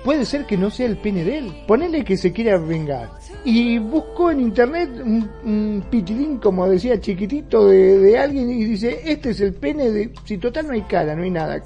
puede 0.04 0.26
ser 0.26 0.46
que 0.46 0.58
no 0.58 0.70
sea 0.70 0.88
el 0.88 0.98
pene 0.98 1.24
de 1.24 1.38
él. 1.38 1.64
Ponele 1.68 2.04
que 2.04 2.18
se 2.18 2.32
quiera 2.32 2.58
vengar. 2.58 3.10
Y 3.44 3.78
buscó 3.78 4.32
en 4.32 4.42
internet 4.42 4.90
un, 5.04 5.30
un 5.44 5.84
pitilín, 5.90 6.38
como 6.38 6.68
decía, 6.68 7.00
chiquitito 7.00 7.68
de, 7.68 7.98
de, 8.00 8.18
alguien 8.18 8.50
y 8.50 8.66
dice, 8.66 9.02
este 9.06 9.32
es 9.32 9.42
el 9.42 9.54
pene 9.54 9.92
de... 9.92 10.12
Si 10.26 10.38
total 10.38 10.68
no 10.68 10.74
hay 10.74 10.82
cara, 10.84 11.16
no 11.16 11.24
hay 11.24 11.32
nada. 11.32 11.62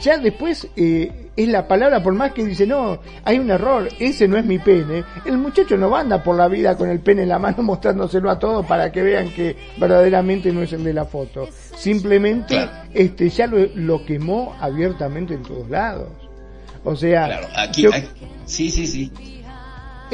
Ya 0.00 0.18
después 0.18 0.68
eh, 0.76 1.30
es 1.36 1.48
la 1.48 1.66
palabra, 1.66 2.02
por 2.02 2.14
más 2.14 2.32
que 2.32 2.44
dice, 2.44 2.66
no, 2.66 2.98
hay 3.24 3.38
un 3.38 3.50
error, 3.50 3.88
ese 3.98 4.28
no 4.28 4.36
es 4.36 4.44
mi 4.44 4.58
pene. 4.58 5.04
El 5.24 5.38
muchacho 5.38 5.76
no 5.76 5.94
anda 5.96 6.22
por 6.22 6.36
la 6.36 6.48
vida 6.48 6.76
con 6.76 6.90
el 6.90 7.00
pene 7.00 7.22
en 7.22 7.30
la 7.30 7.38
mano 7.38 7.62
mostrándoselo 7.62 8.30
a 8.30 8.38
todos 8.38 8.66
para 8.66 8.92
que 8.92 9.02
vean 9.02 9.30
que 9.30 9.56
verdaderamente 9.78 10.52
no 10.52 10.62
es 10.62 10.72
el 10.72 10.84
de 10.84 10.92
la 10.92 11.04
foto. 11.04 11.48
Simplemente 11.76 12.68
este 12.92 13.28
ya 13.28 13.46
lo, 13.46 13.58
lo 13.74 14.04
quemó 14.04 14.54
abiertamente 14.60 15.34
en 15.34 15.42
todos 15.42 15.68
lados. 15.70 16.21
O 16.84 16.96
sea, 16.96 17.26
claro, 17.26 17.48
aquí, 17.56 17.86
sí, 18.44 18.70
sí, 18.70 18.86
sí. 18.86 19.12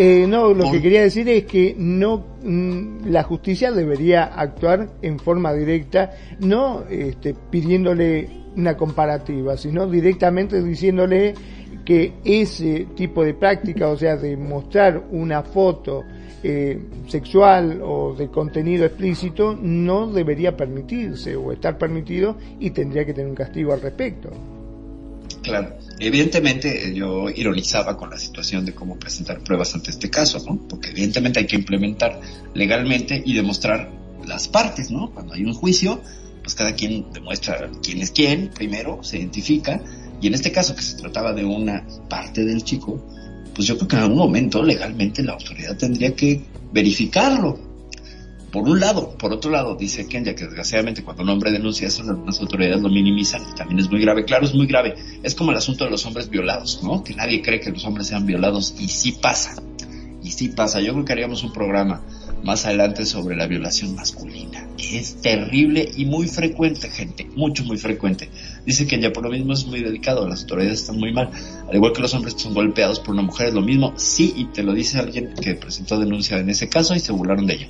Eh, 0.00 0.26
no, 0.28 0.54
lo 0.54 0.70
que 0.70 0.80
quería 0.80 1.02
decir 1.02 1.28
es 1.28 1.44
que 1.44 1.74
no 1.76 2.24
mm, 2.44 3.08
la 3.08 3.24
justicia 3.24 3.72
debería 3.72 4.26
actuar 4.26 4.90
en 5.02 5.18
forma 5.18 5.52
directa, 5.52 6.12
no 6.38 6.84
este, 6.88 7.34
pidiéndole 7.34 8.28
una 8.54 8.76
comparativa, 8.76 9.56
sino 9.56 9.88
directamente 9.88 10.62
diciéndole 10.62 11.34
que 11.84 12.12
ese 12.24 12.86
tipo 12.94 13.24
de 13.24 13.34
práctica, 13.34 13.88
o 13.88 13.96
sea, 13.96 14.16
de 14.16 14.36
mostrar 14.36 15.02
una 15.10 15.42
foto 15.42 16.04
eh, 16.44 16.78
sexual 17.08 17.80
o 17.82 18.14
de 18.14 18.28
contenido 18.28 18.84
explícito, 18.84 19.58
no 19.60 20.06
debería 20.06 20.56
permitirse 20.56 21.34
o 21.34 21.50
estar 21.50 21.76
permitido 21.76 22.36
y 22.60 22.70
tendría 22.70 23.04
que 23.04 23.14
tener 23.14 23.30
un 23.30 23.34
castigo 23.34 23.72
al 23.72 23.80
respecto. 23.80 24.30
Claro. 25.42 25.77
Evidentemente 26.00 26.94
yo 26.94 27.28
ironizaba 27.28 27.96
con 27.96 28.10
la 28.10 28.18
situación 28.18 28.64
de 28.64 28.74
cómo 28.74 28.98
presentar 28.98 29.40
pruebas 29.40 29.74
ante 29.74 29.90
este 29.90 30.08
caso, 30.10 30.38
¿no? 30.46 30.68
Porque 30.68 30.90
evidentemente 30.90 31.40
hay 31.40 31.46
que 31.46 31.56
implementar 31.56 32.20
legalmente 32.54 33.20
y 33.24 33.34
demostrar 33.34 33.90
las 34.24 34.46
partes, 34.46 34.90
¿no? 34.90 35.10
Cuando 35.10 35.34
hay 35.34 35.44
un 35.44 35.54
juicio, 35.54 36.00
pues 36.42 36.54
cada 36.54 36.74
quien 36.74 37.12
demuestra 37.12 37.68
quién 37.82 38.00
es 38.00 38.10
quién, 38.12 38.50
primero 38.54 39.02
se 39.02 39.18
identifica, 39.18 39.82
y 40.20 40.28
en 40.28 40.34
este 40.34 40.52
caso 40.52 40.74
que 40.74 40.82
se 40.82 40.96
trataba 40.96 41.32
de 41.32 41.44
una 41.44 41.84
parte 42.08 42.44
del 42.44 42.62
chico, 42.62 43.04
pues 43.54 43.66
yo 43.66 43.76
creo 43.76 43.88
que 43.88 43.96
en 43.96 44.02
algún 44.02 44.18
momento 44.18 44.62
legalmente 44.62 45.22
la 45.22 45.32
autoridad 45.32 45.76
tendría 45.76 46.14
que 46.14 46.40
verificarlo, 46.72 47.58
por 48.58 48.68
un 48.68 48.80
lado. 48.80 49.10
Por 49.16 49.32
otro 49.32 49.52
lado, 49.52 49.76
dice 49.76 50.08
Kenya 50.08 50.34
que 50.34 50.44
desgraciadamente 50.44 51.04
cuando 51.04 51.22
un 51.22 51.28
hombre 51.28 51.52
denuncia 51.52 51.86
eso, 51.86 52.02
algunas 52.02 52.40
autoridades 52.40 52.80
lo 52.80 52.88
minimizan 52.88 53.42
y 53.52 53.54
también 53.54 53.78
es 53.78 53.88
muy 53.88 54.00
grave. 54.00 54.24
Claro, 54.24 54.46
es 54.46 54.54
muy 54.54 54.66
grave. 54.66 54.96
Es 55.22 55.36
como 55.36 55.52
el 55.52 55.56
asunto 55.56 55.84
de 55.84 55.90
los 55.90 56.04
hombres 56.06 56.28
violados, 56.28 56.80
¿no? 56.82 57.04
Que 57.04 57.14
nadie 57.14 57.40
cree 57.40 57.60
que 57.60 57.70
los 57.70 57.84
hombres 57.84 58.08
sean 58.08 58.26
violados 58.26 58.74
y 58.78 58.88
sí 58.88 59.12
pasa. 59.12 59.62
Y 60.24 60.32
sí 60.32 60.48
pasa. 60.48 60.80
Yo 60.80 60.92
creo 60.92 61.04
que 61.04 61.12
haríamos 61.12 61.44
un 61.44 61.52
programa 61.52 62.02
más 62.42 62.66
adelante 62.66 63.06
sobre 63.06 63.36
la 63.36 63.46
violación 63.46 63.94
masculina. 63.94 64.66
Es 64.78 65.20
terrible 65.20 65.88
y 65.96 66.04
muy 66.04 66.26
frecuente, 66.26 66.88
gente. 66.90 67.28
Mucho, 67.36 67.64
muy 67.64 67.78
frecuente. 67.78 68.28
Dice 68.66 68.86
que 68.86 69.00
ya 69.00 69.12
por 69.12 69.24
lo 69.24 69.30
mismo 69.30 69.52
es 69.52 69.66
muy 69.66 69.82
delicado. 69.82 70.28
Las 70.28 70.42
autoridades 70.42 70.80
están 70.80 70.98
muy 70.98 71.12
mal. 71.12 71.30
Al 71.68 71.74
igual 71.74 71.92
que 71.92 72.02
los 72.02 72.14
hombres 72.14 72.34
son 72.36 72.54
golpeados 72.54 73.00
por 73.00 73.10
una 73.14 73.22
mujer, 73.22 73.48
es 73.48 73.54
lo 73.54 73.62
mismo. 73.62 73.92
Sí, 73.96 74.32
y 74.36 74.46
te 74.46 74.62
lo 74.62 74.72
dice 74.72 74.98
alguien 74.98 75.34
que 75.40 75.54
presentó 75.54 75.98
denuncia 75.98 76.38
en 76.38 76.50
ese 76.50 76.68
caso 76.68 76.94
y 76.94 77.00
se 77.00 77.12
burlaron 77.12 77.46
de 77.46 77.54
ella. 77.54 77.68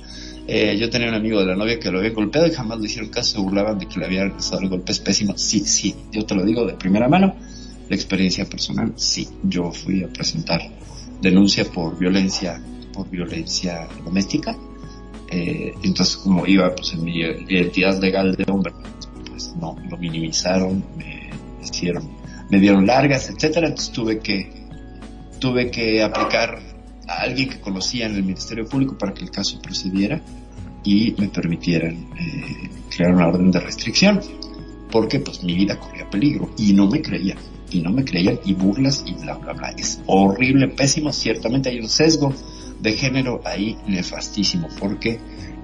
Eh, 0.51 0.75
yo 0.79 0.89
tenía 0.89 1.09
un 1.09 1.13
amigo 1.13 1.39
de 1.41 1.45
la 1.45 1.55
novia 1.55 1.79
que 1.79 1.91
lo 1.91 1.99
había 1.99 2.09
golpeado 2.09 2.47
y 2.47 2.51
jamás 2.51 2.79
le 2.79 2.87
hicieron 2.87 3.11
caso, 3.11 3.33
se 3.33 3.39
burlaban 3.39 3.77
de 3.77 3.87
que 3.87 3.99
le 3.99 4.05
había 4.07 4.23
regresado 4.23 4.61
el 4.63 4.69
golpe 4.69 4.93
es. 4.93 4.99
Sí, 5.35 5.59
sí, 5.59 5.95
yo 6.11 6.25
te 6.25 6.33
lo 6.33 6.43
digo 6.43 6.65
de 6.65 6.73
primera 6.73 7.07
mano, 7.07 7.35
la 7.87 7.95
experiencia 7.95 8.45
personal, 8.45 8.93
sí, 8.95 9.29
yo 9.43 9.71
fui 9.71 10.03
a 10.03 10.07
presentar 10.07 10.59
denuncia 11.21 11.65
por 11.65 11.99
violencia, 11.99 12.59
por 12.91 13.07
violencia 13.11 13.87
doméstica. 14.03 14.57
Eh, 15.29 15.71
entonces, 15.83 16.17
como 16.17 16.47
iba 16.47 16.73
pues 16.73 16.93
en 16.93 17.03
mi 17.03 17.19
identidad 17.19 18.01
legal 18.01 18.33
de 18.35 18.51
hombre, 18.51 18.73
pues 19.29 19.53
no, 19.55 19.77
lo 19.87 19.97
minimizaron, 19.97 20.83
me 20.97 21.29
hicieron, 21.61 22.09
me 22.49 22.59
dieron 22.59 22.87
largas, 22.87 23.29
etcétera, 23.29 23.67
entonces 23.67 23.93
tuve 23.93 24.17
que, 24.17 24.51
tuve 25.39 25.69
que 25.69 26.01
aplicar 26.01 26.78
a 27.09 27.21
alguien 27.23 27.49
que 27.49 27.59
conocía 27.59 28.05
en 28.05 28.15
el 28.15 28.23
Ministerio 28.23 28.65
Público 28.65 28.97
para 28.97 29.13
que 29.13 29.23
el 29.23 29.31
caso 29.31 29.59
procediera 29.61 30.21
y 30.83 31.15
me 31.17 31.27
permitieran 31.27 32.07
eh, 32.17 32.69
crear 32.95 33.13
una 33.13 33.27
orden 33.27 33.51
de 33.51 33.59
restricción 33.59 34.21
porque 34.91 35.19
pues 35.19 35.43
mi 35.43 35.55
vida 35.55 35.79
corría 35.79 36.09
peligro 36.09 36.51
y 36.57 36.73
no 36.73 36.87
me 36.87 37.01
creían 37.01 37.37
y 37.71 37.81
no 37.81 37.91
me 37.91 38.03
creían 38.03 38.39
y 38.45 38.53
burlas 38.53 39.03
y 39.05 39.13
bla 39.13 39.35
bla 39.35 39.53
bla. 39.53 39.69
Es 39.77 40.01
horrible 40.05 40.67
pésimo 40.69 41.11
ciertamente 41.11 41.69
hay 41.69 41.79
un 41.79 41.89
sesgo 41.89 42.33
de 42.79 42.93
género 42.93 43.41
ahí 43.43 43.77
nefastísimo 43.87 44.67
porque 44.79 45.19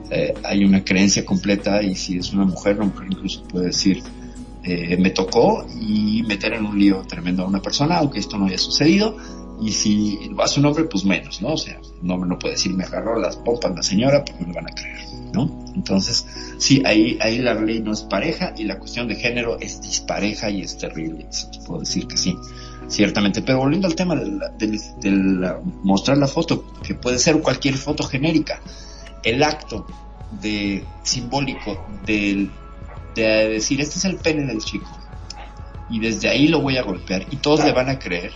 eh, 0.09 0.33
hay 0.43 0.63
una 0.65 0.83
creencia 0.83 1.25
completa 1.25 1.81
y 1.81 1.95
si 1.95 2.17
es 2.17 2.33
una 2.33 2.45
mujer 2.45 2.77
una 2.77 2.87
mujer 2.87 3.07
incluso 3.11 3.43
puede 3.43 3.67
decir 3.67 4.03
eh, 4.63 4.97
me 4.97 5.11
tocó 5.11 5.65
y 5.79 6.23
meter 6.23 6.53
en 6.53 6.65
un 6.65 6.77
lío 6.77 7.03
tremendo 7.03 7.43
a 7.43 7.47
una 7.47 7.61
persona 7.61 7.97
aunque 7.97 8.19
esto 8.19 8.37
no 8.37 8.47
haya 8.47 8.57
sucedido 8.57 9.17
y 9.61 9.71
si 9.71 10.29
lo 10.29 10.43
hace 10.43 10.59
un 10.59 10.65
hombre, 10.67 10.85
pues 10.85 11.05
menos, 11.05 11.41
¿no? 11.41 11.53
O 11.53 11.57
sea, 11.57 11.79
un 12.01 12.11
hombre 12.11 12.29
no 12.29 12.39
puede 12.39 12.55
decir 12.55 12.73
me 12.73 12.83
agarró 12.83 13.19
las 13.19 13.37
pompas 13.37 13.75
la 13.75 13.83
señora, 13.83 14.23
no 14.39 14.47
le 14.47 14.53
van 14.53 14.67
a 14.67 14.73
creer, 14.73 14.99
¿no? 15.33 15.65
Entonces, 15.75 16.25
sí, 16.57 16.81
ahí, 16.85 17.17
ahí 17.21 17.39
la 17.39 17.53
ley 17.55 17.79
no 17.81 17.93
es 17.93 18.01
pareja 18.03 18.53
y 18.57 18.63
la 18.63 18.79
cuestión 18.79 19.07
de 19.07 19.15
género 19.15 19.59
es 19.59 19.81
dispareja 19.81 20.49
y 20.49 20.61
es 20.61 20.77
terrible, 20.77 21.27
eso 21.29 21.49
puedo 21.65 21.81
decir 21.81 22.07
que 22.07 22.17
sí, 22.17 22.35
ciertamente. 22.87 23.41
Pero 23.41 23.59
volviendo 23.59 23.87
al 23.87 23.95
tema 23.95 24.15
de, 24.15 25.55
mostrar 25.83 26.17
la 26.17 26.27
foto, 26.27 26.65
que 26.83 26.95
puede 26.95 27.19
ser 27.19 27.39
cualquier 27.41 27.75
foto 27.75 28.03
genérica, 28.03 28.61
el 29.23 29.41
acto 29.43 29.85
de 30.41 30.83
simbólico 31.03 31.85
de 32.05 32.49
decir 33.15 33.79
este 33.79 33.97
es 33.99 34.05
el 34.05 34.17
pene 34.17 34.45
del 34.45 34.59
chico 34.59 34.89
y 35.89 35.99
desde 35.99 36.29
ahí 36.29 36.47
lo 36.47 36.61
voy 36.61 36.77
a 36.77 36.83
golpear 36.83 37.25
y 37.31 37.37
todos 37.37 37.63
le 37.63 37.71
van 37.71 37.89
a 37.89 37.99
creer 37.99 38.31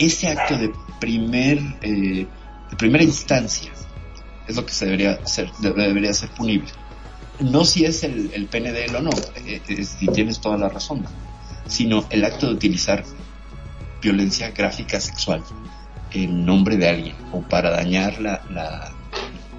ese 0.00 0.28
acto 0.28 0.56
de 0.56 0.72
primer 0.98 1.58
eh, 1.82 2.26
de 2.70 2.76
primera 2.76 3.04
instancia 3.04 3.70
es 4.48 4.56
lo 4.56 4.66
que 4.66 4.72
se 4.72 4.86
debería 4.86 5.24
ser 5.26 5.52
debería 5.60 6.12
ser 6.14 6.30
punible 6.30 6.70
no 7.38 7.64
si 7.64 7.84
es 7.84 8.02
el, 8.02 8.30
el 8.32 8.48
él 8.52 8.96
o 8.96 9.02
no 9.02 9.10
eh, 9.36 9.60
eh, 9.68 9.84
si 9.84 10.06
tienes 10.08 10.40
toda 10.40 10.56
la 10.56 10.68
razón 10.68 11.04
sino 11.66 12.06
el 12.10 12.24
acto 12.24 12.46
de 12.46 12.54
utilizar 12.54 13.04
violencia 14.02 14.50
gráfica 14.50 14.98
sexual 14.98 15.44
en 16.12 16.44
nombre 16.46 16.76
de 16.76 16.88
alguien 16.88 17.16
o 17.32 17.42
para 17.42 17.70
dañar 17.70 18.20
la, 18.20 18.42
la, 18.50 18.92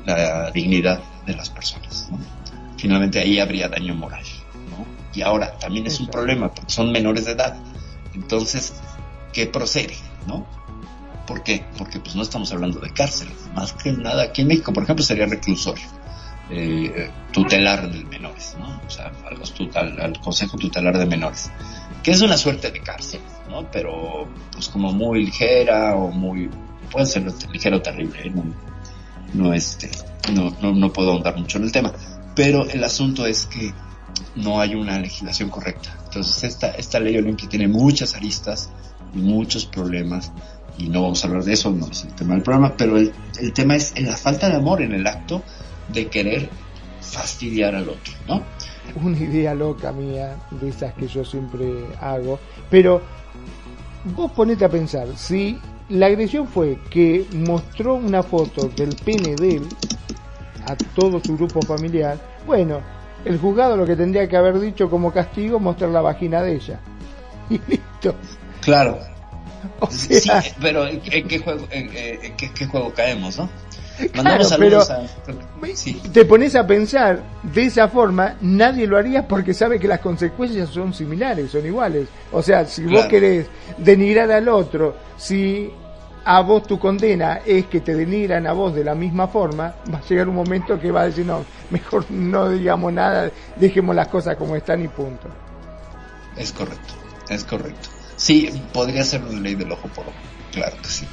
la 0.05 0.51
dignidad 0.51 1.01
de 1.27 1.35
las 1.35 1.51
personas 1.51 2.09
finalmente 2.77 3.19
ahí 3.19 3.39
habría 3.39 3.69
daño 3.69 3.93
moral 3.93 4.23
¿no? 4.71 4.87
y 5.13 5.21
ahora 5.21 5.55
también 5.59 5.85
es 5.85 5.99
un 5.99 6.07
problema 6.07 6.51
porque 6.51 6.71
son 6.71 6.91
menores 6.91 7.25
de 7.25 7.33
edad 7.33 7.55
entonces 8.15 8.73
¿qué 9.33 9.45
procede? 9.45 9.95
¿No? 10.27 10.45
¿Por 11.27 11.43
qué? 11.43 11.63
Porque 11.77 11.99
pues 11.99 12.15
no 12.15 12.23
estamos 12.23 12.51
hablando 12.51 12.79
de 12.79 12.91
cárcel, 12.91 13.29
más 13.55 13.73
que 13.73 13.91
nada 13.93 14.23
aquí 14.23 14.41
en 14.41 14.49
México, 14.49 14.73
por 14.73 14.83
ejemplo, 14.83 15.05
sería 15.05 15.25
reclusorio, 15.25 15.85
eh, 16.49 17.09
tutelar 17.31 17.89
de 17.89 18.03
menores, 18.05 18.55
¿no? 18.59 18.81
O 18.85 18.89
sea, 18.89 19.11
al, 19.75 20.01
al, 20.01 20.19
Consejo 20.19 20.57
Tutelar 20.57 20.97
de 20.97 21.05
Menores, 21.05 21.51
que 22.03 22.11
es 22.11 22.21
una 22.21 22.37
suerte 22.37 22.71
de 22.71 22.81
cárcel, 22.81 23.21
¿no? 23.49 23.69
Pero 23.71 24.27
pues 24.51 24.67
como 24.67 24.91
muy 24.91 25.25
ligera 25.25 25.95
o 25.95 26.11
muy, 26.11 26.49
puede 26.91 27.05
ser 27.05 27.23
ligero 27.51 27.77
o 27.77 27.81
terrible, 27.81 28.27
¿eh? 28.27 28.31
no, 28.31 28.43
no, 29.33 29.53
este, 29.53 29.89
no, 30.33 30.55
no, 30.61 30.73
no 30.73 30.91
puedo 30.91 31.11
ahondar 31.11 31.37
mucho 31.37 31.57
en 31.57 31.65
el 31.65 31.71
tema, 31.71 31.93
pero 32.35 32.67
el 32.67 32.83
asunto 32.83 33.25
es 33.25 33.45
que 33.45 33.73
no 34.35 34.59
hay 34.59 34.75
una 34.75 34.99
legislación 34.99 35.49
correcta. 35.49 35.97
Entonces 36.05 36.43
esta, 36.43 36.71
esta 36.71 36.99
ley 36.99 37.17
Olimpia 37.17 37.47
tiene 37.49 37.67
muchas 37.67 38.15
aristas, 38.15 38.69
muchos 39.13 39.65
problemas 39.65 40.31
y 40.77 40.89
no 40.89 41.03
vamos 41.03 41.23
a 41.23 41.27
hablar 41.27 41.43
de 41.43 41.53
eso, 41.53 41.71
no 41.71 41.87
es 41.87 42.03
el 42.03 42.13
tema 42.13 42.33
del 42.33 42.43
programa, 42.43 42.73
pero 42.77 42.97
el, 42.97 43.11
el 43.39 43.53
tema 43.53 43.75
es 43.75 43.99
la 44.01 44.15
falta 44.15 44.49
de 44.49 44.55
amor 44.55 44.81
en 44.81 44.93
el 44.93 45.05
acto 45.05 45.43
de 45.89 46.07
querer 46.07 46.49
fastidiar 47.01 47.75
al 47.75 47.89
otro, 47.89 48.13
¿no? 48.27 48.43
Una 49.01 49.17
idea 49.17 49.53
loca 49.53 49.91
mía, 49.91 50.37
de 50.49 50.69
esas 50.69 50.93
que 50.93 51.07
yo 51.07 51.23
siempre 51.23 51.85
hago, 51.99 52.39
pero 52.69 53.01
vos 54.15 54.31
ponete 54.31 54.65
a 54.65 54.69
pensar, 54.69 55.07
si 55.15 55.57
la 55.89 56.07
agresión 56.07 56.47
fue 56.47 56.79
que 56.89 57.25
mostró 57.33 57.95
una 57.95 58.23
foto 58.23 58.69
del 58.69 58.95
pene 59.03 59.35
de 59.35 59.57
él 59.57 59.67
a 60.65 60.75
todo 60.95 61.19
su 61.19 61.35
grupo 61.35 61.61
familiar, 61.61 62.17
bueno, 62.45 62.79
el 63.25 63.37
juzgado 63.37 63.77
lo 63.77 63.85
que 63.85 63.95
tendría 63.95 64.27
que 64.27 64.37
haber 64.37 64.59
dicho 64.59 64.89
como 64.89 65.11
castigo 65.11 65.59
mostrar 65.59 65.91
la 65.91 66.01
vagina 66.01 66.41
de 66.41 66.55
ella. 66.55 66.79
Y 67.49 67.59
listo. 67.67 68.15
Claro. 68.61 68.99
sí, 69.89 70.19
pero 70.59 70.87
¿en 70.87 70.99
qué 70.99 71.39
juego, 71.39 71.67
en, 71.71 71.89
qué, 72.35 72.65
juego 72.65 72.93
caemos, 72.93 73.37
no? 73.37 73.49
Mandamos 74.15 74.47
claro, 74.47 74.59
pero 74.59 75.75
sí. 75.75 76.01
te 76.11 76.25
pones 76.25 76.55
a 76.55 76.65
pensar 76.65 77.21
de 77.43 77.65
esa 77.65 77.87
forma, 77.87 78.35
nadie 78.41 78.87
lo 78.87 78.97
haría 78.97 79.27
porque 79.27 79.53
sabe 79.53 79.79
que 79.79 79.87
las 79.87 79.99
consecuencias 79.99 80.69
son 80.69 80.93
similares, 80.93 81.51
son 81.51 81.65
iguales. 81.65 82.07
O 82.31 82.41
sea, 82.41 82.65
si 82.65 82.83
vos 82.85 83.05
querés 83.05 83.47
denigrar 83.77 84.31
al 84.31 84.49
otro, 84.49 84.95
si 85.17 85.71
a 86.25 86.41
vos 86.41 86.63
tu 86.63 86.79
condena 86.79 87.41
es 87.45 87.65
que 87.65 87.81
te 87.81 87.95
denigran 87.95 88.47
a 88.47 88.53
vos 88.53 88.73
de 88.73 88.83
la 88.83 88.95
misma 88.95 89.27
forma, 89.27 89.75
va 89.93 89.99
a 89.99 90.01
llegar 90.07 90.29
un 90.29 90.35
momento 90.35 90.79
que 90.79 90.91
va 90.91 91.01
a 91.01 91.05
decir, 91.05 91.25
no, 91.25 91.45
mejor 91.69 92.09
no 92.09 92.49
digamos 92.49 92.93
nada, 92.93 93.29
dejemos 93.55 93.95
las 93.95 94.07
cosas 94.07 94.35
como 94.35 94.55
están 94.55 94.83
y 94.83 94.87
punto. 94.87 95.27
Es 96.35 96.51
correcto, 96.51 96.93
es 97.29 97.43
correcto. 97.43 97.89
Sí, 98.21 98.51
podría 98.71 99.03
ser 99.03 99.23
una 99.23 99.39
ley 99.39 99.55
del 99.55 99.71
ojo 99.71 99.87
por 99.87 100.05
ojo, 100.05 100.15
claro 100.51 100.77
que 100.79 100.89
sí. 100.89 101.07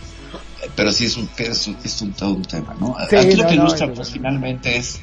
Pero 0.77 0.93
sí 0.93 1.07
es 1.07 1.17
un, 1.17 1.27
es 1.39 2.03
un, 2.03 2.13
todo 2.13 2.35
un 2.35 2.43
tema, 2.43 2.77
¿no? 2.79 2.95
Aquí 2.99 3.35
lo 3.35 3.47
que 3.47 3.55
ilustra, 3.55 3.91
pues 3.95 4.11
finalmente 4.11 4.77
es 4.77 5.01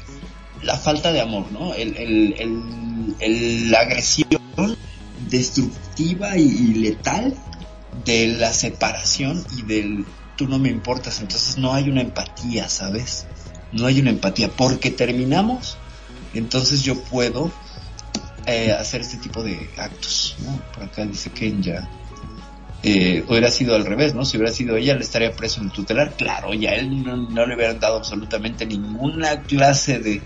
la 0.62 0.78
falta 0.78 1.12
de 1.12 1.22
amor, 1.22 1.52
¿no? 1.52 1.74
El, 1.74 1.98
el, 1.98 3.16
el, 3.20 3.72
la 3.72 3.80
agresión 3.80 4.28
destructiva 5.32 6.38
y, 6.38 6.76
letal 6.76 7.36
de 8.06 8.28
la 8.28 8.54
separación 8.54 9.44
y 9.58 9.64
del 9.64 10.06
tú 10.36 10.48
no 10.48 10.60
me 10.60 10.70
importas, 10.70 11.22
entonces 11.22 11.58
no 11.58 11.74
hay 11.74 11.90
una 11.90 12.02
empatía, 12.02 12.70
¿sabes? 12.70 13.26
No 13.72 13.88
hay 13.88 14.00
una 14.00 14.12
empatía, 14.12 14.50
porque 14.50 14.92
terminamos, 14.92 15.78
entonces 16.36 16.84
yo 16.84 17.02
puedo 17.06 17.52
eh, 18.46 18.72
hacer 18.72 19.02
este 19.02 19.18
tipo 19.18 19.44
de 19.44 19.70
actos, 19.78 20.36
¿no? 20.46 20.60
Por 20.74 20.84
acá 20.84 21.06
dice 21.06 21.32
Kenya, 21.32 21.88
eh, 22.84 23.24
hubiera 23.28 23.50
sido 23.50 23.76
al 23.76 23.86
revés, 23.86 24.14
¿no? 24.14 24.26
Si 24.26 24.38
hubiera 24.38 24.54
sido 24.54 24.76
ella, 24.78 24.94
le 24.96 25.02
estaría 25.02 25.32
preso 25.32 25.60
en 25.60 25.68
el 25.68 25.72
tutelar. 25.72 26.14
Claro, 26.14 26.54
ya 26.54 26.72
él 26.72 27.04
no, 27.04 27.46
le 27.46 27.56
hubieran 27.56 27.80
dado 27.80 27.98
absolutamente 27.98 28.66
ninguna 28.66 29.42
clase 29.42 30.00
de, 30.00 30.22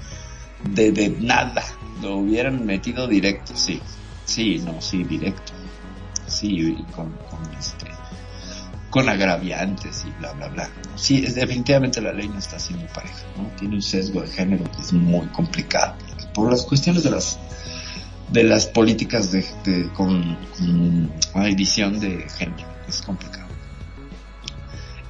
de, 0.66 0.92
de, 0.92 1.10
nada. 1.10 1.64
Lo 2.02 2.18
hubieran 2.18 2.66
metido 2.66 3.08
directo, 3.08 3.54
sí. 3.56 3.82
Sí, 4.26 4.60
no, 4.60 4.82
sí, 4.82 5.04
directo. 5.04 5.54
Sí, 6.28 6.78
con, 6.96 7.12
con 7.30 7.54
este 7.58 7.88
con 8.90 9.08
agraviantes 9.08 10.06
y 10.08 10.20
bla 10.20 10.34
bla 10.34 10.48
bla. 10.48 10.70
Sí, 10.96 11.24
es, 11.26 11.36
definitivamente 11.36 12.02
la 12.02 12.12
ley 12.12 12.28
no 12.28 12.40
está 12.40 12.60
siendo 12.60 12.86
pareja, 12.88 13.24
¿no? 13.38 13.48
Tiene 13.58 13.76
un 13.76 13.82
sesgo 13.82 14.22
de 14.22 14.28
género 14.28 14.64
que 14.72 14.82
es 14.82 14.94
muy 14.94 15.28
complicado 15.28 15.96
por 16.34 16.50
las 16.50 16.64
cuestiones 16.64 17.04
de 17.04 17.12
las 17.12 17.38
de 18.32 18.44
las 18.44 18.68
políticas 18.68 19.32
de, 19.32 19.44
con, 19.96 20.38
con 21.34 21.44
edición 21.44 22.00
de 22.00 22.28
género, 22.38 22.68
es 22.88 23.02
complicado. 23.02 23.48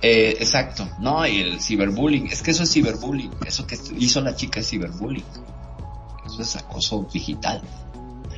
Eh, 0.02 0.38
exacto, 0.40 0.88
no, 1.00 1.28
y 1.28 1.42
el 1.42 1.60
ciberbullying, 1.60 2.28
es 2.28 2.42
que 2.42 2.52
eso 2.52 2.64
es 2.64 2.72
ciberbullying, 2.72 3.32
eso 3.46 3.68
que 3.68 3.78
hizo 3.98 4.22
la 4.22 4.34
chica 4.34 4.62
es 4.62 4.70
ciberbullying, 4.70 5.26
eso 6.26 6.42
es 6.42 6.56
acoso 6.56 7.06
digital, 7.12 7.62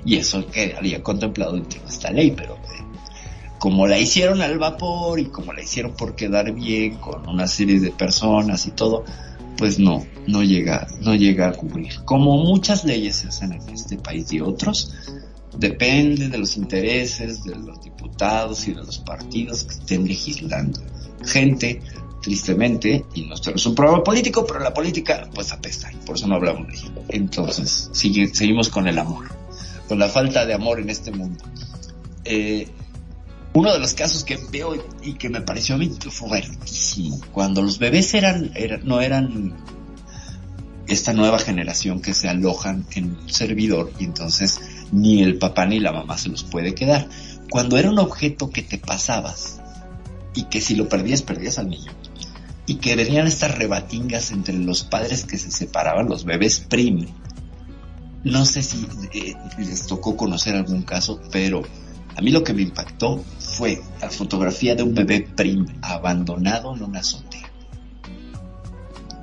y 0.04 0.16
eso 0.16 0.46
que 0.48 0.74
había 0.76 1.04
contemplado 1.04 1.56
en 1.56 1.68
esta 1.88 2.10
ley, 2.12 2.32
pero 2.32 2.56
eh, 2.56 2.84
como 3.60 3.86
la 3.86 4.00
hicieron 4.00 4.42
al 4.42 4.58
vapor 4.58 5.20
y 5.20 5.26
como 5.26 5.54
la 5.54 5.62
hicieron 5.62 5.94
por 5.94 6.16
quedar 6.16 6.52
bien 6.52 6.96
con 6.96 7.30
una 7.30 7.48
serie 7.48 7.80
de 7.80 7.92
personas 7.92 8.66
y 8.66 8.72
todo, 8.72 9.06
pues 9.62 9.78
no, 9.78 10.08
no 10.26 10.42
llega, 10.42 10.88
no 11.02 11.14
llega 11.14 11.50
a 11.50 11.52
cubrir. 11.52 11.94
Como 12.04 12.36
muchas 12.36 12.84
leyes 12.84 13.18
se 13.18 13.28
hacen 13.28 13.54
en 13.54 13.70
este 13.70 13.96
país 13.96 14.34
y 14.34 14.42
otros, 14.42 14.92
depende 15.56 16.30
de 16.30 16.38
los 16.40 16.58
intereses 16.58 17.44
de 17.44 17.56
los 17.58 17.80
diputados 17.84 18.68
y 18.68 18.74
de 18.74 18.84
los 18.84 18.98
partidos 18.98 19.66
que 19.66 19.76
estén 19.76 20.08
legislando. 20.08 20.80
Gente, 21.24 21.80
tristemente, 22.24 23.06
y 23.14 23.28
no 23.28 23.36
es 23.36 23.66
un 23.68 23.76
programa 23.76 24.04
político, 24.04 24.48
pero 24.48 24.62
la 24.62 24.74
política 24.74 25.30
pues 25.32 25.52
apesta 25.52 25.92
y 25.94 25.98
por 26.08 26.16
eso 26.16 26.28
no 26.28 26.38
hablamos 26.38 26.68
de 26.68 26.74
ello. 26.74 26.92
Entonces, 27.10 27.92
sigue, 27.94 28.34
seguimos 28.34 28.68
con 28.68 28.88
el 28.88 28.98
amor, 28.98 29.30
con 29.88 30.00
la 30.00 30.10
falta 30.10 30.44
de 30.44 30.56
amor 30.56 30.80
en 30.80 30.90
este 30.90 31.12
mundo. 31.12 31.44
Eh, 32.26 32.68
uno 33.54 33.74
de 33.74 33.80
los 33.80 33.94
casos 33.94 34.24
que 34.24 34.40
veo 34.52 34.76
y 35.02 35.14
que 35.14 35.30
me 35.30 35.42
pareció 35.42 35.78
fuertísimo, 36.10 37.20
cuando 37.32 37.62
los 37.62 37.80
bebés 37.80 38.14
eran, 38.14 38.54
no 38.84 39.02
eran 39.02 39.58
esta 40.88 41.14
nueva 41.14 41.40
generación 41.40 42.02
que 42.02 42.14
se 42.14 42.30
alojan 42.30 42.86
en 42.96 43.12
un 43.12 43.30
servidor 43.30 43.92
y 44.00 44.06
entonces 44.06 44.60
ni 44.92 45.22
el 45.22 45.38
papá 45.38 45.66
ni 45.66 45.80
la 45.80 45.92
mamá 45.92 46.18
se 46.18 46.30
los 46.30 46.44
puede 46.44 46.76
quedar. 46.76 47.08
Cuando 47.50 47.78
era 47.78 47.90
un 47.90 48.00
objeto 48.00 48.50
que 48.50 48.62
te 48.62 48.78
pasabas 48.78 49.60
y 50.34 50.44
que 50.44 50.62
si 50.62 50.76
lo 50.76 50.88
perdías, 50.88 51.22
perdías 51.22 51.60
al 51.60 51.70
niño. 51.70 51.92
Y 52.66 52.76
que 52.76 52.96
venían 52.96 53.28
estas 53.28 53.58
rebatingas 53.58 54.32
entre 54.32 54.54
los 54.54 54.84
padres 54.84 55.26
que 55.26 55.38
se 55.38 55.52
separaban, 55.52 56.08
los 56.08 56.24
bebés 56.24 56.60
prime. 56.60 57.08
No 58.24 58.46
sé 58.46 58.64
si 58.64 58.88
eh, 59.14 59.34
les 59.58 59.88
tocó 59.88 60.16
conocer 60.16 60.56
algún 60.56 60.84
caso, 60.84 61.20
pero 61.32 61.64
a 62.16 62.22
mí 62.22 62.32
lo 62.32 62.44
que 62.44 62.54
me 62.54 62.62
impactó 62.62 63.24
fue 63.40 63.82
la 64.02 64.10
fotografía 64.10 64.76
de 64.76 64.84
un 64.84 64.94
bebé 64.94 65.28
prim 65.36 65.66
abandonado 65.82 66.76
en 66.76 66.84
una 66.84 67.00
azotea. 67.00 67.50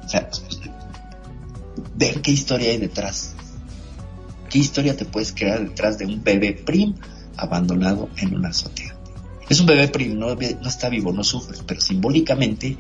O 0.05 0.09
sea, 0.09 0.29
ver 1.97 2.23
qué 2.23 2.31
historia 2.31 2.71
hay 2.71 2.79
detrás. 2.79 3.35
¿Qué 4.49 4.59
historia 4.59 4.97
te 4.97 5.05
puedes 5.05 5.33
crear 5.33 5.61
detrás 5.61 5.99
de 5.99 6.07
un 6.07 6.23
bebé 6.25 6.55
prim 6.55 6.95
abandonado 7.37 8.09
en 8.17 8.35
una 8.35 8.49
azotea? 8.49 8.97
Es 9.49 9.61
un 9.61 9.67
bebé 9.67 9.89
prim, 9.89 10.19
no, 10.19 10.35
no 10.35 10.69
está 10.69 10.89
vivo, 10.89 11.13
no 11.13 11.25
sufre, 11.25 11.59
pero 11.67 11.81
simbólicamente, 11.81 12.77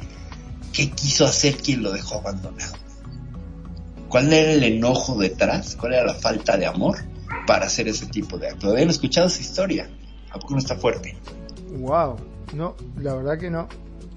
¿qué 0.72 0.90
quiso 0.90 1.26
hacer 1.26 1.56
quien 1.56 1.82
lo 1.82 1.92
dejó 1.92 2.16
abandonado? 2.16 2.74
¿Cuál 4.08 4.32
era 4.32 4.52
el 4.52 4.62
enojo 4.62 5.18
detrás? 5.18 5.76
¿Cuál 5.76 5.94
era 5.94 6.06
la 6.06 6.14
falta 6.14 6.56
de 6.56 6.66
amor 6.66 6.98
para 7.46 7.66
hacer 7.66 7.88
ese 7.88 8.06
tipo 8.06 8.38
de 8.38 8.48
acto? 8.48 8.70
¿Habían 8.70 8.88
escuchado 8.88 9.26
esa 9.26 9.42
historia? 9.42 9.90
¿A 10.30 10.38
poco 10.38 10.54
no 10.54 10.58
está 10.58 10.76
fuerte? 10.76 11.16
Wow, 11.78 12.16
no, 12.54 12.74
la 13.00 13.14
verdad 13.14 13.38
que 13.38 13.50
no. 13.50 13.68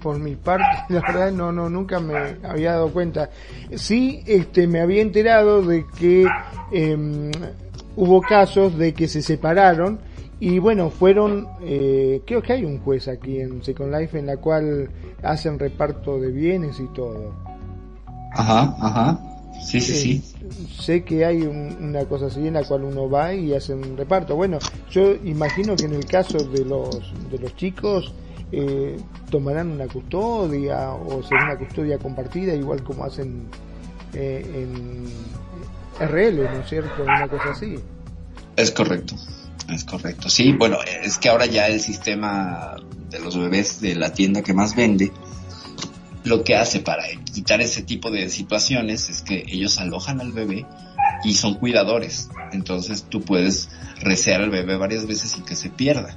Por 0.02 0.18
mi 0.18 0.34
parte, 0.34 0.64
la 0.88 1.00
verdad 1.00 1.32
no, 1.32 1.52
no, 1.52 1.70
nunca 1.70 2.00
me 2.00 2.14
había 2.42 2.72
dado 2.72 2.92
cuenta. 2.92 3.30
Sí, 3.76 4.22
este, 4.26 4.66
me 4.66 4.80
había 4.80 5.02
enterado 5.02 5.62
de 5.62 5.86
que 5.98 6.26
eh, 6.72 7.30
hubo 7.96 8.20
casos 8.20 8.76
de 8.76 8.94
que 8.94 9.08
se 9.08 9.22
separaron 9.22 10.00
y 10.44 10.58
bueno, 10.58 10.90
fueron, 10.90 11.46
eh, 11.62 12.20
creo 12.26 12.42
que 12.42 12.54
hay 12.54 12.64
un 12.64 12.80
juez 12.80 13.06
aquí 13.06 13.38
en 13.38 13.62
Second 13.62 13.94
Life 13.94 14.18
en 14.18 14.26
la 14.26 14.38
cual 14.38 14.90
hacen 15.22 15.56
reparto 15.56 16.18
de 16.18 16.32
bienes 16.32 16.80
y 16.80 16.86
todo. 16.94 17.32
Ajá, 18.32 18.74
ajá. 18.80 19.20
Sí, 19.64 19.80
sí, 19.80 19.94
sí. 19.94 20.31
Sé 20.78 21.04
que 21.04 21.24
hay 21.24 21.42
una 21.42 22.04
cosa 22.04 22.26
así 22.26 22.46
en 22.46 22.54
la 22.54 22.64
cual 22.64 22.84
uno 22.84 23.08
va 23.08 23.34
y 23.34 23.54
hace 23.54 23.74
un 23.74 23.96
reparto. 23.96 24.36
Bueno, 24.36 24.58
yo 24.90 25.14
imagino 25.24 25.76
que 25.76 25.84
en 25.84 25.94
el 25.94 26.06
caso 26.06 26.38
de 26.38 26.64
los, 26.64 27.12
de 27.30 27.38
los 27.38 27.54
chicos 27.56 28.12
eh, 28.50 28.98
tomarán 29.30 29.70
una 29.70 29.86
custodia 29.86 30.92
o 30.92 31.22
será 31.22 31.44
una 31.44 31.58
custodia 31.58 31.98
compartida, 31.98 32.54
igual 32.54 32.82
como 32.82 33.04
hacen 33.04 33.46
eh, 34.14 34.44
en 34.54 35.04
RL, 36.06 36.42
¿no 36.42 36.60
es 36.60 36.68
cierto? 36.68 37.02
Una 37.02 37.28
cosa 37.28 37.50
así. 37.50 37.76
Es 38.56 38.70
correcto. 38.70 39.14
Es 39.68 39.84
correcto. 39.84 40.28
Sí, 40.28 40.52
bueno, 40.52 40.78
es 41.02 41.18
que 41.18 41.28
ahora 41.28 41.46
ya 41.46 41.68
el 41.68 41.80
sistema 41.80 42.76
de 43.08 43.20
los 43.20 43.38
bebés 43.38 43.80
de 43.80 43.94
la 43.94 44.12
tienda 44.12 44.42
que 44.42 44.52
más 44.52 44.74
vende 44.74 45.12
lo 46.24 46.44
que 46.44 46.56
hace 46.56 46.80
para 46.80 47.04
quitar 47.32 47.60
ese 47.60 47.82
tipo 47.82 48.10
de 48.10 48.28
situaciones 48.28 49.08
es 49.10 49.22
que 49.22 49.44
ellos 49.48 49.78
alojan 49.78 50.20
al 50.20 50.32
bebé 50.32 50.66
y 51.24 51.34
son 51.34 51.54
cuidadores. 51.54 52.28
Entonces 52.52 53.04
tú 53.08 53.22
puedes 53.22 53.68
resear 54.00 54.40
al 54.40 54.50
bebé 54.50 54.76
varias 54.76 55.06
veces 55.06 55.32
sin 55.32 55.44
que 55.44 55.56
se 55.56 55.70
pierda. 55.70 56.16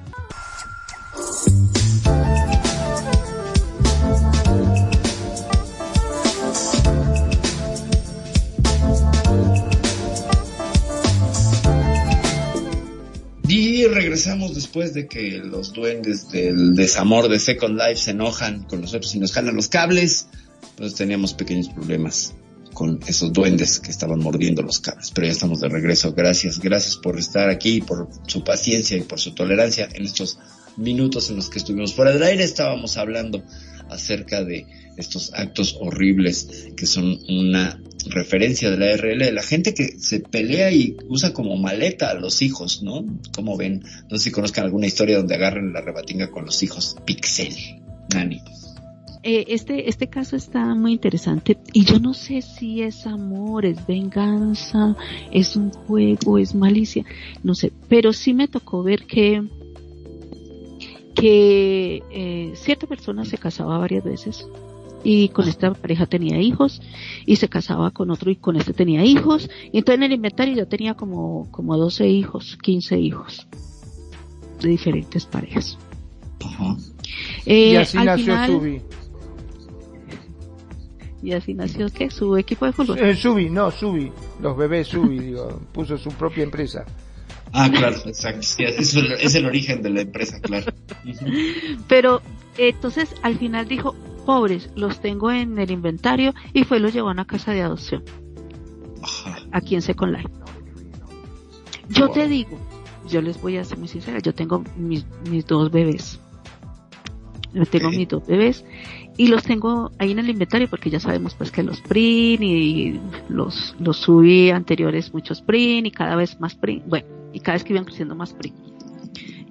Regresamos 13.93 14.55
después 14.55 14.93
de 14.93 15.07
que 15.07 15.37
los 15.37 15.73
duendes 15.73 16.29
del 16.29 16.75
desamor 16.75 17.29
de 17.29 17.39
Second 17.39 17.77
Life 17.77 17.97
se 17.97 18.11
enojan 18.11 18.63
con 18.63 18.81
nosotros 18.81 19.13
y 19.15 19.19
nos 19.19 19.31
jalan 19.31 19.55
los 19.55 19.67
cables. 19.67 20.27
Pues 20.75 20.95
teníamos 20.95 21.33
pequeños 21.33 21.69
problemas 21.69 22.33
con 22.73 22.99
esos 23.07 23.31
duendes 23.31 23.79
que 23.79 23.91
estaban 23.91 24.19
mordiendo 24.19 24.61
los 24.61 24.79
cables. 24.79 25.11
Pero 25.13 25.27
ya 25.27 25.33
estamos 25.33 25.61
de 25.61 25.69
regreso. 25.69 26.13
Gracias, 26.13 26.59
gracias 26.59 26.97
por 26.97 27.17
estar 27.17 27.49
aquí, 27.49 27.81
por 27.81 28.09
su 28.27 28.43
paciencia 28.43 28.97
y 28.97 29.01
por 29.01 29.19
su 29.19 29.33
tolerancia 29.33 29.87
en 29.93 30.03
estos 30.03 30.39
minutos 30.77 31.29
en 31.29 31.37
los 31.37 31.49
que 31.49 31.59
estuvimos 31.59 31.93
fuera 31.93 32.11
del 32.11 32.23
aire. 32.23 32.43
Estábamos 32.43 32.97
hablando 32.97 33.43
acerca 33.89 34.43
de 34.43 34.65
estos 34.97 35.33
actos 35.33 35.77
horribles 35.79 36.69
que 36.75 36.85
son 36.85 37.17
una 37.29 37.81
referencia 38.09 38.69
de 38.71 38.77
la 38.77 38.95
RL, 38.95 39.33
la 39.33 39.43
gente 39.43 39.73
que 39.73 39.99
se 39.99 40.19
pelea 40.19 40.71
y 40.71 40.95
usa 41.09 41.33
como 41.33 41.55
maleta 41.57 42.09
a 42.09 42.13
los 42.13 42.41
hijos, 42.41 42.83
¿no? 42.83 43.05
Como 43.33 43.57
ven, 43.57 43.83
no 44.09 44.17
sé 44.17 44.25
si 44.25 44.31
conozcan 44.31 44.65
alguna 44.65 44.87
historia 44.87 45.17
donde 45.17 45.35
agarran 45.35 45.73
la 45.73 45.81
rebatinga 45.81 46.31
con 46.31 46.45
los 46.45 46.61
hijos. 46.63 46.95
Pixel, 47.05 47.53
Nani. 48.13 48.41
Eh, 49.23 49.45
este, 49.47 49.89
este 49.89 50.07
caso 50.07 50.35
está 50.35 50.75
muy 50.75 50.93
interesante 50.93 51.57
y 51.73 51.83
yo 51.83 51.99
no 51.99 52.13
sé 52.13 52.43
si 52.43 52.83
es 52.83 53.07
amor, 53.07 53.65
es 53.65 53.87
venganza, 53.87 54.95
es 55.31 55.55
un 55.55 55.71
juego, 55.71 56.37
es 56.37 56.53
malicia, 56.53 57.03
no 57.41 57.55
sé, 57.55 57.71
pero 57.89 58.13
sí 58.13 58.35
me 58.35 58.47
tocó 58.47 58.83
ver 58.83 59.07
que 59.07 59.41
que 61.15 62.03
eh, 62.11 62.51
cierta 62.55 62.85
persona 62.85 63.25
se 63.25 63.39
casaba 63.39 63.79
varias 63.79 64.03
veces 64.03 64.47
y 65.05 65.29
con 65.29 65.47
esta 65.47 65.71
pareja 65.71 66.07
tenía 66.07 66.41
hijos 66.41 66.81
y 67.27 67.35
se 67.35 67.47
casaba 67.47 67.91
con 67.91 68.09
otro 68.09 68.31
y 68.31 68.35
con 68.35 68.55
este 68.55 68.73
tenía 68.73 69.05
hijos 69.05 69.47
y 69.71 69.77
entonces 69.77 69.99
en 69.99 70.03
el 70.03 70.13
inventario 70.13 70.55
ya 70.55 70.65
tenía 70.65 70.95
como, 70.95 71.47
como 71.51 71.77
12 71.77 72.07
hijos, 72.07 72.57
15 72.61 72.99
hijos 72.99 73.47
de 74.59 74.69
diferentes 74.69 75.25
parejas. 75.27 75.77
Eh, 77.45 77.73
y 77.73 77.75
así 77.75 77.97
nació 77.97 78.45
Subi. 78.47 78.81
Y 81.21 81.33
así 81.33 81.53
nació 81.53 81.87
¿qué? 81.89 82.09
Su 82.09 82.35
equipo 82.35 82.65
de 82.65 82.73
fútbol. 82.73 82.99
Eh, 82.99 83.15
Subi, 83.15 83.49
no, 83.49 83.69
Subi, 83.69 84.11
los 84.41 84.57
bebés 84.57 84.87
Subi, 84.87 85.19
digo, 85.19 85.61
puso 85.71 85.99
su 85.99 86.09
propia 86.09 86.43
empresa. 86.43 86.83
Ah, 87.53 87.69
claro, 87.71 87.95
exacto. 88.05 88.39
es, 88.39 88.95
el, 88.95 89.11
es 89.13 89.35
el 89.35 89.45
origen 89.45 89.83
de 89.83 89.91
la 89.91 90.01
empresa, 90.01 90.39
claro. 90.41 90.73
Pero 91.87 92.21
entonces 92.57 93.13
al 93.21 93.37
final 93.37 93.67
dijo, 93.67 93.95
pobres 94.25 94.69
los 94.75 94.99
tengo 94.99 95.31
en 95.31 95.57
el 95.59 95.71
inventario 95.71 96.33
y 96.53 96.63
fue 96.63 96.79
lo 96.79 96.89
llevó 96.89 97.09
a 97.09 97.11
una 97.11 97.25
casa 97.25 97.51
de 97.51 97.61
adopción. 97.61 98.03
Aquí 99.51 99.75
en 99.75 99.81
Second 99.81 100.17
Life. 100.17 100.29
Yo 101.89 102.09
te 102.09 102.27
digo, 102.27 102.57
yo 103.07 103.21
les 103.21 103.39
voy 103.41 103.57
a 103.57 103.63
ser 103.63 103.77
muy 103.77 103.87
sincera, 103.87 104.19
yo 104.19 104.33
tengo 104.33 104.63
mis, 104.75 105.05
mis 105.29 105.45
dos 105.45 105.71
bebés. 105.71 106.19
Yo 107.53 107.65
tengo 107.65 107.89
mis 107.89 108.07
dos 108.09 108.25
bebés 108.27 108.65
y 109.17 109.27
los 109.27 109.43
tengo 109.43 109.91
ahí 109.97 110.11
en 110.11 110.19
el 110.19 110.29
inventario 110.29 110.69
porque 110.69 110.89
ya 110.89 110.99
sabemos 110.99 111.35
pues 111.35 111.51
que 111.51 111.63
los 111.63 111.79
print 111.81 112.43
y 112.43 112.99
los, 113.29 113.75
los 113.79 113.97
subí 113.97 114.49
anteriores 114.49 115.13
muchos 115.13 115.41
print 115.41 115.87
y 115.87 115.91
cada 115.91 116.15
vez 116.15 116.39
más 116.39 116.55
print, 116.55 116.85
bueno, 116.87 117.07
y 117.31 117.39
cada 117.39 117.53
vez 117.53 117.63
que 117.63 117.73
iban 117.73 117.85
creciendo 117.85 118.15
más 118.15 118.33
print. 118.33 118.55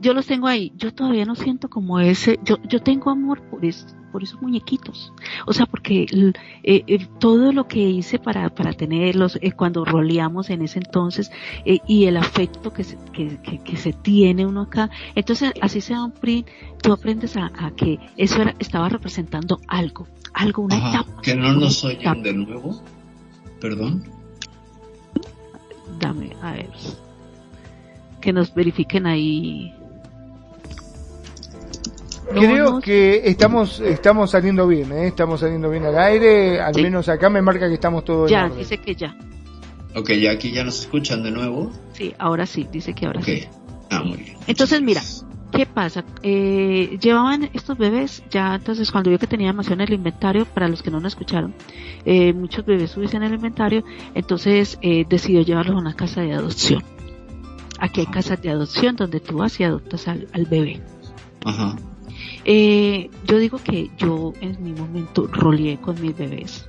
Yo 0.01 0.13
los 0.13 0.27
tengo 0.27 0.49
ahí, 0.49 0.73
yo 0.77 0.93
todavía 0.93 1.25
no 1.25 1.35
siento 1.35 1.71
como 1.71 1.99
ese, 1.99 2.39
yo, 2.45 2.59
yo 2.69 2.81
tengo 2.83 3.11
amor 3.11 3.41
por 3.49 3.65
eso, 3.65 3.87
por 4.15 4.23
esos 4.23 4.41
muñequitos. 4.41 5.13
O 5.45 5.53
sea, 5.53 5.67
porque 5.67 6.07
eh, 6.63 6.85
eh, 6.87 7.09
todo 7.19 7.51
lo 7.51 7.67
que 7.67 7.81
hice 7.81 8.21
para, 8.21 8.49
para 8.49 8.73
tenerlos, 8.73 9.41
eh, 9.43 9.51
cuando 9.51 9.85
roleamos 9.85 10.51
en 10.51 10.63
ese 10.63 10.79
entonces, 10.79 11.33
y 11.65 12.05
el 12.05 12.17
afecto 12.17 12.73
que 12.73 12.85
se, 12.85 12.97
que, 13.13 13.41
que, 13.65 13.77
se 13.77 13.93
tiene 13.93 14.47
uno 14.47 14.61
acá, 14.61 14.89
entonces 15.17 15.53
así 15.61 15.81
sea 15.81 16.05
un 16.05 16.13
print, 16.13 16.47
tú 16.81 16.93
aprendes 16.93 17.37
a, 17.37 17.51
que 17.77 17.99
eso 18.17 18.41
era, 18.41 18.55
estaba 18.61 18.89
representando 18.89 19.59
algo, 19.67 20.07
algo, 20.33 20.63
una 20.63 20.77
etapa. 20.77 21.21
Que 21.21 21.35
no 21.35 21.53
nos 21.53 21.83
oyen 21.83 22.23
de 22.23 22.35
nuevo, 22.35 22.81
perdón. 23.61 24.05
Dame, 25.99 26.37
a 26.41 26.53
ver. 26.53 26.71
Que 28.21 28.33
nos 28.33 28.55
verifiquen 28.55 29.07
ahí 29.07 29.74
Creo 32.31 32.81
que 32.81 33.23
estamos 33.29 33.81
estamos 33.81 34.31
saliendo 34.31 34.67
bien, 34.67 34.93
¿eh? 34.93 35.09
estamos 35.09 35.41
saliendo 35.41 35.69
bien 35.71 35.85
al 35.85 35.99
aire, 35.99 36.61
al 36.61 36.75
menos 36.75 37.09
acá 37.09 37.29
me 37.29 37.43
marca 37.43 37.69
que 37.69 37.75
estamos 37.75 38.05
todos 38.05 38.31
Ya, 38.31 38.49
dice 38.49 38.79
que 38.79 38.95
ya. 38.95 39.17
Ok, 39.95 40.11
ya 40.13 40.33
aquí 40.33 40.51
ya 40.51 40.65
nos 40.65 40.81
escuchan 40.81 41.23
de 41.23 41.31
nuevo. 41.31 41.71
Sí, 41.93 42.15
ahora 42.19 42.47
sí, 42.47 42.67
dice 42.71 42.95
que 42.95 43.07
ahora 43.07 43.23
sí. 43.23 43.45
Ah, 43.91 44.03
muy 44.03 44.17
bien. 44.17 44.37
Entonces, 44.47 44.83
mira, 44.83 45.03
¿qué 45.53 45.67
pasa? 45.67 46.05
Eh, 46.23 46.99
llevaban 47.01 47.49
estos 47.53 47.79
bebés, 47.79 48.25
ya 48.31 48.57
entonces 48.57 48.91
cuando 48.91 49.11
vio 49.11 49.19
que 49.19 49.29
tenía 49.29 49.49
demasiado 49.49 49.83
en 49.83 49.89
el 49.89 49.95
inventario, 49.95 50.47
para 50.47 50.67
los 50.67 50.83
que 50.83 50.91
no 50.91 50.99
lo 50.99 51.07
escucharon, 51.07 51.55
eh, 52.05 52.33
muchos 52.33 52.67
bebés 52.67 52.91
subiesen 52.91 53.23
en 53.23 53.29
el 53.29 53.35
inventario, 53.37 53.85
entonces 54.15 54.79
eh, 54.83 55.05
decidió 55.09 55.43
llevarlos 55.43 55.77
a 55.77 55.81
una 55.81 55.95
casa 55.95 56.23
de 56.23 56.33
adopción. 56.33 56.83
Aquí 57.79 58.01
hay 58.01 58.07
casas 58.07 58.41
de 58.43 58.51
adopción 58.51 58.97
donde 58.97 59.21
tú 59.21 59.39
vas 59.39 59.61
y 59.61 59.65
adoptas 59.65 60.09
al, 60.09 60.27
al 60.33 60.47
bebé. 60.47 60.81
Ajá. 61.45 61.77
Eh, 62.45 63.11
yo 63.27 63.39
digo 63.39 63.59
que 63.59 63.91
yo 63.97 64.33
en 64.41 64.63
mi 64.63 64.73
momento 64.73 65.27
roleé 65.27 65.79
con 65.79 66.01
mis 66.01 66.17
bebés. 66.17 66.69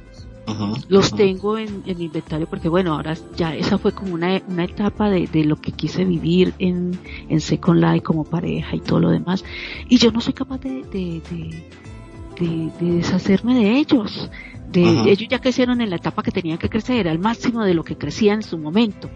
los 0.89 1.15
tengo 1.15 1.57
en, 1.57 1.83
en, 1.87 2.01
inventario 2.01 2.47
porque 2.47 2.69
bueno, 2.69 2.93
ahora 2.93 3.15
ya 3.35 3.55
esa 3.55 3.79
fue 3.79 3.93
como 3.93 4.13
una, 4.13 4.41
una 4.47 4.65
etapa 4.65 5.09
de, 5.09 5.25
de, 5.25 5.43
lo 5.43 5.55
que 5.55 5.71
quise 5.71 6.05
vivir 6.05 6.53
en, 6.59 6.99
en 7.29 7.41
Second 7.41 7.81
Life 7.81 8.01
como 8.01 8.23
pareja 8.23 8.75
y 8.75 8.79
todo 8.79 8.99
lo 8.99 9.09
demás. 9.09 9.43
Y 9.89 9.97
yo 9.97 10.11
no 10.11 10.21
soy 10.21 10.33
capaz 10.33 10.59
de, 10.59 10.83
de, 10.83 11.21
de, 12.39 12.71
de 12.79 12.95
deshacerme 12.97 13.55
de 13.55 13.77
ellos. 13.77 14.29
De, 14.71 15.09
ellos 15.09 15.27
ya 15.29 15.39
crecieron 15.39 15.81
en 15.81 15.89
la 15.89 15.95
etapa 15.95 16.21
que 16.21 16.31
tenían 16.31 16.57
que 16.57 16.69
crecer, 16.69 17.07
al 17.07 17.19
máximo 17.19 17.63
de 17.63 17.73
lo 17.73 17.83
que 17.83 17.97
crecían 17.97 18.37
en 18.37 18.43
su 18.43 18.57
momento. 18.57 19.09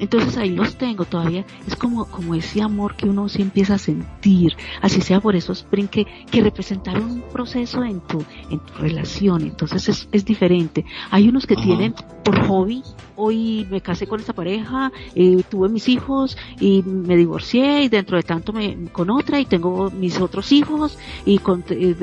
Entonces 0.00 0.36
ahí 0.36 0.50
los 0.50 0.76
tengo 0.76 1.04
todavía. 1.04 1.44
Es 1.66 1.76
como, 1.76 2.04
como 2.06 2.34
ese 2.34 2.62
amor 2.62 2.96
que 2.96 3.06
uno 3.06 3.28
sí 3.28 3.42
empieza 3.42 3.74
a 3.74 3.78
sentir, 3.78 4.56
así 4.82 5.00
sea 5.00 5.20
por 5.20 5.36
esos 5.36 5.58
sprint 5.58 5.90
que, 5.90 6.06
que 6.30 6.42
representaron 6.42 7.10
un 7.10 7.22
proceso 7.22 7.82
en 7.82 8.00
tu, 8.00 8.24
en 8.50 8.60
tu 8.60 8.72
relación. 8.74 9.42
Entonces 9.42 9.88
es, 9.88 10.08
es 10.12 10.24
diferente. 10.24 10.84
Hay 11.10 11.28
unos 11.28 11.46
que 11.46 11.56
tienen 11.56 11.94
por 12.24 12.46
hobby, 12.46 12.82
hoy 13.16 13.66
me 13.70 13.80
casé 13.80 14.06
con 14.06 14.20
esta 14.20 14.32
pareja, 14.32 14.92
eh, 15.14 15.42
tuve 15.48 15.68
mis 15.68 15.88
hijos 15.88 16.36
y 16.60 16.82
me 16.82 17.16
divorcié 17.16 17.82
y 17.82 17.88
dentro 17.88 18.16
de 18.16 18.22
tanto 18.22 18.52
me, 18.52 18.90
con 18.92 19.10
otra 19.10 19.40
y 19.40 19.46
tengo 19.46 19.90
mis 19.90 20.20
otros 20.20 20.52
hijos 20.52 20.98
y 21.24 21.38
con, 21.38 21.64
y, 21.70 21.96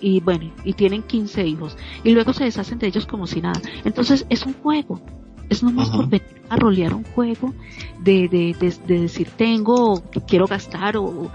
y, 0.00 0.20
bueno, 0.20 0.52
y 0.64 0.72
tienen 0.72 1.02
15 1.02 1.46
hijos. 1.46 1.76
Y 2.04 2.10
luego 2.12 2.32
se 2.32 2.44
deshacen 2.44 2.78
de 2.78 2.88
ellos 2.88 3.06
como 3.06 3.26
si 3.26 3.40
nada. 3.40 3.60
Entonces 3.84 4.26
es 4.28 4.44
un 4.44 4.54
juego 4.54 5.00
es 5.48 5.62
nomás 5.62 5.90
por 5.90 6.08
venir 6.08 6.42
a 6.48 6.56
rolear 6.56 6.94
un 6.94 7.04
juego 7.04 7.54
de, 8.00 8.28
de, 8.28 8.56
de, 8.86 9.00
decir 9.00 9.28
tengo, 9.36 10.02
que 10.10 10.20
quiero 10.20 10.46
gastar 10.46 10.96
o, 10.96 11.30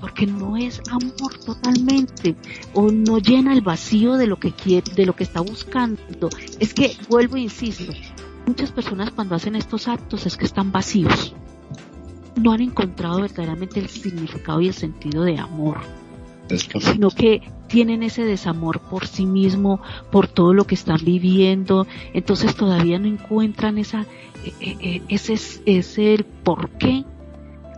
porque 0.00 0.26
no 0.26 0.56
es 0.56 0.80
amor 0.90 1.38
totalmente 1.44 2.36
o 2.72 2.90
no 2.90 3.18
llena 3.18 3.52
el 3.52 3.60
vacío 3.60 4.14
de 4.14 4.26
lo 4.26 4.38
que 4.38 4.52
quiere, 4.52 4.92
de 4.94 5.06
lo 5.06 5.14
que 5.14 5.24
está 5.24 5.40
buscando. 5.40 6.00
Es 6.58 6.74
que 6.74 6.96
vuelvo 7.08 7.36
e 7.36 7.40
insisto, 7.40 7.92
muchas 8.46 8.72
personas 8.72 9.10
cuando 9.10 9.34
hacen 9.34 9.56
estos 9.56 9.88
actos 9.88 10.26
es 10.26 10.36
que 10.36 10.46
están 10.46 10.72
vacíos. 10.72 11.34
No 12.36 12.52
han 12.52 12.62
encontrado 12.62 13.20
verdaderamente 13.20 13.80
el 13.80 13.88
significado 13.88 14.60
y 14.60 14.68
el 14.68 14.74
sentido 14.74 15.24
de 15.24 15.38
amor 15.38 15.78
sino 16.58 17.10
que 17.10 17.42
tienen 17.68 18.02
ese 18.02 18.24
desamor 18.24 18.80
por 18.80 19.06
sí 19.06 19.26
mismo, 19.26 19.80
por 20.10 20.26
todo 20.26 20.54
lo 20.54 20.64
que 20.64 20.74
están 20.74 20.98
viviendo, 21.04 21.86
entonces 22.12 22.54
todavía 22.54 22.98
no 22.98 23.06
encuentran 23.06 23.78
esa, 23.78 24.02
eh, 24.44 24.52
eh, 24.60 24.76
eh, 24.80 25.02
ese 25.08 25.34
es, 25.34 25.98
el 25.98 26.24
por 26.24 26.70
qué 26.70 27.04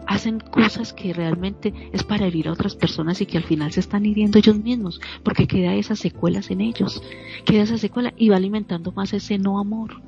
hacen 0.06 0.40
cosas 0.40 0.92
que 0.92 1.12
realmente 1.12 1.72
es 1.92 2.02
para 2.02 2.26
herir 2.26 2.48
a 2.48 2.52
otras 2.52 2.74
personas 2.74 3.20
y 3.20 3.26
que 3.26 3.36
al 3.36 3.44
final 3.44 3.72
se 3.72 3.80
están 3.80 4.06
hiriendo 4.06 4.38
ellos 4.38 4.56
mismos, 4.56 5.00
porque 5.22 5.46
queda 5.46 5.74
esas 5.74 5.98
secuelas 5.98 6.50
en 6.50 6.60
ellos, 6.60 7.02
queda 7.44 7.62
esa 7.62 7.78
secuela 7.78 8.12
y 8.16 8.30
va 8.30 8.36
alimentando 8.36 8.92
más 8.92 9.12
ese 9.12 9.38
no 9.38 9.58
amor. 9.58 10.00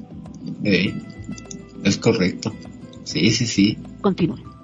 es 1.85 1.99
correcto. 1.99 2.53
Sí, 3.05 3.31
sí, 3.31 3.47
sí. 3.47 3.79
Continúe 4.01 4.55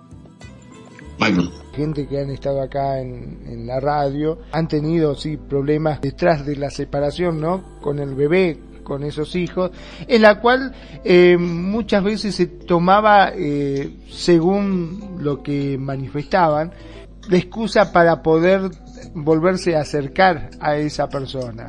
gente 1.73 2.07
que 2.07 2.21
han 2.21 2.31
estado 2.31 2.63
acá 2.63 3.01
en, 3.01 3.67
la 3.67 3.79
radio 3.81 4.39
han 4.53 4.69
tenido 4.69 5.15
sí 5.15 5.37
problemas 5.37 6.01
detrás 6.01 6.45
de 6.47 6.57
la 6.57 6.71
separación, 6.71 7.41
¿no? 7.41 7.79
Con 7.81 7.99
el 7.99 8.15
bebé, 8.15 8.59
con 8.83 9.05
esos 9.05 9.37
hijos, 9.37 9.71
en 10.09 10.23
la 10.23 10.41
cual 10.41 10.75
eh, 11.05 11.37
muchas 11.39 12.03
veces 12.03 12.35
se 12.35 12.47
tomaba, 12.47 13.33
eh, 13.35 13.99
según 14.09 15.19
lo 15.21 15.43
que 15.43 15.79
manifestaban, 15.79 16.73
la 17.29 17.39
excusa 17.39 17.93
para 17.93 18.23
poder 18.23 18.71
volverse 19.15 19.77
a 19.77 19.81
acercar 19.81 20.51
a 20.61 20.77
esa 20.77 21.09
persona. 21.09 21.67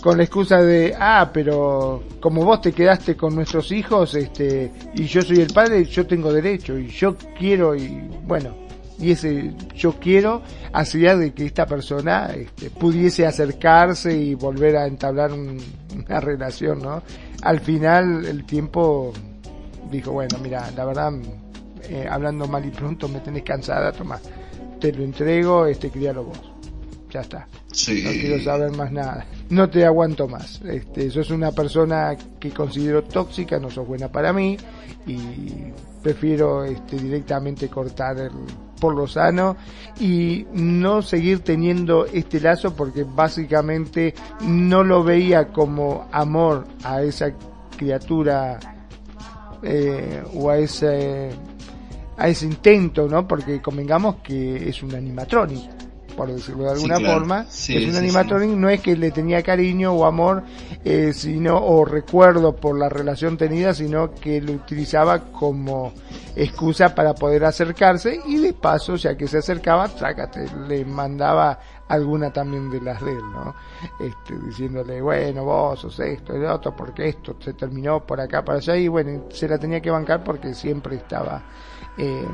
Con 0.00 0.16
la 0.16 0.24
excusa 0.24 0.62
de, 0.62 0.94
ah, 0.98 1.30
pero 1.32 2.02
como 2.20 2.44
vos 2.44 2.62
te 2.62 2.72
quedaste 2.72 3.16
con 3.16 3.34
nuestros 3.34 3.70
hijos, 3.70 4.14
este, 4.14 4.72
y 4.94 5.04
yo 5.04 5.20
soy 5.20 5.40
el 5.40 5.52
padre, 5.52 5.84
yo 5.84 6.06
tengo 6.06 6.32
derecho, 6.32 6.78
y 6.78 6.88
yo 6.88 7.16
quiero, 7.38 7.76
y 7.76 8.00
bueno, 8.26 8.69
y 9.00 9.12
ese 9.12 9.54
yo 9.74 9.94
quiero 9.98 10.42
hacía 10.72 11.16
de 11.16 11.32
que 11.32 11.46
esta 11.46 11.66
persona 11.66 12.30
este, 12.34 12.70
pudiese 12.70 13.26
acercarse 13.26 14.16
y 14.16 14.34
volver 14.34 14.76
a 14.76 14.86
entablar 14.86 15.32
una 15.32 16.20
relación, 16.20 16.82
¿no? 16.82 17.02
Al 17.42 17.60
final 17.60 18.26
el 18.26 18.44
tiempo 18.44 19.12
dijo, 19.90 20.12
bueno, 20.12 20.38
mira, 20.42 20.70
la 20.76 20.84
verdad, 20.84 21.12
eh, 21.88 22.06
hablando 22.08 22.46
mal 22.46 22.64
y 22.64 22.70
pronto 22.70 23.08
me 23.08 23.20
tenés 23.20 23.42
cansada, 23.42 23.92
toma, 23.92 24.20
te 24.78 24.92
lo 24.92 25.02
entrego, 25.02 25.66
este, 25.66 25.90
crialo 25.90 26.24
vos. 26.24 26.40
Ya 27.10 27.22
está. 27.22 27.48
No 27.48 28.10
quiero 28.12 28.40
saber 28.40 28.70
más 28.76 28.92
nada. 28.92 29.26
No 29.48 29.68
te 29.68 29.84
aguanto 29.84 30.28
más. 30.28 30.60
Este, 30.62 31.10
sos 31.10 31.30
una 31.30 31.50
persona 31.50 32.16
que 32.38 32.50
considero 32.50 33.02
tóxica, 33.02 33.58
no 33.58 33.68
sos 33.68 33.86
buena 33.86 34.08
para 34.12 34.32
mí 34.32 34.56
y 35.06 35.18
prefiero 36.02 36.64
este, 36.64 36.96
directamente 36.96 37.68
cortar 37.68 38.18
el, 38.18 38.30
por 38.80 38.94
lo 38.94 39.06
sano 39.06 39.56
y 40.00 40.46
no 40.52 41.02
seguir 41.02 41.40
teniendo 41.40 42.06
este 42.06 42.40
lazo 42.40 42.74
porque 42.74 43.04
básicamente 43.04 44.14
no 44.42 44.82
lo 44.82 45.04
veía 45.04 45.48
como 45.48 46.08
amor 46.10 46.66
a 46.82 47.02
esa 47.02 47.32
criatura 47.76 48.58
eh, 49.62 50.22
o 50.34 50.50
a 50.50 50.58
ese 50.58 51.30
a 52.16 52.28
ese 52.28 52.44
intento, 52.44 53.08
¿no? 53.08 53.26
Porque 53.26 53.62
convengamos 53.62 54.16
que 54.16 54.68
es 54.68 54.82
un 54.82 54.94
animatronic 54.94 55.89
por 56.10 56.32
decirlo 56.32 56.64
de 56.64 56.70
alguna 56.70 57.00
forma. 57.00 57.46
es 57.48 57.88
un 57.88 57.96
animatronic, 57.96 58.50
no 58.50 58.68
es 58.68 58.80
que 58.80 58.96
le 58.96 59.10
tenía 59.10 59.42
cariño 59.42 59.92
o 59.92 60.04
amor, 60.04 60.42
eh, 60.84 61.12
sino, 61.12 61.58
o 61.58 61.84
recuerdo 61.84 62.54
por 62.56 62.78
la 62.78 62.88
relación 62.88 63.36
tenida, 63.36 63.74
sino 63.74 64.14
que 64.14 64.40
lo 64.40 64.52
utilizaba 64.52 65.30
como 65.32 65.92
excusa 66.36 66.94
para 66.94 67.14
poder 67.14 67.44
acercarse 67.44 68.20
y 68.26 68.38
de 68.38 68.52
paso, 68.52 68.96
ya 68.96 69.16
que 69.16 69.26
se 69.26 69.38
acercaba, 69.38 69.88
trácate, 69.88 70.46
le 70.68 70.84
mandaba 70.84 71.58
alguna 71.88 72.32
también 72.32 72.70
de 72.70 72.80
las 72.80 73.04
de 73.04 73.10
él, 73.10 73.32
¿no? 73.32 73.54
Este, 73.98 74.38
diciéndole, 74.46 75.00
bueno, 75.02 75.44
vos 75.44 75.80
sos 75.80 75.98
esto 76.00 76.36
y 76.36 76.44
otro, 76.44 76.74
porque 76.74 77.08
esto 77.08 77.36
se 77.40 77.52
terminó 77.54 78.06
por 78.06 78.20
acá, 78.20 78.44
para 78.44 78.58
allá, 78.58 78.76
y 78.76 78.86
bueno, 78.86 79.24
se 79.30 79.48
la 79.48 79.58
tenía 79.58 79.80
que 79.80 79.90
bancar 79.90 80.22
porque 80.22 80.54
siempre 80.54 80.96
estaba 80.96 81.42
eh, 81.98 82.26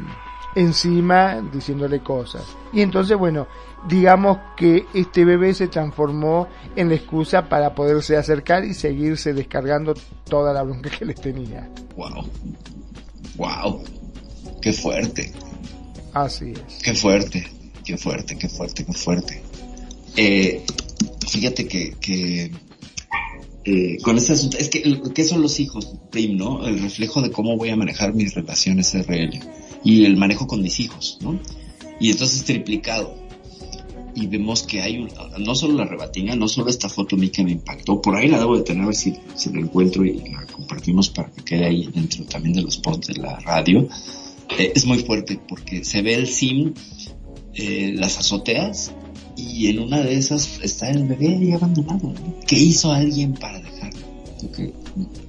encima 0.57 1.41
diciéndole 1.53 2.01
cosas. 2.01 2.43
Y 2.73 2.81
entonces, 2.81 3.17
bueno, 3.17 3.47
digamos 3.89 4.39
que 4.57 4.87
este 4.95 5.25
bebé 5.25 5.55
se 5.55 5.69
transformó 5.69 6.49
en 6.75 6.89
la 6.89 6.97
excusa 6.97 7.49
para 7.49 7.75
poderse 7.75 8.17
acercar 8.17 8.65
y 8.65 8.75
seguirse 8.75 9.35
descargando 9.35 9.95
toda 10.29 10.53
la 10.53 10.63
bronca 10.63 10.91
que 10.91 11.05
les 11.05 11.21
tenía. 11.21 11.71
Wow. 11.95 12.29
Wow. 13.37 13.85
Qué 14.63 14.73
fuerte. 14.73 15.31
Así 16.15 16.53
es. 16.53 16.83
Qué 16.83 16.95
fuerte. 16.95 17.47
Qué 17.85 17.97
fuerte, 17.97 18.37
qué 18.37 18.49
fuerte, 18.49 18.85
qué 18.85 18.93
fuerte. 18.93 19.43
Eh, 20.17 20.65
fíjate 21.29 21.69
que, 21.69 21.93
que 22.01 22.51
eh, 23.65 23.99
con 24.03 24.17
este 24.17 24.33
asunto, 24.33 24.57
es 24.59 24.71
que, 24.71 25.01
¿qué 25.15 25.25
son 25.25 25.43
los 25.43 25.61
hijos, 25.61 25.95
Prim, 26.11 26.37
no? 26.37 26.67
El 26.67 26.81
reflejo 26.81 27.21
de 27.21 27.31
cómo 27.31 27.57
voy 27.57 27.69
a 27.69 27.77
manejar 27.77 28.15
mis 28.15 28.35
relaciones 28.35 28.95
RL 28.95 29.39
y 29.85 30.05
el 30.05 30.17
manejo 30.17 30.47
con 30.47 30.63
mis 30.63 30.81
hijos, 30.81 31.19
¿no? 31.21 31.39
Y 32.01 32.11
entonces 32.11 32.45
triplicado. 32.45 33.15
Y 34.15 34.27
vemos 34.29 34.63
que 34.63 34.81
hay 34.81 34.99
un, 34.99 35.11
no 35.39 35.55
solo 35.55 35.75
la 35.75 35.85
rebatina, 35.85 36.35
no 36.35 36.49
solo 36.49 36.71
esta 36.71 36.89
foto 36.89 37.17
a 37.17 37.19
mí 37.19 37.29
que 37.29 37.45
me 37.45 37.53
impactó, 37.53 38.01
por 38.01 38.17
ahí 38.17 38.29
la 38.29 38.39
debo 38.39 38.57
de 38.57 38.63
tener 38.63 38.85
a 38.85 38.87
ver 38.87 38.95
si, 38.95 39.15
si 39.35 39.53
la 39.53 39.61
encuentro 39.61 40.07
y 40.07 40.19
la 40.31 40.47
compartimos 40.47 41.11
para 41.11 41.31
que 41.31 41.45
quede 41.45 41.67
ahí 41.67 41.91
dentro 41.95 42.25
también 42.25 42.55
de 42.55 42.63
los 42.63 42.79
posts 42.79 43.09
de 43.09 43.21
la 43.21 43.39
radio. 43.41 43.87
Eh, 44.59 44.73
es 44.75 44.87
muy 44.87 45.01
fuerte 45.01 45.39
porque 45.47 45.85
se 45.85 46.01
ve 46.01 46.15
el 46.15 46.29
sim, 46.29 46.73
eh, 47.55 47.93
las 47.95 48.19
azoteas, 48.19 48.93
y 49.37 49.69
en 49.69 49.81
una 49.81 50.01
de 50.01 50.15
esas 50.15 50.61
está 50.63 50.91
el 50.91 51.05
bebé 51.05 51.37
ahí 51.37 51.53
abandonado. 51.53 52.15
¿Qué 52.47 52.57
hizo 52.57 52.93
alguien 52.93 53.35
para 53.35 53.61
dejarlo? 53.61 54.01
Okay. 54.51 54.73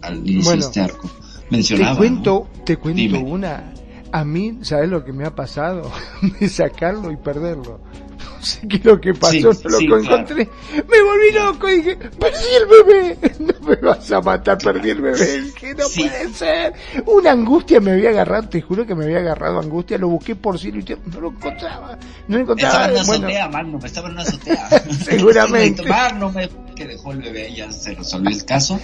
Al 0.02 0.28
inicio 0.28 0.52
de 0.54 0.60
este 0.60 0.80
arco 0.80 1.12
mencionaba. 1.50 1.92
Te 1.92 1.98
cuento, 1.98 2.48
te 2.66 2.78
cuento 2.78 3.20
una 3.20 3.74
a 4.12 4.24
mí, 4.24 4.60
¿sabes 4.62 4.90
lo 4.90 5.04
que 5.04 5.14
me 5.14 5.26
ha 5.26 5.36
pasado? 5.36 5.92
de 6.40 6.50
sacarlo 6.50 7.12
y 7.12 7.18
perderlo. 7.18 7.80
No 8.18 8.44
sé 8.44 8.68
qué 8.68 8.78
es 8.78 8.86
lo 8.86 9.00
que 9.00 9.14
pasó, 9.14 9.52
no 9.70 9.80
lo 9.82 10.00
encontré. 10.00 10.48
Me 10.74 11.02
volví 11.02 11.32
loco 11.34 11.70
y 11.70 11.76
dije, 11.78 11.96
perdí 11.96 12.56
el 12.56 12.66
bebé. 12.66 13.18
No 13.40 13.68
me 13.68 13.76
vas 13.76 14.12
a 14.12 14.22
matar, 14.22 14.58
perdí 14.58 14.92
el 14.92 15.02
bebé. 15.02 15.52
Que 15.60 15.74
no 15.74 15.86
puede 15.94 16.34
ser. 16.34 16.74
Una 17.06 17.32
angustia 17.32 17.82
me 17.82 17.92
había 17.92 18.10
agarrado, 18.10 18.48
te 18.48 18.62
juro 18.62 18.86
que 18.86 18.96
me 18.96 19.06
había 19.06 19.18
agarrado 19.18 19.60
angustia. 19.60 19.98
Lo 19.98 20.08
busqué 20.08 20.36
por 20.36 20.58
cielo 20.58 20.80
y 20.80 20.98
no 21.12 21.20
lo 21.20 21.30
encontraba. 21.30 21.98
No 22.28 22.38
lo 22.38 22.44
encontraba. 22.44 22.74
Estaba 22.74 22.86
en 22.86 22.92
una 22.92 23.02
azotea, 23.02 23.48
bueno, 23.48 23.80
estaba 23.84 24.08
en 24.08 24.14
una 24.14 24.22
azotea. 24.22 24.70
Seguramente. 25.04 25.84
me 25.84 26.50
que 26.76 26.86
dejó 26.86 27.12
el 27.12 27.22
bebé, 27.22 27.54
ya 27.54 27.72
se 27.72 27.96
resolvió 27.96 28.30
el 28.30 28.46
caso. 28.46 28.80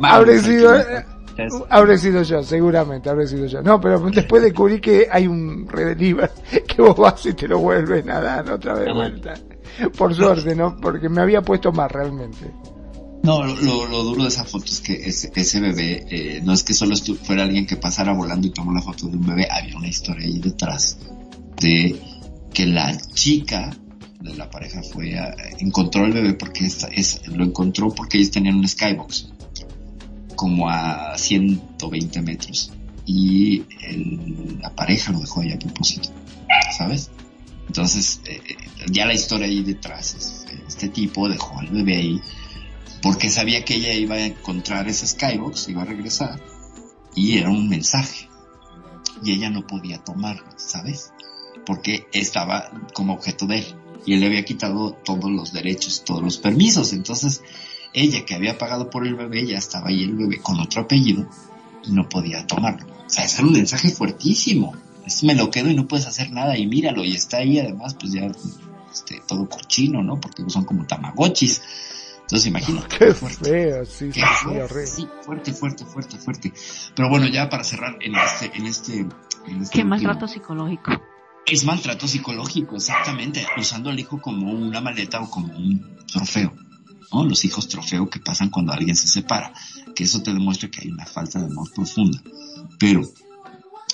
Habré 0.00 0.40
sido, 0.40 0.72
Habré 1.70 1.98
sido 1.98 2.22
yo, 2.22 2.42
seguramente, 2.42 3.10
habré 3.10 3.26
sido 3.26 3.46
yo. 3.46 3.62
No, 3.62 3.80
pero 3.80 3.98
después 4.10 4.42
descubrí 4.42 4.80
que 4.80 5.08
hay 5.10 5.26
un 5.26 5.68
redeliver 5.68 6.30
que 6.66 6.82
vos 6.82 6.96
vas 6.96 7.24
y 7.26 7.34
te 7.34 7.48
lo 7.48 7.58
vuelves 7.58 8.06
a 8.08 8.20
dar 8.20 8.50
otra 8.50 8.74
vez 8.74 8.94
vuelta. 8.94 9.34
Por 9.96 10.14
suerte, 10.14 10.54
¿no? 10.54 10.76
Porque 10.76 11.08
me 11.08 11.20
había 11.20 11.42
puesto 11.42 11.72
más 11.72 11.90
realmente. 11.90 12.50
No, 13.24 13.42
lo, 13.42 13.86
lo, 13.86 14.02
duro 14.04 14.22
de 14.22 14.28
esa 14.28 14.44
foto 14.44 14.66
es 14.66 14.80
que 14.80 14.92
ese, 14.92 15.32
ese 15.34 15.58
bebé, 15.58 16.04
eh, 16.10 16.40
no 16.44 16.52
es 16.52 16.62
que 16.62 16.74
solo 16.74 16.94
fuera 16.96 17.44
alguien 17.44 17.66
que 17.66 17.76
pasara 17.76 18.12
volando 18.12 18.46
y 18.46 18.50
tomó 18.50 18.70
la 18.72 18.82
foto 18.82 19.08
de 19.08 19.16
un 19.16 19.26
bebé, 19.26 19.48
había 19.50 19.78
una 19.78 19.88
historia 19.88 20.26
ahí 20.26 20.38
detrás 20.38 20.98
de 21.58 21.98
que 22.52 22.66
la 22.66 22.94
chica 23.14 23.74
de 24.20 24.34
la 24.34 24.50
pareja 24.50 24.82
fue 24.82 25.18
a, 25.18 25.34
encontró 25.58 26.04
el 26.04 26.12
bebé 26.12 26.34
porque 26.34 26.66
es, 26.66 27.26
lo 27.28 27.44
encontró 27.44 27.88
porque 27.88 28.18
ellos 28.18 28.30
tenían 28.30 28.56
un 28.56 28.68
skybox 28.68 29.33
como 30.34 30.68
a 30.68 31.16
120 31.16 32.22
metros 32.22 32.72
y 33.06 33.64
la 34.60 34.74
pareja 34.74 35.12
lo 35.12 35.20
dejó 35.20 35.40
ahí 35.40 35.52
a 35.52 35.58
propósito, 35.58 36.08
¿sabes? 36.76 37.10
Entonces, 37.66 38.20
eh, 38.26 38.40
eh, 38.48 38.56
ya 38.90 39.06
la 39.06 39.14
historia 39.14 39.46
ahí 39.46 39.62
detrás 39.62 40.44
este 40.66 40.88
tipo 40.88 41.28
dejó 41.28 41.58
al 41.58 41.68
bebé 41.68 41.96
ahí 41.96 42.20
porque 43.02 43.30
sabía 43.30 43.64
que 43.64 43.74
ella 43.74 43.92
iba 43.92 44.14
a 44.16 44.26
encontrar 44.26 44.88
ese 44.88 45.06
skybox, 45.06 45.68
iba 45.68 45.82
a 45.82 45.86
regresar 45.86 46.40
y 47.14 47.38
era 47.38 47.50
un 47.50 47.68
mensaje 47.68 48.28
y 49.22 49.32
ella 49.32 49.50
no 49.50 49.66
podía 49.66 49.98
tomarlo, 49.98 50.46
¿sabes? 50.56 51.12
Porque 51.66 52.06
estaba 52.12 52.70
como 52.94 53.14
objeto 53.14 53.46
de 53.46 53.58
él 53.58 53.66
y 54.06 54.14
él 54.14 54.20
le 54.20 54.26
había 54.26 54.44
quitado 54.44 54.92
todos 54.92 55.30
los 55.30 55.52
derechos, 55.52 56.04
todos 56.04 56.22
los 56.22 56.38
permisos, 56.38 56.92
entonces 56.92 57.42
ella 57.94 58.24
que 58.24 58.34
había 58.34 58.58
pagado 58.58 58.90
por 58.90 59.06
el 59.06 59.14
bebé 59.14 59.46
ya 59.46 59.56
estaba 59.56 59.88
ahí 59.88 60.02
el 60.02 60.14
bebé 60.14 60.38
con 60.38 60.60
otro 60.60 60.82
apellido 60.82 61.26
y 61.84 61.92
no 61.92 62.08
podía 62.08 62.46
tomarlo. 62.46 62.86
O 63.06 63.08
sea, 63.08 63.24
era 63.24 63.44
un 63.44 63.52
mensaje 63.52 63.90
fuertísimo. 63.90 64.74
Es 65.06 65.22
me 65.22 65.34
lo 65.34 65.50
quedo 65.50 65.70
y 65.70 65.74
no 65.74 65.86
puedes 65.86 66.06
hacer 66.06 66.30
nada 66.32 66.58
y 66.58 66.66
míralo 66.66 67.04
y 67.04 67.14
está 67.14 67.38
ahí 67.38 67.58
además 67.58 67.94
pues 67.94 68.12
ya 68.12 68.28
este, 68.92 69.22
todo 69.26 69.48
cochino, 69.48 70.02
¿no? 70.02 70.20
Porque 70.20 70.42
son 70.48 70.64
como 70.64 70.86
tamagotchis. 70.86 71.62
Entonces 72.22 72.46
imagínate. 72.46 72.96
Qué 72.98 73.14
fuerte. 73.14 73.86
sí, 73.86 74.10
qué 74.12 74.22
fuerte, 74.24 74.86
sí, 74.86 75.06
fuerte, 75.22 75.52
fuerte, 75.52 75.84
fuerte, 75.84 76.18
fuerte. 76.18 76.52
Pero 76.96 77.08
bueno, 77.10 77.26
ya 77.28 77.48
para 77.48 77.64
cerrar 77.64 77.98
en 78.00 78.14
este, 78.14 78.50
en 78.56 78.66
este, 78.66 79.00
en 79.46 79.62
este 79.62 79.78
Qué 79.78 79.84
maltrato 79.84 80.26
psicológico. 80.26 80.92
Es 81.46 81.64
maltrato 81.64 82.08
psicológico, 82.08 82.76
exactamente, 82.76 83.46
usando 83.58 83.90
al 83.90 84.00
hijo 84.00 84.18
como 84.22 84.50
una 84.50 84.80
maleta 84.80 85.20
o 85.20 85.30
como 85.30 85.54
un 85.54 85.98
trofeo. 86.06 86.54
Los 87.22 87.44
hijos 87.44 87.68
trofeo 87.68 88.10
que 88.10 88.18
pasan 88.18 88.50
cuando 88.50 88.72
alguien 88.72 88.96
se 88.96 89.06
separa, 89.06 89.52
que 89.94 90.04
eso 90.04 90.22
te 90.22 90.32
demuestra 90.32 90.70
que 90.70 90.80
hay 90.80 90.88
una 90.88 91.06
falta 91.06 91.38
de 91.38 91.46
amor 91.46 91.70
profunda. 91.72 92.20
Pero, 92.78 93.02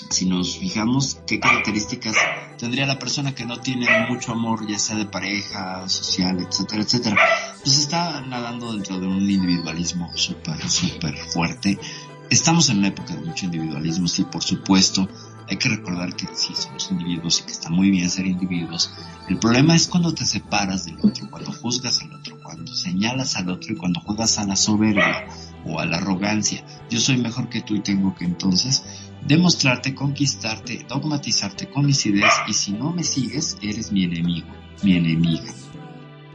si 0.08 0.24
nos 0.24 0.56
fijamos 0.56 1.18
qué 1.26 1.38
características 1.38 2.16
tendría 2.58 2.86
la 2.86 2.98
persona 2.98 3.34
que 3.34 3.44
no 3.44 3.60
tiene 3.60 3.86
mucho 4.08 4.32
amor, 4.32 4.66
ya 4.66 4.78
sea 4.78 4.96
de 4.96 5.04
pareja, 5.04 5.88
social, 5.88 6.40
etcétera, 6.40 6.82
etcétera, 6.82 7.16
pues 7.62 7.78
está 7.78 8.20
nadando 8.22 8.72
dentro 8.72 8.98
de 8.98 9.06
un 9.06 9.28
individualismo 9.28 10.10
súper, 10.14 10.68
súper 10.68 11.16
fuerte. 11.16 11.78
Estamos 12.30 12.68
en 12.70 12.78
una 12.78 12.88
época 12.88 13.14
de 13.14 13.22
mucho 13.22 13.46
individualismo, 13.46 14.06
sí, 14.08 14.24
por 14.24 14.42
supuesto, 14.42 15.08
hay 15.48 15.56
que 15.56 15.68
recordar 15.68 16.14
que 16.14 16.28
sí 16.32 16.54
somos 16.54 16.90
individuos 16.92 17.40
y 17.40 17.42
que 17.42 17.52
está 17.52 17.70
muy 17.70 17.90
bien 17.90 18.08
ser 18.08 18.26
individuos. 18.26 18.92
El 19.28 19.38
problema 19.38 19.74
es 19.74 19.88
cuando 19.88 20.14
te 20.14 20.24
separas 20.24 20.84
del 20.84 20.98
otro, 21.02 21.28
cuando 21.28 21.52
juzgas 21.52 22.00
al 22.02 22.12
otro, 22.12 22.19
cuando 22.50 22.74
señalas 22.74 23.36
al 23.36 23.48
otro 23.48 23.72
y 23.72 23.76
cuando 23.76 24.00
juegas 24.00 24.38
a 24.38 24.44
la 24.44 24.56
soberbia 24.56 25.28
o 25.64 25.78
a 25.78 25.86
la 25.86 25.98
arrogancia. 25.98 26.64
Yo 26.90 26.98
soy 26.98 27.16
mejor 27.16 27.48
que 27.48 27.60
tú 27.60 27.76
y 27.76 27.80
tengo 27.80 28.12
que 28.16 28.24
entonces 28.24 28.82
demostrarte, 29.24 29.94
conquistarte, 29.94 30.84
dogmatizarte 30.88 31.70
con 31.70 31.86
mis 31.86 32.04
ideas 32.06 32.34
y 32.48 32.54
si 32.54 32.72
no 32.72 32.92
me 32.92 33.04
sigues, 33.04 33.56
eres 33.62 33.92
mi 33.92 34.02
enemigo, 34.02 34.48
mi 34.82 34.96
enemiga. 34.96 35.52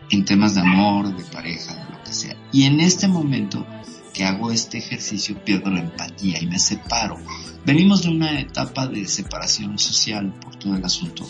En 0.10 0.24
temas 0.24 0.56
de 0.56 0.62
amor, 0.62 1.14
de 1.14 1.24
pareja, 1.26 1.74
de 1.74 1.92
lo 1.92 2.02
que 2.02 2.14
sea. 2.14 2.38
Y 2.54 2.64
en 2.64 2.80
este 2.80 3.10
momento 3.10 3.68
que 4.14 4.24
hago 4.24 4.52
este 4.52 4.78
ejercicio 4.78 5.44
pierdo 5.44 5.70
la 5.70 5.82
empatía 5.82 6.42
y 6.42 6.48
me 6.48 6.60
separo. 6.60 7.18
Venimos 7.66 8.04
de 8.04 8.10
una 8.10 8.40
etapa 8.40 8.88
de 8.88 9.06
separación 9.06 9.78
social 9.78 10.32
por 10.40 10.56
todo 10.56 10.78
el 10.78 10.86
asunto 10.86 11.28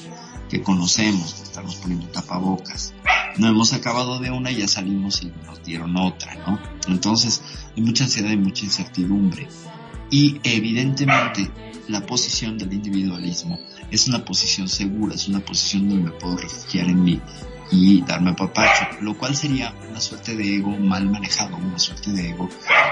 que 0.50 0.62
conocemos, 0.62 1.42
estamos 1.42 1.76
poniendo 1.76 2.08
tapabocas. 2.08 2.94
No 3.38 3.48
hemos 3.48 3.74
acabado 3.74 4.20
de 4.20 4.32
una 4.32 4.52
y 4.52 4.58
ya 4.58 4.68
salimos 4.68 5.24
y 5.24 5.32
nos 5.46 5.64
dieron 5.64 5.98
otra, 5.98 6.36
¿no? 6.36 6.60
Entonces 6.88 7.42
hay 7.76 7.84
mucha 7.84 8.06
ansiedad 8.06 8.32
y 8.32 8.38
mucha 8.38 8.66
incertidumbre. 8.66 9.48
Y 10.10 10.40
evidentemente 10.44 11.52
la 11.88 12.06
posición 12.06 12.58
del 12.58 12.74
individualismo 12.74 13.60
es 13.92 14.08
una 14.08 14.24
posición 14.24 14.68
segura, 14.68 15.16
es 15.16 15.28
una 15.28 15.40
posición 15.40 15.90
donde 15.90 16.12
me 16.12 16.12
puedo 16.12 16.38
refugiar 16.38 16.88
en 16.88 17.04
mí 17.04 17.22
y 17.72 18.02
darme 18.02 18.34
papacho, 18.34 18.86
lo 19.02 19.18
cual 19.18 19.36
sería 19.36 19.74
una 19.90 20.00
suerte 20.00 20.36
de 20.36 20.58
ego 20.58 20.70
mal 20.78 21.10
manejado, 21.10 21.58
una 21.58 21.80
suerte 21.80 22.12
de 22.12 22.30
ego 22.30 22.50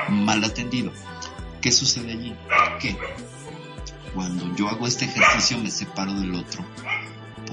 mal 0.09 0.43
atendido. 0.43 0.91
¿Qué 1.61 1.71
sucede 1.71 2.11
allí? 2.11 2.35
Que 2.81 2.97
cuando 4.13 4.53
yo 4.55 4.67
hago 4.67 4.87
este 4.87 5.05
ejercicio 5.05 5.57
me 5.59 5.71
separo 5.71 6.13
del 6.13 6.35
otro 6.35 6.65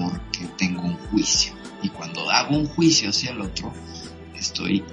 porque 0.01 0.45
tengo 0.57 0.81
un 0.81 0.97
juicio. 0.97 1.53
Y 1.81 1.89
cuando 1.89 2.29
hago 2.29 2.57
un 2.57 2.67
juicio 2.67 3.09
hacia 3.09 3.31
el 3.31 3.41
otro, 3.41 3.73
estoy 4.35 4.83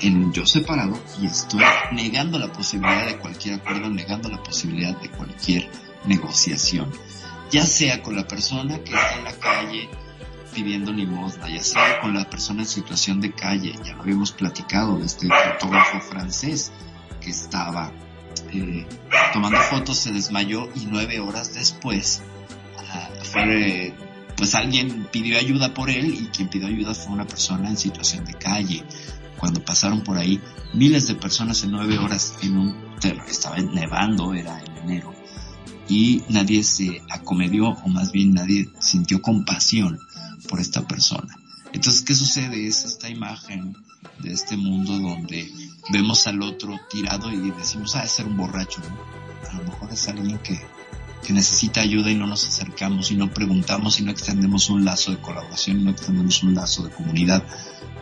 en 0.00 0.32
yo 0.32 0.46
separado 0.46 0.98
y 1.20 1.26
estoy 1.26 1.62
negando 1.92 2.38
la 2.38 2.52
posibilidad 2.52 3.06
de 3.06 3.18
cualquier 3.18 3.54
acuerdo, 3.54 3.90
negando 3.90 4.28
la 4.28 4.42
posibilidad 4.42 4.96
de 5.00 5.10
cualquier 5.10 5.70
negociación. 6.04 6.90
Ya 7.50 7.66
sea 7.66 8.02
con 8.02 8.16
la 8.16 8.26
persona 8.26 8.78
que 8.78 8.94
está 8.94 9.18
en 9.18 9.24
la 9.24 9.32
calle, 9.32 9.88
pidiendo 10.54 10.92
limosna, 10.92 11.48
ya 11.48 11.62
sea 11.62 12.00
con 12.00 12.14
la 12.14 12.28
persona 12.28 12.62
en 12.62 12.68
situación 12.68 13.20
de 13.20 13.32
calle, 13.32 13.74
ya 13.84 13.94
lo 13.94 14.02
habíamos 14.02 14.32
platicado 14.32 14.98
de 14.98 15.06
este 15.06 15.28
fotógrafo 15.28 16.00
francés 16.00 16.72
que 17.20 17.30
estaba 17.30 17.92
eh, 18.52 18.86
tomando 19.32 19.58
fotos, 19.58 19.98
se 19.98 20.12
desmayó 20.12 20.68
y 20.74 20.86
nueve 20.86 21.20
horas 21.20 21.54
después 21.54 22.22
ah, 22.90 23.08
fue, 23.22 23.94
pues 24.36 24.54
alguien 24.54 25.08
pidió 25.12 25.38
ayuda 25.38 25.74
por 25.74 25.90
él 25.90 26.14
y 26.14 26.26
quien 26.26 26.48
pidió 26.48 26.66
ayuda 26.66 26.94
fue 26.94 27.12
una 27.12 27.26
persona 27.26 27.68
en 27.68 27.76
situación 27.76 28.24
de 28.24 28.34
calle. 28.34 28.84
Cuando 29.38 29.64
pasaron 29.64 30.02
por 30.02 30.18
ahí 30.18 30.40
miles 30.72 31.08
de 31.08 31.14
personas 31.14 31.64
en 31.64 31.72
nueve 31.72 31.98
horas 31.98 32.34
en 32.42 32.56
un 32.56 32.92
estaba 33.28 33.56
nevando, 33.58 34.34
era 34.34 34.60
en 34.60 34.76
enero, 34.76 35.12
y 35.88 36.22
nadie 36.28 36.62
se 36.62 37.02
acomedió 37.10 37.70
o 37.70 37.88
más 37.88 38.12
bien 38.12 38.34
nadie 38.34 38.68
sintió 38.80 39.20
compasión 39.20 39.98
por 40.48 40.60
esta 40.60 40.86
persona. 40.86 41.36
Entonces, 41.72 42.02
¿qué 42.02 42.14
sucede? 42.14 42.66
Es 42.66 42.84
esta 42.84 43.08
imagen 43.08 43.76
de 44.20 44.32
este 44.32 44.56
mundo 44.56 44.98
donde 44.98 45.50
vemos 45.90 46.26
al 46.26 46.42
otro 46.42 46.78
tirado 46.90 47.32
y 47.32 47.50
decimos, 47.50 47.96
ah, 47.96 48.04
es 48.04 48.12
ser 48.12 48.26
un 48.26 48.36
borracho, 48.36 48.80
¿no? 48.80 49.48
A 49.50 49.54
lo 49.54 49.64
mejor 49.64 49.92
es 49.92 50.08
alguien 50.08 50.38
que, 50.38 50.60
que 51.24 51.32
necesita 51.32 51.80
ayuda 51.80 52.10
y 52.10 52.14
no 52.14 52.26
nos 52.26 52.46
acercamos 52.46 53.10
y 53.10 53.16
no 53.16 53.30
preguntamos 53.30 54.00
y 54.00 54.04
no 54.04 54.10
extendemos 54.10 54.70
un 54.70 54.84
lazo 54.84 55.12
de 55.12 55.18
colaboración 55.18 55.84
no 55.84 55.90
extendemos 55.90 56.42
un 56.42 56.54
lazo 56.54 56.82
de 56.82 56.90
comunidad 56.90 57.44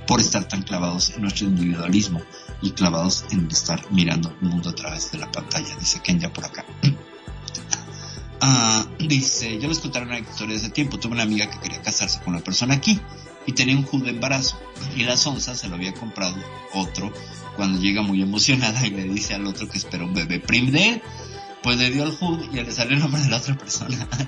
por 0.06 0.20
estar 0.20 0.48
tan 0.48 0.62
clavados 0.62 1.10
en 1.10 1.22
nuestro 1.22 1.46
individualismo 1.46 2.20
y 2.62 2.72
clavados 2.72 3.24
en 3.30 3.48
estar 3.48 3.90
mirando 3.92 4.34
el 4.42 4.48
mundo 4.48 4.70
a 4.70 4.74
través 4.74 5.12
de 5.12 5.18
la 5.18 5.30
pantalla, 5.30 5.76
dice 5.76 6.00
Kenya 6.00 6.32
por 6.32 6.44
acá. 6.44 6.64
Ah, 8.42 8.86
dice, 8.98 9.58
yo 9.58 9.68
les 9.68 9.80
contaré 9.80 10.06
una 10.06 10.18
historia 10.18 10.54
de 10.54 10.62
ese 10.62 10.70
tiempo. 10.70 10.98
Tuve 10.98 11.12
una 11.12 11.24
amiga 11.24 11.50
que 11.50 11.58
quería 11.58 11.82
casarse 11.82 12.20
con 12.20 12.32
una 12.32 12.42
persona 12.42 12.72
aquí 12.72 12.98
y 13.44 13.52
tenía 13.52 13.76
un 13.76 13.82
judo 13.82 14.04
de 14.04 14.12
embarazo. 14.12 14.58
Y 14.96 15.02
la 15.02 15.18
sonza 15.18 15.54
se 15.54 15.68
lo 15.68 15.74
había 15.74 15.92
comprado 15.92 16.36
otro 16.72 17.12
cuando 17.56 17.78
llega 17.78 18.00
muy 18.00 18.22
emocionada 18.22 18.86
y 18.86 18.92
le 18.92 19.04
dice 19.04 19.34
al 19.34 19.46
otro 19.46 19.68
que 19.68 19.76
espera 19.76 20.06
un 20.06 20.14
bebé 20.14 20.40
prim 20.40 20.70
de 20.70 20.88
él. 20.88 21.02
Pues 21.62 21.76
le 21.76 21.90
dio 21.90 22.04
el 22.04 22.16
HUD 22.18 22.52
y 22.52 22.56
le 22.56 22.72
salió 22.72 22.94
el 22.94 23.00
nombre 23.00 23.20
de 23.20 23.28
la 23.28 23.36
otra 23.36 23.56
persona. 23.56 24.08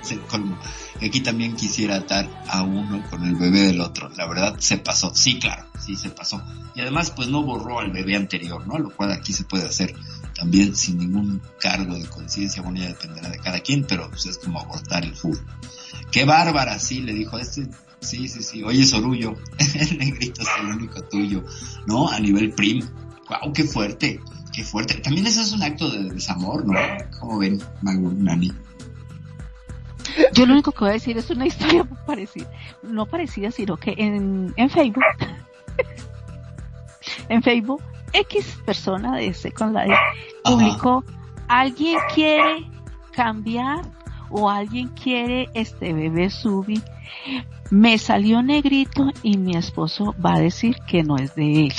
Y 1.00 1.06
aquí 1.06 1.20
también 1.20 1.56
quisiera 1.56 1.96
atar 1.96 2.28
a 2.48 2.62
uno 2.62 3.02
con 3.10 3.24
el 3.24 3.34
bebé 3.34 3.60
del 3.60 3.80
otro. 3.80 4.08
La 4.10 4.26
verdad 4.28 4.56
se 4.58 4.78
pasó. 4.78 5.12
Sí, 5.14 5.38
claro, 5.38 5.66
sí 5.84 5.96
se 5.96 6.10
pasó. 6.10 6.42
Y 6.74 6.80
además 6.80 7.10
pues 7.10 7.28
no 7.28 7.42
borró 7.42 7.80
al 7.80 7.90
bebé 7.90 8.16
anterior, 8.16 8.66
¿no? 8.66 8.78
Lo 8.78 8.90
cual 8.90 9.12
aquí 9.12 9.32
se 9.32 9.44
puede 9.44 9.66
hacer 9.66 9.94
también 10.34 10.76
sin 10.76 10.98
ningún 10.98 11.42
cargo 11.58 11.94
de 11.94 12.06
conciencia. 12.06 12.62
Bueno, 12.62 12.78
ya 12.78 12.88
dependerá 12.88 13.30
de 13.30 13.38
cada 13.38 13.60
quien, 13.60 13.84
pero 13.84 14.08
pues 14.10 14.26
es 14.26 14.38
como 14.38 14.60
abortar 14.60 15.04
el 15.04 15.14
HUD. 15.20 15.38
Qué 16.10 16.24
bárbara, 16.24 16.78
sí, 16.78 17.00
le 17.00 17.14
dijo 17.14 17.38
este 17.38 17.68
Sí, 18.02 18.26
sí, 18.26 18.42
sí. 18.42 18.62
Oye, 18.64 18.84
Sorullo, 18.84 19.36
el 19.74 19.98
negrito 19.98 20.42
es 20.42 20.48
el 20.60 20.66
único 20.66 21.02
tuyo, 21.04 21.44
¿no? 21.86 22.08
A 22.08 22.18
nivel 22.18 22.52
prim. 22.52 22.84
¡Wow! 23.28 23.52
¡Qué 23.52 23.64
fuerte! 23.64 24.20
¡Qué 24.52 24.64
fuerte! 24.64 24.94
También 24.98 25.26
eso 25.26 25.40
es 25.40 25.52
un 25.52 25.62
acto 25.62 25.90
de 25.90 26.10
desamor, 26.10 26.66
¿no? 26.66 26.74
Como 27.18 27.38
ven, 27.38 27.60
Nani? 27.82 28.52
Yo 30.34 30.46
lo 30.46 30.52
único 30.52 30.72
que 30.72 30.80
voy 30.80 30.90
a 30.90 30.92
decir 30.92 31.16
es 31.16 31.30
una 31.30 31.46
historia 31.46 31.84
parecida, 32.06 32.50
no 32.82 33.06
parecida, 33.06 33.50
sino 33.50 33.76
que 33.76 33.94
en, 33.96 34.52
en 34.56 34.70
Facebook, 34.70 35.04
en 37.28 37.42
Facebook, 37.42 37.82
X 38.12 38.58
persona 38.66 39.16
de 39.16 39.32
Second 39.32 39.74
Life 39.74 39.96
publicó, 40.44 41.04
alguien 41.48 41.98
quiere 42.14 42.70
cambiar 43.12 43.82
o 44.30 44.50
alguien 44.50 44.88
quiere 44.88 45.48
este 45.54 45.92
bebé 45.92 46.28
subi 46.28 46.82
me 47.72 47.96
salió 47.96 48.42
negrito 48.42 49.10
y 49.22 49.38
mi 49.38 49.56
esposo 49.56 50.14
va 50.22 50.34
a 50.34 50.40
decir 50.40 50.76
que 50.86 51.02
no 51.02 51.16
es 51.16 51.34
de 51.34 51.64
él. 51.64 51.72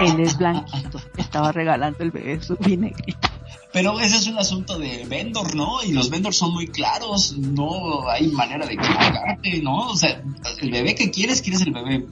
él 0.00 0.20
es 0.20 0.36
blanquito. 0.36 1.00
Estaba 1.16 1.52
regalando 1.52 2.02
el 2.02 2.10
bebé 2.10 2.42
subi 2.42 2.76
negrito. 2.76 3.28
Pero 3.72 4.00
ese 4.00 4.16
es 4.16 4.26
un 4.26 4.36
asunto 4.38 4.80
de 4.80 5.06
vendor, 5.08 5.54
¿no? 5.54 5.80
Y 5.84 5.92
los 5.92 6.10
vendors 6.10 6.36
son 6.36 6.52
muy 6.52 6.66
claros, 6.66 7.38
no 7.38 8.08
hay 8.10 8.26
manera 8.32 8.66
de 8.66 8.74
equivocarte, 8.74 9.62
¿no? 9.62 9.90
O 9.90 9.96
sea, 9.96 10.24
el 10.60 10.70
bebé 10.72 10.96
que 10.96 11.12
quieres, 11.12 11.40
quieres 11.40 11.62
el 11.62 11.72
bebé. 11.72 12.04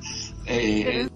Eh, 0.46 1.08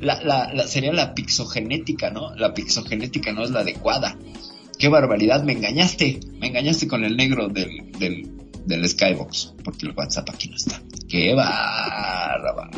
la, 0.00 0.22
la, 0.22 0.68
sería 0.68 0.92
la 0.92 1.14
pixogenética, 1.14 2.10
¿no? 2.10 2.32
La 2.36 2.54
pixogenética 2.54 3.32
no 3.32 3.42
es 3.42 3.50
la 3.50 3.60
adecuada. 3.60 4.16
Qué 4.78 4.86
barbaridad, 4.88 5.42
me 5.42 5.52
engañaste, 5.52 6.20
me 6.38 6.46
engañaste 6.46 6.86
con 6.86 7.04
el 7.04 7.16
negro 7.16 7.48
del, 7.48 7.90
del, 7.98 8.39
del 8.66 8.88
Skybox, 8.88 9.54
porque 9.64 9.86
el 9.86 9.94
WhatsApp 9.96 10.30
aquí 10.30 10.48
no 10.48 10.56
está. 10.56 10.80
¡Qué 11.08 11.34
bárbaro! 11.34 12.70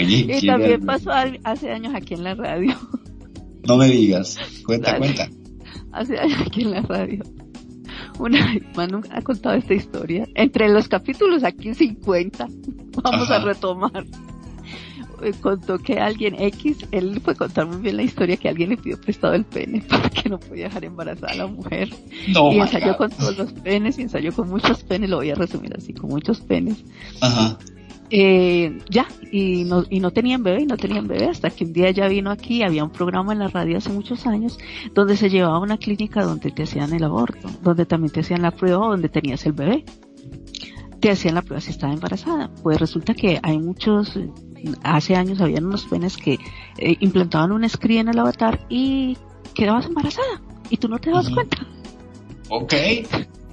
y 0.00 0.46
también 0.46 0.84
pasó 0.84 1.10
hace 1.44 1.70
años 1.70 1.94
aquí 1.94 2.14
en 2.14 2.24
la 2.24 2.34
radio. 2.34 2.76
No 3.66 3.76
me 3.76 3.88
digas, 3.88 4.36
cuenta, 4.66 4.98
cuenta. 4.98 5.28
Hace 5.92 6.18
años 6.18 6.38
aquí 6.46 6.62
en 6.62 6.72
la 6.72 6.82
radio. 6.82 7.22
Una 8.18 8.52
vez 8.52 8.62
Manu 8.76 9.00
ha 9.10 9.22
contado 9.22 9.56
esta 9.56 9.74
historia. 9.74 10.28
Entre 10.34 10.68
los 10.68 10.88
capítulos 10.88 11.44
aquí 11.44 11.74
50, 11.74 12.46
vamos 13.02 13.30
a 13.30 13.38
retomar 13.40 14.04
contó 15.32 15.78
que 15.78 15.98
alguien 15.98 16.34
X, 16.38 16.86
él 16.90 17.20
fue 17.22 17.34
contar 17.34 17.66
muy 17.66 17.78
bien 17.78 17.96
la 17.96 18.02
historia 18.02 18.36
que 18.36 18.48
alguien 18.48 18.70
le 18.70 18.76
pidió 18.76 19.00
prestado 19.00 19.34
el 19.34 19.44
pene 19.44 19.84
porque 19.88 20.28
no 20.28 20.38
podía 20.38 20.64
dejar 20.64 20.84
embarazada 20.84 21.32
a 21.32 21.36
la 21.36 21.46
mujer. 21.46 21.88
y 22.26 22.58
ensayó 22.58 22.96
con 22.96 23.10
todos 23.10 23.36
los 23.38 23.52
penes 23.52 23.98
y 23.98 24.02
ensayó 24.02 24.32
con 24.32 24.48
muchos 24.48 24.82
penes, 24.84 25.10
lo 25.10 25.16
voy 25.16 25.30
a 25.30 25.34
resumir 25.34 25.74
así, 25.76 25.92
con 25.92 26.10
muchos 26.10 26.40
penes. 26.40 26.84
Ajá. 27.20 27.58
Eh, 28.10 28.78
ya, 28.90 29.06
y 29.32 29.64
no, 29.64 29.84
y 29.88 30.00
no 30.00 30.10
tenían 30.12 30.42
bebé, 30.42 30.62
y 30.62 30.66
no 30.66 30.76
tenían 30.76 31.08
bebé, 31.08 31.26
hasta 31.26 31.50
que 31.50 31.64
un 31.64 31.72
día 31.72 31.90
ya 31.90 32.06
vino 32.06 32.30
aquí, 32.30 32.62
había 32.62 32.84
un 32.84 32.90
programa 32.90 33.32
en 33.32 33.38
la 33.38 33.48
radio 33.48 33.78
hace 33.78 33.90
muchos 33.90 34.26
años, 34.26 34.58
donde 34.94 35.16
se 35.16 35.30
llevaba 35.30 35.56
a 35.56 35.60
una 35.60 35.78
clínica 35.78 36.22
donde 36.22 36.50
te 36.50 36.64
hacían 36.64 36.92
el 36.92 37.04
aborto, 37.04 37.48
donde 37.62 37.86
también 37.86 38.12
te 38.12 38.20
hacían 38.20 38.42
la 38.42 38.50
prueba 38.50 38.86
donde 38.86 39.08
tenías 39.08 39.44
el 39.46 39.52
bebé. 39.52 39.84
Te 41.00 41.10
hacían 41.10 41.34
la 41.34 41.42
prueba 41.42 41.60
si 41.60 41.70
estaba 41.70 41.92
embarazada. 41.92 42.50
Pues 42.62 42.78
resulta 42.78 43.14
que 43.14 43.38
hay 43.42 43.58
muchos 43.58 44.18
hace 44.82 45.14
años 45.16 45.40
habían 45.40 45.66
unos 45.66 45.84
penes 45.84 46.16
que 46.16 46.38
eh, 46.78 46.96
implantaban 47.00 47.52
un 47.52 47.68
screen 47.68 48.08
en 48.08 48.08
el 48.08 48.18
avatar 48.18 48.60
y 48.68 49.16
quedabas 49.54 49.86
embarazada 49.86 50.42
y 50.70 50.76
tú 50.76 50.88
no 50.88 50.98
te 50.98 51.10
das 51.10 51.30
cuenta. 51.30 51.58
Ok. 52.48 52.74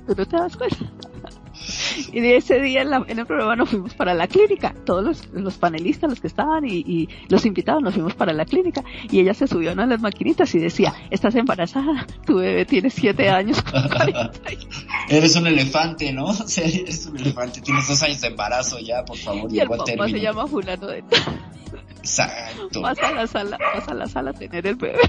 Tú 0.08 0.16
no 0.18 0.26
te 0.26 0.38
das 0.38 0.58
cuenta. 0.58 0.92
Y 2.12 2.20
de 2.20 2.38
ese 2.38 2.60
día 2.60 2.82
en, 2.82 3.20
el 3.20 3.26
programa 3.26 3.56
nos 3.56 3.70
fuimos 3.70 3.94
para 3.94 4.14
la 4.14 4.28
clínica, 4.28 4.74
todos 4.86 5.28
los, 5.32 5.58
panelistas, 5.58 6.10
los 6.10 6.20
que 6.20 6.28
estaban 6.28 6.66
y, 6.66 7.08
los 7.30 7.46
invitados 7.46 7.82
nos 7.82 7.94
fuimos 7.94 8.14
para 8.14 8.34
la 8.34 8.46
clínica 8.46 8.84
y 9.10 9.20
ella 9.20 9.34
se 9.34 9.48
subió 9.48 9.72
a 9.72 9.74
una 9.74 9.84
de 9.84 9.90
las 9.90 10.02
maquinitas 10.02 10.54
y 10.56 10.60
decía, 10.60 10.94
estás 11.10 11.36
embarazada, 11.36 12.06
tu 12.26 12.38
bebé 12.38 12.66
tiene 12.66 12.90
siete 12.90 13.30
años. 13.30 13.64
eres 15.10 15.36
un 15.36 15.48
elefante, 15.48 16.12
¿no? 16.12 16.32
Eres 16.58 17.06
un 17.06 17.18
elefante, 17.18 17.62
tienes 17.62 17.88
dos 17.88 18.02
años 18.04 18.22
de 18.22 18.28
embarazo 18.28 18.80
ya, 18.80 19.04
por 19.04 19.18
favor. 19.18 19.52
Y 19.52 19.60
el 19.60 19.68
papá 19.68 20.08
se 20.08 20.20
llama 20.20 20.48
fulano 20.48 20.88
de... 20.88 21.04
Exacto. 22.02 22.82
Vas 22.82 23.00
a 23.00 23.12
la 23.12 23.28
sala, 23.28 23.58
vas 23.76 23.88
a 23.88 23.94
la 23.94 24.08
sala 24.08 24.32
a 24.32 24.34
tener 24.34 24.66
el 24.66 24.76
bebé. 24.76 25.00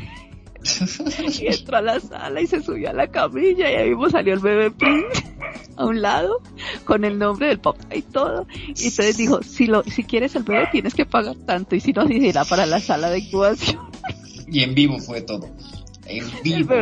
y 1.40 1.46
entró 1.46 1.76
a 1.76 1.82
la 1.82 2.00
sala 2.00 2.40
y 2.40 2.46
se 2.46 2.62
subió 2.62 2.90
a 2.90 2.92
la 2.92 3.08
camilla 3.08 3.70
y 3.70 3.74
ahí 3.74 3.88
mismo 3.90 4.08
salió 4.10 4.34
el 4.34 4.40
bebé 4.40 4.70
Prince 4.70 5.24
a 5.76 5.84
un 5.84 6.00
lado 6.00 6.40
con 6.84 7.04
el 7.04 7.18
nombre 7.18 7.48
del 7.48 7.60
papá 7.60 7.94
y 7.94 8.02
todo. 8.02 8.46
Y 8.52 8.86
entonces 8.86 9.16
dijo, 9.16 9.42
si 9.42 9.66
lo, 9.66 9.82
si 9.84 10.04
quieres 10.04 10.34
el 10.36 10.44
bebé 10.44 10.68
tienes 10.70 10.94
que 10.94 11.06
pagar 11.06 11.36
tanto 11.46 11.74
y 11.74 11.80
si 11.80 11.92
no, 11.92 12.08
irá 12.08 12.44
para 12.44 12.66
la 12.66 12.80
sala 12.80 13.10
de 13.10 13.20
incubación. 13.20 13.80
Y 14.46 14.62
en 14.62 14.74
vivo 14.74 14.98
fue 14.98 15.22
todo. 15.22 15.48
En 16.06 16.24
vivo. 16.42 16.74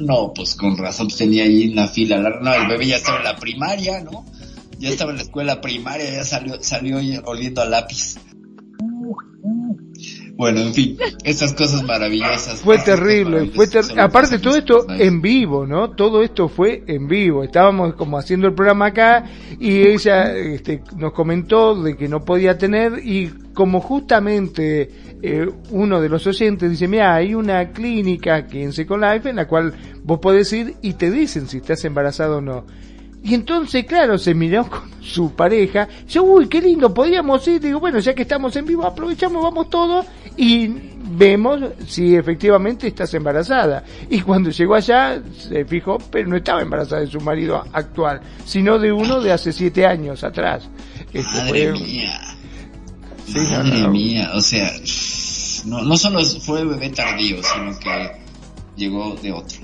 No, 0.00 0.32
pues 0.32 0.54
con 0.54 0.76
razón 0.76 1.08
tenía 1.08 1.44
ahí 1.44 1.72
una 1.72 1.88
fila. 1.88 2.18
No, 2.18 2.54
el 2.54 2.68
bebé 2.68 2.86
ya 2.86 2.96
estaba 2.96 3.18
en 3.18 3.24
la 3.24 3.36
primaria, 3.36 4.00
¿no? 4.00 4.24
Ya 4.78 4.90
estaba 4.90 5.10
en 5.10 5.16
la 5.16 5.24
escuela 5.24 5.60
primaria, 5.60 6.08
ya 6.12 6.24
salió, 6.24 6.62
salió 6.62 6.98
oliendo 7.24 7.62
a 7.62 7.64
lápiz. 7.64 8.16
Bueno, 10.38 10.60
en 10.60 10.72
fin, 10.72 10.96
esas 11.24 11.52
cosas 11.52 11.82
maravillosas. 11.82 12.60
Fue 12.60 12.78
terrible, 12.78 13.50
fue 13.52 13.66
aparte 13.98 14.38
todo 14.38 14.56
esto 14.56 14.86
en 14.88 15.20
vivo, 15.20 15.66
¿no? 15.66 15.90
Todo 15.90 16.22
esto 16.22 16.48
fue 16.48 16.84
en 16.86 17.08
vivo. 17.08 17.42
Estábamos 17.42 17.94
como 17.94 18.16
haciendo 18.16 18.46
el 18.46 18.54
programa 18.54 18.86
acá 18.86 19.24
y 19.58 19.80
ella 19.80 20.32
este, 20.36 20.84
nos 20.96 21.12
comentó 21.12 21.82
de 21.82 21.96
que 21.96 22.06
no 22.06 22.24
podía 22.24 22.56
tener 22.56 23.00
y 23.04 23.30
como 23.52 23.80
justamente 23.80 24.88
eh, 25.20 25.44
uno 25.70 26.00
de 26.00 26.08
los 26.08 26.24
oyentes 26.28 26.70
dice, 26.70 26.86
mira, 26.86 27.16
hay 27.16 27.34
una 27.34 27.72
clínica 27.72 28.36
aquí 28.36 28.62
en 28.62 28.72
Second 28.72 29.02
Life 29.02 29.28
en 29.28 29.34
la 29.34 29.48
cual 29.48 29.74
vos 30.04 30.20
podés 30.20 30.52
ir 30.52 30.76
y 30.82 30.92
te 30.92 31.10
dicen 31.10 31.48
si 31.48 31.56
estás 31.56 31.84
embarazado 31.84 32.36
o 32.36 32.40
no. 32.40 32.64
Y 33.22 33.34
entonces, 33.34 33.84
claro, 33.84 34.16
se 34.16 34.34
miró 34.34 34.68
con 34.68 34.90
su 35.02 35.32
pareja. 35.34 35.88
Yo, 36.08 36.22
uy, 36.22 36.48
qué 36.48 36.62
lindo, 36.62 36.94
podíamos 36.94 37.46
ir. 37.48 37.60
Digo, 37.60 37.80
bueno, 37.80 37.98
ya 37.98 38.14
que 38.14 38.22
estamos 38.22 38.54
en 38.56 38.64
vivo, 38.64 38.86
aprovechamos, 38.86 39.42
vamos 39.42 39.68
todos 39.68 40.06
y 40.36 40.68
vemos 41.10 41.60
si 41.86 42.14
efectivamente 42.14 42.86
estás 42.86 43.12
embarazada. 43.14 43.84
Y 44.08 44.20
cuando 44.20 44.50
llegó 44.50 44.74
allá, 44.76 45.20
se 45.36 45.64
fijó, 45.64 45.98
pero 46.10 46.28
no 46.28 46.36
estaba 46.36 46.62
embarazada 46.62 47.02
de 47.02 47.08
su 47.08 47.20
marido 47.20 47.64
actual, 47.72 48.20
sino 48.44 48.78
de 48.78 48.92
uno 48.92 49.20
de 49.20 49.32
hace 49.32 49.52
siete 49.52 49.84
años 49.84 50.22
atrás. 50.22 50.68
Este 51.12 51.38
Madre 51.38 51.72
mía. 51.72 52.20
Madre 53.34 53.88
mía, 53.88 54.30
o 54.34 54.40
sea, 54.40 54.72
no, 55.66 55.82
no 55.82 55.96
solo 55.96 56.24
fue 56.24 56.64
bebé 56.64 56.90
tardío, 56.90 57.42
sino 57.42 57.78
que 57.78 58.12
llegó 58.76 59.16
de 59.16 59.32
otro. 59.32 59.58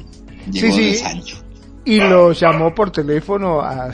Llegó 0.50 0.76
de 0.76 0.94
Sancho 0.94 1.43
y 1.84 1.98
lo 1.98 2.32
llamó 2.32 2.74
por 2.74 2.90
teléfono 2.90 3.60
a, 3.60 3.90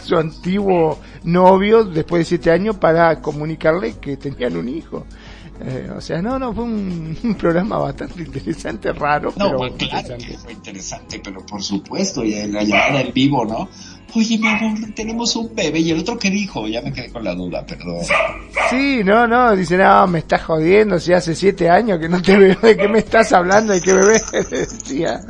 su 0.00 0.16
antiguo 0.16 1.00
novio 1.24 1.84
después 1.84 2.20
de 2.20 2.24
siete 2.24 2.50
años 2.50 2.76
para 2.76 3.20
comunicarle 3.20 3.98
que 3.98 4.16
tenían 4.16 4.56
un 4.56 4.68
hijo. 4.68 5.06
Eh, 5.60 5.88
o 5.96 6.00
sea, 6.00 6.20
no, 6.20 6.38
no, 6.38 6.52
fue 6.52 6.64
un, 6.64 7.36
programa 7.38 7.78
bastante 7.78 8.22
interesante, 8.22 8.92
raro, 8.92 9.32
no, 9.36 9.46
pero 9.46 9.58
claro 9.58 9.66
interesante. 9.68 10.26
que 10.26 10.38
fue 10.38 10.52
interesante, 10.52 11.20
pero 11.22 11.46
por 11.46 11.62
supuesto, 11.62 12.24
y 12.24 12.34
la 12.48 12.62
llamada 12.64 13.00
en 13.00 13.12
vivo, 13.12 13.44
¿no? 13.44 13.68
Oye, 14.16 14.38
mi 14.38 14.46
amor, 14.46 14.78
tenemos 14.94 15.34
un 15.34 15.52
bebé. 15.54 15.80
¿Y 15.80 15.90
el 15.90 16.00
otro 16.00 16.16
qué 16.16 16.30
dijo? 16.30 16.68
Ya 16.68 16.80
me 16.82 16.92
quedé 16.92 17.10
con 17.10 17.24
la 17.24 17.34
duda, 17.34 17.66
perdón. 17.66 17.98
Sí, 18.70 19.02
no, 19.04 19.26
no, 19.26 19.56
dice, 19.56 19.76
no, 19.76 20.06
me 20.06 20.20
estás 20.20 20.42
jodiendo, 20.42 21.00
si 21.00 21.12
hace 21.12 21.34
siete 21.34 21.68
años 21.68 21.98
que 21.98 22.08
no 22.08 22.22
te 22.22 22.36
veo, 22.36 22.56
¿de 22.60 22.76
qué 22.76 22.88
me 22.88 23.00
estás 23.00 23.32
hablando? 23.32 23.72
¿De 23.72 23.80
qué 23.80 23.92
bebé? 23.92 24.20
Decía. 24.50 25.20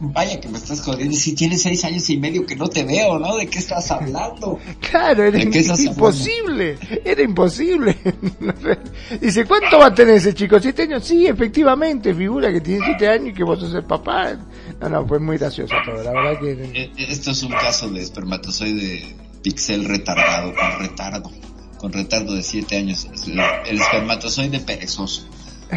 Vaya 0.00 0.40
que 0.40 0.48
me 0.48 0.58
estás 0.58 0.80
jodiendo, 0.80 1.16
si 1.16 1.34
tienes 1.34 1.62
seis 1.62 1.84
años 1.84 2.08
y 2.10 2.16
medio 2.16 2.44
que 2.44 2.56
no 2.56 2.68
te 2.68 2.84
veo, 2.84 3.18
¿no? 3.18 3.36
¿De 3.36 3.46
qué 3.46 3.58
estás 3.58 3.90
hablando? 3.90 4.58
Claro, 4.90 5.24
era 5.24 5.38
¿De 5.38 5.50
qué 5.50 5.58
estás 5.60 5.80
imposible, 5.80 6.78
era 7.04 7.22
imposible. 7.22 7.96
Dice, 9.20 9.44
¿cuánto 9.44 9.78
va 9.78 9.86
a 9.86 9.94
tener 9.94 10.16
ese 10.16 10.34
chico? 10.34 10.58
¿Siete 10.60 10.82
años? 10.82 11.04
Sí, 11.04 11.26
efectivamente, 11.26 12.14
figura 12.14 12.52
que 12.52 12.60
tiene 12.60 12.84
siete 12.84 13.08
años 13.08 13.28
y 13.30 13.32
que 13.34 13.44
vos 13.44 13.60
sos 13.60 13.74
el 13.74 13.84
papá. 13.84 14.36
No, 14.80 14.88
no, 14.88 15.06
fue 15.06 15.18
muy 15.18 15.38
gracioso 15.38 15.74
todo, 15.84 16.02
la 16.02 16.12
verdad 16.12 16.40
que... 16.40 16.82
Eh, 16.82 16.92
Esto 16.96 17.30
es 17.32 17.42
un 17.42 17.52
caso 17.52 17.88
de 17.88 18.00
espermatozoide 18.00 19.16
pixel 19.42 19.84
retardado, 19.84 20.52
con 20.54 20.80
retardo, 20.80 21.32
con 21.78 21.92
retardo 21.92 22.34
de 22.34 22.42
siete 22.42 22.76
años. 22.76 23.08
El 23.66 23.80
espermatozoide 23.80 24.60
perezoso 24.60 25.26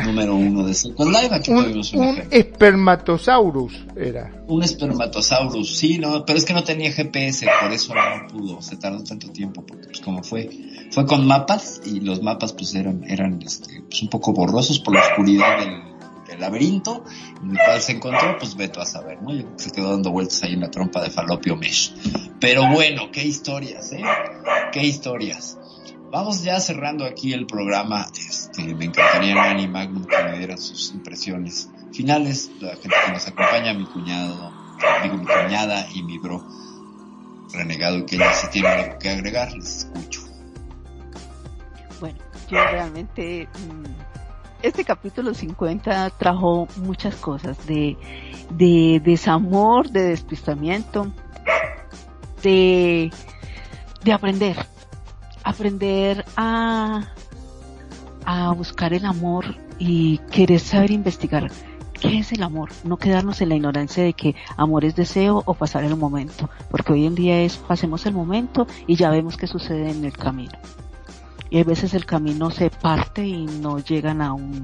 número 0.05 0.35
uno 0.35 0.65
de 0.65 0.73
Second 0.73 1.11
Life. 1.11 1.33
Aquí 1.33 1.51
un, 1.51 1.63
tuvimos 1.63 1.93
un, 1.93 2.21
espermatosaurus 2.31 3.73
era. 3.95 4.31
Un 4.47 4.63
espermatosaurus, 4.63 5.77
sí, 5.77 5.97
no, 5.97 6.25
pero 6.25 6.37
es 6.37 6.45
que 6.45 6.53
no 6.53 6.63
tenía 6.63 6.91
GPS, 6.91 7.47
por 7.61 7.71
eso 7.71 7.93
no 7.93 8.27
pudo, 8.27 8.61
se 8.61 8.77
tardó 8.77 9.03
tanto 9.03 9.29
tiempo, 9.29 9.63
porque 9.65 9.87
pues 9.87 10.01
como 10.01 10.23
fue, 10.23 10.49
fue 10.91 11.05
con 11.05 11.25
mapas 11.25 11.81
y 11.85 11.99
los 11.99 12.21
mapas 12.21 12.53
pues 12.53 12.75
eran, 12.75 13.03
eran 13.07 13.41
este, 13.41 13.81
pues 13.81 14.01
un 14.01 14.09
poco 14.09 14.33
borrosos 14.33 14.79
por 14.79 14.93
la 14.93 15.01
oscuridad 15.01 15.59
del, 15.59 15.81
del 16.27 16.39
laberinto 16.39 17.03
en 17.41 17.51
el 17.51 17.57
cual 17.57 17.81
se 17.81 17.93
encontró, 17.93 18.37
pues 18.37 18.55
veto 18.55 18.81
a 18.81 18.85
saber, 18.85 19.21
¿no? 19.21 19.33
Yo 19.33 19.43
creo 19.43 19.57
que 19.57 19.63
se 19.63 19.71
quedó 19.71 19.91
dando 19.91 20.11
vueltas 20.11 20.43
ahí 20.43 20.53
en 20.53 20.61
la 20.61 20.71
trompa 20.71 21.01
de 21.01 21.09
Falopio 21.09 21.55
Mesh. 21.55 21.93
Pero 22.39 22.67
bueno, 22.71 23.11
qué 23.11 23.23
historias, 23.23 23.91
¿eh? 23.93 24.03
Qué 24.71 24.83
historias. 24.83 25.57
Vamos 26.11 26.41
ya 26.41 26.59
cerrando 26.59 27.05
aquí 27.05 27.33
el 27.33 27.45
programa. 27.45 28.07
Este, 28.17 28.73
me 28.73 28.85
encantaría 28.85 29.35
Nani 29.35 29.67
Magnum 29.67 30.05
que 30.05 30.23
me 30.23 30.37
dieran 30.39 30.57
sus 30.57 30.91
impresiones 30.91 31.69
finales. 31.93 32.49
La 32.59 32.71
gente 32.75 32.95
que 33.05 33.11
nos 33.11 33.27
acompaña, 33.27 33.73
mi 33.73 33.85
cuñado, 33.85 34.51
digo 35.03 35.17
mi 35.17 35.25
cuñada 35.25 35.87
y 35.93 36.01
mi 36.01 36.17
bro 36.17 36.43
renegado 37.53 38.05
que 38.05 38.17
ya 38.17 38.33
si 38.33 38.49
tienen 38.49 38.71
algo 38.71 38.99
que 38.99 39.09
agregar, 39.09 39.51
les 39.53 39.77
escucho. 39.77 40.21
Bueno, 41.99 42.17
yo 42.49 42.57
realmente 42.57 43.47
este 44.63 44.83
capítulo 44.83 45.33
50 45.33 46.09
trajo 46.11 46.67
muchas 46.77 47.15
cosas 47.15 47.65
de, 47.67 47.97
de 48.51 49.01
desamor, 49.03 49.89
de 49.89 50.03
despistamiento, 50.03 51.11
de, 52.41 53.11
de 54.03 54.11
aprender, 54.11 54.55
aprender 55.49 56.25
a, 56.37 57.13
a 58.25 58.51
buscar 58.53 58.93
el 58.93 59.05
amor 59.05 59.55
y 59.77 60.19
querer 60.31 60.59
saber 60.59 60.91
investigar 60.91 61.49
qué 61.99 62.19
es 62.19 62.31
el 62.31 62.43
amor, 62.43 62.69
no 62.83 62.97
quedarnos 62.97 63.41
en 63.41 63.49
la 63.49 63.55
ignorancia 63.55 64.03
de 64.03 64.13
que 64.13 64.35
amor 64.57 64.85
es 64.85 64.95
deseo 64.95 65.43
o 65.45 65.53
pasar 65.53 65.83
el 65.83 65.95
momento, 65.95 66.49
porque 66.69 66.93
hoy 66.93 67.05
en 67.05 67.15
día 67.15 67.41
es 67.41 67.57
pasemos 67.57 68.05
el 68.05 68.13
momento 68.13 68.67
y 68.87 68.95
ya 68.95 69.09
vemos 69.09 69.37
qué 69.37 69.47
sucede 69.47 69.91
en 69.91 70.05
el 70.05 70.13
camino. 70.13 70.57
Y 71.49 71.57
hay 71.57 71.63
veces 71.63 71.93
el 71.93 72.05
camino 72.05 72.51
se 72.51 72.69
parte 72.69 73.25
y 73.25 73.45
no 73.45 73.79
llegan 73.79 74.21
a 74.21 74.33
un 74.33 74.63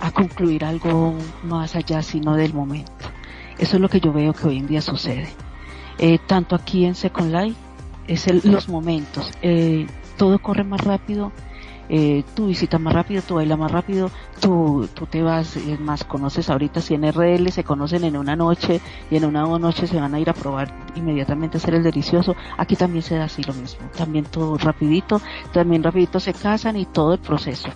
a 0.00 0.10
concluir 0.10 0.64
algo 0.64 1.14
más 1.44 1.76
allá 1.76 2.02
sino 2.02 2.34
del 2.34 2.52
momento. 2.52 2.92
Eso 3.58 3.76
es 3.76 3.80
lo 3.80 3.88
que 3.88 4.00
yo 4.00 4.12
veo 4.12 4.32
que 4.32 4.48
hoy 4.48 4.58
en 4.58 4.66
día 4.66 4.82
sucede. 4.82 5.28
Eh, 5.98 6.18
tanto 6.26 6.56
aquí 6.56 6.84
en 6.84 6.96
Second 6.96 7.32
Life 7.32 7.56
es 8.06 8.26
el, 8.26 8.40
los 8.44 8.68
momentos. 8.68 9.30
Eh, 9.42 9.86
todo 10.16 10.38
corre 10.40 10.64
más 10.64 10.82
rápido, 10.82 11.32
eh, 11.88 12.24
tú 12.34 12.46
visitas 12.46 12.80
más 12.80 12.94
rápido, 12.94 13.22
tú 13.22 13.34
bailas 13.34 13.58
más 13.58 13.70
rápido, 13.70 14.10
tú, 14.40 14.88
tú 14.94 15.06
te 15.06 15.22
vas, 15.22 15.58
más, 15.80 16.04
conoces 16.04 16.48
ahorita 16.48 16.80
si 16.80 16.96
RL 16.96 17.50
se 17.50 17.64
conocen 17.64 18.04
en 18.04 18.16
una 18.16 18.36
noche 18.36 18.80
y 19.10 19.16
en 19.16 19.24
una 19.24 19.42
noche 19.42 19.86
se 19.86 20.00
van 20.00 20.14
a 20.14 20.20
ir 20.20 20.30
a 20.30 20.32
probar 20.32 20.72
inmediatamente 20.94 21.56
a 21.56 21.60
hacer 21.60 21.74
el 21.74 21.82
delicioso. 21.82 22.36
Aquí 22.56 22.76
también 22.76 23.02
se 23.02 23.16
da 23.16 23.24
así 23.24 23.42
lo 23.42 23.54
mismo, 23.54 23.88
también 23.96 24.24
todo 24.24 24.56
rapidito, 24.58 25.20
también 25.52 25.82
rapidito 25.82 26.20
se 26.20 26.32
casan 26.32 26.76
y 26.76 26.86
todo 26.86 27.14
el 27.14 27.20
proceso. 27.20 27.68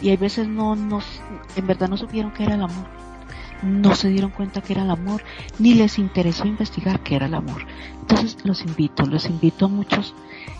Y 0.00 0.10
hay 0.10 0.16
veces 0.16 0.46
no, 0.46 0.76
no, 0.76 1.00
en 1.56 1.66
verdad 1.66 1.88
no 1.88 1.96
supieron 1.96 2.32
qué 2.32 2.44
era 2.44 2.54
el 2.54 2.62
amor 2.62 3.07
no 3.62 3.94
se 3.94 4.08
dieron 4.08 4.30
cuenta 4.30 4.60
que 4.60 4.72
era 4.72 4.82
el 4.82 4.90
amor, 4.90 5.22
ni 5.58 5.74
les 5.74 5.98
interesó 5.98 6.46
investigar 6.46 7.00
qué 7.00 7.16
era 7.16 7.26
el 7.26 7.34
amor. 7.34 7.66
Entonces 8.00 8.36
los 8.44 8.62
invito, 8.62 9.04
los 9.06 9.26
invito 9.26 9.66
a 9.66 9.68
muchos, 9.68 10.14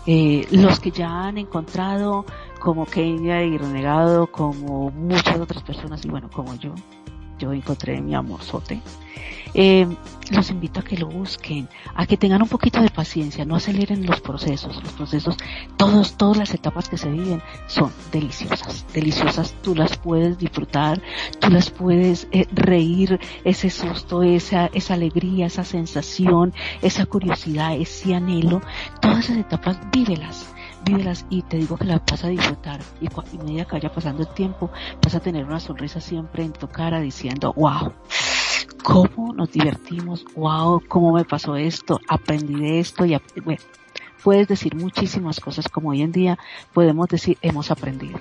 eh, 0.05 0.47
los 0.51 0.79
que 0.79 0.91
ya 0.91 1.09
han 1.09 1.37
encontrado, 1.37 2.25
como 2.59 2.85
Kenia 2.85 3.43
y 3.43 3.57
Renegado, 3.57 4.27
como 4.27 4.91
muchas 4.91 5.39
otras 5.39 5.63
personas, 5.63 6.03
y 6.05 6.09
bueno, 6.09 6.29
como 6.31 6.55
yo, 6.55 6.73
yo 7.39 7.53
encontré 7.53 8.01
mi 8.01 8.13
amorzote. 8.13 8.81
Eh, 9.55 9.87
los 10.29 10.51
invito 10.51 10.79
a 10.79 10.83
que 10.83 10.95
lo 10.95 11.07
busquen, 11.07 11.67
a 11.95 12.05
que 12.05 12.17
tengan 12.17 12.43
un 12.43 12.47
poquito 12.47 12.81
de 12.81 12.89
paciencia, 12.89 13.45
no 13.45 13.55
aceleren 13.55 14.05
los 14.05 14.21
procesos. 14.21 14.75
Los 14.83 14.93
procesos, 14.93 15.37
todos, 15.75 16.17
todas 16.17 16.37
las 16.37 16.53
etapas 16.53 16.87
que 16.87 16.97
se 16.97 17.09
viven 17.09 17.41
son 17.65 17.91
deliciosas, 18.11 18.85
deliciosas. 18.93 19.55
Tú 19.63 19.73
las 19.73 19.97
puedes 19.97 20.37
disfrutar, 20.37 21.01
tú 21.39 21.49
las 21.49 21.71
puedes 21.71 22.27
eh, 22.31 22.45
reír, 22.51 23.19
ese 23.43 23.71
susto, 23.71 24.21
esa, 24.21 24.67
esa 24.67 24.93
alegría, 24.93 25.47
esa 25.47 25.63
sensación, 25.63 26.53
esa 26.83 27.07
curiosidad, 27.07 27.75
ese 27.75 28.13
anhelo. 28.13 28.61
Todas 29.01 29.25
esas 29.25 29.37
etapas, 29.37 29.79
vívelas 29.91 30.53
y 31.29 31.41
te 31.43 31.57
digo 31.57 31.77
que 31.77 31.85
las 31.85 32.01
vas 32.09 32.23
a 32.23 32.29
disfrutar. 32.29 32.79
Y 32.99 33.07
a 33.07 33.43
medida 33.43 33.65
que 33.65 33.73
vaya 33.73 33.89
pasando 33.89 34.23
el 34.23 34.29
tiempo 34.29 34.71
vas 35.03 35.15
a 35.15 35.19
tener 35.19 35.45
una 35.45 35.59
sonrisa 35.59 36.01
siempre 36.01 36.43
en 36.43 36.53
tu 36.53 36.67
cara 36.67 36.99
diciendo 36.99 37.53
wow 37.55 37.93
cómo 38.83 39.33
nos 39.33 39.51
divertimos 39.51 40.25
wow 40.35 40.81
cómo 40.87 41.13
me 41.13 41.25
pasó 41.25 41.55
esto 41.55 41.99
aprendí 42.07 42.55
de 42.55 42.79
esto 42.79 43.05
y 43.05 43.17
bueno 43.43 43.61
puedes 44.23 44.47
decir 44.47 44.75
muchísimas 44.75 45.39
cosas 45.39 45.67
como 45.67 45.89
hoy 45.89 46.01
en 46.01 46.11
día 46.11 46.37
podemos 46.73 47.07
decir 47.07 47.37
hemos 47.41 47.71
aprendido 47.71 48.19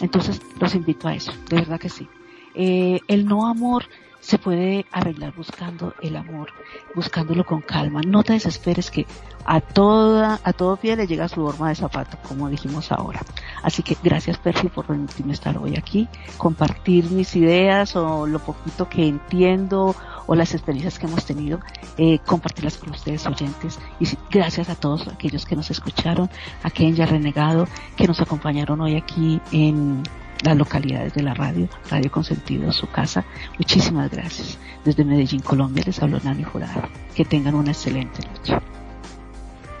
entonces 0.00 0.40
los 0.60 0.74
invito 0.74 1.08
a 1.08 1.14
eso 1.14 1.32
de 1.48 1.56
verdad 1.56 1.80
que 1.80 1.88
sí. 1.88 2.08
Eh, 2.56 3.00
el 3.08 3.26
no 3.26 3.48
amor 3.48 3.84
se 4.24 4.38
puede 4.38 4.86
arreglar 4.90 5.34
buscando 5.34 5.92
el 6.00 6.16
amor, 6.16 6.48
buscándolo 6.94 7.44
con 7.44 7.60
calma. 7.60 8.00
No 8.00 8.22
te 8.22 8.32
desesperes 8.32 8.90
que 8.90 9.06
a 9.44 9.60
toda, 9.60 10.40
a 10.42 10.54
todo 10.54 10.76
pie 10.78 10.96
le 10.96 11.06
llega 11.06 11.28
su 11.28 11.42
forma 11.42 11.68
de 11.68 11.74
zapato, 11.74 12.16
como 12.26 12.48
dijimos 12.48 12.90
ahora. 12.90 13.20
Así 13.62 13.82
que 13.82 13.98
gracias 14.02 14.38
Percy 14.38 14.68
por 14.68 14.86
permitirme 14.86 15.34
estar 15.34 15.58
hoy 15.58 15.76
aquí, 15.76 16.08
compartir 16.38 17.10
mis 17.10 17.36
ideas 17.36 17.96
o 17.96 18.26
lo 18.26 18.38
poquito 18.38 18.88
que 18.88 19.06
entiendo 19.06 19.94
o 20.26 20.34
las 20.34 20.54
experiencias 20.54 20.98
que 20.98 21.04
hemos 21.04 21.26
tenido, 21.26 21.60
eh, 21.98 22.18
compartirlas 22.20 22.78
con 22.78 22.92
ustedes 22.92 23.26
oyentes. 23.26 23.78
Y 24.00 24.06
gracias 24.30 24.70
a 24.70 24.74
todos 24.74 25.06
aquellos 25.06 25.44
que 25.44 25.54
nos 25.54 25.70
escucharon, 25.70 26.30
a 26.62 26.70
Kenya 26.70 27.04
Renegado, 27.04 27.68
que 27.94 28.06
nos 28.06 28.22
acompañaron 28.22 28.80
hoy 28.80 28.96
aquí 28.96 29.38
en 29.52 30.02
las 30.42 30.56
localidades 30.56 31.14
de 31.14 31.22
la 31.22 31.34
radio, 31.34 31.68
Radio 31.90 32.10
Consentido, 32.10 32.72
su 32.72 32.88
casa. 32.88 33.24
Muchísimas 33.58 34.10
gracias. 34.10 34.58
Desde 34.84 35.04
Medellín, 35.04 35.40
Colombia, 35.40 35.82
les 35.86 36.02
habló 36.02 36.18
Nani 36.22 36.44
Jurado. 36.44 36.82
Que 37.14 37.24
tengan 37.24 37.54
una 37.54 37.70
excelente 37.70 38.20
noche. 38.26 38.58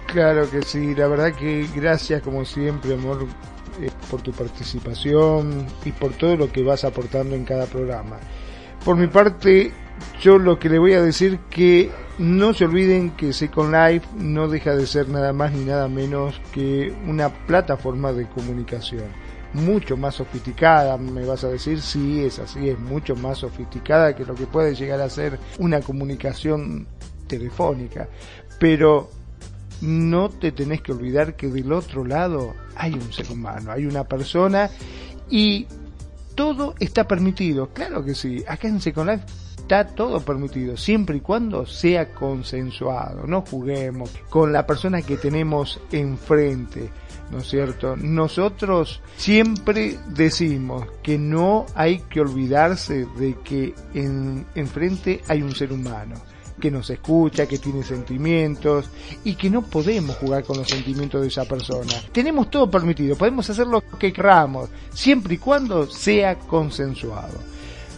Claro 0.06 0.48
que 0.48 0.62
sí, 0.62 0.94
la 0.94 1.08
verdad 1.08 1.32
que 1.32 1.66
gracias 1.74 2.22
como 2.22 2.44
siempre, 2.44 2.94
amor, 2.94 3.26
eh, 3.80 3.90
por 4.10 4.22
tu 4.22 4.30
participación 4.32 5.66
y 5.84 5.90
por 5.90 6.12
todo 6.12 6.36
lo 6.36 6.52
que 6.52 6.62
vas 6.62 6.84
aportando 6.84 7.34
en 7.34 7.44
cada 7.44 7.66
programa. 7.66 8.18
Por 8.84 8.96
mi 8.96 9.08
parte, 9.08 9.72
yo 10.20 10.38
lo 10.38 10.58
que 10.58 10.68
le 10.68 10.78
voy 10.78 10.92
a 10.92 11.02
decir 11.02 11.40
que 11.50 11.90
no 12.18 12.54
se 12.54 12.64
olviden 12.64 13.10
que 13.10 13.32
Second 13.32 13.74
Life 13.74 14.06
no 14.16 14.46
deja 14.46 14.76
de 14.76 14.86
ser 14.86 15.08
nada 15.08 15.32
más 15.32 15.52
ni 15.52 15.64
nada 15.64 15.88
menos 15.88 16.40
que 16.52 16.94
una 17.06 17.30
plataforma 17.30 18.12
de 18.12 18.28
comunicación 18.28 19.23
mucho 19.54 19.96
más 19.96 20.16
sofisticada, 20.16 20.96
me 20.98 21.24
vas 21.24 21.44
a 21.44 21.48
decir, 21.48 21.80
sí, 21.80 22.24
es 22.24 22.38
así, 22.38 22.68
es 22.68 22.78
mucho 22.78 23.16
más 23.16 23.38
sofisticada 23.38 24.14
que 24.14 24.24
lo 24.24 24.34
que 24.34 24.46
puede 24.46 24.74
llegar 24.74 25.00
a 25.00 25.08
ser 25.08 25.38
una 25.58 25.80
comunicación 25.80 26.86
telefónica, 27.26 28.08
pero 28.58 29.10
no 29.80 30.28
te 30.28 30.52
tenés 30.52 30.82
que 30.82 30.92
olvidar 30.92 31.36
que 31.36 31.48
del 31.48 31.72
otro 31.72 32.04
lado 32.04 32.54
hay 32.76 32.94
un 32.94 33.12
ser 33.12 33.30
humano, 33.30 33.70
hay 33.70 33.86
una 33.86 34.04
persona 34.04 34.70
y 35.30 35.66
todo 36.34 36.74
está 36.80 37.06
permitido, 37.06 37.68
claro 37.68 38.04
que 38.04 38.14
sí, 38.14 38.44
acá 38.48 38.68
en 38.68 38.80
Second 38.80 39.10
Life 39.10 39.24
está 39.64 39.86
todo 39.86 40.20
permitido, 40.20 40.76
siempre 40.76 41.16
y 41.16 41.20
cuando 41.20 41.64
sea 41.64 42.12
consensuado. 42.12 43.26
No 43.26 43.40
juguemos 43.40 44.10
con 44.28 44.52
la 44.52 44.66
persona 44.66 45.00
que 45.00 45.16
tenemos 45.16 45.80
enfrente. 45.90 46.90
¿No 47.30 47.38
es 47.38 47.48
cierto? 47.48 47.96
Nosotros 47.96 49.00
siempre 49.16 49.98
decimos 50.08 50.86
que 51.02 51.18
no 51.18 51.66
hay 51.74 52.00
que 52.00 52.20
olvidarse 52.20 53.06
de 53.18 53.36
que 53.42 53.74
en, 53.94 54.46
enfrente 54.54 55.22
hay 55.26 55.42
un 55.42 55.54
ser 55.54 55.72
humano 55.72 56.14
que 56.60 56.70
nos 56.70 56.88
escucha, 56.90 57.46
que 57.46 57.58
tiene 57.58 57.82
sentimientos 57.82 58.88
y 59.24 59.34
que 59.34 59.50
no 59.50 59.62
podemos 59.62 60.16
jugar 60.16 60.44
con 60.44 60.58
los 60.58 60.68
sentimientos 60.68 61.20
de 61.20 61.28
esa 61.28 61.44
persona. 61.44 61.92
Tenemos 62.12 62.50
todo 62.50 62.70
permitido, 62.70 63.16
podemos 63.16 63.48
hacer 63.50 63.66
lo 63.66 63.82
que 63.98 64.12
queramos, 64.12 64.70
siempre 64.92 65.34
y 65.34 65.38
cuando 65.38 65.86
sea 65.86 66.38
consensuado. 66.38 67.38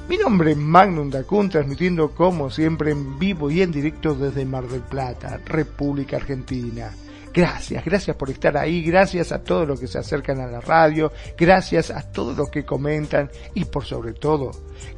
Mi 0.08 0.16
nombre 0.16 0.52
es 0.52 0.56
Magnum 0.56 1.10
Dacun, 1.10 1.48
transmitiendo 1.50 2.10
como 2.12 2.48
siempre 2.48 2.92
en 2.92 3.18
vivo 3.18 3.50
y 3.50 3.62
en 3.62 3.72
directo 3.72 4.14
desde 4.14 4.44
Mar 4.44 4.66
del 4.68 4.82
Plata, 4.82 5.40
República 5.44 6.16
Argentina. 6.16 6.92
Gracias, 7.36 7.84
gracias 7.84 8.16
por 8.16 8.30
estar 8.30 8.56
ahí, 8.56 8.80
gracias 8.80 9.30
a 9.30 9.44
todos 9.44 9.68
los 9.68 9.78
que 9.78 9.86
se 9.86 9.98
acercan 9.98 10.40
a 10.40 10.46
la 10.46 10.62
radio, 10.62 11.12
gracias 11.36 11.90
a 11.90 12.00
todos 12.10 12.34
los 12.34 12.48
que 12.48 12.64
comentan 12.64 13.30
y 13.52 13.66
por 13.66 13.84
sobre 13.84 14.14
todo, 14.14 14.52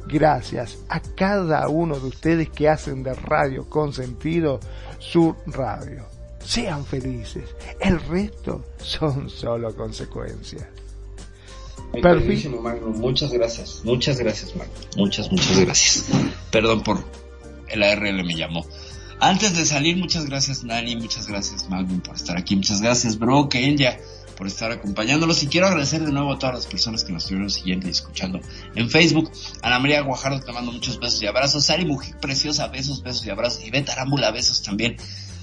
gracias 0.07 0.77
a 0.87 1.01
cada 1.01 1.67
uno 1.67 1.99
de 1.99 2.07
ustedes 2.07 2.49
que 2.49 2.69
hacen 2.69 3.03
de 3.03 3.13
Radio 3.13 3.69
con 3.69 3.91
sentido 3.91 4.61
su 4.99 5.35
radio. 5.47 6.05
Sean 6.41 6.85
felices, 6.85 7.43
el 7.81 7.99
resto 7.99 8.63
son 8.77 9.29
solo 9.29 9.75
consecuencias. 9.75 10.65
Perfectísimo, 11.91 12.61
Magno. 12.61 12.87
Muchas 12.91 13.33
gracias. 13.33 13.81
Muchas 13.83 14.17
gracias, 14.17 14.55
Magno. 14.55 14.73
Muchas, 14.95 15.29
muchas 15.29 15.59
gracias. 15.59 16.05
Perdón 16.51 16.83
por 16.83 17.03
el 17.67 17.83
ARL 17.83 18.23
me 18.23 18.35
llamó. 18.35 18.65
Antes 19.21 19.55
de 19.57 19.65
salir, 19.65 19.97
muchas 19.97 20.25
gracias 20.25 20.63
Nani, 20.63 20.95
muchas 20.95 21.27
gracias 21.27 21.69
Magnum 21.69 21.99
por 21.99 22.15
estar 22.15 22.37
aquí, 22.37 22.55
muchas 22.55 22.81
gracias 22.81 23.19
Bro, 23.19 23.49
Kenya 23.49 23.97
por 24.39 24.47
estar 24.47 24.71
acompañándolos 24.71 25.43
y 25.43 25.47
quiero 25.47 25.67
agradecer 25.67 26.05
de 26.05 26.13
nuevo 26.13 26.31
a 26.31 26.39
todas 26.39 26.55
las 26.55 26.65
personas 26.65 27.03
que 27.03 27.11
nos 27.11 27.23
estuvieron 27.23 27.49
siguiendo 27.49 27.87
y 27.87 27.91
escuchando 27.91 28.39
en 28.73 28.89
Facebook. 28.89 29.29
Ana 29.61 29.79
María 29.79 29.99
Guajardo 29.99 30.39
te 30.39 30.53
mando 30.53 30.71
muchos 30.71 30.97
besos 30.97 31.21
y 31.21 31.27
abrazos. 31.27 31.65
Sari 31.65 31.85
Mujic 31.85 32.21
Preciosa, 32.21 32.67
besos, 32.69 33.03
besos 33.03 33.25
y 33.25 33.31
abrazos. 33.31 33.65
Y 33.65 33.69
Beta 33.69 33.91
Arámbula, 33.91 34.31
besos 34.31 34.61
también. 34.61 34.95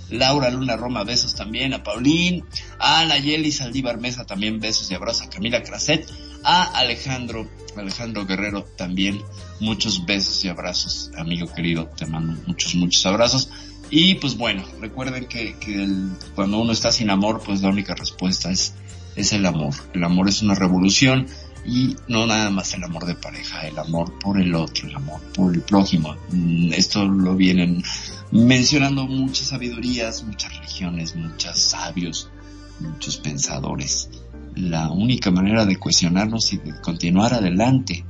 Laura 0.09 0.49
Luna 0.49 0.77
Roma, 0.77 1.05
besos 1.05 1.35
también. 1.35 1.75
A 1.75 1.83
Paulín, 1.83 2.47
a 2.79 3.05
Nayeli 3.05 3.53
Saldívar 3.53 3.99
Mesa 3.99 4.25
también, 4.25 4.61
besos 4.61 4.91
y 4.91 4.95
abrazos. 4.95 5.27
A 5.27 5.29
Camila 5.29 5.63
Craset, 5.63 6.11
a 6.47 6.63
Alejandro, 6.79 7.49
Alejandro 7.77 8.25
Guerrero 8.25 8.63
también, 8.77 9.21
muchos 9.59 10.07
besos 10.07 10.45
y 10.45 10.49
abrazos. 10.49 11.11
Amigo 11.19 11.53
querido, 11.53 11.89
te 11.89 12.07
mando 12.07 12.41
muchos, 12.47 12.77
muchos 12.77 13.05
abrazos. 13.05 13.51
Y 13.91 14.15
pues 14.15 14.37
bueno, 14.37 14.65
recuerden 14.81 15.27
que, 15.27 15.57
cuando 16.37 16.59
uno 16.59 16.73
está 16.73 16.93
sin 16.93 17.11
amor, 17.11 17.43
pues 17.45 17.63
la 17.63 17.69
única 17.69 17.97
respuesta 17.97 18.53
es, 18.53 18.75
es 19.17 19.33
el 19.33 19.45
amor. 19.45 19.75
El 19.93 20.05
amor 20.05 20.29
es 20.29 20.41
una 20.41 20.55
revolución 20.55 21.27
y 21.65 21.97
no 22.07 22.29
nada 22.29 22.49
más 22.51 22.73
el 22.75 22.85
amor 22.85 23.07
de 23.07 23.17
pareja, 23.17 23.67
el 23.67 23.77
amor 23.77 24.17
por 24.21 24.41
el 24.41 24.55
otro, 24.55 24.87
el 24.87 24.95
amor 24.95 25.21
por 25.35 25.53
el 25.53 25.63
prójimo. 25.63 26.17
Mm, 26.31 26.75
esto 26.75 27.05
lo 27.07 27.35
vienen 27.35 27.83
mencionando 28.31 29.09
muchas 29.09 29.49
sabidurías, 29.49 30.23
muchas 30.23 30.55
religiones, 30.57 31.17
muchos 31.17 31.59
sabios, 31.59 32.31
muchos 32.79 33.17
pensadores. 33.17 34.09
La 34.57 34.91
única 34.91 35.31
manera 35.31 35.65
de 35.67 35.77
cuestionarnos 35.77 36.53
y 36.53 36.57
de 36.57 36.81
continuar 36.81 37.35
adelante 37.35 38.05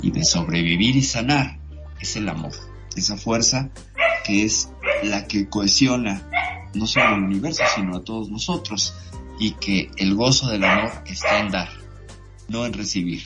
y 0.00 0.10
de 0.10 0.24
sobrevivir 0.24 0.96
y 0.96 1.02
sanar 1.02 1.58
es 2.00 2.16
el 2.16 2.28
amor. 2.28 2.52
Esa 2.96 3.16
fuerza 3.16 3.70
que 4.24 4.44
es 4.44 4.70
la 5.02 5.26
que 5.26 5.48
cohesiona 5.48 6.28
no 6.74 6.86
solo 6.86 7.06
al 7.06 7.22
universo, 7.24 7.62
sino 7.74 7.96
a 7.96 8.04
todos 8.04 8.30
nosotros, 8.30 8.94
y 9.38 9.52
que 9.52 9.90
el 9.96 10.14
gozo 10.14 10.48
del 10.48 10.64
amor 10.64 10.90
está 11.06 11.40
en 11.40 11.50
dar, 11.50 11.68
no 12.48 12.66
en 12.66 12.72
recibir. 12.72 13.24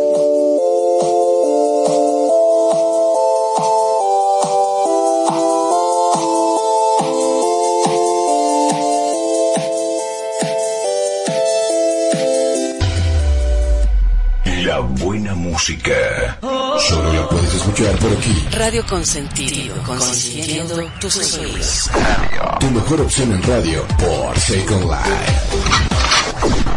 Música. 15.55 16.37
Solo 16.89 17.13
la 17.13 17.29
puedes 17.29 17.55
escuchar 17.55 17.97
por 17.99 18.11
aquí. 18.11 18.45
Radio 18.51 18.85
Consentido, 18.87 19.81
consintiendo 19.85 20.91
tus 21.01 21.17
oídos. 21.39 21.91
Tu 22.59 22.71
mejor 22.73 23.03
opción 23.03 23.33
en 23.33 23.43
radio 23.45 23.87
por 23.99 24.37
Second 24.37 24.83
Life. 24.91 26.74